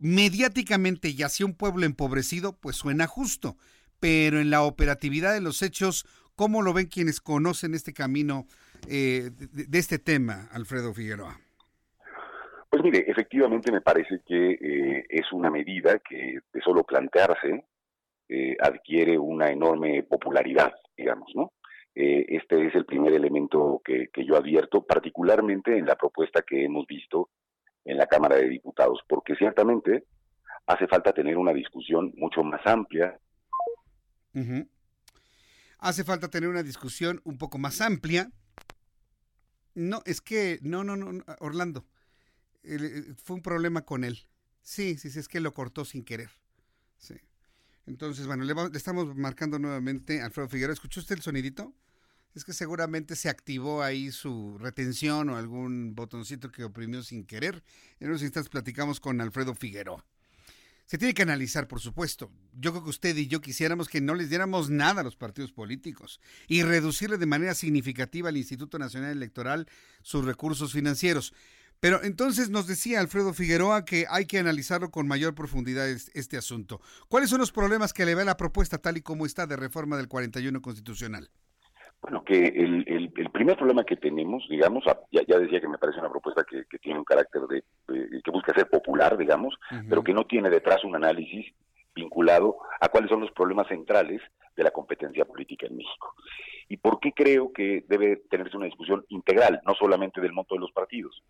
mediáticamente 0.00 1.10
y 1.10 1.22
hacia 1.22 1.46
un 1.46 1.54
pueblo 1.54 1.84
empobrecido, 1.84 2.56
pues 2.58 2.76
suena 2.76 3.06
justo, 3.06 3.56
pero 4.00 4.40
en 4.40 4.50
la 4.50 4.62
operatividad 4.62 5.34
de 5.34 5.42
los 5.42 5.62
hechos, 5.62 6.06
¿cómo 6.34 6.62
lo 6.62 6.72
ven 6.72 6.86
quienes 6.86 7.20
conocen 7.20 7.74
este 7.74 7.92
camino 7.92 8.46
eh, 8.88 9.30
de, 9.30 9.78
este 9.78 9.98
tema, 9.98 10.48
Alfredo 10.52 10.94
Figueroa? 10.94 11.38
Pues 12.70 12.82
mire, 12.82 13.04
efectivamente 13.06 13.70
me 13.70 13.82
parece 13.82 14.22
que 14.26 14.52
eh, 14.52 15.06
es 15.08 15.30
una 15.32 15.50
medida 15.50 15.98
que 15.98 16.38
de 16.52 16.60
solo 16.62 16.82
plantearse 16.84 17.64
eh, 18.28 18.56
adquiere 18.60 19.18
una 19.18 19.50
enorme 19.50 20.02
popularidad, 20.04 20.72
digamos, 20.96 21.30
¿no? 21.34 21.52
este 21.92 22.68
es 22.68 22.74
el 22.76 22.86
primer 22.86 23.12
elemento 23.12 23.82
que, 23.84 24.08
que 24.10 24.24
yo 24.24 24.36
advierto, 24.36 24.86
particularmente 24.86 25.76
en 25.76 25.84
la 25.84 25.96
propuesta 25.96 26.40
que 26.40 26.64
hemos 26.64 26.86
visto 26.86 27.28
en 27.84 27.96
la 27.96 28.06
Cámara 28.06 28.36
de 28.36 28.48
Diputados, 28.48 29.00
porque 29.08 29.34
ciertamente 29.36 30.04
hace 30.66 30.86
falta 30.86 31.12
tener 31.12 31.36
una 31.36 31.52
discusión 31.52 32.12
mucho 32.16 32.42
más 32.42 32.64
amplia. 32.66 33.18
Hace 35.78 36.04
falta 36.04 36.28
tener 36.28 36.48
una 36.48 36.62
discusión 36.62 37.20
un 37.24 37.38
poco 37.38 37.58
más 37.58 37.80
amplia. 37.80 38.30
No, 39.74 40.02
es 40.04 40.20
que, 40.20 40.58
no, 40.62 40.84
no, 40.84 40.96
no, 40.96 41.24
Orlando, 41.40 41.86
eh, 42.62 43.14
fue 43.22 43.36
un 43.36 43.42
problema 43.42 43.82
con 43.82 44.04
él. 44.04 44.26
Sí, 44.62 44.98
sí, 44.98 45.10
sí, 45.10 45.18
es 45.18 45.28
que 45.28 45.40
lo 45.40 45.54
cortó 45.54 45.84
sin 45.84 46.04
querer. 46.04 46.30
Sí. 46.98 47.14
Entonces, 47.86 48.26
bueno, 48.26 48.44
le, 48.44 48.54
le 48.54 48.76
estamos 48.76 49.16
marcando 49.16 49.58
nuevamente, 49.58 50.20
Alfredo 50.20 50.48
Figueroa, 50.48 50.74
¿escuchó 50.74 51.00
usted 51.00 51.16
el 51.16 51.22
sonidito? 51.22 51.74
Es 52.34 52.44
que 52.44 52.52
seguramente 52.52 53.16
se 53.16 53.28
activó 53.28 53.82
ahí 53.82 54.12
su 54.12 54.56
retención 54.58 55.28
o 55.30 55.36
algún 55.36 55.94
botoncito 55.94 56.50
que 56.50 56.64
oprimió 56.64 57.02
sin 57.02 57.24
querer. 57.24 57.62
En 57.98 58.08
unos 58.08 58.22
instantes 58.22 58.48
platicamos 58.48 59.00
con 59.00 59.20
Alfredo 59.20 59.54
Figueroa. 59.54 60.04
Se 60.86 60.98
tiene 60.98 61.14
que 61.14 61.22
analizar, 61.22 61.68
por 61.68 61.80
supuesto. 61.80 62.32
Yo 62.52 62.72
creo 62.72 62.82
que 62.82 62.90
usted 62.90 63.16
y 63.16 63.28
yo 63.28 63.40
quisiéramos 63.40 63.88
que 63.88 64.00
no 64.00 64.16
les 64.16 64.28
diéramos 64.28 64.70
nada 64.70 65.02
a 65.02 65.04
los 65.04 65.14
partidos 65.14 65.52
políticos 65.52 66.20
y 66.48 66.64
reducirle 66.64 67.16
de 67.16 67.26
manera 67.26 67.54
significativa 67.54 68.28
al 68.28 68.36
Instituto 68.36 68.76
Nacional 68.76 69.12
Electoral 69.12 69.68
sus 70.02 70.24
recursos 70.24 70.72
financieros. 70.72 71.32
Pero 71.78 72.02
entonces 72.02 72.50
nos 72.50 72.66
decía 72.66 72.98
Alfredo 72.98 73.32
Figueroa 73.32 73.84
que 73.84 74.06
hay 74.10 74.26
que 74.26 74.38
analizarlo 74.38 74.90
con 74.90 75.06
mayor 75.06 75.34
profundidad 75.34 75.88
este 75.88 76.36
asunto. 76.36 76.80
¿Cuáles 77.08 77.30
son 77.30 77.38
los 77.38 77.52
problemas 77.52 77.92
que 77.92 78.04
le 78.04 78.16
ve 78.16 78.24
la 78.24 78.36
propuesta 78.36 78.78
tal 78.78 78.96
y 78.96 79.02
como 79.02 79.26
está 79.26 79.46
de 79.46 79.56
reforma 79.56 79.96
del 79.96 80.08
41 80.08 80.60
constitucional? 80.60 81.30
Bueno, 82.02 82.24
que 82.24 82.46
el, 82.46 83.12
el, 83.14 83.30
primer 83.30 83.56
problema 83.58 83.84
que 83.84 83.96
tenemos, 83.96 84.46
digamos, 84.48 84.84
ya, 85.12 85.22
ya, 85.26 85.38
decía 85.38 85.60
que 85.60 85.68
me 85.68 85.76
parece 85.76 86.00
una 86.00 86.08
propuesta 86.08 86.44
que, 86.44 86.64
tiene 86.78 86.98
un 86.98 87.04
carácter 87.04 87.42
de, 87.42 87.62
que 88.22 88.30
busca 88.30 88.54
ser 88.54 88.68
popular, 88.70 89.18
digamos, 89.18 89.54
pero 89.88 90.02
que 90.02 90.14
no 90.14 90.24
tiene 90.24 90.48
detrás 90.48 90.82
un 90.84 90.96
análisis 90.96 91.52
vinculado 91.94 92.56
a 92.80 92.88
cuáles 92.88 93.10
son 93.10 93.20
los 93.20 93.30
problemas 93.32 93.68
centrales 93.68 94.22
de 94.56 94.64
la 94.64 94.70
competencia 94.70 95.26
política 95.26 95.66
en 95.66 95.76
México. 95.76 96.14
¿Y 96.68 96.78
por 96.78 97.00
qué 97.00 97.12
creo 97.12 97.52
que 97.52 97.84
debe 97.86 98.16
tenerse 98.30 98.56
una 98.56 98.66
discusión 98.66 99.04
integral, 99.08 99.60
no 99.66 99.74
solamente 99.74 100.20
del 100.20 100.32
monto 100.32 100.54
de 100.54 100.60
los 100.60 100.72
partidos? 100.72 101.22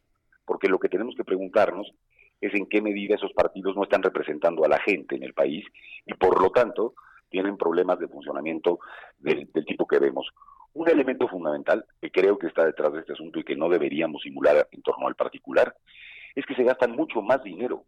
Porque 0.44 0.68
lo 0.68 0.78
que 0.78 0.88
tenemos 0.88 1.14
que 1.16 1.24
preguntarnos 1.24 1.92
es 2.40 2.55
en 2.55 2.66
qué 2.66 2.80
medida 2.80 3.16
esos 3.16 3.32
partidos 3.32 3.74
no 3.74 3.82
están 3.82 4.02
representando 4.02 4.64
a 4.64 4.68
la 4.68 4.78
gente 4.78 5.16
en 5.16 5.24
el 5.24 5.34
país 5.34 5.64
y 6.06 6.14
por 6.14 6.40
lo 6.40 6.51
tanto 6.51 6.94
tienen 7.31 7.57
problemas 7.57 7.98
de 7.98 8.09
funcionamiento 8.09 8.81
del, 9.19 9.51
del 9.52 9.65
tipo 9.65 9.86
que 9.86 9.98
vemos. 9.98 10.28
Un 10.73 10.89
elemento 10.89 11.27
fundamental 11.28 11.85
que 12.01 12.11
creo 12.11 12.39
que 12.39 12.47
está 12.47 12.65
detrás 12.65 12.93
de 12.93 13.01
este 13.01 13.15
asunto 13.15 13.39
y 13.39 13.44
que 13.44 13.57
no 13.57 13.69
deberíamos 13.69 14.23
simular 14.23 14.69
en 14.70 14.82
torno 14.82 15.07
al 15.07 15.16
particular 15.16 15.74
es 16.35 16.47
que 16.47 16.55
se 16.55 16.65
gastan 16.65 16.93
mucho 16.93 17.23
más 17.23 17.43
dinero, 17.43 17.85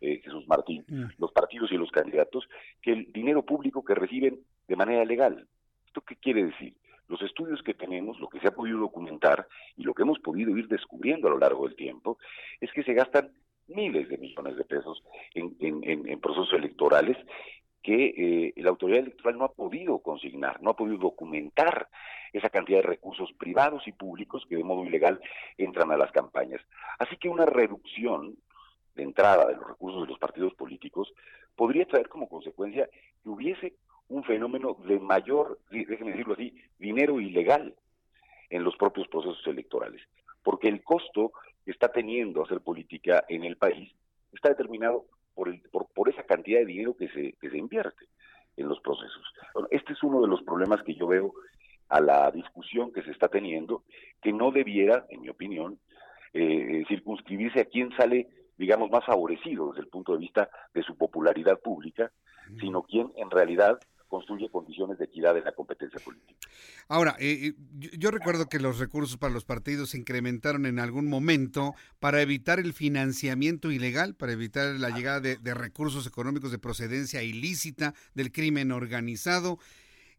eh, 0.00 0.20
Jesús 0.22 0.46
Martín, 0.48 0.84
mm. 0.88 1.04
los 1.18 1.32
partidos 1.32 1.70
y 1.72 1.76
los 1.76 1.90
candidatos, 1.90 2.48
que 2.82 2.92
el 2.92 3.12
dinero 3.12 3.44
público 3.44 3.84
que 3.84 3.94
reciben 3.94 4.40
de 4.66 4.76
manera 4.76 5.04
legal. 5.04 5.46
¿Esto 5.86 6.00
qué 6.00 6.16
quiere 6.16 6.46
decir? 6.46 6.74
Los 7.08 7.22
estudios 7.22 7.62
que 7.62 7.74
tenemos, 7.74 8.18
lo 8.18 8.28
que 8.28 8.40
se 8.40 8.48
ha 8.48 8.54
podido 8.54 8.78
documentar 8.78 9.46
y 9.76 9.82
lo 9.82 9.94
que 9.94 10.02
hemos 10.02 10.18
podido 10.18 10.56
ir 10.56 10.68
descubriendo 10.68 11.28
a 11.28 11.30
lo 11.30 11.38
largo 11.38 11.66
del 11.66 11.76
tiempo, 11.76 12.18
es 12.60 12.72
que 12.72 12.82
se 12.82 12.94
gastan 12.94 13.30
miles 13.68 14.08
de 14.08 14.18
millones 14.18 14.56
de 14.56 14.64
pesos 14.64 15.02
en, 15.34 15.54
en 15.60 16.20
procesos 16.20 16.52
electorales 16.52 17.16
que 17.84 18.14
eh, 18.16 18.54
la 18.56 18.70
autoridad 18.70 19.00
electoral 19.00 19.38
no 19.38 19.44
ha 19.44 19.52
podido 19.52 19.98
consignar, 19.98 20.60
no 20.62 20.70
ha 20.70 20.76
podido 20.76 20.96
documentar 20.96 21.90
esa 22.32 22.48
cantidad 22.48 22.78
de 22.78 22.88
recursos 22.88 23.30
privados 23.34 23.86
y 23.86 23.92
públicos 23.92 24.42
que 24.48 24.56
de 24.56 24.64
modo 24.64 24.86
ilegal 24.86 25.20
entran 25.58 25.92
a 25.92 25.98
las 25.98 26.10
campañas. 26.10 26.62
Así 26.98 27.18
que 27.18 27.28
una 27.28 27.44
reducción 27.44 28.36
de 28.94 29.02
entrada 29.02 29.46
de 29.46 29.56
los 29.56 29.68
recursos 29.68 30.00
de 30.00 30.08
los 30.08 30.18
partidos 30.18 30.54
políticos 30.54 31.12
podría 31.54 31.84
traer 31.84 32.08
como 32.08 32.26
consecuencia 32.26 32.88
que 33.22 33.28
hubiese 33.28 33.74
un 34.08 34.24
fenómeno 34.24 34.78
de 34.86 34.98
mayor, 34.98 35.58
déjenme 35.70 36.12
decirlo 36.12 36.34
así, 36.34 36.54
dinero 36.78 37.20
ilegal 37.20 37.74
en 38.48 38.64
los 38.64 38.76
propios 38.76 39.08
procesos 39.08 39.46
electorales. 39.46 40.00
Porque 40.42 40.68
el 40.68 40.82
costo 40.82 41.32
que 41.66 41.70
está 41.70 41.92
teniendo 41.92 42.44
hacer 42.44 42.62
política 42.62 43.24
en 43.28 43.44
el 43.44 43.58
país 43.58 43.92
está 44.32 44.48
determinado 44.48 45.04
por, 45.34 45.48
el, 45.48 45.60
por, 45.70 45.86
por 45.94 46.08
esa 46.08 46.22
cantidad 46.22 46.60
de 46.60 46.66
dinero 46.66 46.96
que 46.96 47.08
se, 47.08 47.32
que 47.40 47.50
se 47.50 47.58
invierte 47.58 48.06
en 48.56 48.68
los 48.68 48.80
procesos. 48.80 49.22
este 49.70 49.92
es 49.92 50.02
uno 50.02 50.20
de 50.20 50.28
los 50.28 50.42
problemas 50.42 50.82
que 50.82 50.94
yo 50.94 51.06
veo 51.06 51.34
a 51.88 52.00
la 52.00 52.30
discusión 52.30 52.92
que 52.92 53.02
se 53.02 53.10
está 53.10 53.28
teniendo, 53.28 53.82
que 54.22 54.32
no 54.32 54.50
debiera, 54.50 55.06
en 55.10 55.22
mi 55.22 55.28
opinión, 55.28 55.78
eh, 56.32 56.84
circunscribirse 56.88 57.60
a 57.60 57.64
quién 57.66 57.90
sale, 57.96 58.28
digamos, 58.56 58.90
más 58.90 59.04
favorecido 59.04 59.68
desde 59.68 59.82
el 59.82 59.88
punto 59.88 60.12
de 60.12 60.18
vista 60.18 60.48
de 60.72 60.82
su 60.82 60.96
popularidad 60.96 61.60
pública, 61.60 62.10
sino 62.60 62.82
quién 62.82 63.12
en 63.16 63.30
realidad 63.30 63.78
construye 64.08 64.48
condiciones 64.50 64.98
de 64.98 65.06
equidad 65.06 65.36
en 65.36 65.44
la 65.44 65.52
competencia 65.52 66.00
política. 66.04 66.38
Ahora, 66.88 67.16
eh, 67.18 67.48
eh, 67.48 67.54
yo, 67.98 68.10
recuerdo 68.10 68.46
que 68.46 68.58
los 68.58 68.78
recursos 68.78 69.16
para 69.16 69.32
los 69.32 69.44
partidos 69.44 69.90
se 69.90 69.98
incrementaron 69.98 70.66
en 70.66 70.78
algún 70.78 71.08
momento 71.08 71.74
para 72.00 72.20
evitar 72.22 72.58
el 72.58 72.72
financiamiento 72.72 73.70
ilegal, 73.70 74.14
para 74.14 74.32
evitar 74.32 74.74
la 74.78 74.90
llegada 74.90 75.20
de, 75.20 75.54
recursos 75.54 76.06
económicos 76.06 76.50
de 76.50 76.58
procedencia 76.58 77.22
ilícita 77.22 77.94
del 78.14 78.32
crimen 78.32 78.72
organizado. 78.72 79.58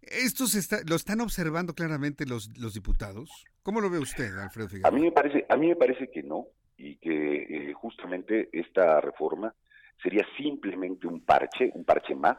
¿Esto 0.02 0.48
se 0.48 0.84
lo 0.86 0.96
están 0.96 1.22
observando 1.22 1.74
claramente 1.74 2.26
los, 2.26 2.58
los 2.58 2.74
diputados? 2.74 3.46
¿Cómo 3.64 3.82
lo 3.82 3.90
ve 3.90 4.00
usted, 4.00 4.38
Alfredo 4.38 4.70
Figueroa? 4.70 4.90
A 4.90 4.92
mí 4.92 5.02
me 5.02 5.12
parece, 5.12 5.46
a 5.50 5.58
mí 5.58 5.68
me 5.68 5.76
parece 5.76 6.10
que 6.12 6.22
no, 6.22 6.48
y 6.78 6.98
que 6.98 7.70
eh, 7.70 7.74
justamente 7.74 8.50
esta 8.52 9.02
reforma 9.02 9.54
sería 10.02 10.26
simplemente 10.38 11.08
un 11.08 11.22
parche, 11.22 11.72
un 11.74 11.86
parche 11.86 12.16
más 12.16 12.38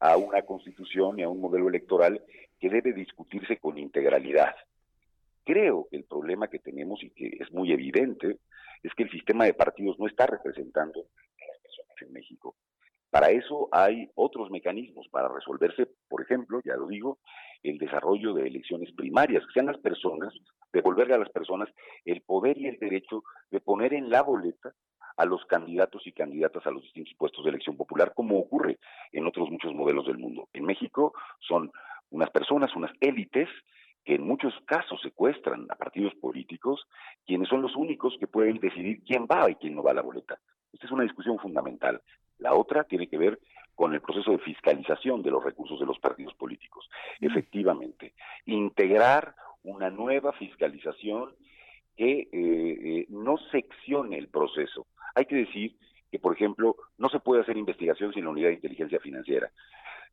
a 0.00 0.16
una 0.16 0.42
constitución 0.42 1.18
y 1.18 1.22
a 1.22 1.28
un 1.28 1.40
modelo 1.40 1.68
electoral 1.68 2.22
que 2.60 2.70
debe 2.70 2.92
discutirse 2.92 3.58
con 3.58 3.78
integralidad. 3.78 4.54
Creo 5.44 5.88
que 5.90 5.96
el 5.96 6.04
problema 6.04 6.48
que 6.48 6.58
tenemos 6.58 7.02
y 7.02 7.10
que 7.10 7.36
es 7.40 7.52
muy 7.52 7.72
evidente 7.72 8.38
es 8.82 8.94
que 8.94 9.02
el 9.02 9.10
sistema 9.10 9.44
de 9.44 9.54
partidos 9.54 9.98
no 9.98 10.06
está 10.06 10.26
representando 10.26 11.00
a 11.00 11.46
las 11.46 11.58
personas 11.62 12.02
en 12.02 12.12
México. 12.12 12.54
Para 13.10 13.30
eso 13.30 13.68
hay 13.70 14.10
otros 14.16 14.50
mecanismos 14.50 15.06
para 15.08 15.28
resolverse, 15.28 15.86
por 16.08 16.22
ejemplo, 16.22 16.60
ya 16.64 16.74
lo 16.74 16.88
digo, 16.88 17.18
el 17.62 17.78
desarrollo 17.78 18.34
de 18.34 18.46
elecciones 18.46 18.92
primarias, 18.92 19.44
que 19.46 19.52
sean 19.52 19.66
las 19.66 19.78
personas, 19.78 20.34
devolverle 20.72 21.14
a 21.14 21.18
las 21.18 21.30
personas 21.30 21.68
el 22.04 22.22
poder 22.22 22.58
y 22.58 22.66
el 22.66 22.78
derecho 22.78 23.22
de 23.50 23.60
poner 23.60 23.94
en 23.94 24.10
la 24.10 24.22
boleta 24.22 24.74
a 25.16 25.24
los 25.24 25.44
candidatos 25.46 26.06
y 26.06 26.12
candidatas 26.12 26.66
a 26.66 26.70
los 26.70 26.82
distintos 26.82 27.14
puestos 27.14 27.44
de 27.44 27.50
elección 27.50 27.76
popular, 27.76 28.12
como 28.14 28.38
ocurre 28.38 28.78
en 29.12 29.26
otros 29.26 29.50
muchos 29.50 29.74
modelos 29.74 30.06
del 30.06 30.18
mundo. 30.18 30.48
En 30.52 30.64
México 30.64 31.14
son 31.40 31.70
unas 32.10 32.30
personas, 32.30 32.74
unas 32.74 32.92
élites, 33.00 33.48
que 34.04 34.16
en 34.16 34.22
muchos 34.26 34.52
casos 34.66 35.00
secuestran 35.02 35.66
a 35.70 35.76
partidos 35.76 36.14
políticos, 36.16 36.86
quienes 37.26 37.48
son 37.48 37.62
los 37.62 37.74
únicos 37.74 38.14
que 38.20 38.26
pueden 38.26 38.58
decidir 38.58 39.02
quién 39.04 39.26
va 39.26 39.50
y 39.50 39.54
quién 39.54 39.74
no 39.74 39.82
va 39.82 39.92
a 39.92 39.94
la 39.94 40.02
boleta. 40.02 40.38
Esta 40.72 40.86
es 40.86 40.92
una 40.92 41.04
discusión 41.04 41.38
fundamental. 41.38 42.02
La 42.38 42.54
otra 42.54 42.84
tiene 42.84 43.08
que 43.08 43.16
ver 43.16 43.38
con 43.74 43.94
el 43.94 44.00
proceso 44.00 44.32
de 44.32 44.38
fiscalización 44.38 45.22
de 45.22 45.30
los 45.30 45.42
recursos 45.42 45.80
de 45.80 45.86
los 45.86 45.98
partidos 45.98 46.34
políticos. 46.34 46.88
Efectivamente, 47.20 48.14
integrar 48.46 49.34
una 49.62 49.90
nueva 49.90 50.32
fiscalización 50.32 51.34
que 51.96 52.20
eh, 52.20 52.28
eh, 52.32 53.06
no 53.08 53.36
seccione 53.50 54.18
el 54.18 54.28
proceso, 54.28 54.86
hay 55.14 55.26
que 55.26 55.36
decir 55.36 55.76
que, 56.10 56.18
por 56.18 56.34
ejemplo, 56.34 56.76
no 56.98 57.08
se 57.08 57.20
puede 57.20 57.42
hacer 57.42 57.56
investigación 57.56 58.12
sin 58.12 58.24
la 58.24 58.30
unidad 58.30 58.48
de 58.48 58.54
inteligencia 58.54 59.00
financiera. 59.00 59.50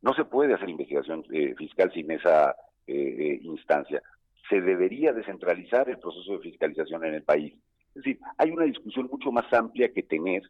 No 0.02 0.14
se 0.14 0.26
puede 0.26 0.54
hacer 0.54 0.70
investigación 0.70 1.24
eh, 1.32 1.54
fiscal 1.56 1.92
sin 1.94 2.10
esa 2.12 2.56
eh, 2.88 2.96
eh, 2.96 3.40
instancia. 3.44 4.02
Se 4.50 4.62
debería 4.62 5.14
descentralizar 5.14 5.90
el 5.90 6.00
proceso 6.00 6.34
de 6.34 6.40
fiscalización 6.40 7.06
en 7.06 7.14
el 7.16 7.24
país. 7.24 7.54
Es 7.90 7.96
decir, 7.96 8.20
hay 8.38 8.52
una 8.52 8.66
discusión 8.66 9.10
mucho 9.12 9.32
más 9.32 9.52
amplia 9.54 9.94
que 9.94 10.04
tener 10.04 10.44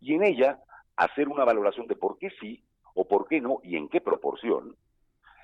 y 0.00 0.14
en 0.14 0.22
ella 0.22 0.60
hacer 0.96 1.28
una 1.28 1.44
valoración 1.44 1.86
de 1.86 1.96
por 1.96 2.18
qué 2.18 2.30
sí 2.40 2.62
o 2.94 3.08
por 3.08 3.26
qué 3.26 3.40
no 3.40 3.60
y 3.64 3.76
en 3.76 3.88
qué 3.88 4.00
proporción 4.00 4.76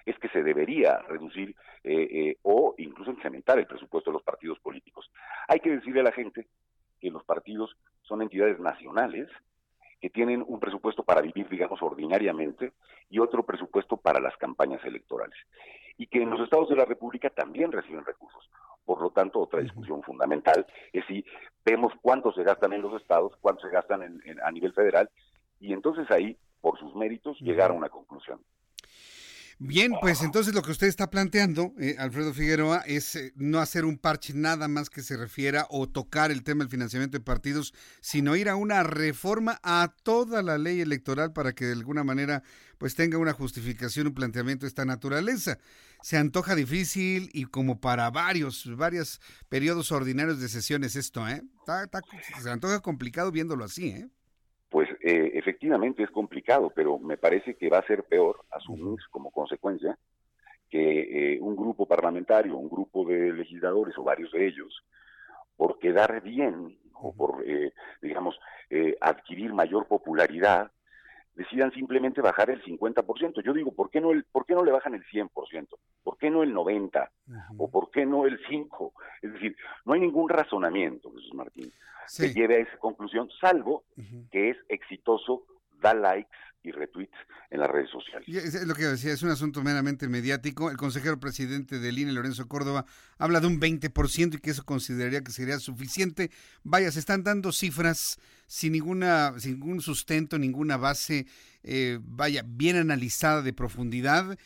es 0.06 0.16
que 0.18 0.28
se 0.28 0.42
debería 0.42 0.98
reducir 1.08 1.54
o 2.42 2.74
incluso 2.78 3.10
incrementar 3.10 3.58
el 3.58 3.66
presupuesto 3.66 4.10
de 4.10 4.14
los 4.14 4.22
partidos 4.22 4.58
políticos. 4.60 5.10
Hay 5.48 5.60
que 5.60 5.70
decirle 5.70 6.00
a 6.00 6.04
la 6.04 6.12
gente 6.12 6.46
que 7.00 7.10
los 7.10 7.24
partidos 7.24 7.76
son 8.02 8.22
entidades 8.22 8.60
nacionales 8.60 9.28
que 10.00 10.10
tienen 10.10 10.44
un 10.46 10.60
presupuesto 10.60 11.02
para 11.02 11.20
vivir, 11.20 11.48
digamos, 11.48 11.82
ordinariamente 11.82 12.72
y 13.10 13.18
otro 13.18 13.42
presupuesto 13.44 13.96
para 13.96 14.20
las 14.20 14.36
campañas 14.36 14.84
electorales. 14.84 15.36
Y 15.98 16.06
que 16.06 16.22
en 16.22 16.30
los 16.30 16.40
estados 16.40 16.68
de 16.70 16.76
la 16.76 16.86
República 16.86 17.28
también 17.28 17.70
reciben 17.70 18.04
recursos. 18.04 18.48
Por 18.84 19.02
lo 19.02 19.10
tanto, 19.10 19.40
otra 19.40 19.60
discusión 19.60 20.02
fundamental 20.02 20.66
es 20.92 21.04
si 21.06 21.24
vemos 21.64 21.92
cuánto 22.00 22.32
se 22.32 22.42
gastan 22.42 22.72
en 22.72 22.82
los 22.82 23.00
estados, 23.00 23.36
cuánto 23.40 23.62
se 23.62 23.70
gastan 23.70 24.20
a 24.42 24.50
nivel 24.50 24.72
federal, 24.72 25.10
y 25.60 25.74
entonces 25.74 26.10
ahí, 26.10 26.36
por 26.60 26.78
sus 26.78 26.94
méritos, 26.96 27.38
llegar 27.40 27.70
a 27.70 27.74
una 27.74 27.90
conclusión. 27.90 28.40
Bien, 29.62 29.92
pues 30.00 30.22
entonces 30.22 30.54
lo 30.54 30.62
que 30.62 30.70
usted 30.70 30.86
está 30.86 31.10
planteando, 31.10 31.74
eh, 31.78 31.94
Alfredo 31.98 32.32
Figueroa, 32.32 32.78
es 32.86 33.14
eh, 33.14 33.34
no 33.36 33.58
hacer 33.58 33.84
un 33.84 33.98
parche 33.98 34.32
nada 34.32 34.68
más 34.68 34.88
que 34.88 35.02
se 35.02 35.18
refiera 35.18 35.66
o 35.68 35.86
tocar 35.86 36.30
el 36.30 36.42
tema 36.42 36.64
del 36.64 36.70
financiamiento 36.70 37.18
de 37.18 37.22
partidos, 37.22 37.74
sino 38.00 38.36
ir 38.36 38.48
a 38.48 38.56
una 38.56 38.82
reforma 38.84 39.60
a 39.62 39.94
toda 40.02 40.42
la 40.42 40.56
ley 40.56 40.80
electoral 40.80 41.34
para 41.34 41.54
que 41.54 41.66
de 41.66 41.72
alguna 41.74 42.04
manera 42.04 42.42
pues 42.78 42.94
tenga 42.94 43.18
una 43.18 43.34
justificación, 43.34 44.06
un 44.06 44.14
planteamiento 44.14 44.64
de 44.64 44.68
esta 44.68 44.86
naturaleza. 44.86 45.58
Se 46.02 46.16
antoja 46.16 46.54
difícil 46.54 47.28
y 47.34 47.44
como 47.44 47.82
para 47.82 48.10
varios, 48.10 48.64
varios 48.78 49.20
periodos 49.50 49.92
ordinarios 49.92 50.40
de 50.40 50.48
sesiones 50.48 50.96
esto, 50.96 51.28
¿eh? 51.28 51.42
se 52.42 52.48
antoja 52.48 52.80
complicado 52.80 53.30
viéndolo 53.30 53.66
así, 53.66 53.88
¿eh? 53.88 54.08
Eh, 55.02 55.32
efectivamente 55.34 56.02
es 56.02 56.10
complicado, 56.10 56.70
pero 56.74 56.98
me 56.98 57.16
parece 57.16 57.54
que 57.56 57.70
va 57.70 57.78
a 57.78 57.86
ser 57.86 58.04
peor 58.04 58.44
asumir 58.50 58.98
como 59.10 59.30
consecuencia 59.30 59.98
que 60.68 61.34
eh, 61.34 61.40
un 61.40 61.56
grupo 61.56 61.86
parlamentario, 61.86 62.56
un 62.56 62.68
grupo 62.68 63.04
de 63.06 63.32
legisladores 63.32 63.96
o 63.96 64.04
varios 64.04 64.30
de 64.32 64.46
ellos, 64.46 64.84
por 65.56 65.78
quedar 65.78 66.22
bien 66.22 66.78
o 66.94 67.14
por, 67.14 67.42
eh, 67.46 67.72
digamos, 68.02 68.38
adquirir 69.00 69.52
mayor 69.52 69.86
popularidad, 69.88 70.70
decidan 71.34 71.72
simplemente 71.72 72.20
bajar 72.20 72.50
el 72.50 72.62
50%. 72.62 73.42
Yo 73.42 73.52
digo, 73.52 73.72
¿por 73.72 73.90
qué 73.90 74.00
no 74.00 74.12
el 74.12 74.24
por 74.24 74.46
qué 74.46 74.54
no 74.54 74.64
le 74.64 74.72
bajan 74.72 74.94
el 74.94 75.04
100%? 75.04 75.68
¿Por 76.02 76.18
qué 76.18 76.30
no 76.30 76.42
el 76.42 76.52
90? 76.52 77.10
¿O 77.58 77.70
por 77.70 77.90
qué 77.90 78.04
no 78.06 78.26
el 78.26 78.38
5? 78.48 78.92
Es 79.22 79.32
decir, 79.32 79.56
no 79.84 79.92
hay 79.92 80.00
ningún 80.00 80.28
razonamiento, 80.28 81.10
Jesús 81.12 81.34
Martín, 81.34 81.72
que 82.16 82.32
lleve 82.32 82.56
a 82.56 82.58
esa 82.60 82.76
conclusión, 82.78 83.28
salvo 83.40 83.84
que 84.30 84.50
es 84.50 84.56
exitoso, 84.68 85.44
da 85.80 85.94
likes 85.94 86.30
y 86.62 86.72
retweets 86.72 87.16
en 87.50 87.60
las 87.60 87.70
redes 87.70 87.90
sociales. 87.90 88.28
es 88.28 88.66
lo 88.66 88.74
que 88.74 88.84
decía, 88.84 89.12
es 89.12 89.22
un 89.22 89.30
asunto 89.30 89.62
meramente 89.62 90.08
mediático. 90.08 90.70
El 90.70 90.76
consejero 90.76 91.18
presidente 91.18 91.80
del 91.80 91.98
INE, 91.98 92.12
Lorenzo 92.12 92.46
Córdoba, 92.46 92.84
habla 93.18 93.40
de 93.40 93.48
un 93.48 93.60
20% 93.60 94.34
y 94.34 94.38
que 94.38 94.50
eso 94.50 94.64
consideraría 94.64 95.22
que 95.22 95.32
sería 95.32 95.58
suficiente. 95.58 96.30
Vaya, 96.62 96.92
se 96.92 97.00
están 97.00 97.24
dando 97.24 97.50
cifras 97.50 98.20
sin 98.46 98.72
ninguna, 98.72 99.34
sin 99.38 99.54
ningún 99.54 99.80
sustento, 99.80 100.38
ninguna 100.38 100.76
base, 100.76 101.26
eh, 101.64 101.98
vaya, 102.02 102.44
bien 102.46 102.76
analizada 102.76 103.42
de 103.42 103.52
profundidad 103.52 104.38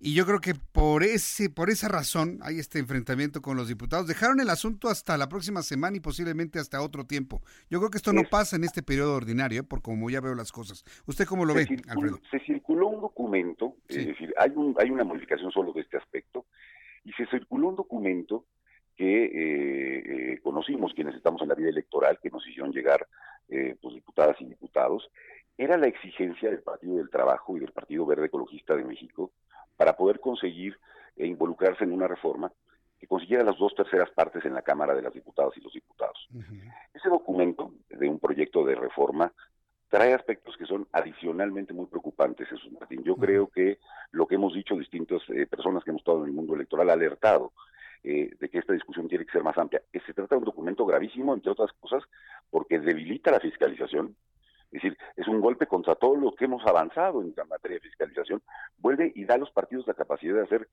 y 0.00 0.14
yo 0.14 0.24
creo 0.26 0.40
que 0.40 0.54
por 0.54 1.02
ese 1.02 1.50
por 1.50 1.70
esa 1.70 1.88
razón 1.88 2.38
hay 2.42 2.58
este 2.58 2.78
enfrentamiento 2.78 3.42
con 3.42 3.56
los 3.56 3.66
diputados. 3.66 4.06
Dejaron 4.06 4.40
el 4.40 4.48
asunto 4.48 4.88
hasta 4.88 5.18
la 5.18 5.28
próxima 5.28 5.62
semana 5.62 5.96
y 5.96 6.00
posiblemente 6.00 6.60
hasta 6.60 6.80
otro 6.80 7.04
tiempo. 7.04 7.42
Yo 7.68 7.80
creo 7.80 7.90
que 7.90 7.98
esto 7.98 8.12
no 8.12 8.22
pasa 8.30 8.56
en 8.56 8.64
este 8.64 8.82
periodo 8.82 9.16
ordinario, 9.16 9.60
¿eh? 9.60 9.64
por 9.64 9.82
como 9.82 10.08
ya 10.08 10.20
veo 10.20 10.34
las 10.34 10.52
cosas. 10.52 10.84
¿Usted 11.06 11.26
cómo 11.26 11.44
lo 11.44 11.54
ve, 11.54 11.66
Alfredo? 11.88 12.20
Se 12.30 12.38
circuló 12.40 12.88
un 12.88 13.00
documento, 13.00 13.74
es 13.88 14.06
decir, 14.06 14.32
hay, 14.38 14.50
un, 14.54 14.76
hay 14.78 14.90
una 14.90 15.04
modificación 15.04 15.50
solo 15.50 15.72
de 15.72 15.80
este 15.80 15.96
aspecto, 15.96 16.46
y 17.04 17.12
se 17.12 17.26
circuló 17.26 17.68
un 17.68 17.76
documento 17.76 18.44
que 18.96 19.24
eh, 19.24 20.32
eh, 20.32 20.40
conocimos 20.42 20.92
quienes 20.94 21.14
estamos 21.16 21.42
en 21.42 21.48
la 21.48 21.54
vida 21.54 21.70
electoral, 21.70 22.18
que 22.22 22.30
nos 22.30 22.46
hicieron 22.46 22.72
llegar 22.72 23.06
pues, 23.48 23.94
diputadas 23.94 24.36
y 24.40 24.44
diputados, 24.44 25.08
era 25.58 25.76
la 25.76 25.88
exigencia 25.88 26.50
del 26.50 26.62
Partido 26.62 26.96
del 26.96 27.10
Trabajo 27.10 27.56
y 27.56 27.60
del 27.60 27.72
Partido 27.72 28.06
Verde 28.06 28.26
Ecologista 28.26 28.76
de 28.76 28.84
México 28.84 29.32
para 29.76 29.96
poder 29.96 30.20
conseguir 30.20 30.78
e 31.16 31.26
involucrarse 31.26 31.82
en 31.82 31.92
una 31.92 32.06
reforma 32.06 32.52
que 32.98 33.08
consiguiera 33.08 33.44
las 33.44 33.58
dos 33.58 33.74
terceras 33.74 34.10
partes 34.10 34.44
en 34.44 34.54
la 34.54 34.62
Cámara 34.62 34.94
de 34.94 35.02
las 35.02 35.12
Diputadas 35.12 35.56
y 35.56 35.60
los 35.60 35.72
Diputados. 35.72 36.28
Ese 36.94 37.08
documento 37.08 37.74
de 37.90 38.08
un 38.08 38.18
proyecto 38.18 38.64
de 38.64 38.76
reforma 38.76 39.32
trae 39.88 40.14
aspectos 40.14 40.56
que 40.56 40.66
son 40.66 40.86
adicionalmente 40.92 41.72
muy 41.72 41.86
preocupantes, 41.86 42.48
Jesús 42.48 42.70
Martín. 42.72 43.02
Yo 43.02 43.16
creo 43.16 43.48
que 43.48 43.78
lo 44.10 44.26
que 44.26 44.34
hemos 44.36 44.54
dicho 44.54 44.76
distintas 44.76 45.22
eh, 45.30 45.46
personas 45.46 45.82
que 45.82 45.90
hemos 45.90 46.00
estado 46.00 46.22
en 46.22 46.26
el 46.26 46.34
mundo 46.34 46.54
electoral 46.54 46.90
ha 46.90 46.92
alertado 46.92 47.52
eh, 48.04 48.30
de 48.38 48.48
que 48.48 48.58
esta 48.58 48.72
discusión 48.72 49.08
tiene 49.08 49.24
que 49.24 49.32
ser 49.32 49.42
más 49.42 49.58
amplia. 49.58 49.82
Se 49.92 50.14
trata 50.14 50.34
de 50.34 50.40
un 50.40 50.44
documento 50.44 50.84
gravísimo, 50.86 51.34
entre 51.34 51.52
otras 51.52 51.72
cosas, 51.80 52.02
porque 52.50 52.78
debilita 52.78 53.30
la 53.30 53.40
fiscalización, 53.40 54.14
Es 54.70 54.82
decir, 54.82 54.98
es 55.16 55.26
un 55.28 55.40
golpe 55.40 55.66
contra 55.66 55.94
todo 55.94 56.16
lo 56.16 56.32
que 56.32 56.44
hemos 56.44 56.64
avanzado 56.66 57.22
en 57.22 57.34
materia 57.48 57.76
de 57.76 57.88
fiscalización. 57.88 58.42
Vuelve 58.78 59.12
y 59.14 59.24
da 59.24 59.34
a 59.34 59.38
los 59.38 59.50
partidos 59.50 59.86
la 59.86 59.94
capacidad 59.94 60.34
de 60.34 60.42
hacer 60.42 60.68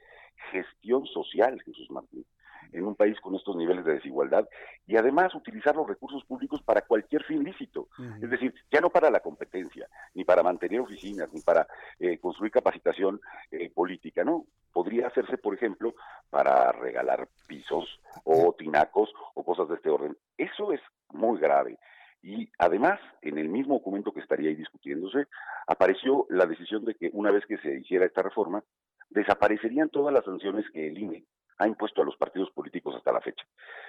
gestión 0.52 1.06
social, 1.06 1.62
Jesús 1.64 1.90
Martín, 1.90 2.26
en 2.74 2.86
un 2.86 2.96
país 2.96 3.20
con 3.22 3.36
estos 3.36 3.56
niveles 3.56 3.86
de 3.86 3.94
desigualdad 3.94 4.48
y 4.86 4.98
además 4.98 5.34
utilizar 5.34 5.76
los 5.76 5.88
recursos 5.88 6.26
públicos 6.26 6.62
para 6.62 6.82
cualquier 6.82 7.24
fin 7.24 7.44
lícito. 7.44 7.88
Es 8.22 8.30
decir, 8.30 8.54
ya 8.70 8.82
no 8.82 8.90
para 8.90 9.10
la 9.10 9.22
competencia, 9.22 9.88
ni 10.14 10.26
para 10.26 10.44
mantener 10.44 10.82
oficinas, 10.82 11.32
ni 11.32 11.42
para 11.42 11.66
eh, 12.00 12.18
construir 12.18 12.52
capacitación 12.52 13.22
eh, 13.52 13.70
política, 13.70 14.26
¿no? 14.26 14.46
Podría 14.74 15.08
hacerse, 15.08 15.38
por 15.38 15.56
ejemplo, 15.56 15.96
para 16.30 16.74
regalar 16.74 17.30
pisos 17.48 18.02
o 18.26 18.54
tinacos 18.58 19.10
o 19.36 19.44
cosas 19.46 19.70
de 19.70 19.76
este 19.76 19.90
orden. 19.90 20.18
Eso 20.38 20.74
es 20.74 20.82
muy 21.12 21.40
grave. 21.40 21.78
Y 22.26 22.50
además, 22.58 23.00
en 23.22 23.38
el 23.38 23.50
mismo 23.50 23.76
documento 23.76 24.12
que 24.12 24.20
estaría 24.20 24.50
ahí 24.50 24.56
discutiéndose, 24.56 25.28
apareció 25.68 26.26
la 26.32 26.48
decisión 26.48 26.84
de 26.84 26.96
que 26.96 27.12
una 27.14 27.30
vez 27.30 27.46
que 27.46 27.60
se 27.60 27.78
hiciera 27.78 28.08
esta 28.08 28.24
reforma, 28.24 28.64
desaparecerían 29.12 29.90
todas 29.90 30.12
las 30.12 30.26
sanciones 30.26 30.66
que 30.72 30.88
el 30.88 30.98
INE 30.98 31.24
ha 31.60 31.68
impuesto 31.68 32.02
a 32.02 32.06
los 32.06 32.18
partidos 32.18 32.50
políticos 32.50 32.96
hasta 32.96 33.12
la 33.12 33.22
fecha. 33.22 33.46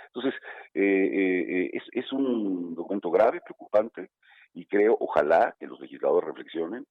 Entonces, 0.08 0.34
eh, 0.74 0.82
eh, 0.82 1.70
es, 1.72 1.82
es, 1.92 2.12
un 2.12 2.74
documento 2.74 3.10
grave, 3.10 3.40
preocupante, 3.40 4.10
y 4.52 4.66
creo, 4.66 4.98
ojalá, 5.00 5.56
que 5.58 5.66
los 5.66 5.80
legisladores 5.80 6.28
reflexionen 6.28 6.86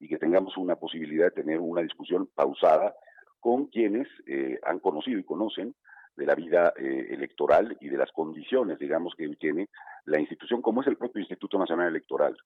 y 0.00 0.08
que 0.08 0.16
tengamos 0.16 0.56
una 0.56 0.76
posibilidad 0.76 1.26
de 1.26 1.42
tener 1.42 1.60
una 1.60 1.82
discusión 1.82 2.26
pausada 2.34 2.94
con 3.38 3.66
quienes 3.66 4.08
eh, 4.26 4.58
han 4.64 4.78
conocido 4.78 5.18
y 5.20 5.24
conocen 5.24 5.74
de 6.16 6.26
la 6.26 6.34
vida 6.34 6.72
eh, 6.76 7.08
electoral 7.10 7.76
y 7.80 7.88
de 7.88 7.96
las 7.96 8.10
condiciones, 8.12 8.78
digamos, 8.78 9.14
que 9.16 9.28
tiene 9.36 9.68
la 10.04 10.20
institución, 10.20 10.62
como 10.62 10.82
es 10.82 10.88
el 10.88 10.96
propio 10.96 11.20
Instituto 11.20 11.58
Nacional 11.58 11.88
Electoral. 11.88 12.36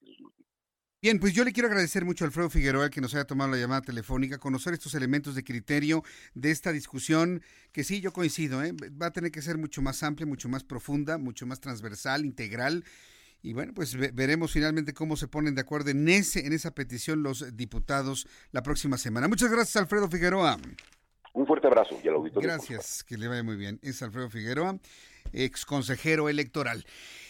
Bien, 1.02 1.18
pues 1.18 1.32
yo 1.32 1.44
le 1.44 1.52
quiero 1.52 1.68
agradecer 1.68 2.04
mucho 2.04 2.24
a 2.24 2.26
Alfredo 2.26 2.50
Figueroa 2.50 2.90
que 2.90 3.00
nos 3.00 3.14
haya 3.14 3.24
tomado 3.24 3.50
la 3.50 3.56
llamada 3.56 3.80
telefónica, 3.80 4.36
conocer 4.36 4.74
estos 4.74 4.94
elementos 4.94 5.34
de 5.34 5.42
criterio 5.42 6.02
de 6.34 6.50
esta 6.50 6.72
discusión, 6.72 7.40
que 7.72 7.84
sí, 7.84 8.02
yo 8.02 8.12
coincido, 8.12 8.62
¿eh? 8.62 8.74
va 9.00 9.06
a 9.06 9.10
tener 9.10 9.30
que 9.30 9.40
ser 9.40 9.56
mucho 9.56 9.80
más 9.80 10.02
amplia, 10.02 10.26
mucho 10.26 10.50
más 10.50 10.62
profunda, 10.62 11.16
mucho 11.16 11.46
más 11.46 11.58
transversal, 11.58 12.26
integral. 12.26 12.84
Y 13.42 13.54
bueno, 13.54 13.72
pues 13.74 13.96
veremos 14.14 14.52
finalmente 14.52 14.92
cómo 14.92 15.16
se 15.16 15.26
ponen 15.26 15.54
de 15.54 15.62
acuerdo 15.62 15.88
en, 15.88 16.06
ese, 16.06 16.46
en 16.46 16.52
esa 16.52 16.74
petición 16.74 17.22
los 17.22 17.56
diputados 17.56 18.28
la 18.52 18.62
próxima 18.62 18.98
semana. 18.98 19.26
Muchas 19.26 19.50
gracias, 19.50 19.76
Alfredo 19.76 20.06
Figueroa. 20.06 20.58
Un 21.32 21.46
fuerte 21.46 21.66
abrazo 21.66 21.98
y 22.02 22.08
al 22.08 22.14
auditorio. 22.14 22.48
Gracias, 22.48 23.04
que 23.04 23.16
le 23.16 23.28
vaya 23.28 23.42
muy 23.42 23.56
bien. 23.56 23.78
Es 23.82 24.02
Alfredo 24.02 24.28
Figueroa, 24.30 24.78
ex 25.32 25.64
consejero 25.64 26.28
electoral. 26.28 26.84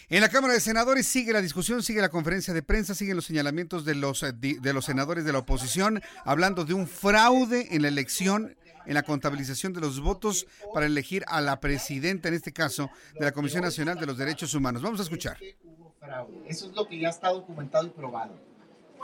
En 0.09 0.21
la 0.21 0.29
Cámara 0.29 0.53
de 0.53 0.59
Senadores 0.59 1.07
sigue 1.07 1.31
la 1.31 1.41
discusión, 1.41 1.83
sigue 1.83 2.01
la 2.01 2.09
conferencia 2.09 2.53
de 2.53 2.63
prensa, 2.63 2.95
siguen 2.95 3.15
los 3.15 3.25
señalamientos 3.25 3.85
de 3.85 3.95
los, 3.95 4.23
eh, 4.23 4.33
de 4.33 4.73
los 4.73 4.85
senadores 4.85 5.23
de 5.23 5.31
la 5.31 5.39
oposición, 5.39 6.01
hablando 6.25 6.65
de 6.65 6.73
un 6.73 6.87
fraude 6.87 7.73
en 7.75 7.83
la 7.83 7.87
elección, 7.87 8.57
en 8.85 8.93
la 8.93 9.03
contabilización 9.03 9.71
de 9.71 9.79
los 9.79 10.01
votos 10.01 10.47
para 10.73 10.87
elegir 10.87 11.23
a 11.27 11.39
la 11.39 11.59
presidenta, 11.59 12.27
en 12.27 12.33
este 12.33 12.51
caso, 12.51 12.89
de 13.13 13.25
la 13.25 13.31
Comisión 13.31 13.61
Nacional 13.61 13.99
de 13.99 14.05
los 14.07 14.17
Derechos 14.17 14.53
Humanos. 14.53 14.81
Vamos 14.81 14.99
a 14.99 15.03
escuchar. 15.03 15.37
Eso 16.47 16.65
es 16.69 16.75
lo 16.75 16.87
que 16.87 16.99
ya 16.99 17.09
está 17.09 17.29
documentado 17.29 17.85
y 17.87 17.91
probado. 17.91 18.50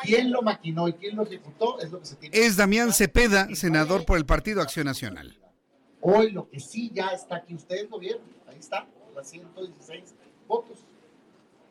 ¿Quién 0.04 0.32
lo 0.32 0.42
maquinó 0.42 0.88
y 0.88 0.94
quién 0.94 1.16
lo 1.16 1.24
ejecutó? 1.24 1.80
Es 1.80 1.92
lo 1.92 2.00
que 2.00 2.06
se 2.06 2.16
tiene 2.16 2.38
Es 2.38 2.58
Damián 2.58 2.94
Cepeda, 2.94 3.48
senador 3.56 4.06
por 4.06 4.18
el 4.18 4.26
Partido 4.26 4.62
Acción 4.62 4.86
Nacional. 4.86 5.38
Hoy 6.02 6.32
lo 6.32 6.50
que 6.50 6.60
sí 6.60 6.92
ya 6.94 7.08
está 7.08 7.38
aquí, 7.38 7.56
ustedes 7.56 7.90
lo 7.90 8.00
vieron, 8.00 8.22
ahí 8.48 8.58
está, 8.60 8.88
los 9.16 9.28
116 9.28 10.16
votos. 10.48 10.86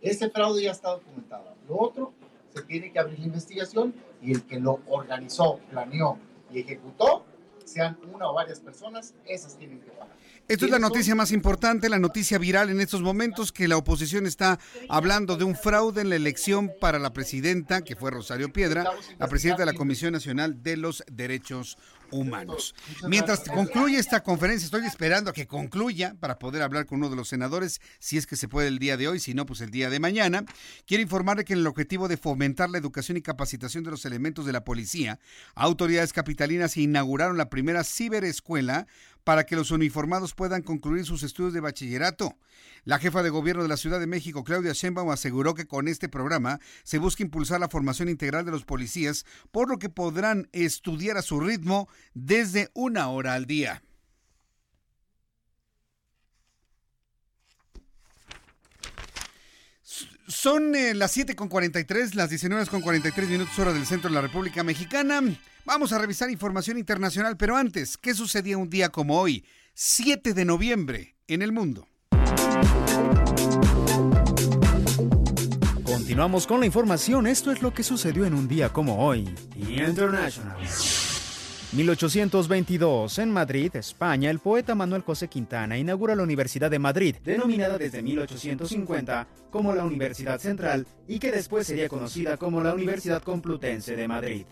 Ese 0.00 0.28
fraude 0.30 0.64
ya 0.64 0.72
está 0.72 0.90
documentado. 0.90 1.54
Lo 1.68 1.78
otro, 1.78 2.12
se 2.54 2.62
tiene 2.62 2.92
que 2.92 2.98
abrir 2.98 3.18
la 3.18 3.26
investigación 3.26 3.94
y 4.22 4.32
el 4.32 4.42
que 4.44 4.58
lo 4.58 4.80
organizó, 4.88 5.58
planeó 5.70 6.18
y 6.52 6.60
ejecutó, 6.60 7.24
sean 7.64 7.98
una 8.12 8.30
o 8.30 8.34
varias 8.34 8.60
personas, 8.60 9.14
esas 9.26 9.56
tienen 9.56 9.80
que 9.80 9.90
pagar. 9.90 10.16
Esto 10.48 10.66
es 10.66 10.70
la 10.70 10.78
noticia 10.78 11.16
más 11.16 11.32
importante, 11.32 11.88
la 11.88 11.98
noticia 11.98 12.38
viral 12.38 12.70
en 12.70 12.80
estos 12.80 13.02
momentos, 13.02 13.50
que 13.50 13.66
la 13.66 13.76
oposición 13.76 14.26
está 14.26 14.60
hablando 14.88 15.36
de 15.36 15.42
un 15.42 15.56
fraude 15.56 16.02
en 16.02 16.08
la 16.08 16.14
elección 16.14 16.70
para 16.80 17.00
la 17.00 17.12
presidenta, 17.12 17.82
que 17.82 17.96
fue 17.96 18.12
Rosario 18.12 18.52
Piedra, 18.52 18.84
la 19.18 19.26
presidenta 19.26 19.62
de 19.62 19.72
la 19.72 19.76
Comisión 19.76 20.12
Nacional 20.12 20.62
de 20.62 20.76
los 20.76 21.02
Derechos 21.10 21.78
Humanos. 22.12 22.76
Mientras 23.08 23.40
concluye 23.40 23.98
esta 23.98 24.22
conferencia, 24.22 24.66
estoy 24.66 24.86
esperando 24.86 25.30
a 25.30 25.32
que 25.32 25.48
concluya 25.48 26.14
para 26.20 26.38
poder 26.38 26.62
hablar 26.62 26.86
con 26.86 26.98
uno 26.98 27.10
de 27.10 27.16
los 27.16 27.28
senadores, 27.28 27.80
si 27.98 28.16
es 28.16 28.28
que 28.28 28.36
se 28.36 28.46
puede 28.46 28.68
el 28.68 28.78
día 28.78 28.96
de 28.96 29.08
hoy, 29.08 29.18
si 29.18 29.34
no, 29.34 29.46
pues 29.46 29.60
el 29.60 29.72
día 29.72 29.90
de 29.90 29.98
mañana. 29.98 30.44
Quiero 30.86 31.02
informarle 31.02 31.44
que 31.44 31.54
en 31.54 31.58
el 31.58 31.66
objetivo 31.66 32.06
de 32.06 32.16
fomentar 32.16 32.70
la 32.70 32.78
educación 32.78 33.16
y 33.16 33.22
capacitación 33.22 33.82
de 33.82 33.90
los 33.90 34.04
elementos 34.04 34.46
de 34.46 34.52
la 34.52 34.62
policía, 34.62 35.18
autoridades 35.56 36.12
capitalinas 36.12 36.76
inauguraron 36.76 37.36
la 37.36 37.50
primera 37.50 37.82
ciberescuela 37.82 38.86
para 39.26 39.44
que 39.44 39.56
los 39.56 39.72
uniformados 39.72 40.34
puedan 40.34 40.62
concluir 40.62 41.04
sus 41.04 41.24
estudios 41.24 41.52
de 41.52 41.58
bachillerato. 41.58 42.38
La 42.84 43.00
jefa 43.00 43.24
de 43.24 43.30
gobierno 43.30 43.64
de 43.64 43.68
la 43.68 43.76
Ciudad 43.76 43.98
de 43.98 44.06
México, 44.06 44.44
Claudia 44.44 44.72
Sheinbaum, 44.72 45.10
aseguró 45.10 45.54
que 45.54 45.66
con 45.66 45.88
este 45.88 46.08
programa 46.08 46.60
se 46.84 46.98
busca 46.98 47.24
impulsar 47.24 47.58
la 47.58 47.68
formación 47.68 48.08
integral 48.08 48.44
de 48.44 48.52
los 48.52 48.64
policías, 48.64 49.26
por 49.50 49.68
lo 49.68 49.80
que 49.80 49.88
podrán 49.88 50.48
estudiar 50.52 51.16
a 51.16 51.22
su 51.22 51.40
ritmo 51.40 51.88
desde 52.14 52.70
una 52.72 53.08
hora 53.08 53.34
al 53.34 53.46
día. 53.46 53.82
Son 60.28 60.74
eh, 60.74 60.94
las 60.94 61.16
7.43, 61.16 62.14
las 62.14 62.30
19.43 62.30 63.26
minutos 63.28 63.58
hora 63.58 63.72
del 63.72 63.86
centro 63.86 64.08
de 64.08 64.14
la 64.14 64.20
República 64.20 64.64
Mexicana. 64.64 65.20
Vamos 65.64 65.92
a 65.92 65.98
revisar 65.98 66.30
información 66.30 66.78
internacional, 66.78 67.36
pero 67.36 67.56
antes, 67.56 67.96
¿qué 67.96 68.14
sucedía 68.14 68.58
un 68.58 68.68
día 68.68 68.88
como 68.88 69.20
hoy, 69.20 69.44
7 69.74 70.34
de 70.34 70.44
noviembre, 70.44 71.14
en 71.28 71.42
el 71.42 71.52
mundo? 71.52 71.86
Continuamos 75.84 76.46
con 76.46 76.60
la 76.60 76.66
información. 76.66 77.26
Esto 77.26 77.52
es 77.52 77.62
lo 77.62 77.72
que 77.72 77.82
sucedió 77.82 78.24
en 78.24 78.34
un 78.34 78.48
día 78.48 78.72
como 78.72 79.04
hoy. 79.06 79.28
International. 79.56 80.56
1822, 81.72 83.18
en 83.18 83.32
Madrid, 83.32 83.74
España, 83.74 84.30
el 84.30 84.38
poeta 84.38 84.74
Manuel 84.74 85.02
José 85.02 85.28
Quintana 85.28 85.76
inaugura 85.76 86.14
la 86.14 86.22
Universidad 86.22 86.70
de 86.70 86.78
Madrid, 86.78 87.16
denominada 87.24 87.76
desde 87.76 88.02
1850 88.02 89.26
como 89.50 89.74
la 89.74 89.84
Universidad 89.84 90.38
Central 90.38 90.86
y 91.08 91.18
que 91.18 91.32
después 91.32 91.66
sería 91.66 91.88
conocida 91.88 92.36
como 92.36 92.62
la 92.62 92.72
Universidad 92.72 93.22
Complutense 93.22 93.96
de 93.96 94.06
Madrid. 94.06 94.46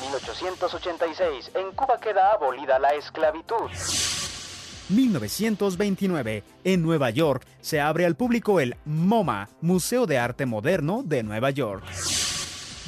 1886, 0.00 1.52
en 1.54 1.72
Cuba 1.74 1.98
queda 2.00 2.32
abolida 2.32 2.78
la 2.78 2.90
esclavitud. 2.94 3.70
1929, 4.90 6.44
en 6.64 6.82
Nueva 6.82 7.10
York, 7.10 7.46
se 7.60 7.80
abre 7.80 8.06
al 8.06 8.16
público 8.16 8.60
el 8.60 8.76
MoMA, 8.84 9.48
Museo 9.60 10.06
de 10.06 10.18
Arte 10.18 10.46
Moderno 10.46 11.02
de 11.04 11.22
Nueva 11.22 11.50
York. 11.50 11.84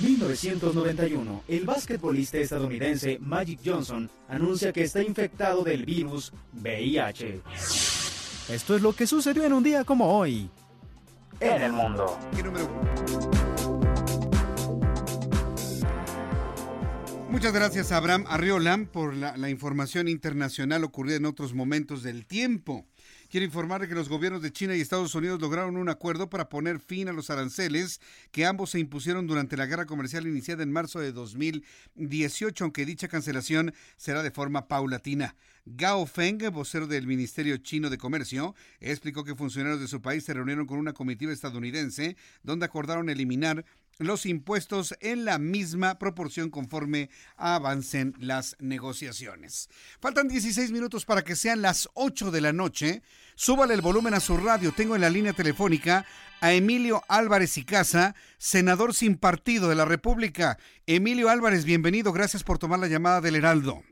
1991, 0.01 1.45
el 1.49 1.65
basquetbolista 1.65 2.39
estadounidense 2.39 3.19
Magic 3.21 3.61
Johnson 3.65 4.11
anuncia 4.29 4.73
que 4.73 4.85
está 4.85 5.03
infectado 5.03 5.63
del 5.63 5.85
virus 5.85 6.33
VIH. 6.55 7.43
Esto 8.49 8.77
es 8.77 8.83
lo 8.83 8.95
que 8.95 9.07
sucedió 9.07 9.45
en 9.45 9.53
un 9.53 9.63
día 9.63 9.85
como 9.85 10.19
hoy. 10.19 10.51
En 11.39 11.63
el 11.63 11.73
mundo. 11.73 12.19
Muchas 17.31 17.53
gracias 17.53 17.93
a 17.93 17.97
Abraham 17.97 18.25
Arriola 18.29 18.87
por 18.93 19.15
la, 19.15 19.37
la 19.37 19.51
información 19.51 20.09
internacional 20.09 20.83
ocurrida 20.83 21.17
en 21.17 21.27
otros 21.27 21.55
momentos 21.55 22.03
del 22.03 22.27
tiempo. 22.27 22.90
Quiero 23.31 23.47
informarle 23.47 23.87
que 23.87 23.95
los 23.95 24.09
gobiernos 24.09 24.43
de 24.43 24.53
China 24.53 24.75
y 24.75 24.81
Estados 24.81 25.15
Unidos 25.15 25.41
lograron 25.41 25.77
un 25.77 25.89
acuerdo 25.89 26.29
para 26.29 26.49
poner 26.49 26.81
fin 26.81 27.09
a 27.09 27.13
los 27.13 27.31
aranceles 27.31 28.01
que 28.33 28.45
ambos 28.45 28.71
se 28.71 28.81
impusieron 28.81 29.29
durante 29.29 29.57
la 29.57 29.67
guerra 29.67 29.87
comercial 29.87 30.27
iniciada 30.27 30.65
en 30.65 30.73
marzo 30.73 30.99
de 30.99 31.13
2018, 31.13 32.65
aunque 32.65 32.85
dicha 32.85 33.07
cancelación 33.07 33.73
será 33.97 34.25
de 34.25 34.33
forma 34.33 34.67
paulatina. 34.67 35.37
Gao 35.65 36.07
Feng, 36.07 36.39
vocero 36.51 36.89
del 36.89 37.07
Ministerio 37.07 37.57
Chino 37.59 37.89
de 37.89 37.99
Comercio, 37.99 38.57
explicó 38.81 39.23
que 39.23 39.37
funcionarios 39.37 39.81
de 39.81 39.87
su 39.87 40.03
país 40.03 40.25
se 40.25 40.35
reunieron 40.35 40.67
con 40.67 40.79
una 40.79 40.93
comitiva 40.93 41.33
estadounidense 41.33 42.17
donde 42.43 42.67
acordaron 42.67 43.11
eliminar 43.11 43.65
los 44.01 44.27
impuestos 44.27 44.97
en 45.01 45.25
la 45.25 45.39
misma 45.39 45.99
proporción 45.99 46.51
conforme 46.51 47.11
avancen 47.37 48.15
las 48.19 48.57
negociaciones. 48.59 49.69
Faltan 50.01 50.27
16 50.27 50.73
minutos 50.73 51.05
para 51.05 51.23
que 51.23 51.37
sean 51.37 51.63
las 51.63 51.89
8 51.95 52.31
de 52.31 52.41
la 52.41 52.53
noche. 52.53 53.03
Súbale 53.37 53.75
el 53.75 53.83
volumen 53.83 54.15
a 54.15 54.21
su 54.21 54.37
radio. 54.37 54.73
Tengo 54.73 54.95
en 54.95 55.03
la 55.03 55.11
línea 55.11 55.35
telefónica 55.35 56.07
a 56.41 56.53
Emilio 56.53 57.03
Álvarez 57.09 57.59
y 57.59 57.65
Casa, 57.65 58.15
senador 58.39 58.95
sin 58.95 59.17
partido 59.17 59.69
de 59.69 59.77
la 59.77 59.85
República. 59.85 60.59
Emilio 60.87 61.29
Álvarez, 61.29 61.65
bienvenido. 61.65 62.13
Gracias 62.13 62.43
por 62.43 62.59
tomar 62.59 62.81
la 62.81 62.89
llamada 62.89 63.21
del 63.21 63.37
Heraldo. 63.37 63.83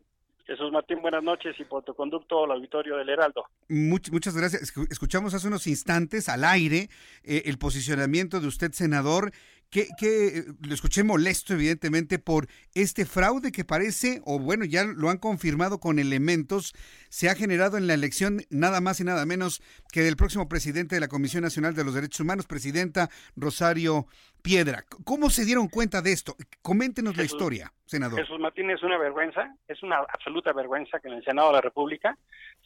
Jesús 0.49 0.73
Martín, 0.73 1.03
buenas 1.03 1.23
noches 1.23 1.55
y 1.61 1.65
por 1.65 1.85
tu 1.85 1.95
conducto 1.95 2.45
al 2.45 2.53
auditorio 2.53 2.97
del 2.97 3.11
Heraldo. 3.11 3.45
muchas 3.69 4.35
gracias. 4.35 4.73
Escuchamos 4.91 5.35
hace 5.35 5.47
unos 5.47 5.67
instantes 5.67 6.31
al 6.31 6.43
aire 6.43 6.89
eh, 7.23 7.43
el 7.45 7.59
posicionamiento 7.59 8.41
de 8.41 8.47
usted, 8.47 8.73
senador, 8.73 9.31
que, 9.70 9.89
que 9.99 10.45
lo 10.66 10.74
escuché 10.74 11.05
molesto, 11.05 11.55
evidentemente, 11.55 12.19
por 12.19 12.47
este 12.74 13.05
fraude 13.05 13.53
que 13.53 13.65
parece, 13.65 14.23
o 14.24 14.39
bueno, 14.39 14.65
ya 14.65 14.85
lo 14.85 15.11
han 15.11 15.19
confirmado 15.19 15.78
con 15.78 15.99
elementos, 15.99 16.74
se 17.09 17.28
ha 17.28 17.35
generado 17.35 17.77
en 17.77 17.86
la 17.86 17.95
elección 17.95 18.40
nada 18.51 18.81
más 18.81 19.01
y 19.01 19.05
nada 19.05 19.27
menos 19.27 19.62
que 19.93 20.03
del 20.03 20.16
próximo 20.16 20.49
presidente 20.49 20.95
de 20.95 21.01
la 21.01 21.09
Comisión 21.09 21.43
Nacional 21.43 21.74
de 21.74 21.85
los 21.85 21.95
Derechos 21.95 22.20
Humanos, 22.20 22.47
presidenta 22.47 23.09
Rosario 23.36 24.07
Piedra. 24.43 24.85
¿Cómo 25.05 25.31
se 25.31 25.45
dieron 25.45 25.69
cuenta 25.69 26.01
de 26.01 26.12
esto? 26.12 26.35
Coméntenos 26.62 27.16
la 27.16 27.24
historia, 27.24 27.73
senador. 27.85 28.20
Jesús 28.20 28.39
Martín 28.39 28.70
es 28.70 28.82
una 28.82 28.97
vergüenza, 28.97 29.55
es 29.66 29.82
una 29.82 29.99
absoluta 29.99 30.53
vergüenza 30.53 31.01
que 31.01 31.09
en 31.09 31.15
el 31.15 31.24
Senado 31.24 31.49
de 31.49 31.55
la 31.55 31.61
República 31.61 32.16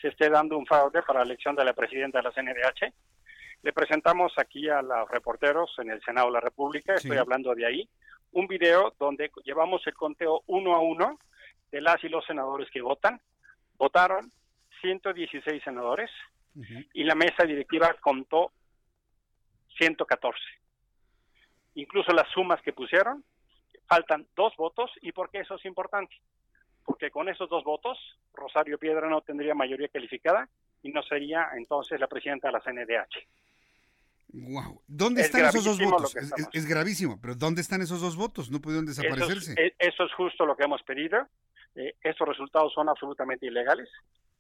se 0.01 0.09
esté 0.09 0.29
dando 0.29 0.59
un 0.59 0.67
fraude 0.67 1.03
para 1.03 1.21
la 1.21 1.25
elección 1.25 1.57
de 1.57 1.65
la 1.65 1.73
presidenta 1.73 2.19
de 2.19 2.25
la 2.25 2.33
CNDH 2.33 2.93
le 3.63 3.73
presentamos 3.73 4.33
aquí 4.39 4.69
a 4.69 4.83
los 4.83 5.09
reporteros 5.09 5.73
en 5.79 5.91
el 5.91 6.03
Senado 6.03 6.27
de 6.27 6.33
la 6.35 6.41
República, 6.41 6.95
estoy 6.95 7.17
hablando 7.17 7.55
de 7.55 7.67
ahí, 7.67 7.89
un 8.33 8.49
video 8.49 8.93
donde 8.99 9.31
llevamos 9.45 9.87
el 9.87 9.95
conteo 9.95 10.43
uno 10.47 10.75
a 10.75 10.81
uno 10.81 11.19
de 11.71 11.81
las 11.81 12.03
y 12.03 12.09
los 12.09 12.25
senadores 12.27 12.69
que 12.71 12.83
votan. 12.83 13.21
Votaron 13.77 14.31
116 14.81 15.63
senadores 15.63 16.11
y 16.93 17.05
la 17.05 17.15
mesa 17.15 17.45
directiva 17.45 17.95
contó 18.01 18.53
114. 19.79 20.39
Incluso 21.75 22.13
las 22.13 22.29
sumas 22.31 22.61
que 22.63 22.73
pusieron, 22.73 23.25
faltan 23.87 24.27
dos 24.35 24.55
votos. 24.57 24.91
¿Y 25.01 25.13
por 25.13 25.31
qué 25.31 25.41
eso 25.41 25.55
es 25.55 25.65
importante? 25.65 26.15
Porque 26.85 27.11
con 27.11 27.29
esos 27.29 27.49
dos 27.49 27.65
votos, 27.65 27.99
Rosario 28.35 28.79
Piedra 28.79 29.09
no 29.09 29.21
tendría 29.23 29.55
mayoría 29.55 29.89
calificada 29.89 30.49
y 30.83 30.91
no 30.91 31.03
sería 31.03 31.51
entonces 31.55 32.01
la 32.01 32.09
presidenta 32.09 32.49
de 32.49 32.53
la 32.53 32.61
CNDH. 32.61 33.27
Wow. 34.33 34.83
¿Dónde 34.87 35.23
están 35.23 35.45
esos 35.45 35.65
dos 35.65 35.79
votos? 35.79 36.17
Es, 36.53 36.67
gravísimo, 36.67 37.21
pero 37.21 37.35
¿dónde 37.35 37.61
están 37.61 37.83
esos 37.83 38.01
dos 38.01 38.17
votos? 38.17 38.51
No 38.51 38.61
pudieron 38.61 38.87
desaparecerse. 38.87 39.55
E, 39.59 39.75
eso 39.79 40.05
es, 40.05 40.13
justo 40.15 40.47
lo 40.47 40.57
que 40.57 40.65
hemos 40.65 40.83
pedido. 40.83 41.29
Eh, 41.75 41.95
estos 42.03 42.27
resultados 42.27 42.73
son 42.73 42.89
absolutamente 42.89 43.47
ilegales. 43.47 43.89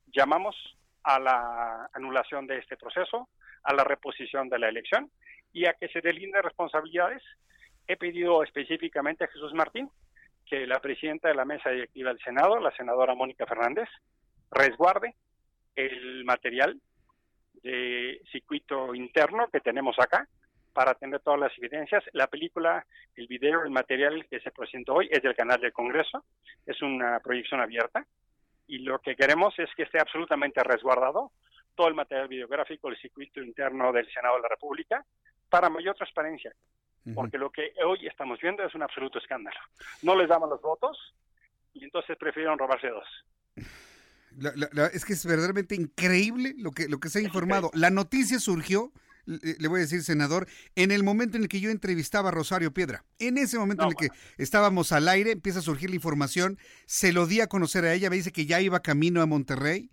Llamamos 0.06 0.56
a 1.02 1.18
la 1.18 1.90
anulación 1.92 2.46
de 2.46 2.58
este 2.58 2.76
proceso, 2.76 3.28
a 3.64 3.74
la 3.74 3.84
reposición 3.84 4.48
de 4.48 4.58
la 4.58 4.68
elección 4.68 5.10
y 5.52 5.66
a 5.66 5.74
que 5.74 5.88
se 5.88 6.00
delinden 6.00 6.42
responsabilidades. 6.42 7.22
He 7.86 7.96
pedido 7.96 8.42
específicamente 8.42 9.24
a 9.24 9.28
Jesús 9.28 9.52
Martín 9.52 9.90
que 10.46 10.66
la 10.66 10.80
presidenta 10.80 11.28
de 11.28 11.34
la 11.34 11.44
mesa 11.44 11.70
directiva 11.70 12.10
del 12.10 12.22
Senado, 12.22 12.58
la 12.60 12.74
senadora 12.76 13.14
Mónica 13.14 13.46
Fernández, 13.46 13.88
resguarde 14.50 15.14
el 15.76 16.24
material 16.24 16.80
de 17.62 18.20
circuito 18.30 18.94
interno 18.94 19.48
que 19.48 19.60
tenemos 19.60 19.98
acá 19.98 20.28
para 20.72 20.94
tener 20.94 21.20
todas 21.20 21.40
las 21.40 21.58
evidencias. 21.58 22.02
La 22.12 22.26
película, 22.26 22.84
el 23.14 23.26
video, 23.26 23.62
el 23.62 23.70
material 23.70 24.26
que 24.28 24.40
se 24.40 24.50
presentó 24.50 24.94
hoy 24.94 25.08
es 25.10 25.22
del 25.22 25.36
canal 25.36 25.60
del 25.60 25.72
Congreso, 25.72 26.24
es 26.66 26.80
una 26.82 27.20
proyección 27.20 27.60
abierta 27.60 28.06
y 28.66 28.78
lo 28.78 28.98
que 29.00 29.16
queremos 29.16 29.58
es 29.58 29.68
que 29.76 29.82
esté 29.82 30.00
absolutamente 30.00 30.62
resguardado 30.62 31.32
todo 31.74 31.88
el 31.88 31.94
material 31.94 32.28
videográfico, 32.28 32.88
el 32.88 32.98
circuito 32.98 33.40
interno 33.40 33.92
del 33.92 34.10
Senado 34.12 34.36
de 34.36 34.42
la 34.42 34.48
República 34.48 35.04
para 35.48 35.68
mayor 35.68 35.94
transparencia, 35.94 36.52
porque 37.14 37.38
lo 37.38 37.50
que 37.50 37.72
hoy 37.84 38.06
estamos 38.06 38.40
viendo 38.40 38.62
es 38.64 38.74
un 38.74 38.82
absoluto 38.82 39.18
escándalo. 39.18 39.58
No 40.02 40.16
les 40.16 40.28
damos 40.28 40.48
los 40.48 40.62
votos 40.62 41.14
y 41.74 41.84
entonces 41.84 42.16
prefirieron 42.16 42.58
robarse 42.58 42.88
dos 42.88 43.06
es 44.92 45.04
que 45.04 45.12
es 45.12 45.24
verdaderamente 45.24 45.74
increíble 45.74 46.54
lo 46.58 46.70
que, 46.70 46.88
lo 46.88 47.00
que 47.00 47.08
se 47.08 47.20
ha 47.20 47.22
informado. 47.22 47.70
La 47.74 47.90
noticia 47.90 48.40
surgió, 48.40 48.92
le 49.24 49.68
voy 49.68 49.78
a 49.78 49.82
decir, 49.82 50.02
senador, 50.02 50.48
en 50.74 50.90
el 50.90 51.02
momento 51.02 51.36
en 51.36 51.44
el 51.44 51.48
que 51.48 51.60
yo 51.60 51.70
entrevistaba 51.70 52.30
a 52.30 52.32
Rosario 52.32 52.72
Piedra. 52.72 53.04
En 53.18 53.38
ese 53.38 53.58
momento 53.58 53.84
en 53.84 53.90
el 53.90 53.96
que 53.96 54.10
estábamos 54.38 54.92
al 54.92 55.08
aire, 55.08 55.32
empieza 55.32 55.60
a 55.60 55.62
surgir 55.62 55.90
la 55.90 55.96
información, 55.96 56.58
se 56.86 57.12
lo 57.12 57.26
di 57.26 57.40
a 57.40 57.46
conocer 57.46 57.84
a 57.84 57.94
ella, 57.94 58.10
me 58.10 58.16
dice 58.16 58.32
que 58.32 58.46
ya 58.46 58.60
iba 58.60 58.80
camino 58.80 59.22
a 59.22 59.26
Monterrey 59.26 59.90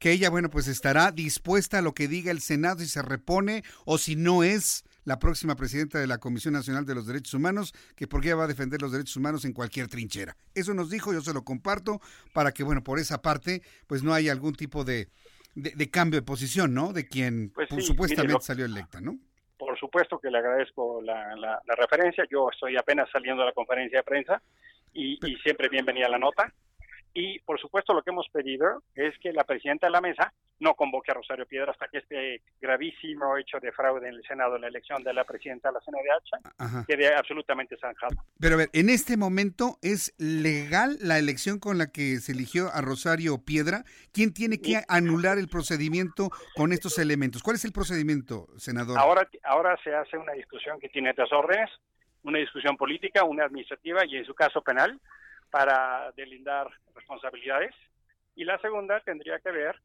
que 0.00 0.12
ella, 0.12 0.30
bueno, 0.30 0.50
pues 0.50 0.66
estará 0.66 1.12
dispuesta 1.12 1.78
a 1.78 1.82
lo 1.82 1.92
que 1.92 2.08
diga 2.08 2.32
el 2.32 2.40
Senado 2.40 2.80
si 2.80 2.88
se 2.88 3.02
repone 3.02 3.62
o 3.84 3.98
si 3.98 4.16
no 4.16 4.42
es 4.42 4.82
la 5.04 5.18
próxima 5.18 5.56
presidenta 5.56 5.98
de 5.98 6.06
la 6.06 6.18
Comisión 6.18 6.54
Nacional 6.54 6.84
de 6.84 6.94
los 6.94 7.06
Derechos 7.06 7.34
Humanos, 7.34 7.72
que 7.96 8.06
porque 8.06 8.28
ella 8.28 8.36
va 8.36 8.44
a 8.44 8.48
defender 8.48 8.80
los 8.82 8.92
derechos 8.92 9.16
humanos 9.16 9.44
en 9.44 9.52
cualquier 9.52 9.88
trinchera. 9.88 10.36
Eso 10.54 10.74
nos 10.74 10.90
dijo, 10.90 11.12
yo 11.12 11.20
se 11.20 11.34
lo 11.34 11.44
comparto, 11.44 12.00
para 12.32 12.52
que, 12.52 12.62
bueno, 12.62 12.82
por 12.82 12.98
esa 12.98 13.22
parte, 13.22 13.62
pues 13.86 14.02
no 14.02 14.12
haya 14.14 14.32
algún 14.32 14.54
tipo 14.54 14.84
de, 14.84 15.08
de, 15.54 15.90
cambio 15.90 16.20
de 16.20 16.26
posición, 16.26 16.74
¿no? 16.74 16.92
De 16.92 17.06
quien 17.06 17.50
pues 17.50 17.68
supuestamente 17.84 18.42
salió 18.42 18.64
electa, 18.64 19.00
¿no? 19.00 19.18
Por 19.58 19.78
supuesto 19.78 20.18
que 20.18 20.30
le 20.30 20.38
agradezco 20.38 21.02
la, 21.02 21.36
la, 21.36 21.60
referencia. 21.76 22.24
Yo 22.30 22.48
estoy 22.50 22.76
apenas 22.76 23.08
saliendo 23.10 23.42
de 23.42 23.48
la 23.48 23.52
conferencia 23.52 23.98
de 23.98 24.04
prensa 24.04 24.42
y, 24.92 25.18
y 25.26 25.36
siempre 25.36 25.68
bienvenida 25.68 26.08
la 26.08 26.18
nota. 26.18 26.52
Y, 27.12 27.40
por 27.40 27.60
supuesto, 27.60 27.92
lo 27.92 28.02
que 28.02 28.10
hemos 28.10 28.28
pedido 28.28 28.82
es 28.94 29.18
que 29.18 29.32
la 29.32 29.44
presidenta 29.44 29.86
de 29.86 29.92
la 29.92 30.00
mesa 30.00 30.32
no 30.60 30.74
convoque 30.74 31.10
a 31.10 31.14
Rosario 31.14 31.46
Piedra 31.46 31.72
hasta 31.72 31.88
que 31.88 31.98
este 31.98 32.42
gravísimo 32.60 33.36
hecho 33.36 33.58
de 33.60 33.72
fraude 33.72 34.08
en 34.08 34.14
el 34.14 34.22
Senado 34.24 34.56
en 34.56 34.62
la 34.62 34.68
elección 34.68 35.02
de 35.02 35.12
la 35.14 35.24
presidenta 35.24 35.70
de 35.70 35.74
la 35.74 35.80
CNDH 35.80 36.86
quede 36.86 37.14
absolutamente 37.14 37.76
zanjado. 37.78 38.14
Pero 38.38 38.54
a 38.54 38.58
ver, 38.58 38.70
en 38.72 38.90
este 38.90 39.16
momento, 39.16 39.78
¿es 39.82 40.14
legal 40.18 40.98
la 41.00 41.18
elección 41.18 41.58
con 41.58 41.78
la 41.78 41.90
que 41.90 42.18
se 42.18 42.32
eligió 42.32 42.68
a 42.72 42.82
Rosario 42.82 43.38
Piedra? 43.44 43.84
¿Quién 44.12 44.32
tiene 44.32 44.60
que 44.60 44.82
anular 44.86 45.38
el 45.38 45.48
procedimiento 45.48 46.30
con 46.54 46.72
estos 46.72 46.98
elementos? 46.98 47.42
¿Cuál 47.42 47.56
es 47.56 47.64
el 47.64 47.72
procedimiento, 47.72 48.46
senador? 48.58 48.98
Ahora, 48.98 49.28
ahora 49.44 49.76
se 49.82 49.94
hace 49.94 50.18
una 50.18 50.34
discusión 50.34 50.78
que 50.78 50.90
tiene 50.90 51.14
tres 51.14 51.32
órdenes, 51.32 51.70
una 52.22 52.38
discusión 52.38 52.76
política, 52.76 53.24
una 53.24 53.46
administrativa 53.46 54.04
y 54.06 54.16
en 54.16 54.26
su 54.26 54.34
caso 54.34 54.62
penal 54.62 55.00
para 55.50 56.12
delindar 56.16 56.68
responsabilidades. 56.94 57.74
Y 58.36 58.44
la 58.44 58.58
segunda 58.60 59.00
tendría 59.00 59.38
que 59.40 59.50
ver 59.50 59.76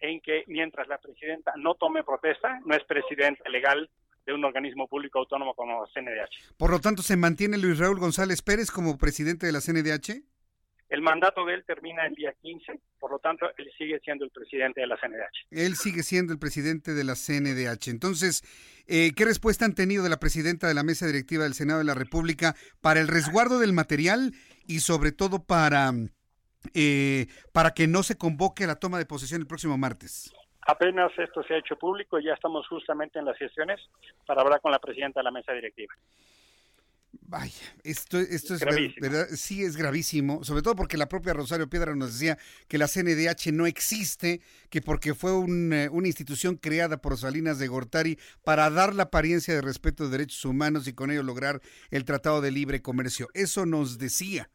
en 0.00 0.20
que 0.20 0.44
mientras 0.48 0.88
la 0.88 0.98
presidenta 0.98 1.52
no 1.56 1.74
tome 1.74 2.02
protesta, 2.02 2.60
no 2.66 2.74
es 2.74 2.84
presidente 2.84 3.48
legal 3.48 3.88
de 4.26 4.32
un 4.32 4.44
organismo 4.44 4.88
público 4.88 5.20
autónomo 5.20 5.54
como 5.54 5.86
CNDH. 5.86 6.56
Por 6.56 6.70
lo 6.70 6.80
tanto, 6.80 7.02
¿se 7.02 7.16
mantiene 7.16 7.58
Luis 7.58 7.78
Raúl 7.78 7.98
González 7.98 8.42
Pérez 8.42 8.70
como 8.70 8.98
presidente 8.98 9.46
de 9.46 9.52
la 9.52 9.60
CNDH? 9.60 10.22
El 10.88 11.00
mandato 11.00 11.46
de 11.46 11.54
él 11.54 11.64
termina 11.64 12.06
el 12.06 12.14
día 12.14 12.34
15, 12.42 12.78
por 13.00 13.12
lo 13.12 13.18
tanto, 13.18 13.46
él 13.56 13.70
sigue 13.78 13.98
siendo 14.00 14.26
el 14.26 14.30
presidente 14.30 14.82
de 14.82 14.86
la 14.86 14.98
CNDH. 14.98 15.46
Él 15.50 15.74
sigue 15.74 16.02
siendo 16.02 16.34
el 16.34 16.38
presidente 16.38 16.92
de 16.92 17.02
la 17.02 17.14
CNDH. 17.14 17.88
Entonces, 17.88 18.42
eh, 18.86 19.12
¿qué 19.16 19.24
respuesta 19.24 19.64
han 19.64 19.74
tenido 19.74 20.04
de 20.04 20.10
la 20.10 20.18
presidenta 20.18 20.68
de 20.68 20.74
la 20.74 20.82
mesa 20.82 21.06
directiva 21.06 21.44
del 21.44 21.54
Senado 21.54 21.78
de 21.78 21.86
la 21.86 21.94
República 21.94 22.54
para 22.82 23.00
el 23.00 23.08
resguardo 23.08 23.58
del 23.58 23.72
material 23.72 24.34
y 24.66 24.80
sobre 24.80 25.12
todo 25.12 25.44
para, 25.44 25.90
eh, 26.74 27.26
para 27.52 27.72
que 27.72 27.86
no 27.86 28.02
se 28.02 28.16
convoque 28.16 28.66
la 28.66 28.76
toma 28.76 28.98
de 28.98 29.06
posesión 29.06 29.40
el 29.40 29.46
próximo 29.46 29.76
martes? 29.78 30.32
Apenas 30.66 31.10
esto 31.18 31.42
se 31.42 31.54
ha 31.54 31.58
hecho 31.58 31.76
público 31.76 32.20
ya 32.20 32.34
estamos 32.34 32.66
justamente 32.68 33.18
en 33.18 33.24
las 33.24 33.36
sesiones 33.36 33.80
para 34.26 34.42
hablar 34.42 34.60
con 34.60 34.70
la 34.70 34.78
presidenta 34.78 35.20
de 35.20 35.24
la 35.24 35.32
mesa 35.32 35.52
directiva. 35.52 35.94
Vaya, 37.20 37.52
esto, 37.84 38.18
esto 38.18 38.54
es, 38.54 38.60
verdad, 39.00 39.28
sí 39.34 39.62
es 39.62 39.76
gravísimo, 39.76 40.44
sobre 40.44 40.62
todo 40.62 40.74
porque 40.74 40.96
la 40.96 41.08
propia 41.08 41.32
Rosario 41.32 41.68
Piedra 41.68 41.94
nos 41.94 42.14
decía 42.14 42.38
que 42.68 42.78
la 42.78 42.88
CNDH 42.88 43.52
no 43.52 43.66
existe, 43.66 44.40
que 44.70 44.80
porque 44.82 45.14
fue 45.14 45.30
eh, 45.32 45.88
una 45.90 46.06
institución 46.06 46.56
creada 46.56 47.00
por 47.00 47.16
Salinas 47.18 47.58
de 47.58 47.68
Gortari 47.68 48.18
para 48.44 48.68
dar 48.70 48.94
la 48.94 49.04
apariencia 49.04 49.54
de 49.54 49.60
respeto 49.62 50.04
de 50.04 50.10
derechos 50.10 50.44
humanos 50.44 50.86
y 50.88 50.94
con 50.94 51.10
ello 51.10 51.22
lograr 51.22 51.60
el 51.90 52.04
Tratado 52.04 52.40
de 52.40 52.50
Libre 52.50 52.82
Comercio. 52.82 53.28
Eso 53.34 53.66
nos 53.66 53.98
decía. 53.98 54.50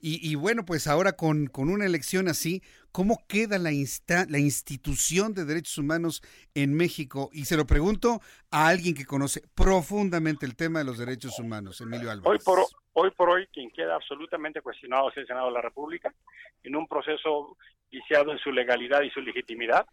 Y, 0.00 0.36
bueno, 0.36 0.64
pues 0.64 0.86
ahora 0.86 1.14
con, 1.14 1.48
con, 1.48 1.68
una 1.68 1.84
elección 1.84 2.28
así, 2.28 2.62
¿cómo 2.92 3.18
queda 3.26 3.58
la, 3.58 3.70
la 3.70 4.38
institución 4.38 5.34
de 5.34 5.44
derechos 5.44 5.76
humanos 5.78 6.22
en 6.54 6.74
México? 6.74 7.30
Y 7.32 7.46
se 7.46 7.56
lo 7.56 7.66
pregunto 7.66 8.20
a 8.52 8.68
alguien 8.68 8.94
que 8.94 9.04
conoce 9.04 9.42
profundamente 9.56 10.46
el 10.46 10.54
tema 10.54 10.78
de 10.78 10.84
los 10.84 10.98
derechos 10.98 11.38
humanos, 11.40 11.80
Emilio 11.80 12.12
Álvarez. 12.12 12.28
Hoy 12.30 12.38
por, 12.44 12.64
hoy 12.92 13.10
por 13.10 13.30
hoy, 13.30 13.48
quien 13.52 13.70
queda 13.70 13.96
absolutamente 13.96 14.60
cuestionado 14.60 15.10
es 15.10 15.16
el 15.16 15.26
Senado 15.26 15.46
de 15.48 15.54
la 15.54 15.62
República, 15.62 16.14
en 16.62 16.76
un 16.76 16.86
proceso 16.86 17.56
viciado 17.90 18.30
en 18.30 18.38
su 18.38 18.52
legalidad 18.52 19.02
y 19.02 19.10
su 19.10 19.20
legitimidad. 19.20 19.84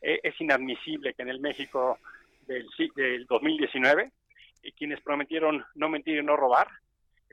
Eh, 0.00 0.20
es 0.22 0.40
inadmisible 0.40 1.12
que 1.12 1.22
en 1.22 1.28
el 1.28 1.40
México 1.40 1.98
del, 2.46 2.66
del 2.96 3.26
2019, 3.26 4.12
y 4.62 4.72
quienes 4.72 5.00
prometieron 5.02 5.64
no 5.74 5.88
mentir 5.88 6.16
y 6.16 6.22
no 6.22 6.36
robar, 6.36 6.68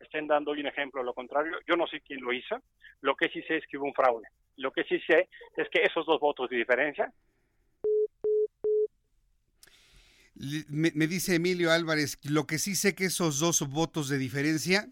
estén 0.01 0.27
dando 0.27 0.51
hoy 0.51 0.61
un 0.61 0.67
ejemplo 0.67 1.03
lo 1.03 1.13
contrario. 1.13 1.57
Yo 1.67 1.75
no 1.75 1.87
sé 1.87 2.01
quién 2.01 2.21
lo 2.21 2.33
hizo. 2.33 2.61
Lo 3.01 3.15
que 3.15 3.29
sí 3.29 3.41
sé 3.43 3.57
es 3.57 3.63
que 3.69 3.77
hubo 3.77 3.85
un 3.85 3.93
fraude. 3.93 4.27
Lo 4.57 4.71
que 4.71 4.83
sí 4.83 4.99
sé 5.07 5.29
es 5.55 5.67
que 5.69 5.81
esos 5.83 6.05
dos 6.05 6.19
votos 6.19 6.49
de 6.49 6.57
diferencia. 6.57 7.13
Me, 10.69 10.91
dice 11.07 11.35
Emilio 11.35 11.71
Álvarez, 11.71 12.17
lo 12.23 12.47
que 12.47 12.59
sí 12.59 12.75
sé 12.75 12.95
que 12.95 13.05
esos 13.05 13.39
dos 13.39 13.67
votos 13.67 14.07
de 14.07 14.17
diferencia, 14.17 14.87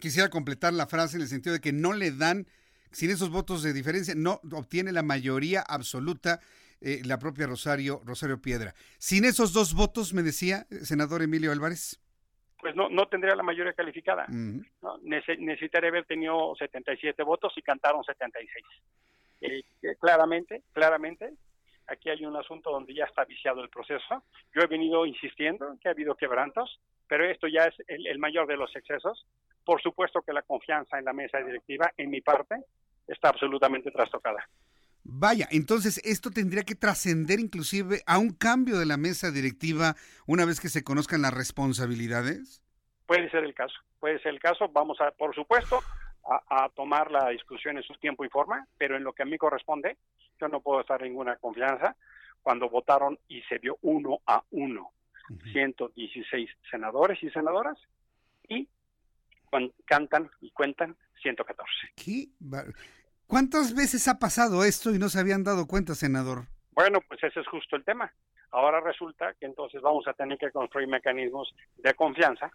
quisiera 0.00 0.30
completar 0.30 0.72
la 0.72 0.86
frase 0.86 1.16
en 1.16 1.22
el 1.22 1.28
sentido 1.28 1.54
de 1.54 1.60
que 1.60 1.72
no 1.72 1.92
le 1.92 2.12
dan, 2.12 2.46
sin 2.92 3.10
esos 3.10 3.30
votos 3.30 3.64
de 3.64 3.72
diferencia, 3.72 4.14
no 4.14 4.40
obtiene 4.52 4.92
la 4.92 5.02
mayoría 5.02 5.62
absoluta 5.62 6.40
eh, 6.84 7.00
la 7.04 7.20
propia 7.20 7.46
Rosario, 7.46 8.02
Rosario 8.04 8.42
Piedra. 8.42 8.74
Sin 8.98 9.24
esos 9.24 9.52
dos 9.52 9.72
votos, 9.72 10.14
me 10.14 10.22
decía, 10.24 10.66
senador 10.82 11.22
Emilio 11.22 11.52
Álvarez 11.52 12.00
pues 12.62 12.74
no, 12.76 12.88
no 12.88 13.06
tendría 13.08 13.34
la 13.34 13.42
mayoría 13.42 13.72
calificada. 13.74 14.24
¿no? 14.80 14.96
Nece- 15.00 15.36
necesitaría 15.38 15.90
haber 15.90 16.06
tenido 16.06 16.54
77 16.56 17.22
votos 17.24 17.52
y 17.56 17.62
cantaron 17.62 18.02
76. 18.04 18.64
Eh, 19.40 19.62
claramente, 20.00 20.62
claramente, 20.72 21.34
aquí 21.88 22.08
hay 22.08 22.24
un 22.24 22.36
asunto 22.36 22.70
donde 22.70 22.94
ya 22.94 23.04
está 23.04 23.24
viciado 23.24 23.62
el 23.62 23.68
proceso. 23.68 24.22
Yo 24.54 24.62
he 24.62 24.66
venido 24.68 25.04
insistiendo 25.04 25.68
en 25.72 25.78
que 25.78 25.88
ha 25.88 25.90
habido 25.90 26.14
quebrantos, 26.14 26.80
pero 27.08 27.24
esto 27.28 27.48
ya 27.48 27.64
es 27.64 27.74
el, 27.88 28.06
el 28.06 28.18
mayor 28.20 28.46
de 28.46 28.56
los 28.56 28.74
excesos. 28.76 29.26
Por 29.64 29.82
supuesto 29.82 30.22
que 30.22 30.32
la 30.32 30.42
confianza 30.42 30.98
en 30.98 31.04
la 31.04 31.12
mesa 31.12 31.38
directiva, 31.38 31.90
en 31.96 32.10
mi 32.10 32.20
parte, 32.20 32.54
está 33.08 33.28
absolutamente 33.30 33.90
trastocada. 33.90 34.48
Vaya, 35.04 35.48
entonces 35.50 36.00
esto 36.04 36.30
tendría 36.30 36.62
que 36.62 36.74
trascender 36.74 37.40
inclusive 37.40 38.02
a 38.06 38.18
un 38.18 38.30
cambio 38.30 38.78
de 38.78 38.86
la 38.86 38.96
mesa 38.96 39.30
directiva 39.30 39.96
una 40.26 40.44
vez 40.44 40.60
que 40.60 40.68
se 40.68 40.84
conozcan 40.84 41.22
las 41.22 41.34
responsabilidades. 41.34 42.62
Puede 43.06 43.30
ser 43.30 43.44
el 43.44 43.54
caso, 43.54 43.74
puede 43.98 44.20
ser 44.20 44.34
el 44.34 44.40
caso. 44.40 44.68
Vamos 44.68 45.00
a, 45.00 45.10
por 45.10 45.34
supuesto, 45.34 45.80
a, 46.24 46.64
a 46.64 46.68
tomar 46.68 47.10
la 47.10 47.30
discusión 47.30 47.76
en 47.76 47.82
su 47.82 47.94
tiempo 47.94 48.24
y 48.24 48.28
forma, 48.28 48.66
pero 48.78 48.96
en 48.96 49.02
lo 49.02 49.12
que 49.12 49.22
a 49.22 49.26
mí 49.26 49.36
corresponde, 49.38 49.96
yo 50.40 50.48
no 50.48 50.60
puedo 50.60 50.80
estar 50.80 51.02
en 51.02 51.08
ninguna 51.08 51.36
confianza 51.36 51.96
cuando 52.42 52.68
votaron 52.68 53.18
y 53.28 53.40
se 53.42 53.58
dio 53.58 53.78
uno 53.82 54.20
a 54.26 54.42
uno, 54.50 54.92
116 55.52 56.50
senadores 56.70 57.22
y 57.22 57.30
senadoras, 57.30 57.78
y 58.48 58.68
cantan 59.86 60.30
y 60.40 60.50
cuentan 60.50 60.96
114. 61.22 61.70
¿Qué? 61.94 62.28
¿Cuántas 63.26 63.74
veces 63.74 64.08
ha 64.08 64.18
pasado 64.18 64.64
esto 64.64 64.94
y 64.94 64.98
no 64.98 65.08
se 65.08 65.18
habían 65.20 65.42
dado 65.44 65.66
cuenta, 65.66 65.94
senador? 65.94 66.46
Bueno, 66.72 67.00
pues 67.08 67.22
ese 67.22 67.40
es 67.40 67.46
justo 67.48 67.76
el 67.76 67.84
tema. 67.84 68.12
Ahora 68.50 68.80
resulta 68.80 69.34
que 69.40 69.46
entonces 69.46 69.80
vamos 69.80 70.06
a 70.06 70.12
tener 70.12 70.36
que 70.38 70.50
construir 70.50 70.88
mecanismos 70.88 71.54
de 71.78 71.94
confianza 71.94 72.50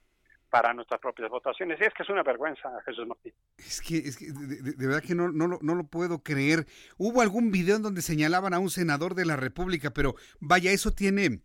para 0.49 0.73
nuestras 0.73 1.01
propias 1.01 1.29
votaciones. 1.29 1.79
Y 1.81 1.83
es 1.83 1.93
que 1.93 2.03
es 2.03 2.09
una 2.09 2.23
vergüenza, 2.23 2.69
Jesús 2.85 3.07
Martín. 3.07 3.33
Es 3.57 3.81
que, 3.81 3.97
es 3.97 4.17
que 4.17 4.27
de, 4.31 4.61
de- 4.61 4.71
de 4.73 4.87
verdad 4.87 5.01
que 5.03 5.15
no, 5.15 5.29
no, 5.29 5.47
lo- 5.47 5.59
no 5.61 5.75
lo 5.75 5.83
puedo 5.87 6.23
creer. 6.23 6.67
Hubo 6.97 7.21
algún 7.21 7.51
video 7.51 7.75
en 7.75 7.81
donde 7.81 8.01
señalaban 8.01 8.53
a 8.53 8.59
un 8.59 8.69
senador 8.69 9.15
de 9.15 9.25
la 9.25 9.35
República, 9.35 9.91
pero 9.91 10.15
vaya, 10.39 10.71
eso 10.71 10.91
tiene 10.91 11.41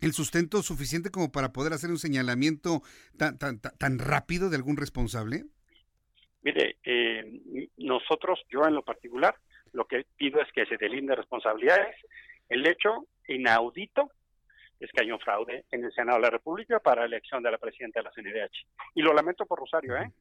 el 0.00 0.12
sustento 0.12 0.62
suficiente 0.62 1.10
como 1.10 1.32
para 1.32 1.52
poder 1.52 1.72
hacer 1.72 1.90
un 1.90 1.98
señalamiento 1.98 2.82
tan, 3.18 3.38
tan, 3.38 3.58
tan, 3.60 3.76
tan 3.76 3.98
rápido 3.98 4.48
de 4.50 4.56
algún 4.56 4.76
responsable. 4.76 5.46
Mire, 6.46 6.76
eh, 6.84 7.68
nosotros, 7.78 8.40
yo 8.48 8.64
en 8.68 8.74
lo 8.76 8.82
particular, 8.82 9.34
lo 9.72 9.84
que 9.84 10.06
pido 10.16 10.40
es 10.40 10.46
que 10.52 10.64
se 10.66 10.76
delinden 10.76 11.16
responsabilidades. 11.16 11.96
El 12.48 12.64
hecho 12.68 13.08
inaudito 13.26 14.12
es 14.78 14.88
que 14.92 15.02
hay 15.02 15.10
un 15.10 15.18
fraude 15.18 15.64
en 15.72 15.84
el 15.84 15.92
Senado 15.92 16.18
de 16.18 16.22
la 16.22 16.30
República 16.30 16.78
para 16.78 17.00
la 17.00 17.08
elección 17.08 17.42
de 17.42 17.50
la 17.50 17.58
presidenta 17.58 17.98
de 17.98 18.04
la 18.04 18.12
CNDH. 18.12 18.64
Y 18.94 19.02
lo 19.02 19.12
lamento 19.12 19.44
por 19.44 19.58
Rosario, 19.58 19.96
¿eh? 19.96 20.12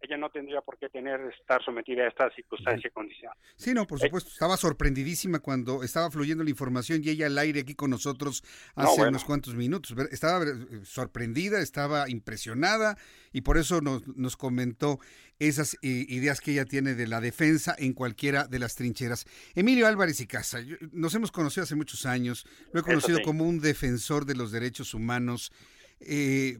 Ella 0.00 0.16
no 0.16 0.30
tendría 0.30 0.60
por 0.60 0.78
qué 0.78 0.88
tener 0.88 1.20
estar 1.40 1.64
sometida 1.64 2.04
a 2.04 2.08
esta 2.08 2.30
circunstancia 2.34 2.88
y 2.88 2.90
condición. 2.90 3.32
Sí, 3.56 3.72
no, 3.72 3.86
por 3.86 3.98
supuesto. 3.98 4.30
Estaba 4.30 4.56
sorprendidísima 4.56 5.40
cuando 5.40 5.82
estaba 5.82 6.10
fluyendo 6.10 6.44
la 6.44 6.50
información 6.50 7.00
y 7.02 7.10
ella 7.10 7.26
al 7.26 7.38
aire 7.38 7.60
aquí 7.60 7.74
con 7.74 7.90
nosotros 7.90 8.42
No, 8.76 8.84
hace 8.84 8.96
bueno. 8.96 9.10
unos 9.10 9.24
cuantos 9.24 9.54
minutos. 9.54 9.94
Estaba 10.10 10.44
eh, 10.44 10.84
sorprendida, 10.84 11.60
estaba 11.60 12.08
impresionada 12.10 12.96
y 13.32 13.40
por 13.40 13.56
eso 13.56 13.80
nos, 13.80 14.06
nos 14.16 14.36
comentó 14.36 15.00
esas 15.38 15.74
eh, 15.82 16.06
ideas 16.08 16.40
que 16.40 16.52
ella 16.52 16.64
tiene 16.64 16.94
de 16.94 17.06
la 17.06 17.20
defensa 17.20 17.74
en 17.78 17.92
cualquiera 17.92 18.46
de 18.46 18.58
las 18.58 18.74
trincheras. 18.74 19.26
Emilio 19.54 19.86
Álvarez 19.86 20.20
y 20.20 20.26
Casa, 20.26 20.60
nos 20.92 21.14
hemos 21.14 21.32
conocido 21.32 21.64
hace 21.64 21.74
muchos 21.74 22.06
años, 22.06 22.46
lo 22.72 22.80
he 22.80 22.82
conocido 22.82 23.18
sí. 23.18 23.24
como 23.24 23.44
un 23.44 23.60
defensor 23.60 24.24
de 24.24 24.34
los 24.34 24.52
derechos 24.52 24.94
humanos. 24.94 25.52
Eh, 26.00 26.58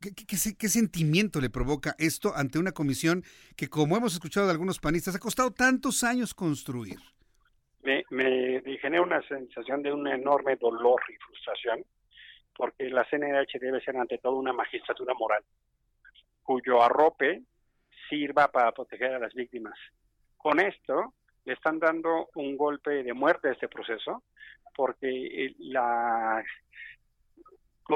¿Qué, 0.00 0.14
qué- 0.14 0.24
qué 0.26 0.36
qué 0.58 0.68
sentimiento 0.68 1.40
le 1.40 1.50
provoca 1.50 1.94
esto 1.98 2.32
ante 2.34 2.58
una 2.58 2.72
comisión 2.72 3.22
que, 3.56 3.68
como 3.68 3.96
hemos 3.96 4.14
escuchado 4.14 4.46
de 4.46 4.52
algunos 4.52 4.78
panistas, 4.78 5.14
ha 5.14 5.18
costado 5.18 5.50
tantos 5.50 6.02
años 6.04 6.34
construir? 6.34 6.98
me, 7.82 8.04
me 8.10 8.78
genera 8.78 9.02
una 9.02 9.22
sensación 9.28 9.82
de 9.82 9.92
un 9.92 10.06
enorme 10.06 10.56
dolor 10.56 11.00
y 11.08 11.16
frustración, 11.16 11.84
porque 12.54 12.88
la 12.90 13.04
CNDH 13.08 13.58
debe 13.60 13.80
ser 13.82 13.96
ante 13.96 14.18
todo 14.18 14.36
una 14.36 14.52
magistratura 14.52 15.14
moral, 15.14 15.42
cuyo 16.42 16.82
arrope 16.82 17.42
sirva 18.08 18.48
para 18.50 18.72
proteger 18.72 19.14
a 19.14 19.18
las 19.18 19.32
víctimas. 19.34 19.78
Con 20.36 20.60
esto 20.60 21.14
le 21.44 21.54
están 21.54 21.78
dando 21.78 22.28
un 22.34 22.56
golpe 22.56 23.02
de 23.02 23.12
muerte 23.14 23.48
a 23.48 23.52
este 23.52 23.68
proceso, 23.68 24.24
porque 24.74 25.08
eh, 25.46 25.54
la 25.58 26.42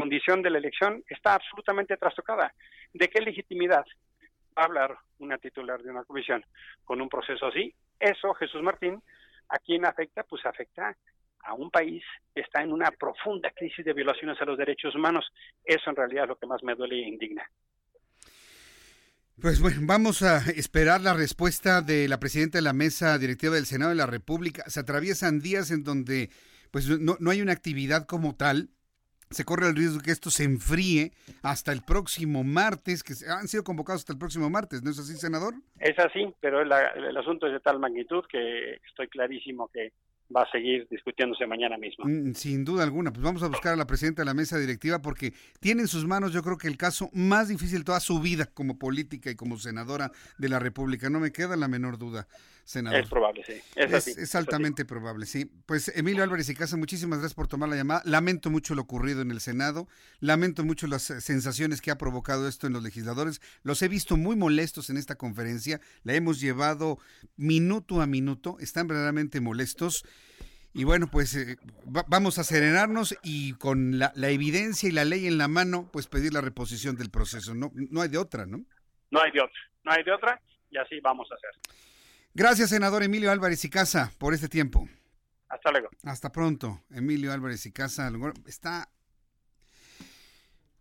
condición 0.01 0.43
de 0.43 0.51
la 0.51 0.59
elección 0.59 1.03
está 1.09 1.35
absolutamente 1.35 1.97
trastocada. 1.97 2.53
¿De 2.93 3.09
qué 3.09 3.21
legitimidad 3.21 3.85
va 4.57 4.63
a 4.63 4.67
hablar 4.67 4.97
una 5.19 5.39
titular 5.39 5.83
de 5.83 5.91
una 5.91 6.05
comisión 6.05 6.45
con 6.85 7.01
un 7.01 7.09
proceso 7.09 7.47
así? 7.47 7.75
Eso, 7.99 8.35
Jesús 8.35 8.63
Martín, 8.63 9.03
¿a 9.49 9.59
quién 9.59 9.87
afecta? 9.87 10.23
Pues 10.25 10.45
afecta 10.45 10.97
a 11.45 11.55
un 11.55 11.71
país 11.71 12.03
que 12.35 12.41
está 12.41 12.63
en 12.63 12.73
una 12.73 12.91
profunda 12.91 13.51
crisis 13.51 13.85
de 13.85 13.93
violaciones 13.93 14.41
a 14.41 14.45
los 14.45 14.59
derechos 14.59 14.95
humanos. 14.95 15.25
Eso 15.65 15.91
en 15.91 15.97
realidad 15.97 16.25
es 16.25 16.29
lo 16.31 16.37
que 16.37 16.47
más 16.47 16.63
me 16.63 16.75
duele 16.75 16.97
e 16.97 17.09
indigna. 17.09 17.45
Pues 19.41 19.61
bueno, 19.61 19.81
vamos 19.83 20.23
a 20.23 20.39
esperar 20.51 21.01
la 21.01 21.13
respuesta 21.13 21.83
de 21.83 22.07
la 22.09 22.21
presidenta 22.21 22.59
de 22.59 22.63
la 22.63 22.73
mesa 22.73 23.19
directiva 23.19 23.57
del 23.57 23.67
Senado 23.67 23.91
de 23.91 23.97
la 23.97 24.07
República. 24.07 24.63
Se 24.69 24.81
atraviesan 24.81 25.41
días 25.41 25.71
en 25.71 25.83
donde 25.83 26.31
pues 26.71 26.89
no, 26.89 27.17
no 27.19 27.31
hay 27.31 27.43
una 27.43 27.53
actividad 27.53 28.07
como 28.07 28.37
tal. 28.37 28.71
Se 29.35 29.45
corre 29.45 29.69
el 29.69 29.77
riesgo 29.77 30.01
que 30.01 30.11
esto 30.13 30.31
se 30.31 30.45
enfríe 30.45 31.13
hasta 31.43 31.73
el 31.73 31.83
próximo 31.83 32.45
martes, 32.45 33.03
que 33.03 33.15
se- 33.15 33.29
han 33.31 33.49
sido 33.49 33.65
convocados 33.65 34.03
hasta 34.03 34.13
el 34.13 34.19
próximo 34.19 34.49
martes, 34.49 34.83
¿no 34.83 34.91
es 34.91 34.99
así, 34.99 35.17
senador? 35.17 35.55
Es 35.81 35.99
así, 35.99 36.33
pero 36.41 36.65
la- 36.65 36.87
el 36.89 37.17
asunto 37.17 37.47
es 37.47 37.53
de 37.53 37.61
tal 37.61 37.79
magnitud 37.81 38.23
que 38.31 38.75
estoy 38.89 39.09
clarísimo 39.09 39.69
que 39.73 39.93
va 40.35 40.43
a 40.43 40.51
seguir 40.51 40.89
discutiéndose 40.91 41.47
mañana 41.47 41.77
mismo. 41.77 42.07
Mm, 42.07 42.33
Sin 42.35 42.65
duda 42.65 42.83
alguna, 42.83 43.13
pues 43.13 43.23
vamos 43.23 43.43
a 43.43 43.49
buscar 43.49 43.75
a 43.75 43.77
la 43.77 43.87
presidenta 43.87 44.23
de 44.23 44.27
la 44.27 44.33
mesa 44.35 44.57
directiva 44.59 45.03
porque 45.03 45.35
tiene 45.61 45.83
en 45.83 45.89
sus 45.89 46.07
manos 46.07 46.33
yo 46.33 46.43
creo 46.43 46.57
que 46.57 46.67
el 46.67 46.79
caso 46.79 47.11
más 47.13 47.49
difícil 47.49 47.81
de 47.81 47.85
toda 47.85 48.01
su 48.01 48.21
vida 48.21 48.47
como 48.47 48.79
política 48.79 49.31
y 49.31 49.35
como 49.37 49.59
senadora 49.59 50.11
de 50.39 50.49
la 50.49 50.59
República. 50.61 51.11
No 51.11 51.21
me 51.21 51.31
queda 51.31 51.57
la 51.57 51.69
menor 51.69 51.99
duda, 51.99 52.27
senador. 52.65 53.01
Es 53.01 53.09
probable, 53.09 53.43
sí. 53.47 53.53
Es, 53.77 53.87
Es, 53.87 53.93
así, 53.95 54.11
es 54.13 54.19
es 54.19 54.35
altamente 54.35 54.85
probable, 54.85 55.27
sí. 55.27 55.45
Pues 55.67 55.93
Emilio 55.95 56.23
Álvarez 56.23 56.49
y 56.49 56.55
Casa, 56.55 56.77
muchísimas 56.77 57.19
gracias 57.19 57.35
por 57.35 57.47
tomar 57.49 57.69
la 57.69 57.77
llamada. 57.77 58.03
Lamento 58.05 58.51
mucho 58.51 58.75
lo 58.75 58.83
ocurrido 58.83 59.23
en 59.23 59.31
el 59.31 59.41
Senado, 59.41 59.89
lamento 60.21 60.65
mucho 60.65 60.87
las 60.87 61.11
eh, 61.11 61.21
sensaciones 61.21 61.81
que 61.81 61.91
ha 61.91 61.99
provocado 61.99 62.49
esto 62.49 62.67
en 62.67 62.73
los 62.73 62.83
legisladores. 62.83 63.41
Los 63.63 63.83
he 63.83 63.89
visto 63.89 64.17
muy 64.17 64.37
molestos 64.37 64.91
en 64.91 64.97
esta 64.97 65.15
conferencia, 65.17 65.81
la 66.03 66.15
hemos 66.15 66.41
llevado 66.41 66.99
minuto 67.37 68.01
a 68.01 68.07
minuto, 68.07 68.57
están 68.61 68.87
verdaderamente 68.87 69.41
molestos. 69.41 70.05
Y 70.77 70.83
bueno, 70.83 71.09
pues 71.09 71.37
eh, 71.37 71.57
va- 71.97 72.05
vamos 72.09 72.39
a 72.39 72.45
serenarnos 72.45 73.17
y 73.23 73.53
con 73.55 73.99
la, 74.01 74.13
la 74.17 74.31
evidencia 74.31 74.89
y 74.89 74.93
la 74.93 75.05
ley 75.05 75.27
en 75.29 75.39
la 75.39 75.47
mano, 75.47 75.89
pues 75.93 76.09
pedir 76.09 76.33
la 76.33 76.41
reposición 76.41 76.97
del 76.97 77.11
proceso. 77.11 77.55
No, 77.55 77.71
no 77.75 78.01
hay 78.01 78.09
de 78.09 78.19
otra, 78.19 78.45
¿no? 78.45 78.65
No 79.13 79.21
hay 79.21 79.31
de 79.31 79.41
otra, 79.41 79.61
no 79.85 79.93
hay 79.93 80.03
de 80.03 80.11
otra 80.13 80.41
y 80.71 80.77
así 80.77 80.99
vamos 81.01 81.29
a 81.31 81.37
hacer. 81.37 81.51
Gracias, 82.35 82.71
senador 82.71 83.03
Emilio 83.03 83.31
Álvarez 83.31 83.65
y 83.65 83.71
Casa, 83.71 84.13
por 84.19 84.35
este 84.35 84.49
tiempo. 84.49 84.89
Hasta 85.49 85.71
luego. 85.71 85.89
Hasta 86.03 86.33
pronto, 86.33 86.83
Emilio 86.91 87.33
Álvarez 87.33 87.65
y 87.67 87.73
Casa. 87.73 88.11
Está. 88.47 88.91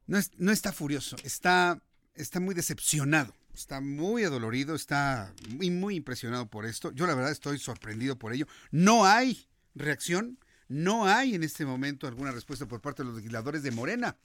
No, 0.07 0.17
es- 0.17 0.31
no 0.37 0.51
está 0.51 0.73
furioso, 0.73 1.15
está, 1.23 1.79
está 2.15 2.39
muy 2.39 2.55
decepcionado, 2.55 3.33
está 3.53 3.79
muy 3.81 4.23
adolorido, 4.23 4.75
está 4.75 5.33
muy, 5.49 5.69
muy 5.69 5.95
impresionado 5.95 6.47
por 6.47 6.65
esto. 6.65 6.91
Yo, 6.91 7.07
la 7.07 7.15
verdad, 7.15 7.31
estoy 7.31 7.57
sorprendido 7.59 8.17
por 8.17 8.33
ello. 8.33 8.45
No 8.71 9.05
hay 9.05 9.47
reacción, 9.75 10.39
no 10.67 11.05
hay 11.07 11.35
en 11.35 11.43
este 11.43 11.65
momento 11.65 12.07
alguna 12.07 12.31
respuesta 12.31 12.65
por 12.65 12.81
parte 12.81 13.03
de 13.03 13.07
los 13.09 13.15
legisladores 13.17 13.63
de 13.63 13.71
Morena. 13.71 14.17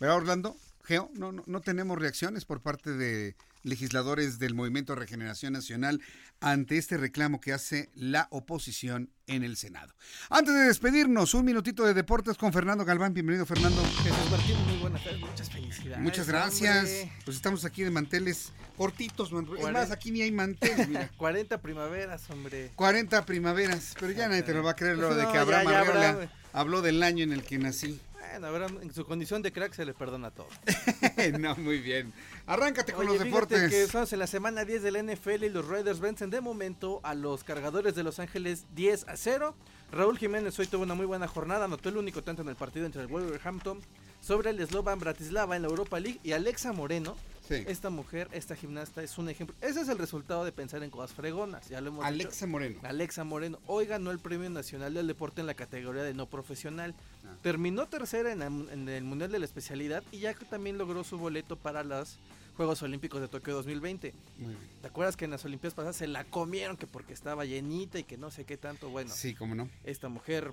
¿Verdad, 0.00 0.16
Orlando? 0.16 0.56
Geo, 0.84 1.10
no, 1.14 1.32
no, 1.32 1.42
no 1.46 1.60
tenemos 1.60 1.98
reacciones 1.98 2.44
por 2.44 2.60
parte 2.60 2.90
de 2.92 3.36
legisladores 3.62 4.38
del 4.38 4.54
Movimiento 4.54 4.94
Regeneración 4.94 5.54
Nacional 5.54 6.00
ante 6.40 6.76
este 6.76 6.98
reclamo 6.98 7.40
que 7.40 7.52
hace 7.54 7.90
la 7.94 8.28
oposición 8.30 9.10
en 9.26 9.42
el 9.42 9.56
Senado. 9.56 9.94
Antes 10.28 10.54
de 10.54 10.60
despedirnos, 10.60 11.32
un 11.32 11.46
minutito 11.46 11.84
de 11.84 11.94
deportes 11.94 12.36
con 12.36 12.52
Fernando 12.52 12.84
Galván. 12.84 13.14
Bienvenido, 13.14 13.46
Fernando. 13.46 13.82
Jesús 14.02 14.30
Martín, 14.30 14.56
muy 14.66 14.76
buenas 14.76 15.02
tardes, 15.02 15.20
muchas 15.20 15.50
felicidades. 15.50 16.00
Muchas 16.00 16.28
gracias. 16.28 16.76
hombre. 16.76 17.12
Pues 17.24 17.36
estamos 17.38 17.64
aquí 17.64 17.82
de 17.82 17.90
manteles 17.90 18.52
cortitos, 18.76 19.32
man. 19.32 19.48
Es 19.58 19.70
más, 19.72 19.90
aquí 19.90 20.10
ni 20.10 20.20
hay 20.20 20.32
manteles, 20.32 20.86
mira. 20.86 21.10
40 21.16 21.62
primaveras, 21.62 22.28
hombre. 22.28 22.72
40 22.76 23.24
primaveras, 23.24 23.94
pero 23.98 24.12
ya 24.12 24.28
nadie 24.28 24.42
te 24.42 24.52
lo 24.52 24.62
va 24.62 24.72
a 24.72 24.76
creer 24.76 24.98
lo 24.98 25.14
de 25.14 25.26
que 25.26 25.32
ya 25.32 25.40
Arreola 25.40 25.80
Abraham. 25.80 26.28
habló 26.52 26.82
del 26.82 27.02
año 27.02 27.24
en 27.24 27.32
el 27.32 27.42
que 27.42 27.56
nací. 27.56 27.98
Bueno, 28.30 28.46
Abraham, 28.48 28.78
en 28.82 28.92
su 28.92 29.04
condición 29.04 29.42
de 29.42 29.52
crack 29.52 29.72
se 29.74 29.84
le 29.84 29.94
perdona 29.94 30.30
todo. 30.30 30.48
no, 31.38 31.54
muy 31.56 31.78
bien. 31.78 32.12
Arráncate 32.46 32.92
con 32.92 33.06
Oye, 33.06 33.18
los 33.18 33.24
deportes. 33.24 33.70
que 33.70 33.82
estamos 33.82 34.12
en 34.12 34.18
la 34.18 34.26
semana 34.26 34.64
10 34.64 34.82
de 34.82 34.90
la 34.90 35.02
NFL 35.02 35.44
y 35.44 35.50
los 35.50 35.66
Raiders 35.68 36.00
vencen 36.00 36.30
de 36.30 36.40
momento 36.40 37.00
a 37.04 37.14
los 37.14 37.44
cargadores 37.44 37.94
de 37.94 38.02
Los 38.02 38.18
Ángeles 38.18 38.64
10 38.74 39.08
a 39.08 39.16
0. 39.16 39.54
Raúl 39.94 40.18
Jiménez 40.18 40.58
hoy 40.58 40.66
tuvo 40.66 40.82
una 40.82 40.94
muy 40.94 41.06
buena 41.06 41.28
jornada, 41.28 41.66
anotó 41.66 41.88
el 41.88 41.96
único 41.96 42.22
tanto 42.22 42.42
en 42.42 42.48
el 42.48 42.56
partido 42.56 42.84
entre 42.84 43.02
el 43.02 43.08
Wolverhampton. 43.08 43.80
sobre 44.20 44.50
el 44.50 44.66
Slovan 44.66 44.98
Bratislava 44.98 45.54
en 45.54 45.62
la 45.62 45.68
Europa 45.68 46.00
League 46.00 46.18
y 46.24 46.32
Alexa 46.32 46.72
Moreno. 46.72 47.14
Esta 47.50 47.90
mujer, 47.90 48.28
esta 48.32 48.56
gimnasta 48.56 49.02
es 49.02 49.18
un 49.18 49.28
ejemplo. 49.28 49.54
Ese 49.60 49.82
es 49.82 49.88
el 49.90 49.98
resultado 49.98 50.46
de 50.46 50.50
pensar 50.50 50.82
en 50.82 50.88
cosas 50.88 51.12
fregonas. 51.14 51.68
Ya 51.68 51.82
lo 51.82 51.88
hemos 51.88 52.04
Alexa 52.04 52.46
Moreno. 52.46 52.80
Alexa 52.82 53.22
Moreno. 53.22 53.58
Hoy 53.66 53.84
ganó 53.84 54.10
el 54.10 54.18
Premio 54.18 54.48
Nacional 54.48 54.94
del 54.94 55.06
Deporte 55.06 55.42
en 55.42 55.46
la 55.46 55.52
categoría 55.52 56.02
de 56.02 56.14
no 56.14 56.24
profesional. 56.24 56.94
Ah. 57.22 57.36
Terminó 57.42 57.86
tercera 57.86 58.32
en, 58.32 58.40
en 58.40 58.88
el 58.88 59.04
Mundial 59.04 59.30
de 59.30 59.38
la 59.38 59.44
Especialidad 59.44 60.02
y 60.10 60.20
ya 60.20 60.34
también 60.48 60.78
logró 60.78 61.04
su 61.04 61.18
boleto 61.18 61.56
para 61.56 61.84
los 61.84 62.18
Juegos 62.56 62.82
Olímpicos 62.82 63.20
de 63.20 63.28
Tokio 63.28 63.54
2020. 63.54 64.14
Muy 64.38 64.54
bien. 64.54 64.58
¿Te 64.80 64.86
acuerdas 64.88 65.16
que 65.16 65.24
en 65.24 65.32
las 65.32 65.44
Olimpiadas 65.44 65.74
pasadas 65.74 65.96
se 65.96 66.06
la 66.06 66.24
comieron 66.24 66.76
que 66.76 66.86
porque 66.86 67.12
estaba 67.12 67.44
llenita 67.44 67.98
y 67.98 68.04
que 68.04 68.16
no 68.16 68.30
sé 68.30 68.44
qué 68.44 68.56
tanto? 68.56 68.90
Bueno, 68.90 69.10
Sí, 69.12 69.34
cómo 69.34 69.54
no. 69.54 69.68
esta 69.84 70.08
mujer 70.08 70.52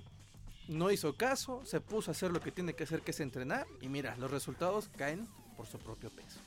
no 0.68 0.90
hizo 0.90 1.14
caso, 1.16 1.62
se 1.64 1.80
puso 1.80 2.10
a 2.10 2.12
hacer 2.12 2.30
lo 2.32 2.40
que 2.40 2.50
tiene 2.52 2.74
que 2.74 2.84
hacer, 2.84 3.02
que 3.02 3.10
es 3.12 3.20
entrenar, 3.20 3.66
y 3.80 3.88
mira, 3.88 4.16
los 4.16 4.30
resultados 4.30 4.88
caen 4.96 5.26
por 5.56 5.66
su 5.66 5.78
propio 5.78 6.10
peso. 6.10 6.38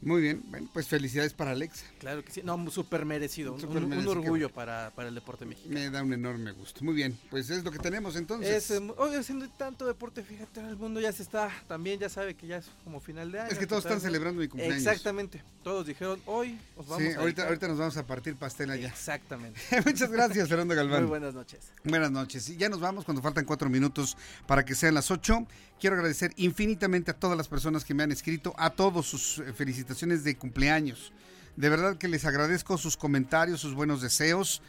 Muy 0.00 0.22
bien, 0.22 0.44
bueno, 0.48 0.68
pues 0.72 0.86
felicidades 0.86 1.34
para 1.34 1.50
Alexa. 1.50 1.84
Claro 1.98 2.24
que 2.24 2.30
sí, 2.30 2.40
no, 2.44 2.70
súper 2.70 3.04
merecido, 3.04 3.54
un, 3.54 3.60
Súper 3.60 3.82
un 3.82 3.88
merecido, 3.90 4.12
qué 4.12 4.18
orgullo 4.20 4.48
para, 4.48 4.92
para 4.94 5.08
el 5.08 5.14
deporte 5.14 5.44
mexicano. 5.44 5.74
Me 5.74 5.90
da 5.90 6.04
un 6.04 6.12
enorme 6.12 6.52
gusto. 6.52 6.84
Muy 6.84 6.94
bien, 6.94 7.18
pues 7.30 7.50
es 7.50 7.64
lo 7.64 7.72
que 7.72 7.80
tenemos 7.80 8.14
entonces. 8.14 8.70
Es, 8.70 8.70
eh, 8.70 8.92
hoy 8.96 9.16
haciendo 9.16 9.48
tanto 9.50 9.86
deporte, 9.86 10.22
fíjate, 10.22 10.60
el 10.60 10.76
mundo 10.76 11.00
ya 11.00 11.10
se 11.10 11.24
está, 11.24 11.50
también 11.66 11.98
ya 11.98 12.08
sabe 12.08 12.34
que 12.34 12.46
ya 12.46 12.58
es 12.58 12.66
como 12.84 13.00
final 13.00 13.32
de 13.32 13.40
año. 13.40 13.50
Es 13.50 13.58
que 13.58 13.66
todos 13.66 13.84
están 13.84 14.00
celebrando 14.00 14.40
mi 14.40 14.46
cumpleaños. 14.46 14.78
Exactamente, 14.78 15.42
todos 15.64 15.84
dijeron, 15.86 16.20
hoy 16.26 16.56
os 16.76 16.86
vamos 16.86 17.02
Sí, 17.02 17.08
a 17.08 17.18
ahorita, 17.18 17.24
dedicar". 17.24 17.46
ahorita 17.48 17.68
nos 17.68 17.78
vamos 17.78 17.96
a 17.96 18.06
partir 18.06 18.36
pastel 18.36 18.70
allá. 18.70 18.88
Exactamente. 18.88 19.60
Muchas 19.84 20.12
gracias, 20.12 20.48
Fernando 20.48 20.76
Galván. 20.76 21.00
Muy 21.02 21.08
buenas 21.08 21.34
noches. 21.34 21.72
Buenas 21.82 22.12
noches. 22.12 22.48
Y 22.50 22.56
ya 22.56 22.68
nos 22.68 22.78
vamos 22.78 23.04
cuando 23.04 23.20
faltan 23.20 23.44
cuatro 23.44 23.68
minutos 23.68 24.16
para 24.46 24.64
que 24.64 24.76
sean 24.76 24.94
las 24.94 25.10
ocho. 25.10 25.44
Quiero 25.80 25.94
agradecer 25.94 26.32
infinitamente 26.36 27.12
a 27.12 27.14
todas 27.14 27.36
las 27.36 27.46
personas 27.46 27.84
que 27.84 27.94
me 27.94 28.02
han 28.02 28.10
escrito, 28.10 28.52
a 28.58 28.70
todos 28.70 29.06
sus 29.06 29.38
eh, 29.38 29.52
felicitaciones 29.52 30.24
de 30.24 30.36
cumpleaños. 30.36 31.12
De 31.54 31.68
verdad 31.68 31.96
que 31.96 32.08
les 32.08 32.24
agradezco 32.24 32.76
sus 32.78 32.96
comentarios, 32.96 33.60
sus 33.60 33.74
buenos 33.74 34.02
deseos. 34.02 34.60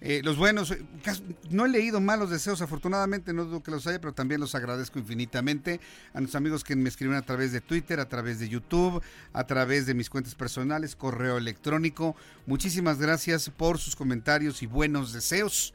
Eh, 0.00 0.20
los 0.22 0.36
buenos, 0.36 0.70
eh, 0.70 0.80
no 1.50 1.64
he 1.64 1.68
leído 1.70 2.00
malos 2.00 2.30
deseos, 2.30 2.60
afortunadamente 2.60 3.32
no 3.32 3.46
dudo 3.46 3.62
que 3.62 3.70
los 3.70 3.86
haya, 3.86 3.98
pero 3.98 4.12
también 4.12 4.40
los 4.40 4.54
agradezco 4.54 4.98
infinitamente 4.98 5.80
a 6.12 6.20
nuestros 6.20 6.36
amigos 6.36 6.62
que 6.62 6.76
me 6.76 6.88
escriben 6.88 7.16
a 7.16 7.22
través 7.22 7.50
de 7.50 7.60
Twitter, 7.62 7.98
a 7.98 8.08
través 8.08 8.38
de 8.38 8.48
YouTube, 8.48 9.02
a 9.32 9.46
través 9.46 9.86
de 9.86 9.94
mis 9.94 10.10
cuentas 10.10 10.34
personales, 10.34 10.94
correo 10.94 11.38
electrónico. 11.38 12.14
Muchísimas 12.46 12.98
gracias 12.98 13.50
por 13.50 13.78
sus 13.78 13.96
comentarios 13.96 14.62
y 14.62 14.66
buenos 14.66 15.14
deseos. 15.14 15.72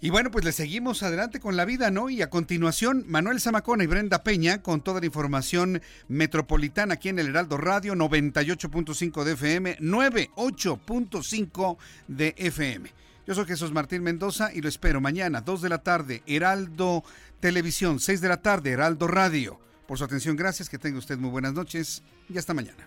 Y 0.00 0.10
bueno, 0.10 0.30
pues 0.30 0.44
le 0.44 0.52
seguimos 0.52 1.02
adelante 1.02 1.40
con 1.40 1.56
la 1.56 1.64
vida, 1.64 1.90
¿no? 1.90 2.10
Y 2.10 2.20
a 2.20 2.28
continuación, 2.28 3.04
Manuel 3.08 3.40
Zamacona 3.40 3.82
y 3.82 3.86
Brenda 3.86 4.22
Peña 4.22 4.62
con 4.62 4.82
toda 4.82 5.00
la 5.00 5.06
información 5.06 5.80
metropolitana 6.08 6.94
aquí 6.94 7.08
en 7.08 7.18
el 7.18 7.28
Heraldo 7.28 7.56
Radio 7.56 7.94
98.5 7.94 9.24
de 9.24 9.32
FM, 9.32 9.78
98.5 9.78 11.76
de 12.08 12.34
FM. 12.36 12.92
Yo 13.26 13.34
soy 13.34 13.46
Jesús 13.46 13.72
Martín 13.72 14.02
Mendoza 14.02 14.52
y 14.52 14.60
lo 14.60 14.68
espero 14.68 15.00
mañana, 15.00 15.40
2 15.40 15.62
de 15.62 15.68
la 15.70 15.78
tarde, 15.78 16.22
Heraldo 16.26 17.02
Televisión, 17.40 17.98
6 17.98 18.20
de 18.20 18.28
la 18.28 18.42
tarde, 18.42 18.72
Heraldo 18.72 19.08
Radio. 19.08 19.58
Por 19.88 19.96
su 19.96 20.04
atención, 20.04 20.36
gracias, 20.36 20.68
que 20.68 20.78
tenga 20.78 20.98
usted 20.98 21.16
muy 21.16 21.30
buenas 21.30 21.54
noches 21.54 22.02
y 22.28 22.36
hasta 22.36 22.52
mañana. 22.52 22.86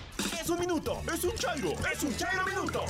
Es 0.39 0.49
un 0.49 0.59
minuto, 0.59 1.01
es 1.11 1.23
un 1.23 1.35
chairo, 1.35 1.71
es 1.91 2.03
un 2.03 2.15
chairo 2.15 2.45
minuto. 2.45 2.85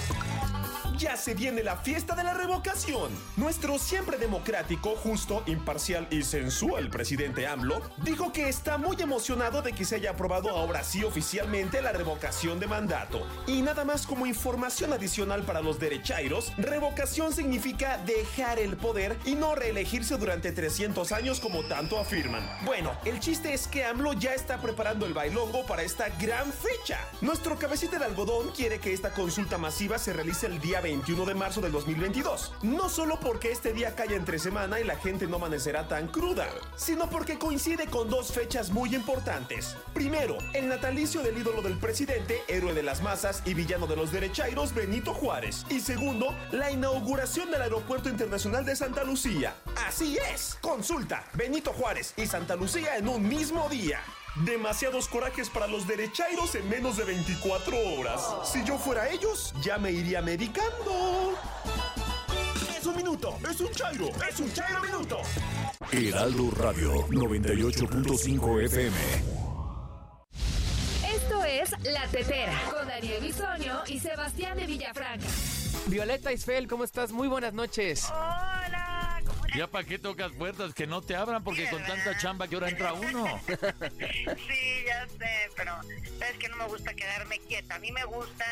Ya 0.98 1.18
se 1.18 1.34
viene 1.34 1.64
la 1.64 1.78
fiesta 1.78 2.14
de 2.14 2.24
la 2.24 2.36
revocación. 2.36 3.10
Nuestro 3.36 3.80
siempre 3.80 4.18
democrático, 4.18 4.96
justo, 4.98 5.42
imparcial 5.48 6.08
y 6.12 6.22
sensual 6.22 6.92
presidente 6.92 7.48
AMLO 7.48 7.82
dijo 8.04 8.32
que 8.32 8.50
está 8.50 8.78
muy 8.78 9.02
emocionado 9.02 9.64
de 9.64 9.74
que 9.74 9.84
se 9.84 9.96
haya 9.96 10.12
aprobado 10.12 10.50
ahora 10.52 10.84
sí 10.84 11.04
oficialmente 11.04 11.82
la 11.82 11.92
revocación 11.92 12.60
de 12.60 12.68
mandato. 12.68 13.26
Y 13.48 13.64
nada 13.64 13.84
más 13.84 14.06
como 14.06 14.28
información 14.28 14.94
adicional 14.94 15.42
para 15.42 15.62
los 15.62 15.80
derechairos, 15.80 16.54
revocación 16.58 17.34
significa 17.34 17.98
dejar 17.98 18.60
el 18.60 18.78
poder 18.78 19.18
y 19.26 19.34
no 19.34 19.56
reelegirse 19.56 20.18
durante 20.18 20.52
300 20.52 21.12
años 21.14 21.40
como 21.40 21.64
tanto 21.64 21.98
afirman. 21.98 22.48
Bueno, 22.64 22.92
el 23.06 23.20
chiste 23.20 23.54
es 23.56 23.68
que 23.68 23.86
AMLO 23.86 24.14
ya 24.14 24.36
está 24.36 24.62
preparando 24.62 25.08
el 25.08 25.14
bailongo 25.14 25.66
para 25.66 25.82
esta 25.82 26.10
gran 26.20 26.54
fecha. 26.54 27.00
Nuestro 27.22 27.56
cabecita 27.56 28.00
de 28.00 28.06
algodón 28.06 28.50
quiere 28.50 28.80
que 28.80 28.94
esta 28.94 29.12
consulta 29.12 29.60
masiva 29.60 30.00
se 30.00 30.12
realice 30.12 30.48
el 30.48 30.60
día 30.60 30.82
21 30.82 31.24
de 31.24 31.36
marzo 31.36 31.62
del 31.62 31.72
2022. 31.72 32.52
No 32.64 32.90
solo 32.90 33.20
porque 33.20 33.52
este 33.52 33.74
día 33.74 33.94
cae 33.94 34.16
entre 34.16 34.40
semana 34.40 34.80
y 34.80 34.84
la 34.84 34.96
gente 34.96 35.28
no 35.28 35.36
amanecerá 35.36 35.88
tan 35.88 36.08
cruda, 36.08 36.48
sino 36.76 37.08
porque 37.12 37.38
coincide 37.38 37.86
con 37.86 38.10
dos 38.10 38.32
fechas 38.32 38.72
muy 38.72 38.96
importantes. 38.96 39.78
Primero, 39.94 40.36
el 40.56 40.68
natalicio 40.68 41.22
del 41.22 41.38
ídolo 41.38 41.62
del 41.62 41.78
presidente, 41.78 42.42
héroe 42.48 42.74
de 42.74 42.82
las 42.82 43.04
masas 43.04 43.44
y 43.46 43.54
villano 43.54 43.86
de 43.86 43.98
los 43.98 44.12
derechairos, 44.12 44.74
Benito 44.74 45.14
Juárez. 45.14 45.64
Y 45.70 45.80
segundo, 45.80 46.36
la 46.52 46.72
inauguración 46.72 47.52
del 47.52 47.62
Aeropuerto 47.62 48.10
Internacional 48.10 48.66
de 48.66 48.76
Santa 48.76 49.04
Lucía. 49.04 49.54
Así 49.88 50.18
es, 50.34 50.58
consulta 50.60 51.24
Benito 51.36 51.72
Juárez 51.72 52.16
y 52.18 52.26
Santa 52.26 52.56
Lucía 52.56 52.98
en 52.98 53.08
un 53.08 53.28
mismo 53.28 53.70
día. 53.70 54.02
Demasiados 54.36 55.10
corajes 55.10 55.50
para 55.50 55.68
los 55.68 55.86
derechairos 55.88 56.56
en 56.56 56.68
menos 56.70 56.96
de 56.96 57.04
24 57.04 57.78
horas. 57.98 58.22
Si 58.46 58.64
yo 58.64 58.78
fuera 58.78 59.10
ellos, 59.10 59.54
ya 59.62 59.78
me 59.78 59.92
iría 59.92 60.22
medicando. 60.22 61.38
Es 62.78 62.86
un 62.86 62.96
minuto, 62.96 63.38
es 63.50 63.60
un 63.60 63.72
chairo, 63.72 64.10
es 64.28 64.40
un 64.40 64.52
chairo 64.54 64.82
minuto. 64.82 65.18
Heraldo 65.92 66.50
Radio 66.52 67.08
98.5 67.10 68.66
FM. 68.66 68.98
Esto 71.14 71.44
es 71.44 71.72
La 71.84 72.08
Tetera 72.08 72.58
con 72.72 72.88
Daniel 72.88 73.22
Bisoño 73.22 73.82
y 73.88 74.00
Sebastián 74.00 74.58
de 74.58 74.66
Villafranca. 74.66 75.28
Violeta 75.88 76.32
Isfel, 76.32 76.68
¿cómo 76.70 76.86
estás? 76.86 77.12
Muy 77.12 77.28
buenas 77.28 77.54
noches. 77.54 78.10
Ya 79.56 79.68
para 79.68 79.84
qué 79.84 80.00
tocas 80.00 80.32
puertas, 80.32 80.74
que 80.74 80.88
no 80.88 81.02
te 81.02 81.16
abran 81.16 81.44
porque 81.44 81.70
con 81.70 81.84
tanta 81.84 82.18
chamba 82.18 82.48
que 82.48 82.56
ahora 82.56 82.70
entra 82.70 82.94
uno. 82.94 83.26
Sí, 83.48 84.84
ya 84.86 85.08
sé, 85.08 85.50
pero 85.56 85.74
sabes 86.20 86.38
que 86.40 86.50
no 86.50 86.58
me 86.58 86.66
gusta 86.68 86.94
quedarme 86.94 87.40
quieta. 87.40 87.76
A 87.76 87.80
mí 87.80 87.92
me 87.92 88.04
gusta 88.06 88.46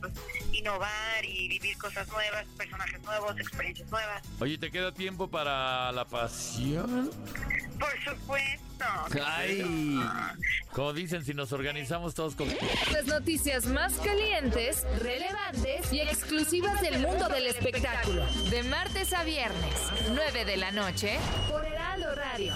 pues, 0.00 0.12
innovar 0.52 1.24
y 1.24 1.48
vivir 1.48 1.76
cosas 1.78 2.08
nuevas, 2.08 2.46
personajes 2.56 3.00
nuevos, 3.02 3.38
experiencias 3.38 3.90
nuevas. 3.90 4.22
Oye, 4.40 4.58
¿te 4.58 4.70
queda 4.70 4.92
tiempo 4.92 5.28
para 5.28 5.92
la 5.92 6.04
pasión? 6.04 7.10
Por 7.80 8.14
supuesto. 8.14 8.84
Ay, 9.24 9.62
como 10.72 10.92
dicen, 10.92 11.24
si 11.24 11.34
nos 11.34 11.52
organizamos 11.52 12.14
todos 12.14 12.34
con... 12.34 12.48
Las 12.92 13.06
noticias 13.06 13.66
más 13.66 13.94
calientes, 13.94 14.86
relevantes 15.02 15.92
y 15.92 16.00
exclusivas 16.00 16.80
del 16.80 17.00
mundo 17.00 17.28
del 17.28 17.46
espectáculo. 17.46 18.24
De 18.50 18.62
martes 18.64 19.12
a 19.12 19.24
viernes, 19.24 19.74
9 20.08 20.44
de 20.44 20.56
la 20.56 20.70
noche, 20.70 21.18
por 21.50 21.64
Heraldo 21.64 22.14
Radio. 22.14 22.54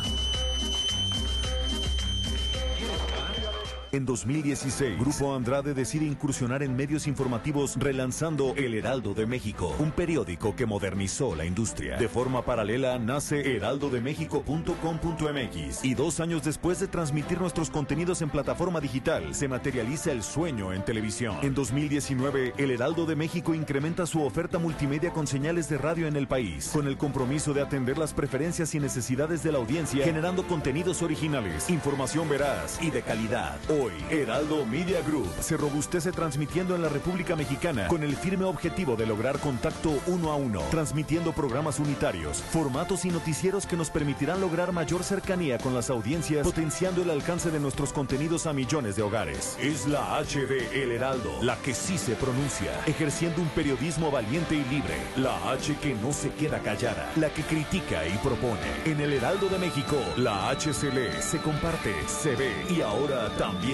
En 3.94 4.04
2016, 4.04 4.98
Grupo 4.98 5.36
Andrade 5.36 5.72
decide 5.72 6.04
incursionar 6.04 6.64
en 6.64 6.74
medios 6.74 7.06
informativos 7.06 7.76
relanzando 7.76 8.52
El 8.56 8.74
Heraldo 8.74 9.14
de 9.14 9.24
México, 9.24 9.72
un 9.78 9.92
periódico 9.92 10.56
que 10.56 10.66
modernizó 10.66 11.36
la 11.36 11.44
industria. 11.44 11.96
De 11.96 12.08
forma 12.08 12.44
paralela 12.44 12.98
nace 12.98 13.54
heraldodemexico.com.mx 13.54 15.84
y 15.84 15.94
dos 15.94 16.18
años 16.18 16.42
después 16.42 16.80
de 16.80 16.88
transmitir 16.88 17.40
nuestros 17.40 17.70
contenidos 17.70 18.20
en 18.20 18.30
plataforma 18.30 18.80
digital, 18.80 19.32
se 19.32 19.46
materializa 19.46 20.10
el 20.10 20.24
sueño 20.24 20.72
en 20.72 20.84
televisión. 20.84 21.36
En 21.42 21.54
2019, 21.54 22.54
El 22.56 22.72
Heraldo 22.72 23.06
de 23.06 23.14
México 23.14 23.54
incrementa 23.54 24.06
su 24.06 24.24
oferta 24.24 24.58
multimedia 24.58 25.12
con 25.12 25.28
señales 25.28 25.68
de 25.68 25.78
radio 25.78 26.08
en 26.08 26.16
el 26.16 26.26
país, 26.26 26.70
con 26.72 26.88
el 26.88 26.96
compromiso 26.96 27.54
de 27.54 27.62
atender 27.62 27.96
las 27.96 28.12
preferencias 28.12 28.74
y 28.74 28.80
necesidades 28.80 29.44
de 29.44 29.52
la 29.52 29.58
audiencia, 29.58 30.04
generando 30.04 30.44
contenidos 30.48 31.00
originales, 31.00 31.70
información 31.70 32.28
veraz 32.28 32.82
y 32.82 32.90
de 32.90 33.02
calidad. 33.02 33.56
Hoy, 33.84 33.92
Heraldo 34.08 34.64
Media 34.64 35.02
Group 35.02 35.28
se 35.40 35.58
robustece 35.58 36.10
transmitiendo 36.10 36.74
en 36.74 36.80
la 36.80 36.88
República 36.88 37.36
Mexicana 37.36 37.86
con 37.88 38.02
el 38.02 38.16
firme 38.16 38.46
objetivo 38.46 38.96
de 38.96 39.04
lograr 39.04 39.38
contacto 39.38 39.92
uno 40.06 40.32
a 40.32 40.36
uno, 40.36 40.62
transmitiendo 40.70 41.32
programas 41.32 41.78
unitarios, 41.78 42.38
formatos 42.38 43.04
y 43.04 43.10
noticieros 43.10 43.66
que 43.66 43.76
nos 43.76 43.90
permitirán 43.90 44.40
lograr 44.40 44.72
mayor 44.72 45.04
cercanía 45.04 45.58
con 45.58 45.74
las 45.74 45.90
audiencias, 45.90 46.46
potenciando 46.46 47.02
el 47.02 47.10
alcance 47.10 47.50
de 47.50 47.60
nuestros 47.60 47.92
contenidos 47.92 48.46
a 48.46 48.54
millones 48.54 48.96
de 48.96 49.02
hogares. 49.02 49.58
Es 49.60 49.86
la 49.86 50.18
HD 50.18 50.72
El 50.72 50.90
Heraldo, 50.92 51.42
la 51.42 51.56
que 51.56 51.74
sí 51.74 51.98
se 51.98 52.14
pronuncia, 52.14 52.72
ejerciendo 52.86 53.42
un 53.42 53.48
periodismo 53.48 54.10
valiente 54.10 54.54
y 54.54 54.64
libre, 54.64 54.96
la 55.16 55.52
H 55.52 55.76
que 55.82 55.94
no 55.94 56.14
se 56.14 56.30
queda 56.30 56.60
callada, 56.60 57.12
la 57.16 57.28
que 57.28 57.42
critica 57.42 58.06
y 58.06 58.16
propone. 58.18 58.62
En 58.86 59.00
el 59.02 59.12
Heraldo 59.12 59.50
de 59.50 59.58
México, 59.58 59.96
la 60.16 60.48
H 60.48 60.70
lee, 60.90 61.20
se 61.20 61.38
comparte, 61.38 61.94
se 62.06 62.34
ve 62.34 62.50
y 62.70 62.80
ahora 62.80 63.28
también 63.36 63.73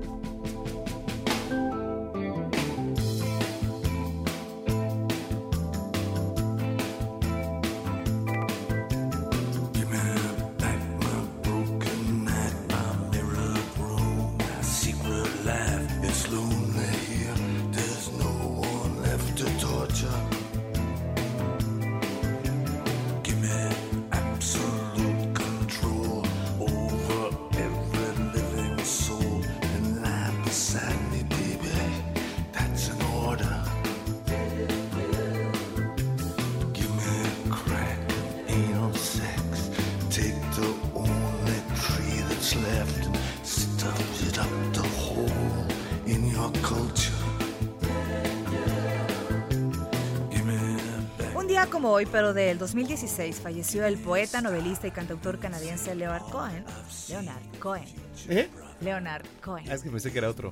Hoy, 52.01 52.07
pero 52.11 52.33
del 52.33 52.57
2016, 52.57 53.39
falleció 53.39 53.85
el 53.85 53.97
poeta, 53.97 54.41
novelista 54.41 54.87
y 54.87 54.91
cantautor 54.91 55.37
canadiense 55.37 55.93
Leonard 55.93 56.23
Cohen. 56.31 56.65
Leonard 57.09 57.43
Cohen. 57.59 57.85
¿Eh? 58.27 58.49
Leonard 58.81 59.25
Cohen. 59.43 59.69
Ah, 59.69 59.75
es 59.75 59.83
que 59.83 59.91
pensé 59.91 60.11
que 60.11 60.17
era 60.17 60.29
otro. 60.29 60.49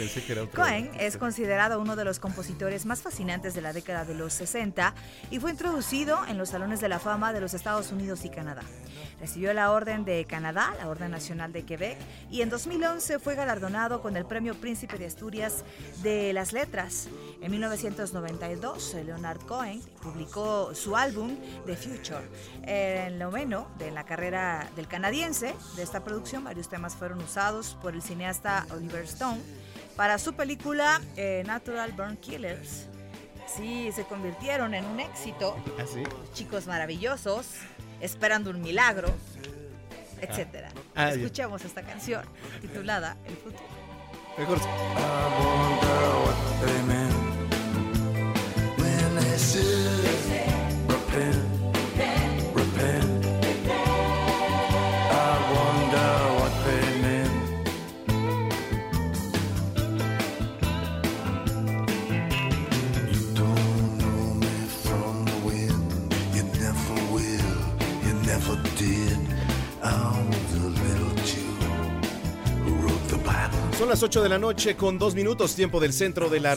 Pensé 0.00 0.24
que 0.24 0.32
era 0.32 0.44
otro. 0.44 0.62
Cohen 0.62 0.90
es 0.98 1.18
considerado 1.18 1.78
uno 1.78 1.94
de 1.94 2.06
los 2.06 2.18
compositores 2.20 2.86
más 2.86 3.02
fascinantes 3.02 3.52
de 3.52 3.60
la 3.60 3.74
década 3.74 4.06
de 4.06 4.14
los 4.14 4.32
60 4.32 4.94
y 5.30 5.40
fue 5.40 5.50
introducido 5.50 6.18
en 6.26 6.38
los 6.38 6.48
salones 6.48 6.80
de 6.80 6.88
la 6.88 6.98
fama 6.98 7.34
de 7.34 7.42
los 7.42 7.52
Estados 7.52 7.92
Unidos 7.92 8.24
y 8.24 8.30
Canadá. 8.30 8.62
Recibió 9.20 9.52
la 9.52 9.70
Orden 9.70 10.06
de 10.06 10.24
Canadá, 10.24 10.74
la 10.78 10.88
Orden 10.88 11.10
Nacional 11.10 11.52
de 11.52 11.66
Quebec, 11.66 11.98
y 12.30 12.40
en 12.40 12.48
2011 12.48 13.18
fue 13.18 13.34
galardonado 13.34 14.00
con 14.00 14.16
el 14.16 14.24
Premio 14.24 14.54
Príncipe 14.54 14.96
de 14.96 15.04
Asturias 15.04 15.64
de 16.02 16.32
las 16.32 16.54
Letras. 16.54 17.08
En 17.42 17.50
1992, 17.50 18.96
Leonard 19.04 19.40
Cohen 19.44 19.82
publicó 20.00 20.74
su 20.74 20.96
álbum 20.96 21.36
The 21.66 21.76
Future. 21.76 22.26
En 22.62 23.12
el 23.12 23.18
noveno 23.18 23.68
de 23.78 23.90
la 23.90 24.04
carrera 24.04 24.66
del 24.76 24.88
canadiense 24.88 25.54
de 25.76 25.82
esta 25.82 26.02
producción, 26.02 26.44
varios 26.44 26.70
temas 26.70 26.96
fueron 26.96 27.18
usados 27.18 27.76
por 27.82 27.94
el 27.94 28.00
cineasta 28.00 28.66
Oliver 28.70 29.04
Stone 29.04 29.59
para 30.00 30.16
su 30.16 30.32
película 30.32 30.98
eh, 31.14 31.42
Natural 31.46 31.92
Born 31.92 32.16
Killers. 32.16 32.86
Sí, 33.54 33.92
se 33.92 34.04
convirtieron 34.04 34.72
en 34.72 34.86
un 34.86 34.98
éxito. 34.98 35.54
¿Ah, 35.78 35.84
sí? 35.86 36.02
Chicos 36.32 36.66
maravillosos, 36.66 37.48
esperando 38.00 38.48
un 38.48 38.62
milagro, 38.62 39.14
etcétera. 40.22 40.70
Ah, 40.94 41.10
ya. 41.10 41.16
Escuchemos 41.16 41.62
esta 41.66 41.82
canción 41.82 42.24
titulada 42.62 43.18
El 43.26 43.36
futuro. 43.36 43.68
Mejor. 44.38 44.58
they 51.12 51.49
Las 73.90 74.04
8 74.04 74.22
de 74.22 74.28
la 74.28 74.38
noche 74.38 74.76
con 74.76 75.00
dos 75.00 75.16
minutos, 75.16 75.56
tiempo 75.56 75.80
del 75.80 75.92
centro 75.92 76.30
de 76.30 76.38
la 76.38 76.54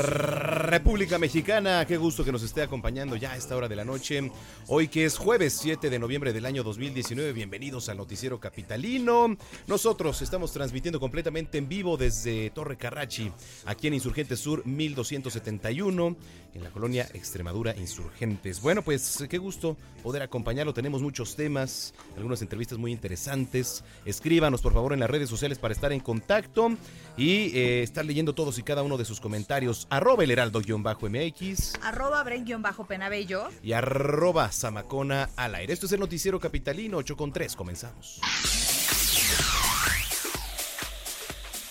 República 0.63 1.19
Mexicana. 1.19 1.85
Qué 1.85 1.97
gusto 1.97 2.23
que 2.23 2.31
nos 2.31 2.41
esté 2.41 2.61
acompañando 2.61 3.17
ya 3.17 3.33
a 3.33 3.37
esta 3.37 3.57
hora 3.57 3.67
de 3.67 3.75
la 3.75 3.83
noche. 3.83 4.31
Hoy 4.67 4.87
que 4.87 5.03
es 5.03 5.17
jueves 5.17 5.57
7 5.61 5.89
de 5.89 5.99
noviembre 5.99 6.31
del 6.31 6.45
año 6.45 6.63
2019. 6.63 7.33
Bienvenidos 7.33 7.89
al 7.89 7.97
Noticiero 7.97 8.39
Capitalino. 8.39 9.35
Nosotros 9.67 10.21
estamos 10.21 10.53
transmitiendo 10.53 11.01
completamente 11.01 11.57
en 11.57 11.67
vivo 11.67 11.97
desde 11.97 12.49
Torre 12.51 12.77
Carrachi, 12.77 13.29
aquí 13.65 13.87
en 13.87 13.95
Insurgentes 13.95 14.39
Sur 14.39 14.65
1271, 14.65 16.15
en 16.53 16.63
la 16.63 16.69
colonia 16.69 17.09
Extremadura 17.13 17.75
Insurgentes. 17.75 18.61
Bueno, 18.61 18.83
pues 18.83 19.25
qué 19.29 19.37
gusto 19.37 19.75
poder 20.01 20.21
acompañarlo. 20.21 20.73
Tenemos 20.73 21.01
muchos 21.01 21.35
temas, 21.35 21.93
algunas 22.15 22.41
entrevistas 22.41 22.77
muy 22.77 22.93
interesantes. 22.93 23.83
Escríbanos 24.05 24.61
por 24.61 24.73
favor 24.73 24.93
en 24.93 25.01
las 25.01 25.09
redes 25.09 25.29
sociales 25.29 25.59
para 25.59 25.73
estar 25.73 25.91
en 25.91 25.99
contacto 25.99 26.69
y 27.17 27.57
eh, 27.57 27.83
estar 27.83 28.05
leyendo 28.05 28.33
todos 28.33 28.57
y 28.59 28.63
cada 28.63 28.81
uno 28.81 28.97
de 28.97 29.03
sus 29.03 29.19
comentarios. 29.19 29.87
Arroba 29.89 30.23
el 30.23 30.31
heraldo-mx 30.63 31.73
Arroba 31.81 32.23
Bren-Penabello. 32.23 33.49
y 33.61 33.73
arroba 33.73 34.51
Zamacona 34.51 35.29
al 35.35 35.55
aire. 35.55 35.73
Esto 35.73 35.85
es 35.85 35.91
el 35.91 35.99
Noticiero 35.99 36.39
Capitalino 36.39 36.97
8 36.97 37.17
con 37.17 37.31
3. 37.31 37.55
Comenzamos. 37.55 38.19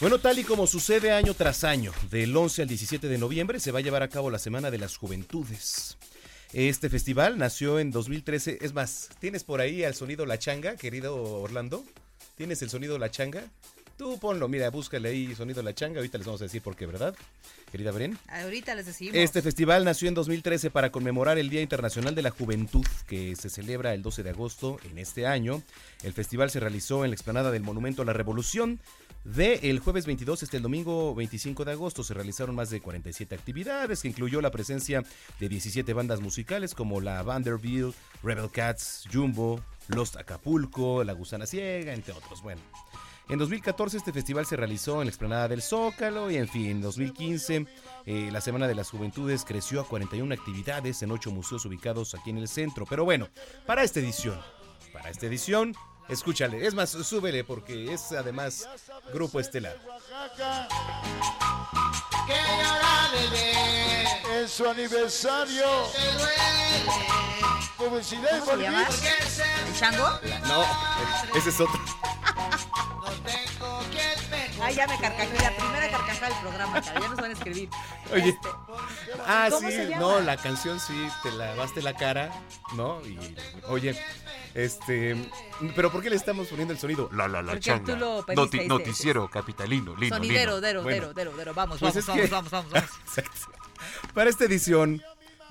Bueno, 0.00 0.18
tal 0.18 0.38
y 0.38 0.44
como 0.44 0.66
sucede 0.66 1.12
año 1.12 1.32
tras 1.34 1.62
año, 1.62 1.92
del 2.10 2.36
11 2.36 2.62
al 2.62 2.68
17 2.68 3.06
de 3.06 3.18
noviembre 3.18 3.60
se 3.60 3.70
va 3.70 3.78
a 3.78 3.82
llevar 3.82 4.02
a 4.02 4.08
cabo 4.08 4.30
la 4.30 4.40
Semana 4.40 4.70
de 4.72 4.78
las 4.78 4.96
Juventudes. 4.96 5.96
Este 6.52 6.90
festival 6.90 7.38
nació 7.38 7.78
en 7.78 7.92
2013. 7.92 8.58
Es 8.60 8.74
más, 8.74 9.10
¿tienes 9.20 9.44
por 9.44 9.60
ahí 9.60 9.84
al 9.84 9.94
sonido 9.94 10.26
La 10.26 10.38
Changa, 10.38 10.76
querido 10.76 11.16
Orlando? 11.40 11.84
¿Tienes 12.34 12.60
el 12.62 12.68
sonido 12.70 12.98
La 12.98 13.10
Changa? 13.10 13.44
Tú 14.02 14.18
ponlo, 14.18 14.48
mira, 14.48 14.68
búscale 14.68 15.10
ahí 15.10 15.32
sonido 15.32 15.62
La 15.62 15.76
Changa. 15.76 15.98
Ahorita 15.98 16.18
les 16.18 16.26
vamos 16.26 16.40
a 16.40 16.46
decir 16.46 16.60
por 16.60 16.74
qué, 16.74 16.86
¿verdad? 16.86 17.14
Querida 17.70 17.92
Bren. 17.92 18.18
Ahorita 18.26 18.74
les 18.74 18.86
decimos. 18.86 19.14
Este 19.14 19.42
festival 19.42 19.84
nació 19.84 20.08
en 20.08 20.14
2013 20.14 20.72
para 20.72 20.90
conmemorar 20.90 21.38
el 21.38 21.48
Día 21.48 21.62
Internacional 21.62 22.12
de 22.12 22.22
la 22.22 22.30
Juventud, 22.30 22.84
que 23.06 23.36
se 23.36 23.48
celebra 23.48 23.94
el 23.94 24.02
12 24.02 24.24
de 24.24 24.30
agosto 24.30 24.80
en 24.90 24.98
este 24.98 25.28
año. 25.28 25.62
El 26.02 26.14
festival 26.14 26.50
se 26.50 26.58
realizó 26.58 27.04
en 27.04 27.12
la 27.12 27.14
explanada 27.14 27.52
del 27.52 27.62
Monumento 27.62 28.02
a 28.02 28.04
la 28.04 28.12
Revolución. 28.12 28.80
De 29.22 29.70
el 29.70 29.78
jueves 29.78 30.04
22 30.04 30.42
hasta 30.42 30.56
el 30.56 30.64
domingo 30.64 31.14
25 31.14 31.64
de 31.64 31.70
agosto 31.70 32.02
se 32.02 32.12
realizaron 32.12 32.56
más 32.56 32.70
de 32.70 32.80
47 32.80 33.36
actividades, 33.36 34.02
que 34.02 34.08
incluyó 34.08 34.40
la 34.40 34.50
presencia 34.50 35.04
de 35.38 35.48
17 35.48 35.92
bandas 35.92 36.20
musicales 36.20 36.74
como 36.74 37.00
la 37.00 37.22
Vanderbilt, 37.22 37.94
Rebel 38.24 38.50
Cats, 38.50 39.04
Jumbo, 39.12 39.60
Lost 39.86 40.16
Acapulco, 40.16 41.04
La 41.04 41.12
Gusana 41.12 41.46
Ciega, 41.46 41.94
entre 41.94 42.14
otros. 42.14 42.42
Bueno. 42.42 42.62
En 43.28 43.38
2014 43.38 43.96
este 43.96 44.12
festival 44.12 44.46
se 44.46 44.56
realizó 44.56 45.00
en 45.00 45.06
la 45.06 45.10
explanada 45.10 45.48
del 45.48 45.62
Zócalo 45.62 46.30
y 46.30 46.36
en 46.36 46.48
fin, 46.48 46.66
en 46.66 46.80
2015 46.82 47.66
eh, 48.04 48.28
la 48.32 48.40
Semana 48.40 48.66
de 48.66 48.74
las 48.74 48.90
Juventudes 48.90 49.44
creció 49.44 49.80
a 49.80 49.86
41 49.86 50.34
actividades 50.34 51.02
en 51.02 51.12
8 51.12 51.30
museos 51.30 51.64
ubicados 51.64 52.14
aquí 52.14 52.30
en 52.30 52.38
el 52.38 52.48
centro. 52.48 52.84
Pero 52.88 53.04
bueno, 53.04 53.28
para 53.64 53.84
esta 53.84 54.00
edición, 54.00 54.38
para 54.92 55.08
esta 55.08 55.26
edición, 55.26 55.74
escúchale, 56.08 56.66
es 56.66 56.74
más, 56.74 56.90
súbele 56.90 57.44
porque 57.44 57.92
es 57.92 58.12
además 58.12 58.68
grupo 59.12 59.40
estelar. 59.40 59.78
Que 62.26 62.34
llora 62.34 63.10
bebé. 63.12 64.40
en 64.40 64.48
su 64.48 64.68
aniversario. 64.68 65.66
Publicidad 67.76 68.40
¿Cómo 68.40 68.52
se 68.52 68.62
llama? 68.62 68.86
¿El 69.66 69.78
chango? 69.78 70.08
No, 70.46 70.64
ese 71.36 71.48
es 71.48 71.60
otro. 71.60 71.80
Ay, 74.62 74.74
ya 74.76 74.86
me 74.86 74.98
carcajé, 74.98 75.38
la 75.42 75.56
primera 75.56 75.90
carcajada 75.90 76.28
del 76.28 76.38
programa, 76.40 76.80
cara, 76.80 77.00
ya 77.00 77.08
nos 77.08 77.16
van 77.18 77.30
a 77.30 77.32
escribir. 77.34 77.68
Oye. 78.12 78.28
Este, 78.28 78.48
Ah, 79.26 79.48
¿Cómo 79.50 79.68
sí, 79.68 79.74
se 79.76 79.88
llama? 79.88 80.00
no, 80.00 80.20
la 80.20 80.36
canción 80.36 80.78
sí, 80.80 81.08
te 81.22 81.30
lavaste 81.32 81.82
la 81.82 81.94
cara, 81.94 82.30
¿no? 82.74 83.00
Y, 83.06 83.18
oye, 83.68 83.98
este, 84.54 85.16
pero 85.76 85.90
¿por 85.92 86.02
qué 86.02 86.10
le 86.10 86.16
estamos 86.16 86.48
poniendo 86.48 86.72
el 86.74 86.80
sonido? 86.80 87.08
La, 87.12 87.28
la, 87.28 87.42
la 87.42 87.52
Porque 87.52 87.60
changa. 87.60 87.92
tú 87.94 87.96
lo 87.98 88.24
pediste, 88.24 88.56
dice. 88.58 88.68
noticiero 88.68 89.28
capitalino, 89.28 89.94
lino, 89.96 90.16
Sonidero, 90.16 90.52
lino. 90.56 90.60
dero, 90.60 90.82
Bueno, 90.82 90.94
dero, 91.08 91.14
dero, 91.14 91.32
dero, 91.36 91.54
vamos, 91.54 91.78
pues 91.80 91.94
vamos, 91.94 91.96
es 91.96 92.06
vamos, 92.06 92.22
que- 92.24 92.30
vamos, 92.30 92.50
vamos, 92.50 92.70
vamos. 92.72 92.90
Exacto. 93.16 93.58
Para 94.14 94.30
esta 94.30 94.44
edición, 94.44 95.02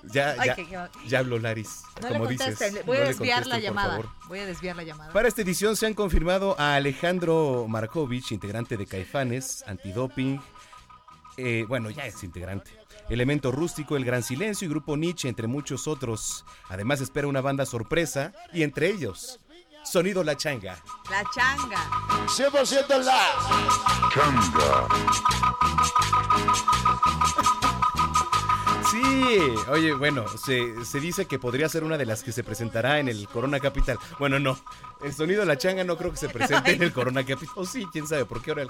ya, 0.04 0.36
Ay, 0.40 0.48
ya, 0.48 0.56
que- 0.56 0.66
que- 0.68 0.80
ya 1.08 1.20
habló 1.20 1.38
Laris, 1.40 1.84
No 2.02 2.10
le 2.10 2.14
como 2.16 2.28
dices. 2.28 2.58
voy 2.86 2.98
a 2.98 3.00
no 3.00 3.04
le 3.04 3.08
desviar 3.10 3.48
la 3.48 3.60
llamada. 3.60 3.90
favor. 3.92 4.10
Voy 4.28 4.40
a 4.40 4.46
desviar 4.46 4.76
la 4.76 4.84
llamada. 4.84 5.14
Para 5.14 5.28
esta 5.28 5.42
edición 5.42 5.76
se 5.76 5.86
han 5.86 5.94
confirmado 5.94 6.56
a 6.60 6.76
Alejandro 6.76 7.66
Markovich, 7.68 8.32
integrante 8.32 8.78
de 8.78 8.86
Caifanes, 8.86 9.64
Antidoping, 9.68 10.42
eh, 11.38 11.66
bueno, 11.68 11.90
ya 11.90 12.06
es 12.06 12.24
integrante. 12.24 12.72
Elemento 13.10 13.52
Rústico, 13.52 13.98
El 13.98 14.06
Gran 14.06 14.24
Silencio 14.24 14.66
y 14.66 14.70
Grupo 14.70 14.96
Nietzsche, 14.96 15.28
entre 15.28 15.48
muchos 15.48 15.88
otros. 15.88 16.46
Además 16.70 17.02
espera 17.02 17.28
una 17.28 17.42
banda 17.42 17.66
sorpresa 17.66 18.32
y 18.54 18.64
entre 18.64 18.88
ellos, 18.90 19.40
Sonido 19.84 20.24
La 20.24 20.38
Changa. 20.38 20.78
La 21.10 21.24
changa. 21.36 21.90
100% 22.28 23.00
la. 23.00 23.28
Changa. 24.14 24.88
Sí, 28.92 29.40
oye, 29.70 29.94
bueno, 29.94 30.26
se, 30.38 30.84
se 30.86 31.00
dice 31.00 31.26
que 31.26 31.40
podría 31.40 31.70
ser 31.70 31.84
una 31.86 31.98
de 31.98 32.06
las 32.06 32.24
que 32.24 32.32
se 32.34 32.44
presentará 32.44 33.00
en 33.00 33.08
el 33.08 33.28
Corona 33.30 33.60
Capital. 33.60 33.98
Bueno, 34.20 34.38
no, 34.40 34.60
el 35.02 35.14
sonido 35.14 35.40
de 35.42 35.46
la 35.46 35.58
changa 35.58 35.84
no 35.86 35.98
creo 35.98 36.12
que 36.12 36.18
se 36.18 36.28
presente 36.30 36.74
en 36.74 36.84
el 36.84 36.92
Corona 36.92 37.26
Capital. 37.26 37.54
O 37.56 37.66
sí, 37.66 37.88
quién 37.92 38.06
sabe, 38.08 38.26
por 38.26 38.42
qué 38.42 38.52
ahora. 38.52 38.64
el- 38.64 38.70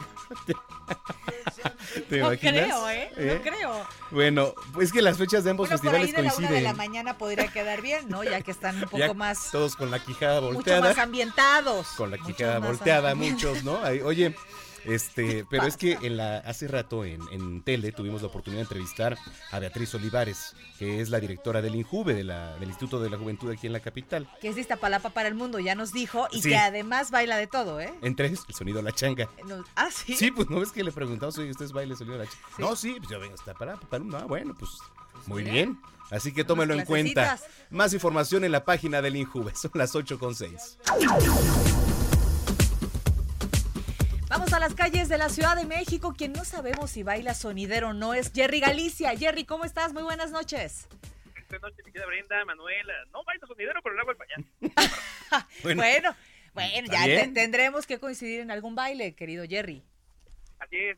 ¿Te 2.10 2.20
no 2.20 2.28
imaginas? 2.28 2.66
creo, 2.66 2.90
¿eh? 2.90 3.12
No 3.36 3.42
creo. 3.42 3.86
Bueno, 4.12 4.54
pues 4.74 4.92
que 4.92 5.02
las 5.02 5.18
fechas 5.18 5.44
de 5.44 5.52
ambos 5.52 5.70
Bueno, 5.70 5.82
por 5.84 5.96
ahí 5.96 6.02
festivales 6.04 6.16
de 6.16 6.22
la 6.24 6.34
una 6.38 6.48
de 6.56 6.62
la 6.62 6.70
coinciden. 6.74 6.78
mañana 6.78 7.18
podría 7.18 7.48
quedar 7.48 7.82
bien, 7.82 8.08
¿no? 8.10 8.24
Ya 8.24 8.42
que 8.42 8.52
están 8.52 8.76
un 8.76 8.82
poco 8.84 8.98
Ya 8.98 9.14
más, 9.14 9.52
Todos 9.52 9.76
con 9.76 9.90
la 9.92 10.00
quijada 10.00 10.40
mucho 10.42 10.54
volteada. 10.56 10.82
más 10.90 10.98
ambientados. 10.98 11.88
con 11.98 12.12
la 12.12 12.18
Mucho 12.18 12.36
quijada 12.36 12.60
volteada, 12.60 13.16
muchos, 13.16 13.64
¿no? 13.64 13.80
Oye, 14.06 14.36
este, 14.86 15.46
pero 15.50 15.66
es 15.66 15.78
que 15.78 15.98
en 16.02 16.18
la, 16.18 16.38
hace 16.40 16.68
rato 16.68 17.06
en, 17.06 17.22
en 17.32 17.62
tele 17.64 17.92
tuvimos 17.92 18.22
la 18.22 18.28
oportunidad 18.30 18.60
de 18.60 18.64
entrevistar 18.64 19.18
a 19.52 19.60
Beatriz 19.60 19.94
Olivares, 19.96 20.56
que 20.80 21.02
es 21.02 21.10
la 21.10 21.20
directora 21.20 21.62
del 21.62 21.76
INJUVE, 21.76 22.14
de 22.14 22.24
la, 22.24 22.56
del 22.58 22.70
Instituto 22.70 23.00
de 23.02 23.10
la 23.10 23.18
Juventud 23.18 23.50
aquí 23.52 23.68
en 23.68 23.74
la 23.74 23.80
capital. 23.80 24.28
Que 24.42 24.50
es 24.50 24.56
de 24.56 24.62
Iztapalapa 24.62 25.10
para 25.12 25.28
el 25.28 25.36
mundo, 25.36 25.60
ya 25.60 25.76
nos 25.76 25.92
dijo, 25.94 26.28
y 26.32 26.42
Sí. 26.42 26.50
que 26.50 26.58
además 26.58 27.12
baila 27.12 27.38
de 27.38 27.48
todo, 27.48 27.80
¿eh? 27.80 27.94
Entre 28.02 28.28
ellos, 28.28 28.44
el 28.48 28.56
sonido 28.56 28.78
de 28.78 28.84
la 28.84 28.92
changa. 28.92 29.30
Nos- 29.46 29.66
ah, 29.76 29.90
sí. 29.92 30.16
Sí, 30.16 30.32
pues 30.32 30.50
no 30.50 30.60
ves 30.60 30.72
que 30.72 30.84
le 30.84 30.92
preguntamos, 30.92 31.38
oye, 31.38 31.52
¿ustedes 31.52 31.72
bailan 31.72 31.92
el 31.92 31.98
sonido 31.98 32.18
de 32.18 32.26
la 32.26 32.32
changa? 32.32 32.46
No, 32.58 32.76
sí, 32.76 32.96
pues 32.98 33.10
yo 33.10 33.20
vengo 33.20 33.36
hasta 33.36 33.54
para, 33.54 33.76
para, 33.78 34.04
ah, 34.18 34.26
bueno, 34.26 34.56
pues 34.58 34.72
muy 35.28 35.44
bien. 35.44 35.80
Así 36.10 36.34
que 36.34 36.44
tómelo 36.44 36.74
en 36.74 36.84
cuenta. 36.86 37.40
Más 37.70 37.94
información 37.94 38.44
en 38.44 38.52
la 38.52 38.66
página 38.66 39.02
del 39.02 39.16
INJUVE, 39.16 39.56
son 39.56 39.72
las 39.76 39.96
8 39.96 40.20
con 40.20 40.36
6. 40.36 40.78
Vamos 44.32 44.54
a 44.54 44.60
las 44.60 44.74
calles 44.76 45.10
de 45.10 45.18
la 45.18 45.28
Ciudad 45.28 45.58
de 45.58 45.66
México. 45.66 46.14
Quien 46.18 46.32
no 46.32 46.46
sabemos 46.46 46.90
si 46.92 47.04
baila 47.04 47.34
sonidero 47.34 47.90
o 47.90 47.94
no 47.94 48.14
es 48.14 48.32
Jerry 48.34 48.62
Galicia. 48.62 49.14
Jerry, 49.18 49.44
¿cómo 49.44 49.66
estás? 49.66 49.92
Muy 49.92 50.04
buenas 50.04 50.32
noches. 50.32 50.88
Buenas 51.50 51.64
noches, 51.64 51.86
mi 51.86 51.92
querida 51.92 52.08
Brenda, 52.08 52.46
Manuela. 52.46 52.94
No 53.12 53.26
bailo 53.26 53.46
sonidero, 53.46 53.82
pero 53.84 53.94
le 53.96 54.02
hago 54.02 54.12
el 54.12 54.18
payaso. 54.18 54.44
Bueno, 55.64 56.16
bueno, 56.54 56.72
¿Está 56.86 57.08
ya 57.08 57.22
te- 57.24 57.28
tendremos 57.30 57.86
que 57.86 58.00
coincidir 58.00 58.40
en 58.40 58.52
algún 58.52 58.74
baile, 58.76 59.16
querido 59.16 59.46
Jerry. 59.48 59.84
Así 60.60 60.78
es. 60.78 60.98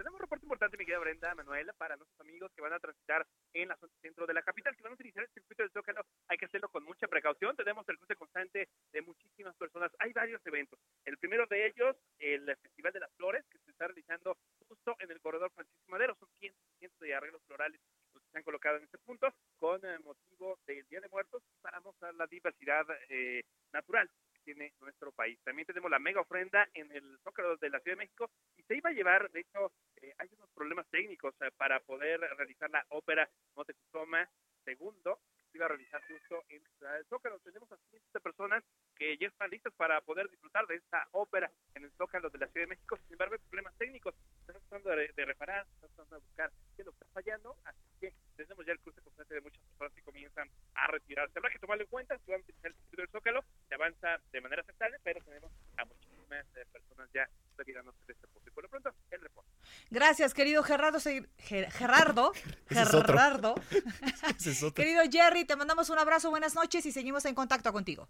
Tenemos 0.00 0.16
un 0.16 0.22
reporte 0.22 0.46
importante, 0.46 0.78
mi 0.78 0.86
querida 0.86 0.98
Brenda, 0.98 1.34
Manuela, 1.34 1.74
para 1.74 1.94
nuestros 1.94 2.18
amigos 2.22 2.50
que 2.56 2.62
van 2.62 2.72
a 2.72 2.80
transitar 2.80 3.26
en 3.52 3.68
la 3.68 3.76
zona 3.76 3.92
centro 4.00 4.26
de 4.26 4.32
la 4.32 4.40
capital, 4.40 4.74
que 4.74 4.82
van 4.82 4.92
a 4.92 4.94
utilizar 4.94 5.22
el 5.22 5.28
circuito 5.28 5.62
del 5.62 5.72
Zócalo. 5.72 6.00
Hay 6.28 6.38
que 6.38 6.46
hacerlo 6.46 6.70
con 6.70 6.84
mucha 6.84 7.06
precaución. 7.06 7.54
Tenemos 7.54 7.86
el 7.86 7.98
cruce 7.98 8.16
constante 8.16 8.66
de 8.94 9.02
muchísimas 9.02 9.54
personas. 9.56 9.92
Hay 9.98 10.14
varios 10.14 10.40
eventos. 10.46 10.80
El 11.04 11.18
primero 11.18 11.44
de 11.50 11.66
ellos, 11.66 11.96
el 12.18 12.46
Festival 12.62 12.94
de 12.94 13.00
las 13.00 13.12
Flores, 13.12 13.44
que 13.50 13.58
se 13.58 13.72
está 13.72 13.88
realizando 13.88 14.38
justo 14.66 14.96
en 15.00 15.10
el 15.10 15.20
corredor 15.20 15.52
Francisco 15.52 15.90
Madero. 15.90 16.16
Son 16.18 16.30
cientos 16.38 16.62
y 16.64 16.78
cientos 16.78 17.00
de 17.00 17.14
arreglos 17.14 17.42
florales 17.46 17.78
los 18.14 18.22
que 18.22 18.30
se 18.30 18.38
han 18.38 18.44
colocado 18.44 18.78
en 18.78 18.84
este 18.84 18.98
punto 18.98 19.28
con 19.58 19.84
eh, 19.84 19.98
motivo 19.98 20.58
del 20.66 20.86
Día 20.88 21.00
de 21.00 21.08
Muertos 21.10 21.42
para 21.60 21.78
mostrar 21.80 22.14
la 22.14 22.26
diversidad 22.26 22.86
eh, 23.10 23.42
natural 23.72 24.10
que 24.32 24.40
tiene 24.40 24.72
nuestro 24.80 25.12
país. 25.12 25.38
También 25.44 25.66
tenemos 25.66 25.90
la 25.90 25.98
mega 25.98 26.22
ofrenda 26.22 26.66
en 26.74 26.90
el 26.90 27.18
Zócalo 27.22 27.56
de 27.58 27.70
la 27.70 27.80
Ciudad 27.80 27.98
de 27.98 28.04
México 28.04 28.30
se 28.70 28.76
iba 28.76 28.90
a 28.90 28.92
llevar, 28.92 29.28
de 29.32 29.40
hecho, 29.40 29.72
eh, 29.96 30.14
hay 30.16 30.28
unos 30.36 30.48
problemas 30.50 30.86
técnicos 30.90 31.34
para 31.56 31.80
poder 31.80 32.20
realizar 32.20 32.70
la 32.70 32.86
ópera 32.90 33.28
Moctezuma 33.56 34.30
segundo 34.64 35.18
se 35.50 35.58
iba 35.58 35.66
a 35.66 35.70
realizar 35.70 36.00
justo 36.06 36.44
en 36.50 36.62
Ciudad 36.78 36.94
del 36.94 37.04
Zócalo. 37.06 37.40
Tenemos 37.40 37.72
a 37.72 37.76
cientos 37.90 38.12
de 38.12 38.20
personas 38.20 38.62
que 38.94 39.18
ya 39.18 39.26
están 39.26 39.50
listas 39.50 39.72
para 39.74 40.00
poder 40.02 40.30
disfrutar 40.30 40.64
de 40.68 40.76
esta 40.76 41.08
ópera 41.10 41.50
en 41.74 41.82
el 41.82 41.90
Zócalo 41.98 42.30
de 42.30 42.38
la 42.38 42.46
Ciudad 42.46 42.68
de 42.68 42.76
México. 42.76 42.96
Sin 42.98 43.14
embargo, 43.14 43.34
hay 43.34 43.40
problemas 43.48 43.76
técnicos. 43.76 44.14
Están 44.38 44.60
tratando 44.60 44.90
de, 44.90 45.08
de 45.08 45.24
reparar, 45.24 45.66
están 45.66 45.90
tratando 45.90 46.16
de 46.16 46.22
buscar 46.22 46.52
qué 46.76 46.84
lo 46.84 46.92
está 46.92 47.06
fallando. 47.06 47.56
Así 47.64 47.82
que 47.98 48.14
tenemos 48.36 48.64
ya 48.64 48.72
el 48.72 48.78
cruce 48.78 49.02
constante 49.02 49.34
de 49.34 49.40
muchas 49.40 49.64
personas 49.64 49.92
que 49.94 50.02
comienzan 50.02 50.48
a 50.74 50.86
retirarse. 50.86 51.36
Habrá 51.36 51.50
que 51.50 51.58
tomarlo 51.58 51.82
en 51.82 51.90
cuenta. 51.90 52.16
Si 52.18 52.30
van 52.30 52.40
a 52.40 52.44
utilizar 52.44 52.70
el 52.70 52.76
circuito 52.76 53.02
del 53.02 53.10
Zócalo, 53.10 53.44
se 53.68 53.74
avanza 53.74 54.20
de 54.30 54.40
manera 54.40 54.62
aceptable, 54.62 54.98
pero 55.02 55.20
tenemos 55.24 55.50
a 55.78 55.84
eh, 56.32 56.64
personas 56.72 57.08
ya 57.14 57.28
retirándose 57.56 57.98
de 58.06 58.12
este 58.14 58.26
punto. 58.28 58.48
Y 58.48 58.52
por 58.52 58.64
lo 58.64 58.70
pronto, 58.70 58.90
el 59.10 59.20
reporte. 59.20 59.50
Gracias, 59.90 60.32
querido 60.34 60.62
Gerardo. 60.62 60.98
Ger- 60.98 61.70
Gerardo. 61.70 62.32
Gerardo. 62.68 63.54
Ese 64.38 64.50
es 64.52 64.62
otro. 64.62 64.74
Querido 64.82 65.02
Jerry, 65.10 65.44
te 65.44 65.56
mandamos 65.56 65.90
un 65.90 65.98
abrazo, 65.98 66.30
buenas 66.30 66.54
noches 66.54 66.84
y 66.86 66.92
seguimos 66.92 67.24
en 67.24 67.34
contacto 67.34 67.72
contigo. 67.72 68.08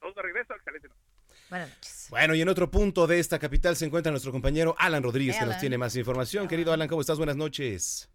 Todos 0.00 0.14
de 0.14 0.22
regreso, 0.22 0.54
excelente. 0.54 0.88
noche. 0.88 1.00
Buenas 1.50 1.68
noches. 1.68 2.06
Bueno, 2.10 2.34
y 2.34 2.42
en 2.42 2.48
otro 2.48 2.70
punto 2.70 3.06
de 3.06 3.18
esta 3.18 3.38
capital 3.38 3.76
se 3.76 3.84
encuentra 3.86 4.10
nuestro 4.10 4.32
compañero 4.32 4.74
Alan 4.78 5.02
Rodríguez, 5.02 5.38
que 5.38 5.46
nos 5.46 5.58
tiene 5.58 5.78
más 5.78 5.94
información. 5.96 6.48
Querido 6.48 6.72
Alan, 6.72 6.88
¿cómo 6.88 7.00
estás? 7.00 7.18
Buenas 7.18 7.36
noches. 7.36 8.08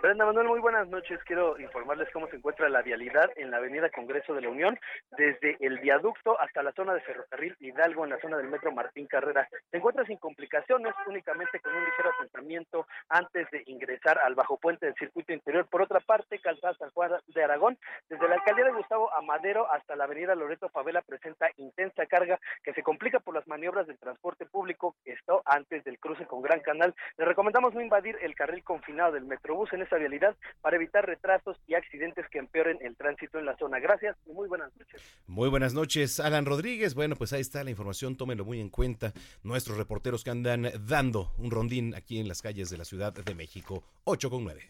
Brenda 0.00 0.24
Manuel, 0.24 0.46
muy 0.46 0.60
buenas 0.60 0.86
noches. 0.86 1.18
Quiero 1.24 1.58
informarles 1.58 2.08
cómo 2.12 2.28
se 2.28 2.36
encuentra 2.36 2.68
la 2.68 2.82
vialidad 2.82 3.32
en 3.34 3.50
la 3.50 3.56
Avenida 3.56 3.90
Congreso 3.90 4.32
de 4.32 4.42
la 4.42 4.48
Unión, 4.48 4.78
desde 5.16 5.56
el 5.58 5.80
viaducto 5.80 6.40
hasta 6.40 6.62
la 6.62 6.70
zona 6.70 6.94
de 6.94 7.00
Ferrocarril 7.00 7.56
Hidalgo, 7.58 8.04
en 8.04 8.10
la 8.10 8.20
zona 8.20 8.36
del 8.36 8.46
Metro 8.46 8.70
Martín 8.70 9.08
Carrera. 9.08 9.48
Se 9.72 9.76
encuentra 9.76 10.04
sin 10.04 10.18
complicaciones, 10.18 10.94
únicamente 11.08 11.58
con 11.58 11.74
un 11.74 11.84
ligero 11.84 12.10
asentamiento 12.10 12.86
antes 13.08 13.50
de 13.50 13.64
ingresar 13.66 14.20
al 14.20 14.36
bajo 14.36 14.56
puente 14.56 14.86
del 14.86 14.94
circuito 14.94 15.32
interior. 15.32 15.66
Por 15.66 15.82
otra 15.82 15.98
parte, 15.98 16.38
Calzada 16.38 16.74
San 16.74 16.90
Juan 16.90 17.10
de 17.26 17.42
Aragón, 17.42 17.76
desde 18.08 18.28
la 18.28 18.36
alcaldía 18.36 18.66
de 18.66 18.72
Gustavo 18.74 19.12
Amadero 19.14 19.68
hasta 19.72 19.96
la 19.96 20.04
Avenida 20.04 20.36
Loreto 20.36 20.68
Favela, 20.68 21.02
presenta 21.02 21.50
intensa 21.56 22.06
carga 22.06 22.38
que 22.62 22.72
se 22.72 22.84
complica 22.84 23.18
por 23.18 23.34
las 23.34 23.48
maniobras 23.48 23.88
del 23.88 23.98
transporte 23.98 24.46
público. 24.46 24.94
Esto 25.04 25.42
antes 25.44 25.82
del 25.82 25.98
cruce 25.98 26.24
con 26.24 26.40
Gran 26.40 26.60
Canal. 26.60 26.94
Les 27.16 27.26
recomendamos 27.26 27.74
no 27.74 27.80
invadir 27.80 28.16
el 28.20 28.36
carril 28.36 28.62
confinado 28.62 29.10
del 29.10 29.24
Metrobús 29.24 29.72
en 29.72 29.87
esa 29.88 29.96
vialidad 29.96 30.36
para 30.60 30.76
evitar 30.76 31.04
retrasos 31.04 31.56
y 31.66 31.74
accidentes 31.74 32.26
que 32.30 32.38
empeoren 32.38 32.78
el 32.80 32.96
tránsito 32.96 33.38
en 33.38 33.46
la 33.46 33.56
zona. 33.56 33.80
Gracias 33.80 34.16
y 34.26 34.32
muy 34.32 34.48
buenas 34.48 34.70
noches. 34.76 35.02
Muy 35.26 35.48
buenas 35.48 35.74
noches, 35.74 36.20
Alan 36.20 36.46
Rodríguez. 36.46 36.94
Bueno, 36.94 37.16
pues 37.16 37.32
ahí 37.32 37.40
está 37.40 37.64
la 37.64 37.70
información, 37.70 38.16
tómenlo 38.16 38.44
muy 38.44 38.60
en 38.60 38.70
cuenta. 38.70 39.12
Nuestros 39.42 39.76
reporteros 39.76 40.24
que 40.24 40.30
andan 40.30 40.66
dando 40.86 41.32
un 41.38 41.50
rondín 41.50 41.94
aquí 41.94 42.20
en 42.20 42.28
las 42.28 42.42
calles 42.42 42.70
de 42.70 42.78
la 42.78 42.84
Ciudad 42.84 43.12
de 43.12 43.34
México. 43.34 43.82
8 44.04 44.30
con 44.30 44.44
9. 44.44 44.60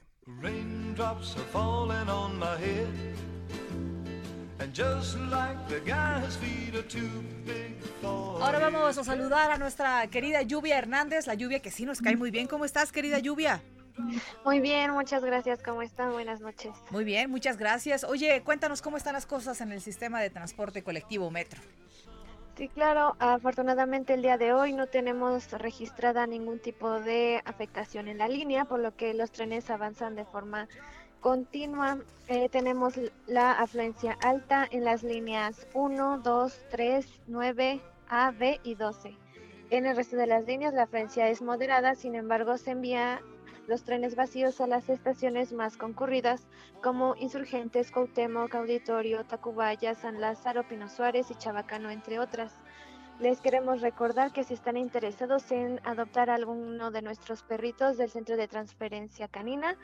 Raindrops 0.41 1.37
are 1.37 1.45
falling 1.53 2.09
on 2.09 2.39
my 2.39 2.57
head. 2.59 2.87
And 4.61 4.75
just 4.75 5.17
like 5.31 5.57
the 5.69 5.81
guy's 5.81 6.37
feet 6.37 6.75
are 6.75 6.83
too 6.83 7.23
big 7.47 7.81
for 8.03 8.43
Ahora 8.43 8.59
vamos 8.59 8.99
a 8.99 9.05
saludar 9.05 9.51
a 9.51 9.57
nuestra 9.57 10.07
querida 10.09 10.43
Lluvia 10.43 10.79
Hernández, 10.79 11.27
la 11.27 11.35
lluvia 11.35 11.61
que 11.61 11.71
sí 11.71 11.87
nos 11.87 12.01
cae 12.01 12.17
muy 12.17 12.31
bien. 12.31 12.47
¿Cómo 12.47 12.65
estás, 12.65 12.93
querida 12.93 13.21
Lluvia? 13.21 13.63
Muy 14.45 14.61
bien, 14.61 14.93
muchas 14.93 15.25
gracias. 15.25 15.63
¿Cómo 15.63 15.83
están? 15.83 16.13
Buenas 16.13 16.41
noches. 16.41 16.73
Muy 16.91 17.05
bien, 17.05 17.31
muchas 17.31 17.57
gracias. 17.57 18.05
Oye, 18.05 18.43
cuéntanos 18.43 18.83
cómo 18.83 18.97
están 18.97 19.15
las 19.15 19.27
cosas 19.27 19.61
en 19.61 19.73
el 19.73 19.81
sistema 19.81 20.21
de 20.21 20.31
transporte 20.31 20.83
colectivo 20.83 21.31
Metro. 21.31 21.61
Sí, 22.57 22.69
claro. 22.69 23.15
Afortunadamente 23.21 24.15
el 24.15 24.23
día 24.23 24.37
de 24.37 24.53
hoy 24.53 24.73
no 24.73 24.89
tenemos 24.89 25.53
registrada 25.53 26.27
ningún 26.27 26.59
tipo 26.59 26.99
de 27.01 27.41
afectación 27.45 28.09
en 28.09 28.19
la 28.19 28.27
línea, 28.27 28.65
por 28.65 28.81
lo 28.81 28.97
que 28.97 29.15
los 29.15 29.31
trenes 29.31 29.71
avanzan 29.71 30.17
de 30.17 30.25
forma 30.25 30.69
continua. 31.21 31.99
Eh, 32.27 32.49
tenemos 32.49 32.95
la 33.27 33.53
afluencia 33.53 34.19
alta 34.23 34.67
en 34.71 34.85
las 34.85 35.05
líneas 35.05 35.69
1, 35.75 36.19
2, 36.19 36.61
3, 36.71 37.07
9, 37.29 37.81
A, 38.09 38.33
B 38.33 38.61
y 38.65 38.75
12. 38.75 39.17
En 39.71 39.87
el 39.87 39.95
resto 39.95 40.17
de 40.17 40.27
las 40.27 40.45
líneas 40.45 40.75
la 40.75 40.85
afluencia 40.85 41.29
es 41.29 41.43
moderada, 41.43 41.95
sin 41.95 42.15
embargo 42.15 42.57
se 42.57 42.73
envía 42.73 43.21
los 43.69 43.85
trenes 43.85 44.17
vacíos 44.17 44.63
a 44.63 44.67
las 44.67 44.89
estaciones 44.89 45.53
más 45.53 45.77
concurridas 45.77 46.49
como 46.83 47.15
Insurgentes, 47.17 47.93
Cuauhtémoc, 47.93 48.55
Auditorio, 48.55 49.25
Tacubaya, 49.25 49.95
San 49.95 50.23
Lázaro, 50.23 50.67
Pino 50.67 50.89
Suárez 50.89 51.31
y 51.31 51.35
Chabacano, 51.35 51.91
entre 51.91 52.19
otras. 52.19 52.55
Les 53.21 53.41
queremos 53.43 53.83
recordar 53.83 54.33
que 54.33 54.43
si 54.43 54.55
están 54.55 54.79
interesados 54.79 55.51
en 55.53 55.81
adoptar 55.85 56.31
alguno 56.31 56.91
de 56.91 57.03
nuestros 57.03 57.43
perritos 57.43 57.99
del 57.99 58.11
Centro 58.11 58.39
de 58.39 58.49
Transferencia 58.49 59.29
Canina, 59.29 59.77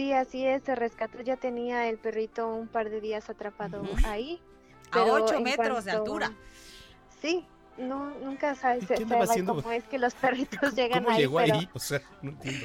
Sí, 0.00 0.14
así 0.14 0.46
es, 0.46 0.62
se 0.62 0.74
rescató, 0.74 1.20
ya 1.20 1.36
tenía 1.36 1.86
el 1.90 1.98
perrito 1.98 2.48
un 2.54 2.68
par 2.68 2.88
de 2.88 3.02
días 3.02 3.28
atrapado 3.28 3.82
ahí. 4.06 4.40
A 4.92 5.02
8 5.04 5.42
metros 5.42 5.84
de 5.84 5.90
altura. 5.90 6.32
Sí, 7.20 7.44
no, 7.76 8.08
nunca 8.20 8.54
sabes 8.54 8.86
se, 8.86 8.94
cómo 8.94 9.70
es 9.70 9.84
que 9.84 9.98
los 9.98 10.14
perritos 10.14 10.74
llegan 10.74 11.04
¿Cómo 11.04 11.14
ahí. 11.14 11.20
llegó 11.20 11.36
pero 11.36 11.54
ahí? 11.54 11.68
O 11.74 11.78
sea, 11.78 12.00
no 12.22 12.30
entiendo. 12.30 12.64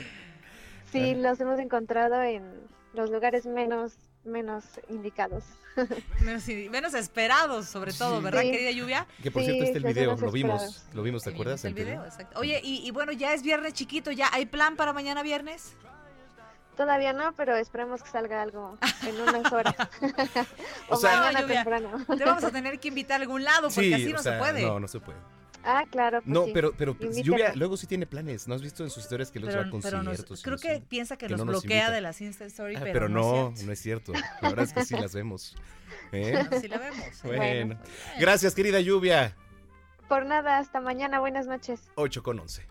Sí, 0.93 1.13
los 1.15 1.37
hemos 1.41 1.59
encontrado 1.59 2.21
en 2.23 2.53
los 2.93 3.09
lugares 3.09 3.45
menos 3.45 3.97
menos 4.23 4.63
indicados. 4.89 5.43
Menos, 6.21 6.47
menos 6.47 6.93
esperados, 6.93 7.65
sobre 7.67 7.91
todo, 7.91 8.21
¿verdad, 8.21 8.43
Sí. 8.43 8.51
querida 8.51 8.71
Lluvia? 8.71 9.07
Que 9.21 9.29
por 9.29 9.41
Sí, 9.41 9.49
cierto 9.51 9.65
está 9.65 9.77
el 9.77 9.93
video, 9.93 10.15
lo 10.15 10.31
vimos, 10.31 10.85
lo 10.93 11.03
vimos, 11.03 11.23
¿te 11.23 11.31
acuerdas? 11.31 11.65
El 11.65 11.73
video. 11.73 12.05
exacto. 12.05 12.39
Oye, 12.39 12.61
y, 12.63 12.87
y 12.87 12.91
bueno, 12.91 13.11
ya 13.11 13.33
es 13.33 13.43
viernes 13.43 13.73
chiquito, 13.73 14.09
¿ya 14.13 14.29
hay 14.31 14.45
plan 14.45 14.77
para 14.77 14.93
mañana 14.93 15.21
viernes? 15.21 15.75
Todavía 16.75 17.13
no, 17.13 17.33
pero 17.35 17.55
esperemos 17.55 18.03
que 18.03 18.09
salga 18.09 18.41
algo 18.41 18.77
en 19.07 19.21
unas 19.21 19.51
horas. 19.51 19.75
o, 20.89 20.95
O 20.95 20.97
sea- 20.97 21.19
mañana 21.21 21.41
No, 21.41 21.47
temprano. 21.47 22.05
Te 22.17 22.23
vamos 22.25 22.43
a 22.43 22.51
tener 22.51 22.79
que 22.79 22.87
invitar 22.89 23.19
a 23.19 23.23
algún 23.23 23.43
lado, 23.43 23.69
porque 23.69 23.81
Sí, 23.81 23.93
así 23.93 24.09
o 24.11 24.15
no 24.17 24.21
sea, 24.23 24.33
se 24.33 24.39
puede. 24.39 24.61
No, 24.63 24.79
no 24.79 24.87
se 24.87 24.99
puede. 24.99 25.17
Ah, 25.67 25.83
claro. 25.89 26.21
pues 26.21 26.31
No, 26.31 26.45
sí. 26.45 26.51
pero, 26.53 26.73
pero 26.77 26.95
pues. 26.95 27.17
Lluvia 27.23 27.53
luego 27.55 27.75
sí 27.75 27.87
tiene 27.87 28.05
planes. 28.05 28.47
¿No 28.47 28.53
has 28.53 28.61
visto 28.61 28.83
en 28.83 28.91
sus 28.91 29.01
historias 29.03 29.31
que 29.31 29.39
Pero, 29.39 29.47
va 29.47 29.61
a 29.61 29.63
pero 29.81 29.97
nos- 30.03 30.17
conciertos? 30.17 30.39
y 30.39 30.43
creo 30.43 30.57
que 30.59 30.83
piensa 30.87 31.17
que, 31.17 31.25
Que 31.25 31.31
nos 31.31 31.39
no 31.39 31.45
nos 31.51 31.63
bloquea 31.63 31.77
invita. 31.85 31.91
de 31.95 32.01
las 32.01 32.21
Insta 32.21 32.45
Story, 32.45 32.75
Ah, 32.75 32.79
pero, 32.83 32.93
pero 32.93 33.09
no, 33.09 33.21
no, 33.21 33.49
es 33.53 33.55
cierto. 33.55 33.65
no 33.65 33.71
es 33.71 33.79
cierto. 33.81 34.13
La 34.41 34.49
verdad 34.49 34.65
es 34.65 34.73
que 34.73 34.85
sí 34.85 34.95
las 34.99 35.13
vemos. 35.15 35.55
¿Eh? 36.11 36.43
Sí 36.61 36.67
la 36.67 36.77
vemos. 36.77 37.05
Bueno. 37.23 37.79
Gracias, 38.19 38.53
querida 38.53 38.79
Lluvia. 38.79 39.35
Por 40.07 40.25
nada, 40.27 40.59
hasta 40.59 40.79
mañana. 40.81 41.19
Buenas 41.19 41.47
noches. 41.47 41.79
8 41.95 42.21
con 42.21 42.39
11. 42.39 42.67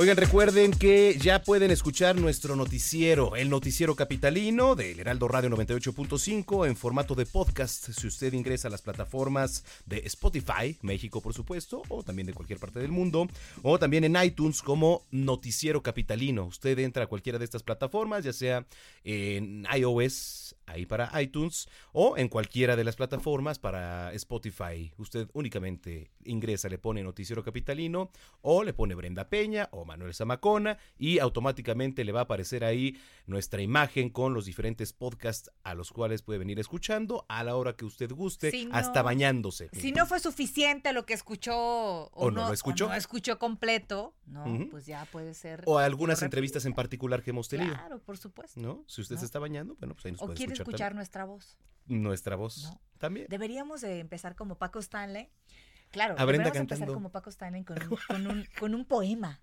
Oigan, 0.00 0.16
recuerden 0.16 0.70
que 0.70 1.18
ya 1.20 1.42
pueden 1.42 1.70
escuchar 1.70 2.16
nuestro 2.16 2.56
noticiero, 2.56 3.36
el 3.36 3.50
noticiero 3.50 3.94
capitalino 3.94 4.74
del 4.74 4.98
Heraldo 4.98 5.28
Radio 5.28 5.50
98.5 5.50 6.66
en 6.66 6.74
formato 6.74 7.14
de 7.14 7.26
podcast. 7.26 7.90
Si 7.90 8.06
usted 8.06 8.32
ingresa 8.32 8.68
a 8.68 8.70
las 8.70 8.80
plataformas 8.80 9.62
de 9.84 9.98
Spotify, 10.06 10.78
México 10.80 11.20
por 11.20 11.34
supuesto, 11.34 11.82
o 11.90 12.02
también 12.02 12.24
de 12.24 12.32
cualquier 12.32 12.58
parte 12.58 12.78
del 12.78 12.92
mundo, 12.92 13.28
o 13.62 13.78
también 13.78 14.04
en 14.04 14.16
iTunes 14.24 14.62
como 14.62 15.04
noticiero 15.10 15.82
capitalino. 15.82 16.46
Usted 16.46 16.78
entra 16.78 17.04
a 17.04 17.06
cualquiera 17.06 17.38
de 17.38 17.44
estas 17.44 17.62
plataformas, 17.62 18.24
ya 18.24 18.32
sea 18.32 18.64
en 19.04 19.66
iOS, 19.76 20.56
ahí 20.70 20.86
para 20.86 21.10
iTunes, 21.20 21.68
o 21.92 22.16
en 22.16 22.28
cualquiera 22.28 22.76
de 22.76 22.84
las 22.84 22.96
plataformas 22.96 23.58
para 23.58 24.12
Spotify. 24.14 24.92
Usted 24.98 25.28
únicamente 25.32 26.10
ingresa, 26.24 26.68
le 26.68 26.78
pone 26.78 27.02
noticiero 27.02 27.42
capitalino, 27.42 28.10
o 28.42 28.64
le 28.64 28.72
pone 28.72 28.94
Brenda 28.94 29.28
Peña, 29.28 29.68
o 29.72 29.84
Manuel 29.84 30.14
Zamacona 30.14 30.78
y 30.98 31.18
automáticamente 31.18 32.04
le 32.04 32.12
va 32.12 32.20
a 32.20 32.22
aparecer 32.24 32.64
ahí 32.64 32.96
nuestra 33.26 33.62
imagen 33.62 34.10
con 34.10 34.34
los 34.34 34.44
diferentes 34.46 34.92
podcasts 34.92 35.50
a 35.62 35.74
los 35.74 35.90
cuales 35.92 36.22
puede 36.22 36.38
venir 36.38 36.58
escuchando 36.58 37.24
a 37.28 37.42
la 37.44 37.56
hora 37.56 37.74
que 37.74 37.84
usted 37.84 38.10
guste, 38.12 38.50
Si 38.50 38.66
no- 38.66 38.74
hasta 38.76 39.02
bañándose. 39.02 39.68
Si 39.72 39.92
no 39.92 40.06
fue 40.06 40.20
suficiente 40.20 40.92
lo 40.92 41.06
que 41.06 41.14
escuchó 41.14 41.54
o, 41.56 42.10
O 42.12 42.30
no 42.30 42.48
lo 42.48 42.52
escuchó. 42.54 42.88
no 42.88 42.94
escuchó 42.94 43.38
completo, 43.38 44.14
no, 44.26 44.44
pues 44.70 44.86
ya 44.86 45.04
puede 45.06 45.34
ser. 45.34 45.62
O 45.66 45.78
algunas 45.78 46.22
entrevistas 46.22 46.64
en 46.64 46.74
particular 46.74 47.22
que 47.22 47.30
hemos 47.30 47.48
tenido. 47.48 47.72
Claro, 47.74 47.98
por 48.00 48.16
supuesto. 48.18 48.60
¿No? 48.60 48.84
Si 48.86 49.00
usted 49.00 49.16
¿No? 49.16 49.20
se 49.20 49.26
está 49.26 49.38
bañando, 49.38 49.76
bueno, 49.78 49.94
pues 49.94 50.06
ahí 50.06 50.12
nos 50.12 50.22
O 50.22 50.26
puede 50.26 50.36
quiere 50.36 50.52
escuchar, 50.62 50.68
escuchar 50.68 50.88
también. 50.90 50.96
nuestra 50.96 51.24
voz. 51.24 51.58
nuestra 51.86 52.36
voz 52.36 52.72
también. 52.98 53.26
Deberíamos 53.28 53.80
de 53.80 53.98
empezar 54.00 54.34
como 54.36 54.56
Paco 54.58 54.78
Stanley. 54.78 55.28
Claro, 55.90 56.14
A 56.18 56.20
deberíamos 56.26 56.54
empezar 56.56 56.86
como 56.88 57.10
Paco 57.10 57.30
Stanley 57.30 57.64
con 57.64 57.82
un, 57.82 57.98
con 58.06 58.26
un, 58.26 58.46
con 58.58 58.74
un 58.74 58.84
poema, 58.84 59.40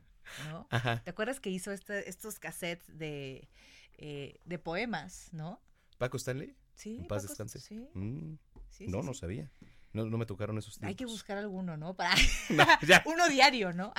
¿no? 0.50 0.68
Ajá. 0.72 1.02
¿Te 1.04 1.10
acuerdas 1.10 1.40
que 1.40 1.50
hizo 1.50 1.72
este- 1.72 2.08
estos 2.10 2.40
cassettes 2.40 2.98
de, 2.98 3.50
eh, 3.98 4.40
de 4.46 4.60
poemas, 4.60 5.30
no? 5.34 5.62
Paco 5.98 6.16
Stanley. 6.18 6.56
Sí, 6.76 6.98
En 7.00 7.08
paz 7.08 7.24
Paco- 7.24 7.28
descanse. 7.30 7.60
sí. 7.60 7.90
Mm, 7.94 8.36
Sí, 8.70 8.88
no, 8.88 9.02
sí, 9.02 9.08
no 9.08 9.14
sí. 9.14 9.20
sabía. 9.22 9.52
No, 9.94 10.06
no 10.06 10.18
me 10.20 10.26
tocaron 10.28 10.58
esos 10.60 10.76
Hay 10.84 10.90
que 10.94 10.98
tiempos. 10.98 11.14
buscar 11.16 11.38
alguno, 11.40 11.76
¿no? 11.78 11.96
Para 11.96 12.14
No, 12.50 12.66
uno 13.06 13.28
diario, 13.28 13.74
¿no? 13.74 13.92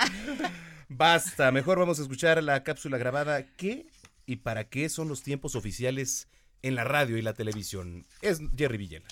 Basta, 0.87 1.51
mejor 1.51 1.77
vamos 1.79 1.99
a 1.99 2.01
escuchar 2.03 2.41
la 2.41 2.63
cápsula 2.63 2.97
grabada. 2.97 3.43
¿Qué 3.57 3.87
y 4.25 4.37
para 4.37 4.69
qué 4.69 4.89
son 4.89 5.07
los 5.07 5.21
tiempos 5.23 5.55
oficiales 5.55 6.27
en 6.61 6.75
la 6.75 6.83
radio 6.83 7.17
y 7.17 7.21
la 7.21 7.33
televisión? 7.33 8.05
Es 8.21 8.39
Jerry 8.55 8.77
Villela. 8.77 9.07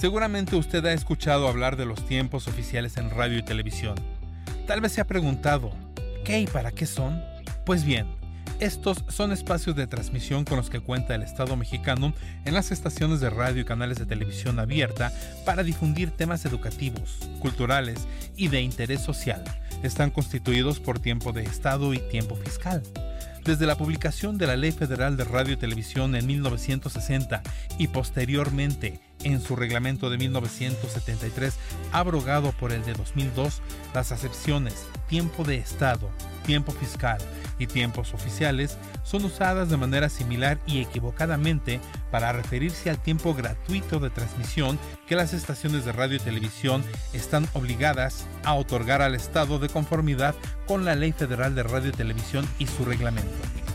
Seguramente 0.00 0.56
usted 0.56 0.84
ha 0.84 0.92
escuchado 0.92 1.48
hablar 1.48 1.76
de 1.76 1.86
los 1.86 2.06
tiempos 2.06 2.48
oficiales 2.48 2.96
en 2.96 3.10
radio 3.10 3.38
y 3.38 3.42
televisión. 3.42 3.96
Tal 4.66 4.80
vez 4.80 4.92
se 4.92 5.00
ha 5.00 5.06
preguntado, 5.06 5.72
¿qué 6.24 6.40
y 6.40 6.46
para 6.46 6.72
qué 6.72 6.86
son? 6.86 7.22
Pues 7.64 7.84
bien, 7.84 8.06
estos 8.58 9.04
son 9.08 9.32
espacios 9.32 9.76
de 9.76 9.86
transmisión 9.86 10.44
con 10.44 10.56
los 10.56 10.70
que 10.70 10.80
cuenta 10.80 11.14
el 11.14 11.22
Estado 11.22 11.56
mexicano 11.56 12.14
en 12.46 12.54
las 12.54 12.72
estaciones 12.72 13.20
de 13.20 13.28
radio 13.28 13.60
y 13.60 13.64
canales 13.66 13.98
de 13.98 14.06
televisión 14.06 14.58
abierta 14.58 15.12
para 15.44 15.62
difundir 15.62 16.10
temas 16.10 16.44
educativos, 16.46 17.18
culturales 17.40 18.08
y 18.34 18.48
de 18.48 18.62
interés 18.62 19.02
social. 19.02 19.44
Están 19.82 20.10
constituidos 20.10 20.80
por 20.80 20.98
tiempo 20.98 21.32
de 21.32 21.42
Estado 21.42 21.92
y 21.92 21.98
tiempo 21.98 22.34
fiscal. 22.34 22.82
Desde 23.46 23.64
la 23.64 23.76
publicación 23.76 24.38
de 24.38 24.48
la 24.48 24.56
Ley 24.56 24.72
Federal 24.72 25.16
de 25.16 25.22
Radio 25.22 25.54
y 25.54 25.56
Televisión 25.56 26.16
en 26.16 26.26
1960 26.26 27.44
y 27.78 27.86
posteriormente 27.86 28.98
en 29.22 29.40
su 29.40 29.54
reglamento 29.54 30.10
de 30.10 30.18
1973, 30.18 31.54
abrogado 31.92 32.50
por 32.50 32.72
el 32.72 32.84
de 32.84 32.94
2002, 32.94 33.62
las 33.94 34.10
acepciones 34.10 34.88
tiempo 35.08 35.44
de 35.44 35.56
Estado, 35.56 36.10
tiempo 36.44 36.72
fiscal 36.72 37.18
y 37.58 37.66
tiempos 37.66 38.12
oficiales 38.14 38.76
son 39.02 39.24
usadas 39.24 39.70
de 39.70 39.76
manera 39.76 40.08
similar 40.08 40.58
y 40.66 40.80
equivocadamente 40.80 41.80
para 42.10 42.32
referirse 42.32 42.90
al 42.90 42.98
tiempo 42.98 43.34
gratuito 43.34 43.98
de 43.98 44.10
transmisión 44.10 44.78
que 45.06 45.16
las 45.16 45.32
estaciones 45.32 45.84
de 45.84 45.92
radio 45.92 46.16
y 46.16 46.20
televisión 46.20 46.84
están 47.12 47.48
obligadas 47.54 48.26
a 48.44 48.54
otorgar 48.54 49.02
al 49.02 49.14
Estado 49.14 49.58
de 49.58 49.68
conformidad 49.68 50.34
con 50.66 50.84
la 50.84 50.94
Ley 50.94 51.12
Federal 51.12 51.54
de 51.54 51.62
Radio 51.62 51.90
y 51.90 51.92
Televisión 51.92 52.46
y 52.58 52.66
su 52.66 52.84
reglamento. 52.84 53.65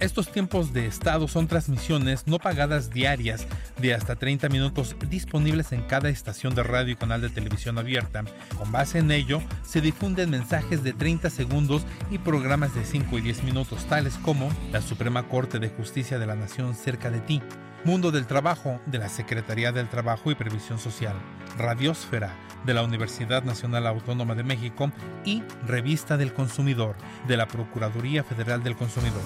Estos 0.00 0.32
tiempos 0.32 0.72
de 0.72 0.86
estado 0.86 1.28
son 1.28 1.46
transmisiones 1.46 2.26
no 2.26 2.38
pagadas 2.38 2.88
diarias 2.88 3.46
de 3.78 3.92
hasta 3.92 4.16
30 4.16 4.48
minutos 4.48 4.96
disponibles 5.10 5.72
en 5.72 5.82
cada 5.82 6.08
estación 6.08 6.54
de 6.54 6.62
radio 6.62 6.94
y 6.94 6.96
canal 6.96 7.20
de 7.20 7.28
televisión 7.28 7.76
abierta. 7.76 8.24
Con 8.56 8.72
base 8.72 8.98
en 8.98 9.10
ello, 9.10 9.42
se 9.62 9.82
difunden 9.82 10.30
mensajes 10.30 10.82
de 10.82 10.94
30 10.94 11.28
segundos 11.28 11.82
y 12.10 12.16
programas 12.16 12.74
de 12.74 12.86
5 12.86 13.18
y 13.18 13.20
10 13.20 13.44
minutos, 13.44 13.84
tales 13.90 14.14
como 14.22 14.50
la 14.72 14.80
Suprema 14.80 15.28
Corte 15.28 15.58
de 15.58 15.68
Justicia 15.68 16.18
de 16.18 16.26
la 16.26 16.34
Nación 16.34 16.74
cerca 16.74 17.10
de 17.10 17.20
ti, 17.20 17.42
Mundo 17.84 18.10
del 18.10 18.26
Trabajo 18.26 18.80
de 18.86 18.98
la 18.98 19.10
Secretaría 19.10 19.70
del 19.70 19.90
Trabajo 19.90 20.30
y 20.30 20.34
Previsión 20.34 20.78
Social, 20.78 21.16
Radiosfera 21.58 22.34
de 22.64 22.72
la 22.72 22.82
Universidad 22.84 23.44
Nacional 23.44 23.86
Autónoma 23.86 24.34
de 24.34 24.44
México 24.44 24.90
y 25.26 25.42
Revista 25.66 26.16
del 26.16 26.32
Consumidor 26.32 26.96
de 27.28 27.36
la 27.36 27.46
Procuraduría 27.46 28.24
Federal 28.24 28.62
del 28.62 28.76
Consumidor. 28.76 29.22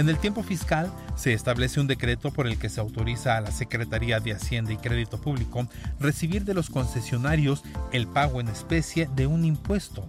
En 0.00 0.08
el 0.08 0.16
tiempo 0.16 0.42
fiscal 0.42 0.90
se 1.14 1.34
establece 1.34 1.78
un 1.78 1.86
decreto 1.86 2.30
por 2.30 2.46
el 2.46 2.56
que 2.58 2.70
se 2.70 2.80
autoriza 2.80 3.36
a 3.36 3.42
la 3.42 3.50
Secretaría 3.50 4.18
de 4.18 4.32
Hacienda 4.32 4.72
y 4.72 4.78
Crédito 4.78 5.20
Público 5.20 5.68
recibir 5.98 6.46
de 6.46 6.54
los 6.54 6.70
concesionarios 6.70 7.62
el 7.92 8.06
pago 8.06 8.40
en 8.40 8.48
especie 8.48 9.10
de 9.14 9.26
un 9.26 9.44
impuesto. 9.44 10.06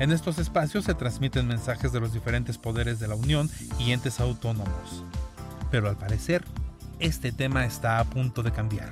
En 0.00 0.10
estos 0.10 0.40
espacios 0.40 0.84
se 0.84 0.94
transmiten 0.94 1.46
mensajes 1.46 1.92
de 1.92 2.00
los 2.00 2.12
diferentes 2.12 2.58
poderes 2.58 2.98
de 2.98 3.06
la 3.06 3.14
Unión 3.14 3.48
y 3.78 3.92
entes 3.92 4.18
autónomos. 4.18 5.04
Pero 5.70 5.88
al 5.88 5.96
parecer, 5.96 6.44
este 6.98 7.30
tema 7.30 7.64
está 7.64 8.00
a 8.00 8.04
punto 8.06 8.42
de 8.42 8.50
cambiar. 8.50 8.90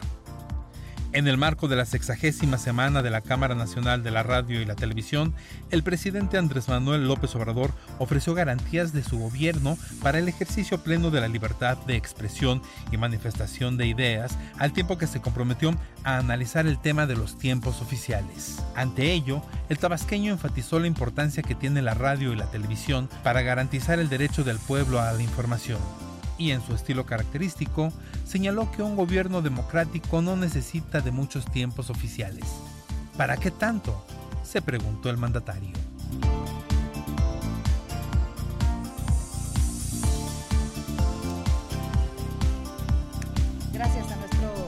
En 1.14 1.26
el 1.26 1.38
marco 1.38 1.68
de 1.68 1.76
la 1.76 1.86
sexagésima 1.86 2.58
semana 2.58 3.02
de 3.02 3.08
la 3.08 3.22
Cámara 3.22 3.54
Nacional 3.54 4.02
de 4.02 4.10
la 4.10 4.22
Radio 4.22 4.60
y 4.60 4.66
la 4.66 4.74
Televisión, 4.74 5.32
el 5.70 5.82
presidente 5.82 6.36
Andrés 6.36 6.68
Manuel 6.68 7.08
López 7.08 7.34
Obrador 7.34 7.72
ofreció 7.98 8.34
garantías 8.34 8.92
de 8.92 9.02
su 9.02 9.18
gobierno 9.18 9.78
para 10.02 10.18
el 10.18 10.28
ejercicio 10.28 10.82
pleno 10.84 11.10
de 11.10 11.22
la 11.22 11.28
libertad 11.28 11.78
de 11.86 11.96
expresión 11.96 12.60
y 12.92 12.98
manifestación 12.98 13.78
de 13.78 13.86
ideas, 13.86 14.36
al 14.58 14.74
tiempo 14.74 14.98
que 14.98 15.06
se 15.06 15.22
comprometió 15.22 15.74
a 16.04 16.18
analizar 16.18 16.66
el 16.66 16.78
tema 16.78 17.06
de 17.06 17.16
los 17.16 17.38
tiempos 17.38 17.80
oficiales. 17.80 18.62
Ante 18.76 19.10
ello, 19.10 19.40
el 19.70 19.78
tabasqueño 19.78 20.30
enfatizó 20.32 20.78
la 20.78 20.88
importancia 20.88 21.42
que 21.42 21.54
tiene 21.54 21.80
la 21.80 21.94
radio 21.94 22.34
y 22.34 22.36
la 22.36 22.50
televisión 22.50 23.08
para 23.24 23.40
garantizar 23.40 23.98
el 23.98 24.10
derecho 24.10 24.44
del 24.44 24.58
pueblo 24.58 25.00
a 25.00 25.10
la 25.12 25.22
información 25.22 25.78
y 26.38 26.52
en 26.52 26.64
su 26.64 26.74
estilo 26.74 27.04
característico, 27.04 27.92
señaló 28.24 28.70
que 28.72 28.82
un 28.82 28.96
gobierno 28.96 29.42
democrático 29.42 30.22
no 30.22 30.36
necesita 30.36 31.00
de 31.00 31.10
muchos 31.10 31.44
tiempos 31.50 31.90
oficiales. 31.90 32.44
¿Para 33.16 33.36
qué 33.36 33.50
tanto? 33.50 34.04
se 34.48 34.62
preguntó 34.62 35.10
el 35.10 35.18
mandatario. 35.18 35.72
Gracias 43.74 44.10
a 44.10 44.16
nuestro 44.16 44.66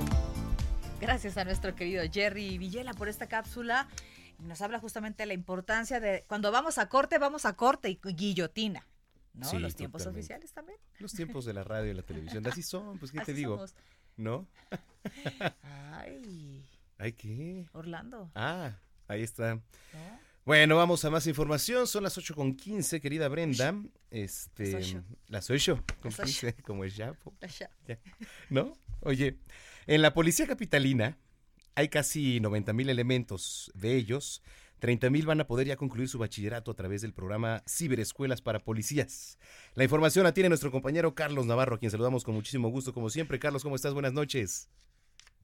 gracias 1.00 1.36
a 1.38 1.44
nuestro 1.46 1.74
querido 1.74 2.02
Jerry 2.12 2.58
Villela 2.58 2.92
por 2.92 3.08
esta 3.08 3.26
cápsula. 3.26 3.88
Nos 4.38 4.60
habla 4.60 4.80
justamente 4.80 5.22
de 5.22 5.28
la 5.28 5.34
importancia 5.34 5.98
de 5.98 6.24
cuando 6.28 6.52
vamos 6.52 6.76
a 6.76 6.90
corte, 6.90 7.16
vamos 7.16 7.46
a 7.46 7.54
corte 7.54 7.88
y 7.88 7.98
guillotina. 8.02 8.86
¿No? 9.40 9.58
los 9.58 9.74
tiempos 9.74 10.06
oficiales 10.06 10.52
también. 10.52 10.78
Los 10.98 11.12
tiempos 11.12 11.44
de 11.44 11.54
la 11.54 11.64
radio 11.64 11.90
y 11.90 11.94
la 11.94 12.02
televisión, 12.02 12.46
así 12.46 12.62
son, 12.62 12.98
pues 12.98 13.10
qué 13.12 13.20
te 13.20 13.32
digo, 13.32 13.64
¿no? 14.16 14.46
Ay. 15.62 16.64
Ay, 16.98 17.12
¿qué? 17.12 17.66
Orlando. 17.72 18.30
Ah, 18.34 18.76
ahí 19.08 19.22
está. 19.22 19.58
Bueno, 20.44 20.76
vamos 20.76 21.04
a 21.04 21.10
más 21.10 21.26
información. 21.26 21.86
Son 21.86 22.02
las 22.02 22.16
8 22.18 22.34
con 22.34 22.54
15, 22.54 23.00
querida 23.00 23.28
Brenda. 23.28 23.74
Este, 24.10 25.00
las 25.28 25.48
8 25.48 25.84
con 26.00 26.12
15, 26.12 26.54
como 26.62 26.84
es 26.84 26.96
ya. 26.96 27.14
¿No? 28.50 28.76
Oye, 29.00 29.38
en 29.86 30.02
la 30.02 30.12
policía 30.12 30.46
capitalina 30.46 31.16
hay 31.74 31.88
casi 31.88 32.40
90 32.40 32.72
mil 32.72 32.90
elementos. 32.90 33.70
De 33.74 33.96
ellos, 33.96 34.42
30 34.80 35.10
mil 35.10 35.26
van 35.26 35.40
a 35.40 35.46
poder 35.46 35.66
ya 35.66 35.76
concluir 35.76 36.08
su 36.08 36.18
bachillerato 36.18 36.70
a 36.70 36.74
través 36.74 37.02
del 37.02 37.12
programa 37.12 37.62
Ciberescuelas 37.68 38.42
para 38.42 38.58
Policías. 38.58 39.38
La 39.74 39.84
información 39.84 40.24
la 40.24 40.34
tiene 40.34 40.48
nuestro 40.48 40.70
compañero 40.70 41.14
Carlos 41.14 41.46
Navarro, 41.46 41.76
a 41.76 41.78
quien 41.78 41.90
saludamos 41.90 42.24
con 42.24 42.34
muchísimo 42.34 42.68
gusto, 42.70 42.92
como 42.92 43.10
siempre. 43.10 43.38
Carlos, 43.38 43.62
¿cómo 43.62 43.76
estás? 43.76 43.94
Buenas 43.94 44.12
noches. 44.12 44.68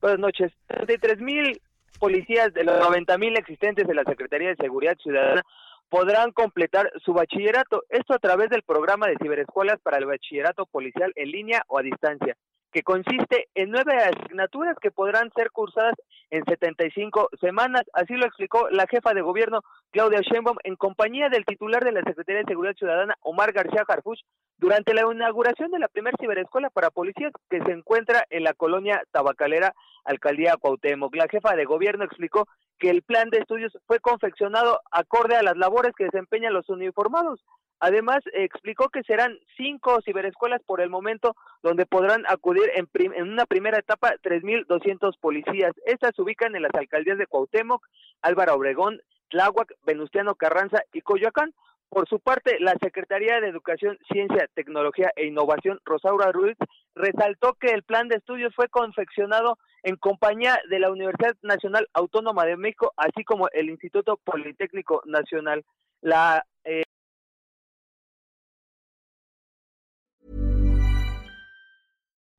Buenas 0.00 0.18
noches. 0.18 0.52
De 0.68 1.16
mil 1.18 1.60
policías 1.98 2.52
de 2.52 2.64
los 2.64 2.78
90 2.78 3.16
mil 3.18 3.36
existentes 3.36 3.86
de 3.86 3.94
la 3.94 4.04
Secretaría 4.04 4.48
de 4.48 4.56
Seguridad 4.56 4.96
Ciudadana 5.02 5.42
podrán 5.88 6.32
completar 6.32 6.90
su 7.04 7.12
bachillerato. 7.12 7.84
Esto 7.88 8.14
a 8.14 8.18
través 8.18 8.50
del 8.50 8.62
programa 8.62 9.06
de 9.06 9.16
ciberescuelas 9.20 9.78
para 9.82 9.98
el 9.98 10.06
bachillerato 10.06 10.66
policial 10.66 11.12
en 11.14 11.30
línea 11.30 11.62
o 11.68 11.78
a 11.78 11.82
distancia 11.82 12.36
que 12.76 12.82
consiste 12.82 13.48
en 13.54 13.70
nueve 13.70 13.96
asignaturas 13.96 14.76
que 14.78 14.90
podrán 14.90 15.30
ser 15.34 15.50
cursadas 15.50 15.94
en 16.28 16.44
75 16.44 17.30
semanas. 17.40 17.84
Así 17.94 18.12
lo 18.16 18.26
explicó 18.26 18.68
la 18.68 18.86
jefa 18.86 19.14
de 19.14 19.22
gobierno, 19.22 19.62
Claudia 19.92 20.20
Sheinbaum, 20.20 20.58
en 20.62 20.76
compañía 20.76 21.30
del 21.30 21.46
titular 21.46 21.82
de 21.82 21.92
la 21.92 22.02
Secretaría 22.02 22.42
de 22.42 22.52
Seguridad 22.52 22.76
Ciudadana, 22.76 23.14
Omar 23.22 23.52
García 23.52 23.82
Harfuch, 23.88 24.20
durante 24.58 24.92
la 24.92 25.10
inauguración 25.10 25.70
de 25.70 25.78
la 25.78 25.88
primera 25.88 26.18
ciberescuela 26.20 26.68
para 26.68 26.90
policías 26.90 27.32
que 27.48 27.62
se 27.62 27.72
encuentra 27.72 28.26
en 28.28 28.44
la 28.44 28.52
colonia 28.52 29.02
tabacalera, 29.10 29.72
alcaldía 30.04 30.58
Cuauhtémoc. 30.58 31.16
La 31.16 31.28
jefa 31.28 31.56
de 31.56 31.64
gobierno 31.64 32.04
explicó 32.04 32.46
que 32.78 32.90
el 32.90 33.00
plan 33.00 33.30
de 33.30 33.38
estudios 33.38 33.72
fue 33.86 34.00
confeccionado 34.00 34.80
acorde 34.90 35.34
a 35.34 35.42
las 35.42 35.56
labores 35.56 35.94
que 35.96 36.04
desempeñan 36.04 36.52
los 36.52 36.68
uniformados. 36.68 37.40
Además, 37.78 38.20
explicó 38.32 38.88
que 38.88 39.02
serán 39.02 39.38
cinco 39.56 40.00
ciberescuelas 40.02 40.62
por 40.64 40.80
el 40.80 40.88
momento 40.88 41.36
donde 41.62 41.84
podrán 41.84 42.24
acudir 42.28 42.70
en, 42.74 42.88
una 43.22 43.44
primera 43.44 43.78
etapa 43.78 44.14
3.200 44.22 45.18
policías. 45.20 45.72
Estas 45.84 46.14
se 46.14 46.22
ubican 46.22 46.56
en 46.56 46.62
las 46.62 46.74
alcaldías 46.74 47.18
de 47.18 47.26
Cuauhtémoc, 47.26 47.86
Álvaro 48.22 48.54
Obregón, 48.54 49.00
Tláhuac, 49.28 49.74
Venustiano 49.84 50.34
Carranza 50.36 50.82
y 50.92 51.02
Coyoacán. 51.02 51.52
Por 51.88 52.08
su 52.08 52.18
parte, 52.18 52.58
la 52.60 52.74
Secretaría 52.82 53.40
de 53.40 53.48
Educación, 53.48 53.98
Ciencia, 54.10 54.48
Tecnología 54.54 55.12
e 55.14 55.26
Innovación, 55.26 55.78
Rosaura 55.84 56.32
Ruiz, 56.32 56.56
resaltó 56.94 57.54
que 57.54 57.68
el 57.68 57.84
plan 57.84 58.08
de 58.08 58.16
estudios 58.16 58.54
fue 58.56 58.68
confeccionado 58.68 59.58
en 59.82 59.96
compañía 59.96 60.58
de 60.68 60.80
la 60.80 60.90
Universidad 60.90 61.36
Nacional 61.42 61.88
Autónoma 61.92 62.44
de 62.44 62.56
México, 62.56 62.92
así 62.96 63.22
como 63.22 63.48
el 63.52 63.70
Instituto 63.70 64.18
Politécnico 64.24 65.02
Nacional. 65.04 65.64
La 66.00 66.44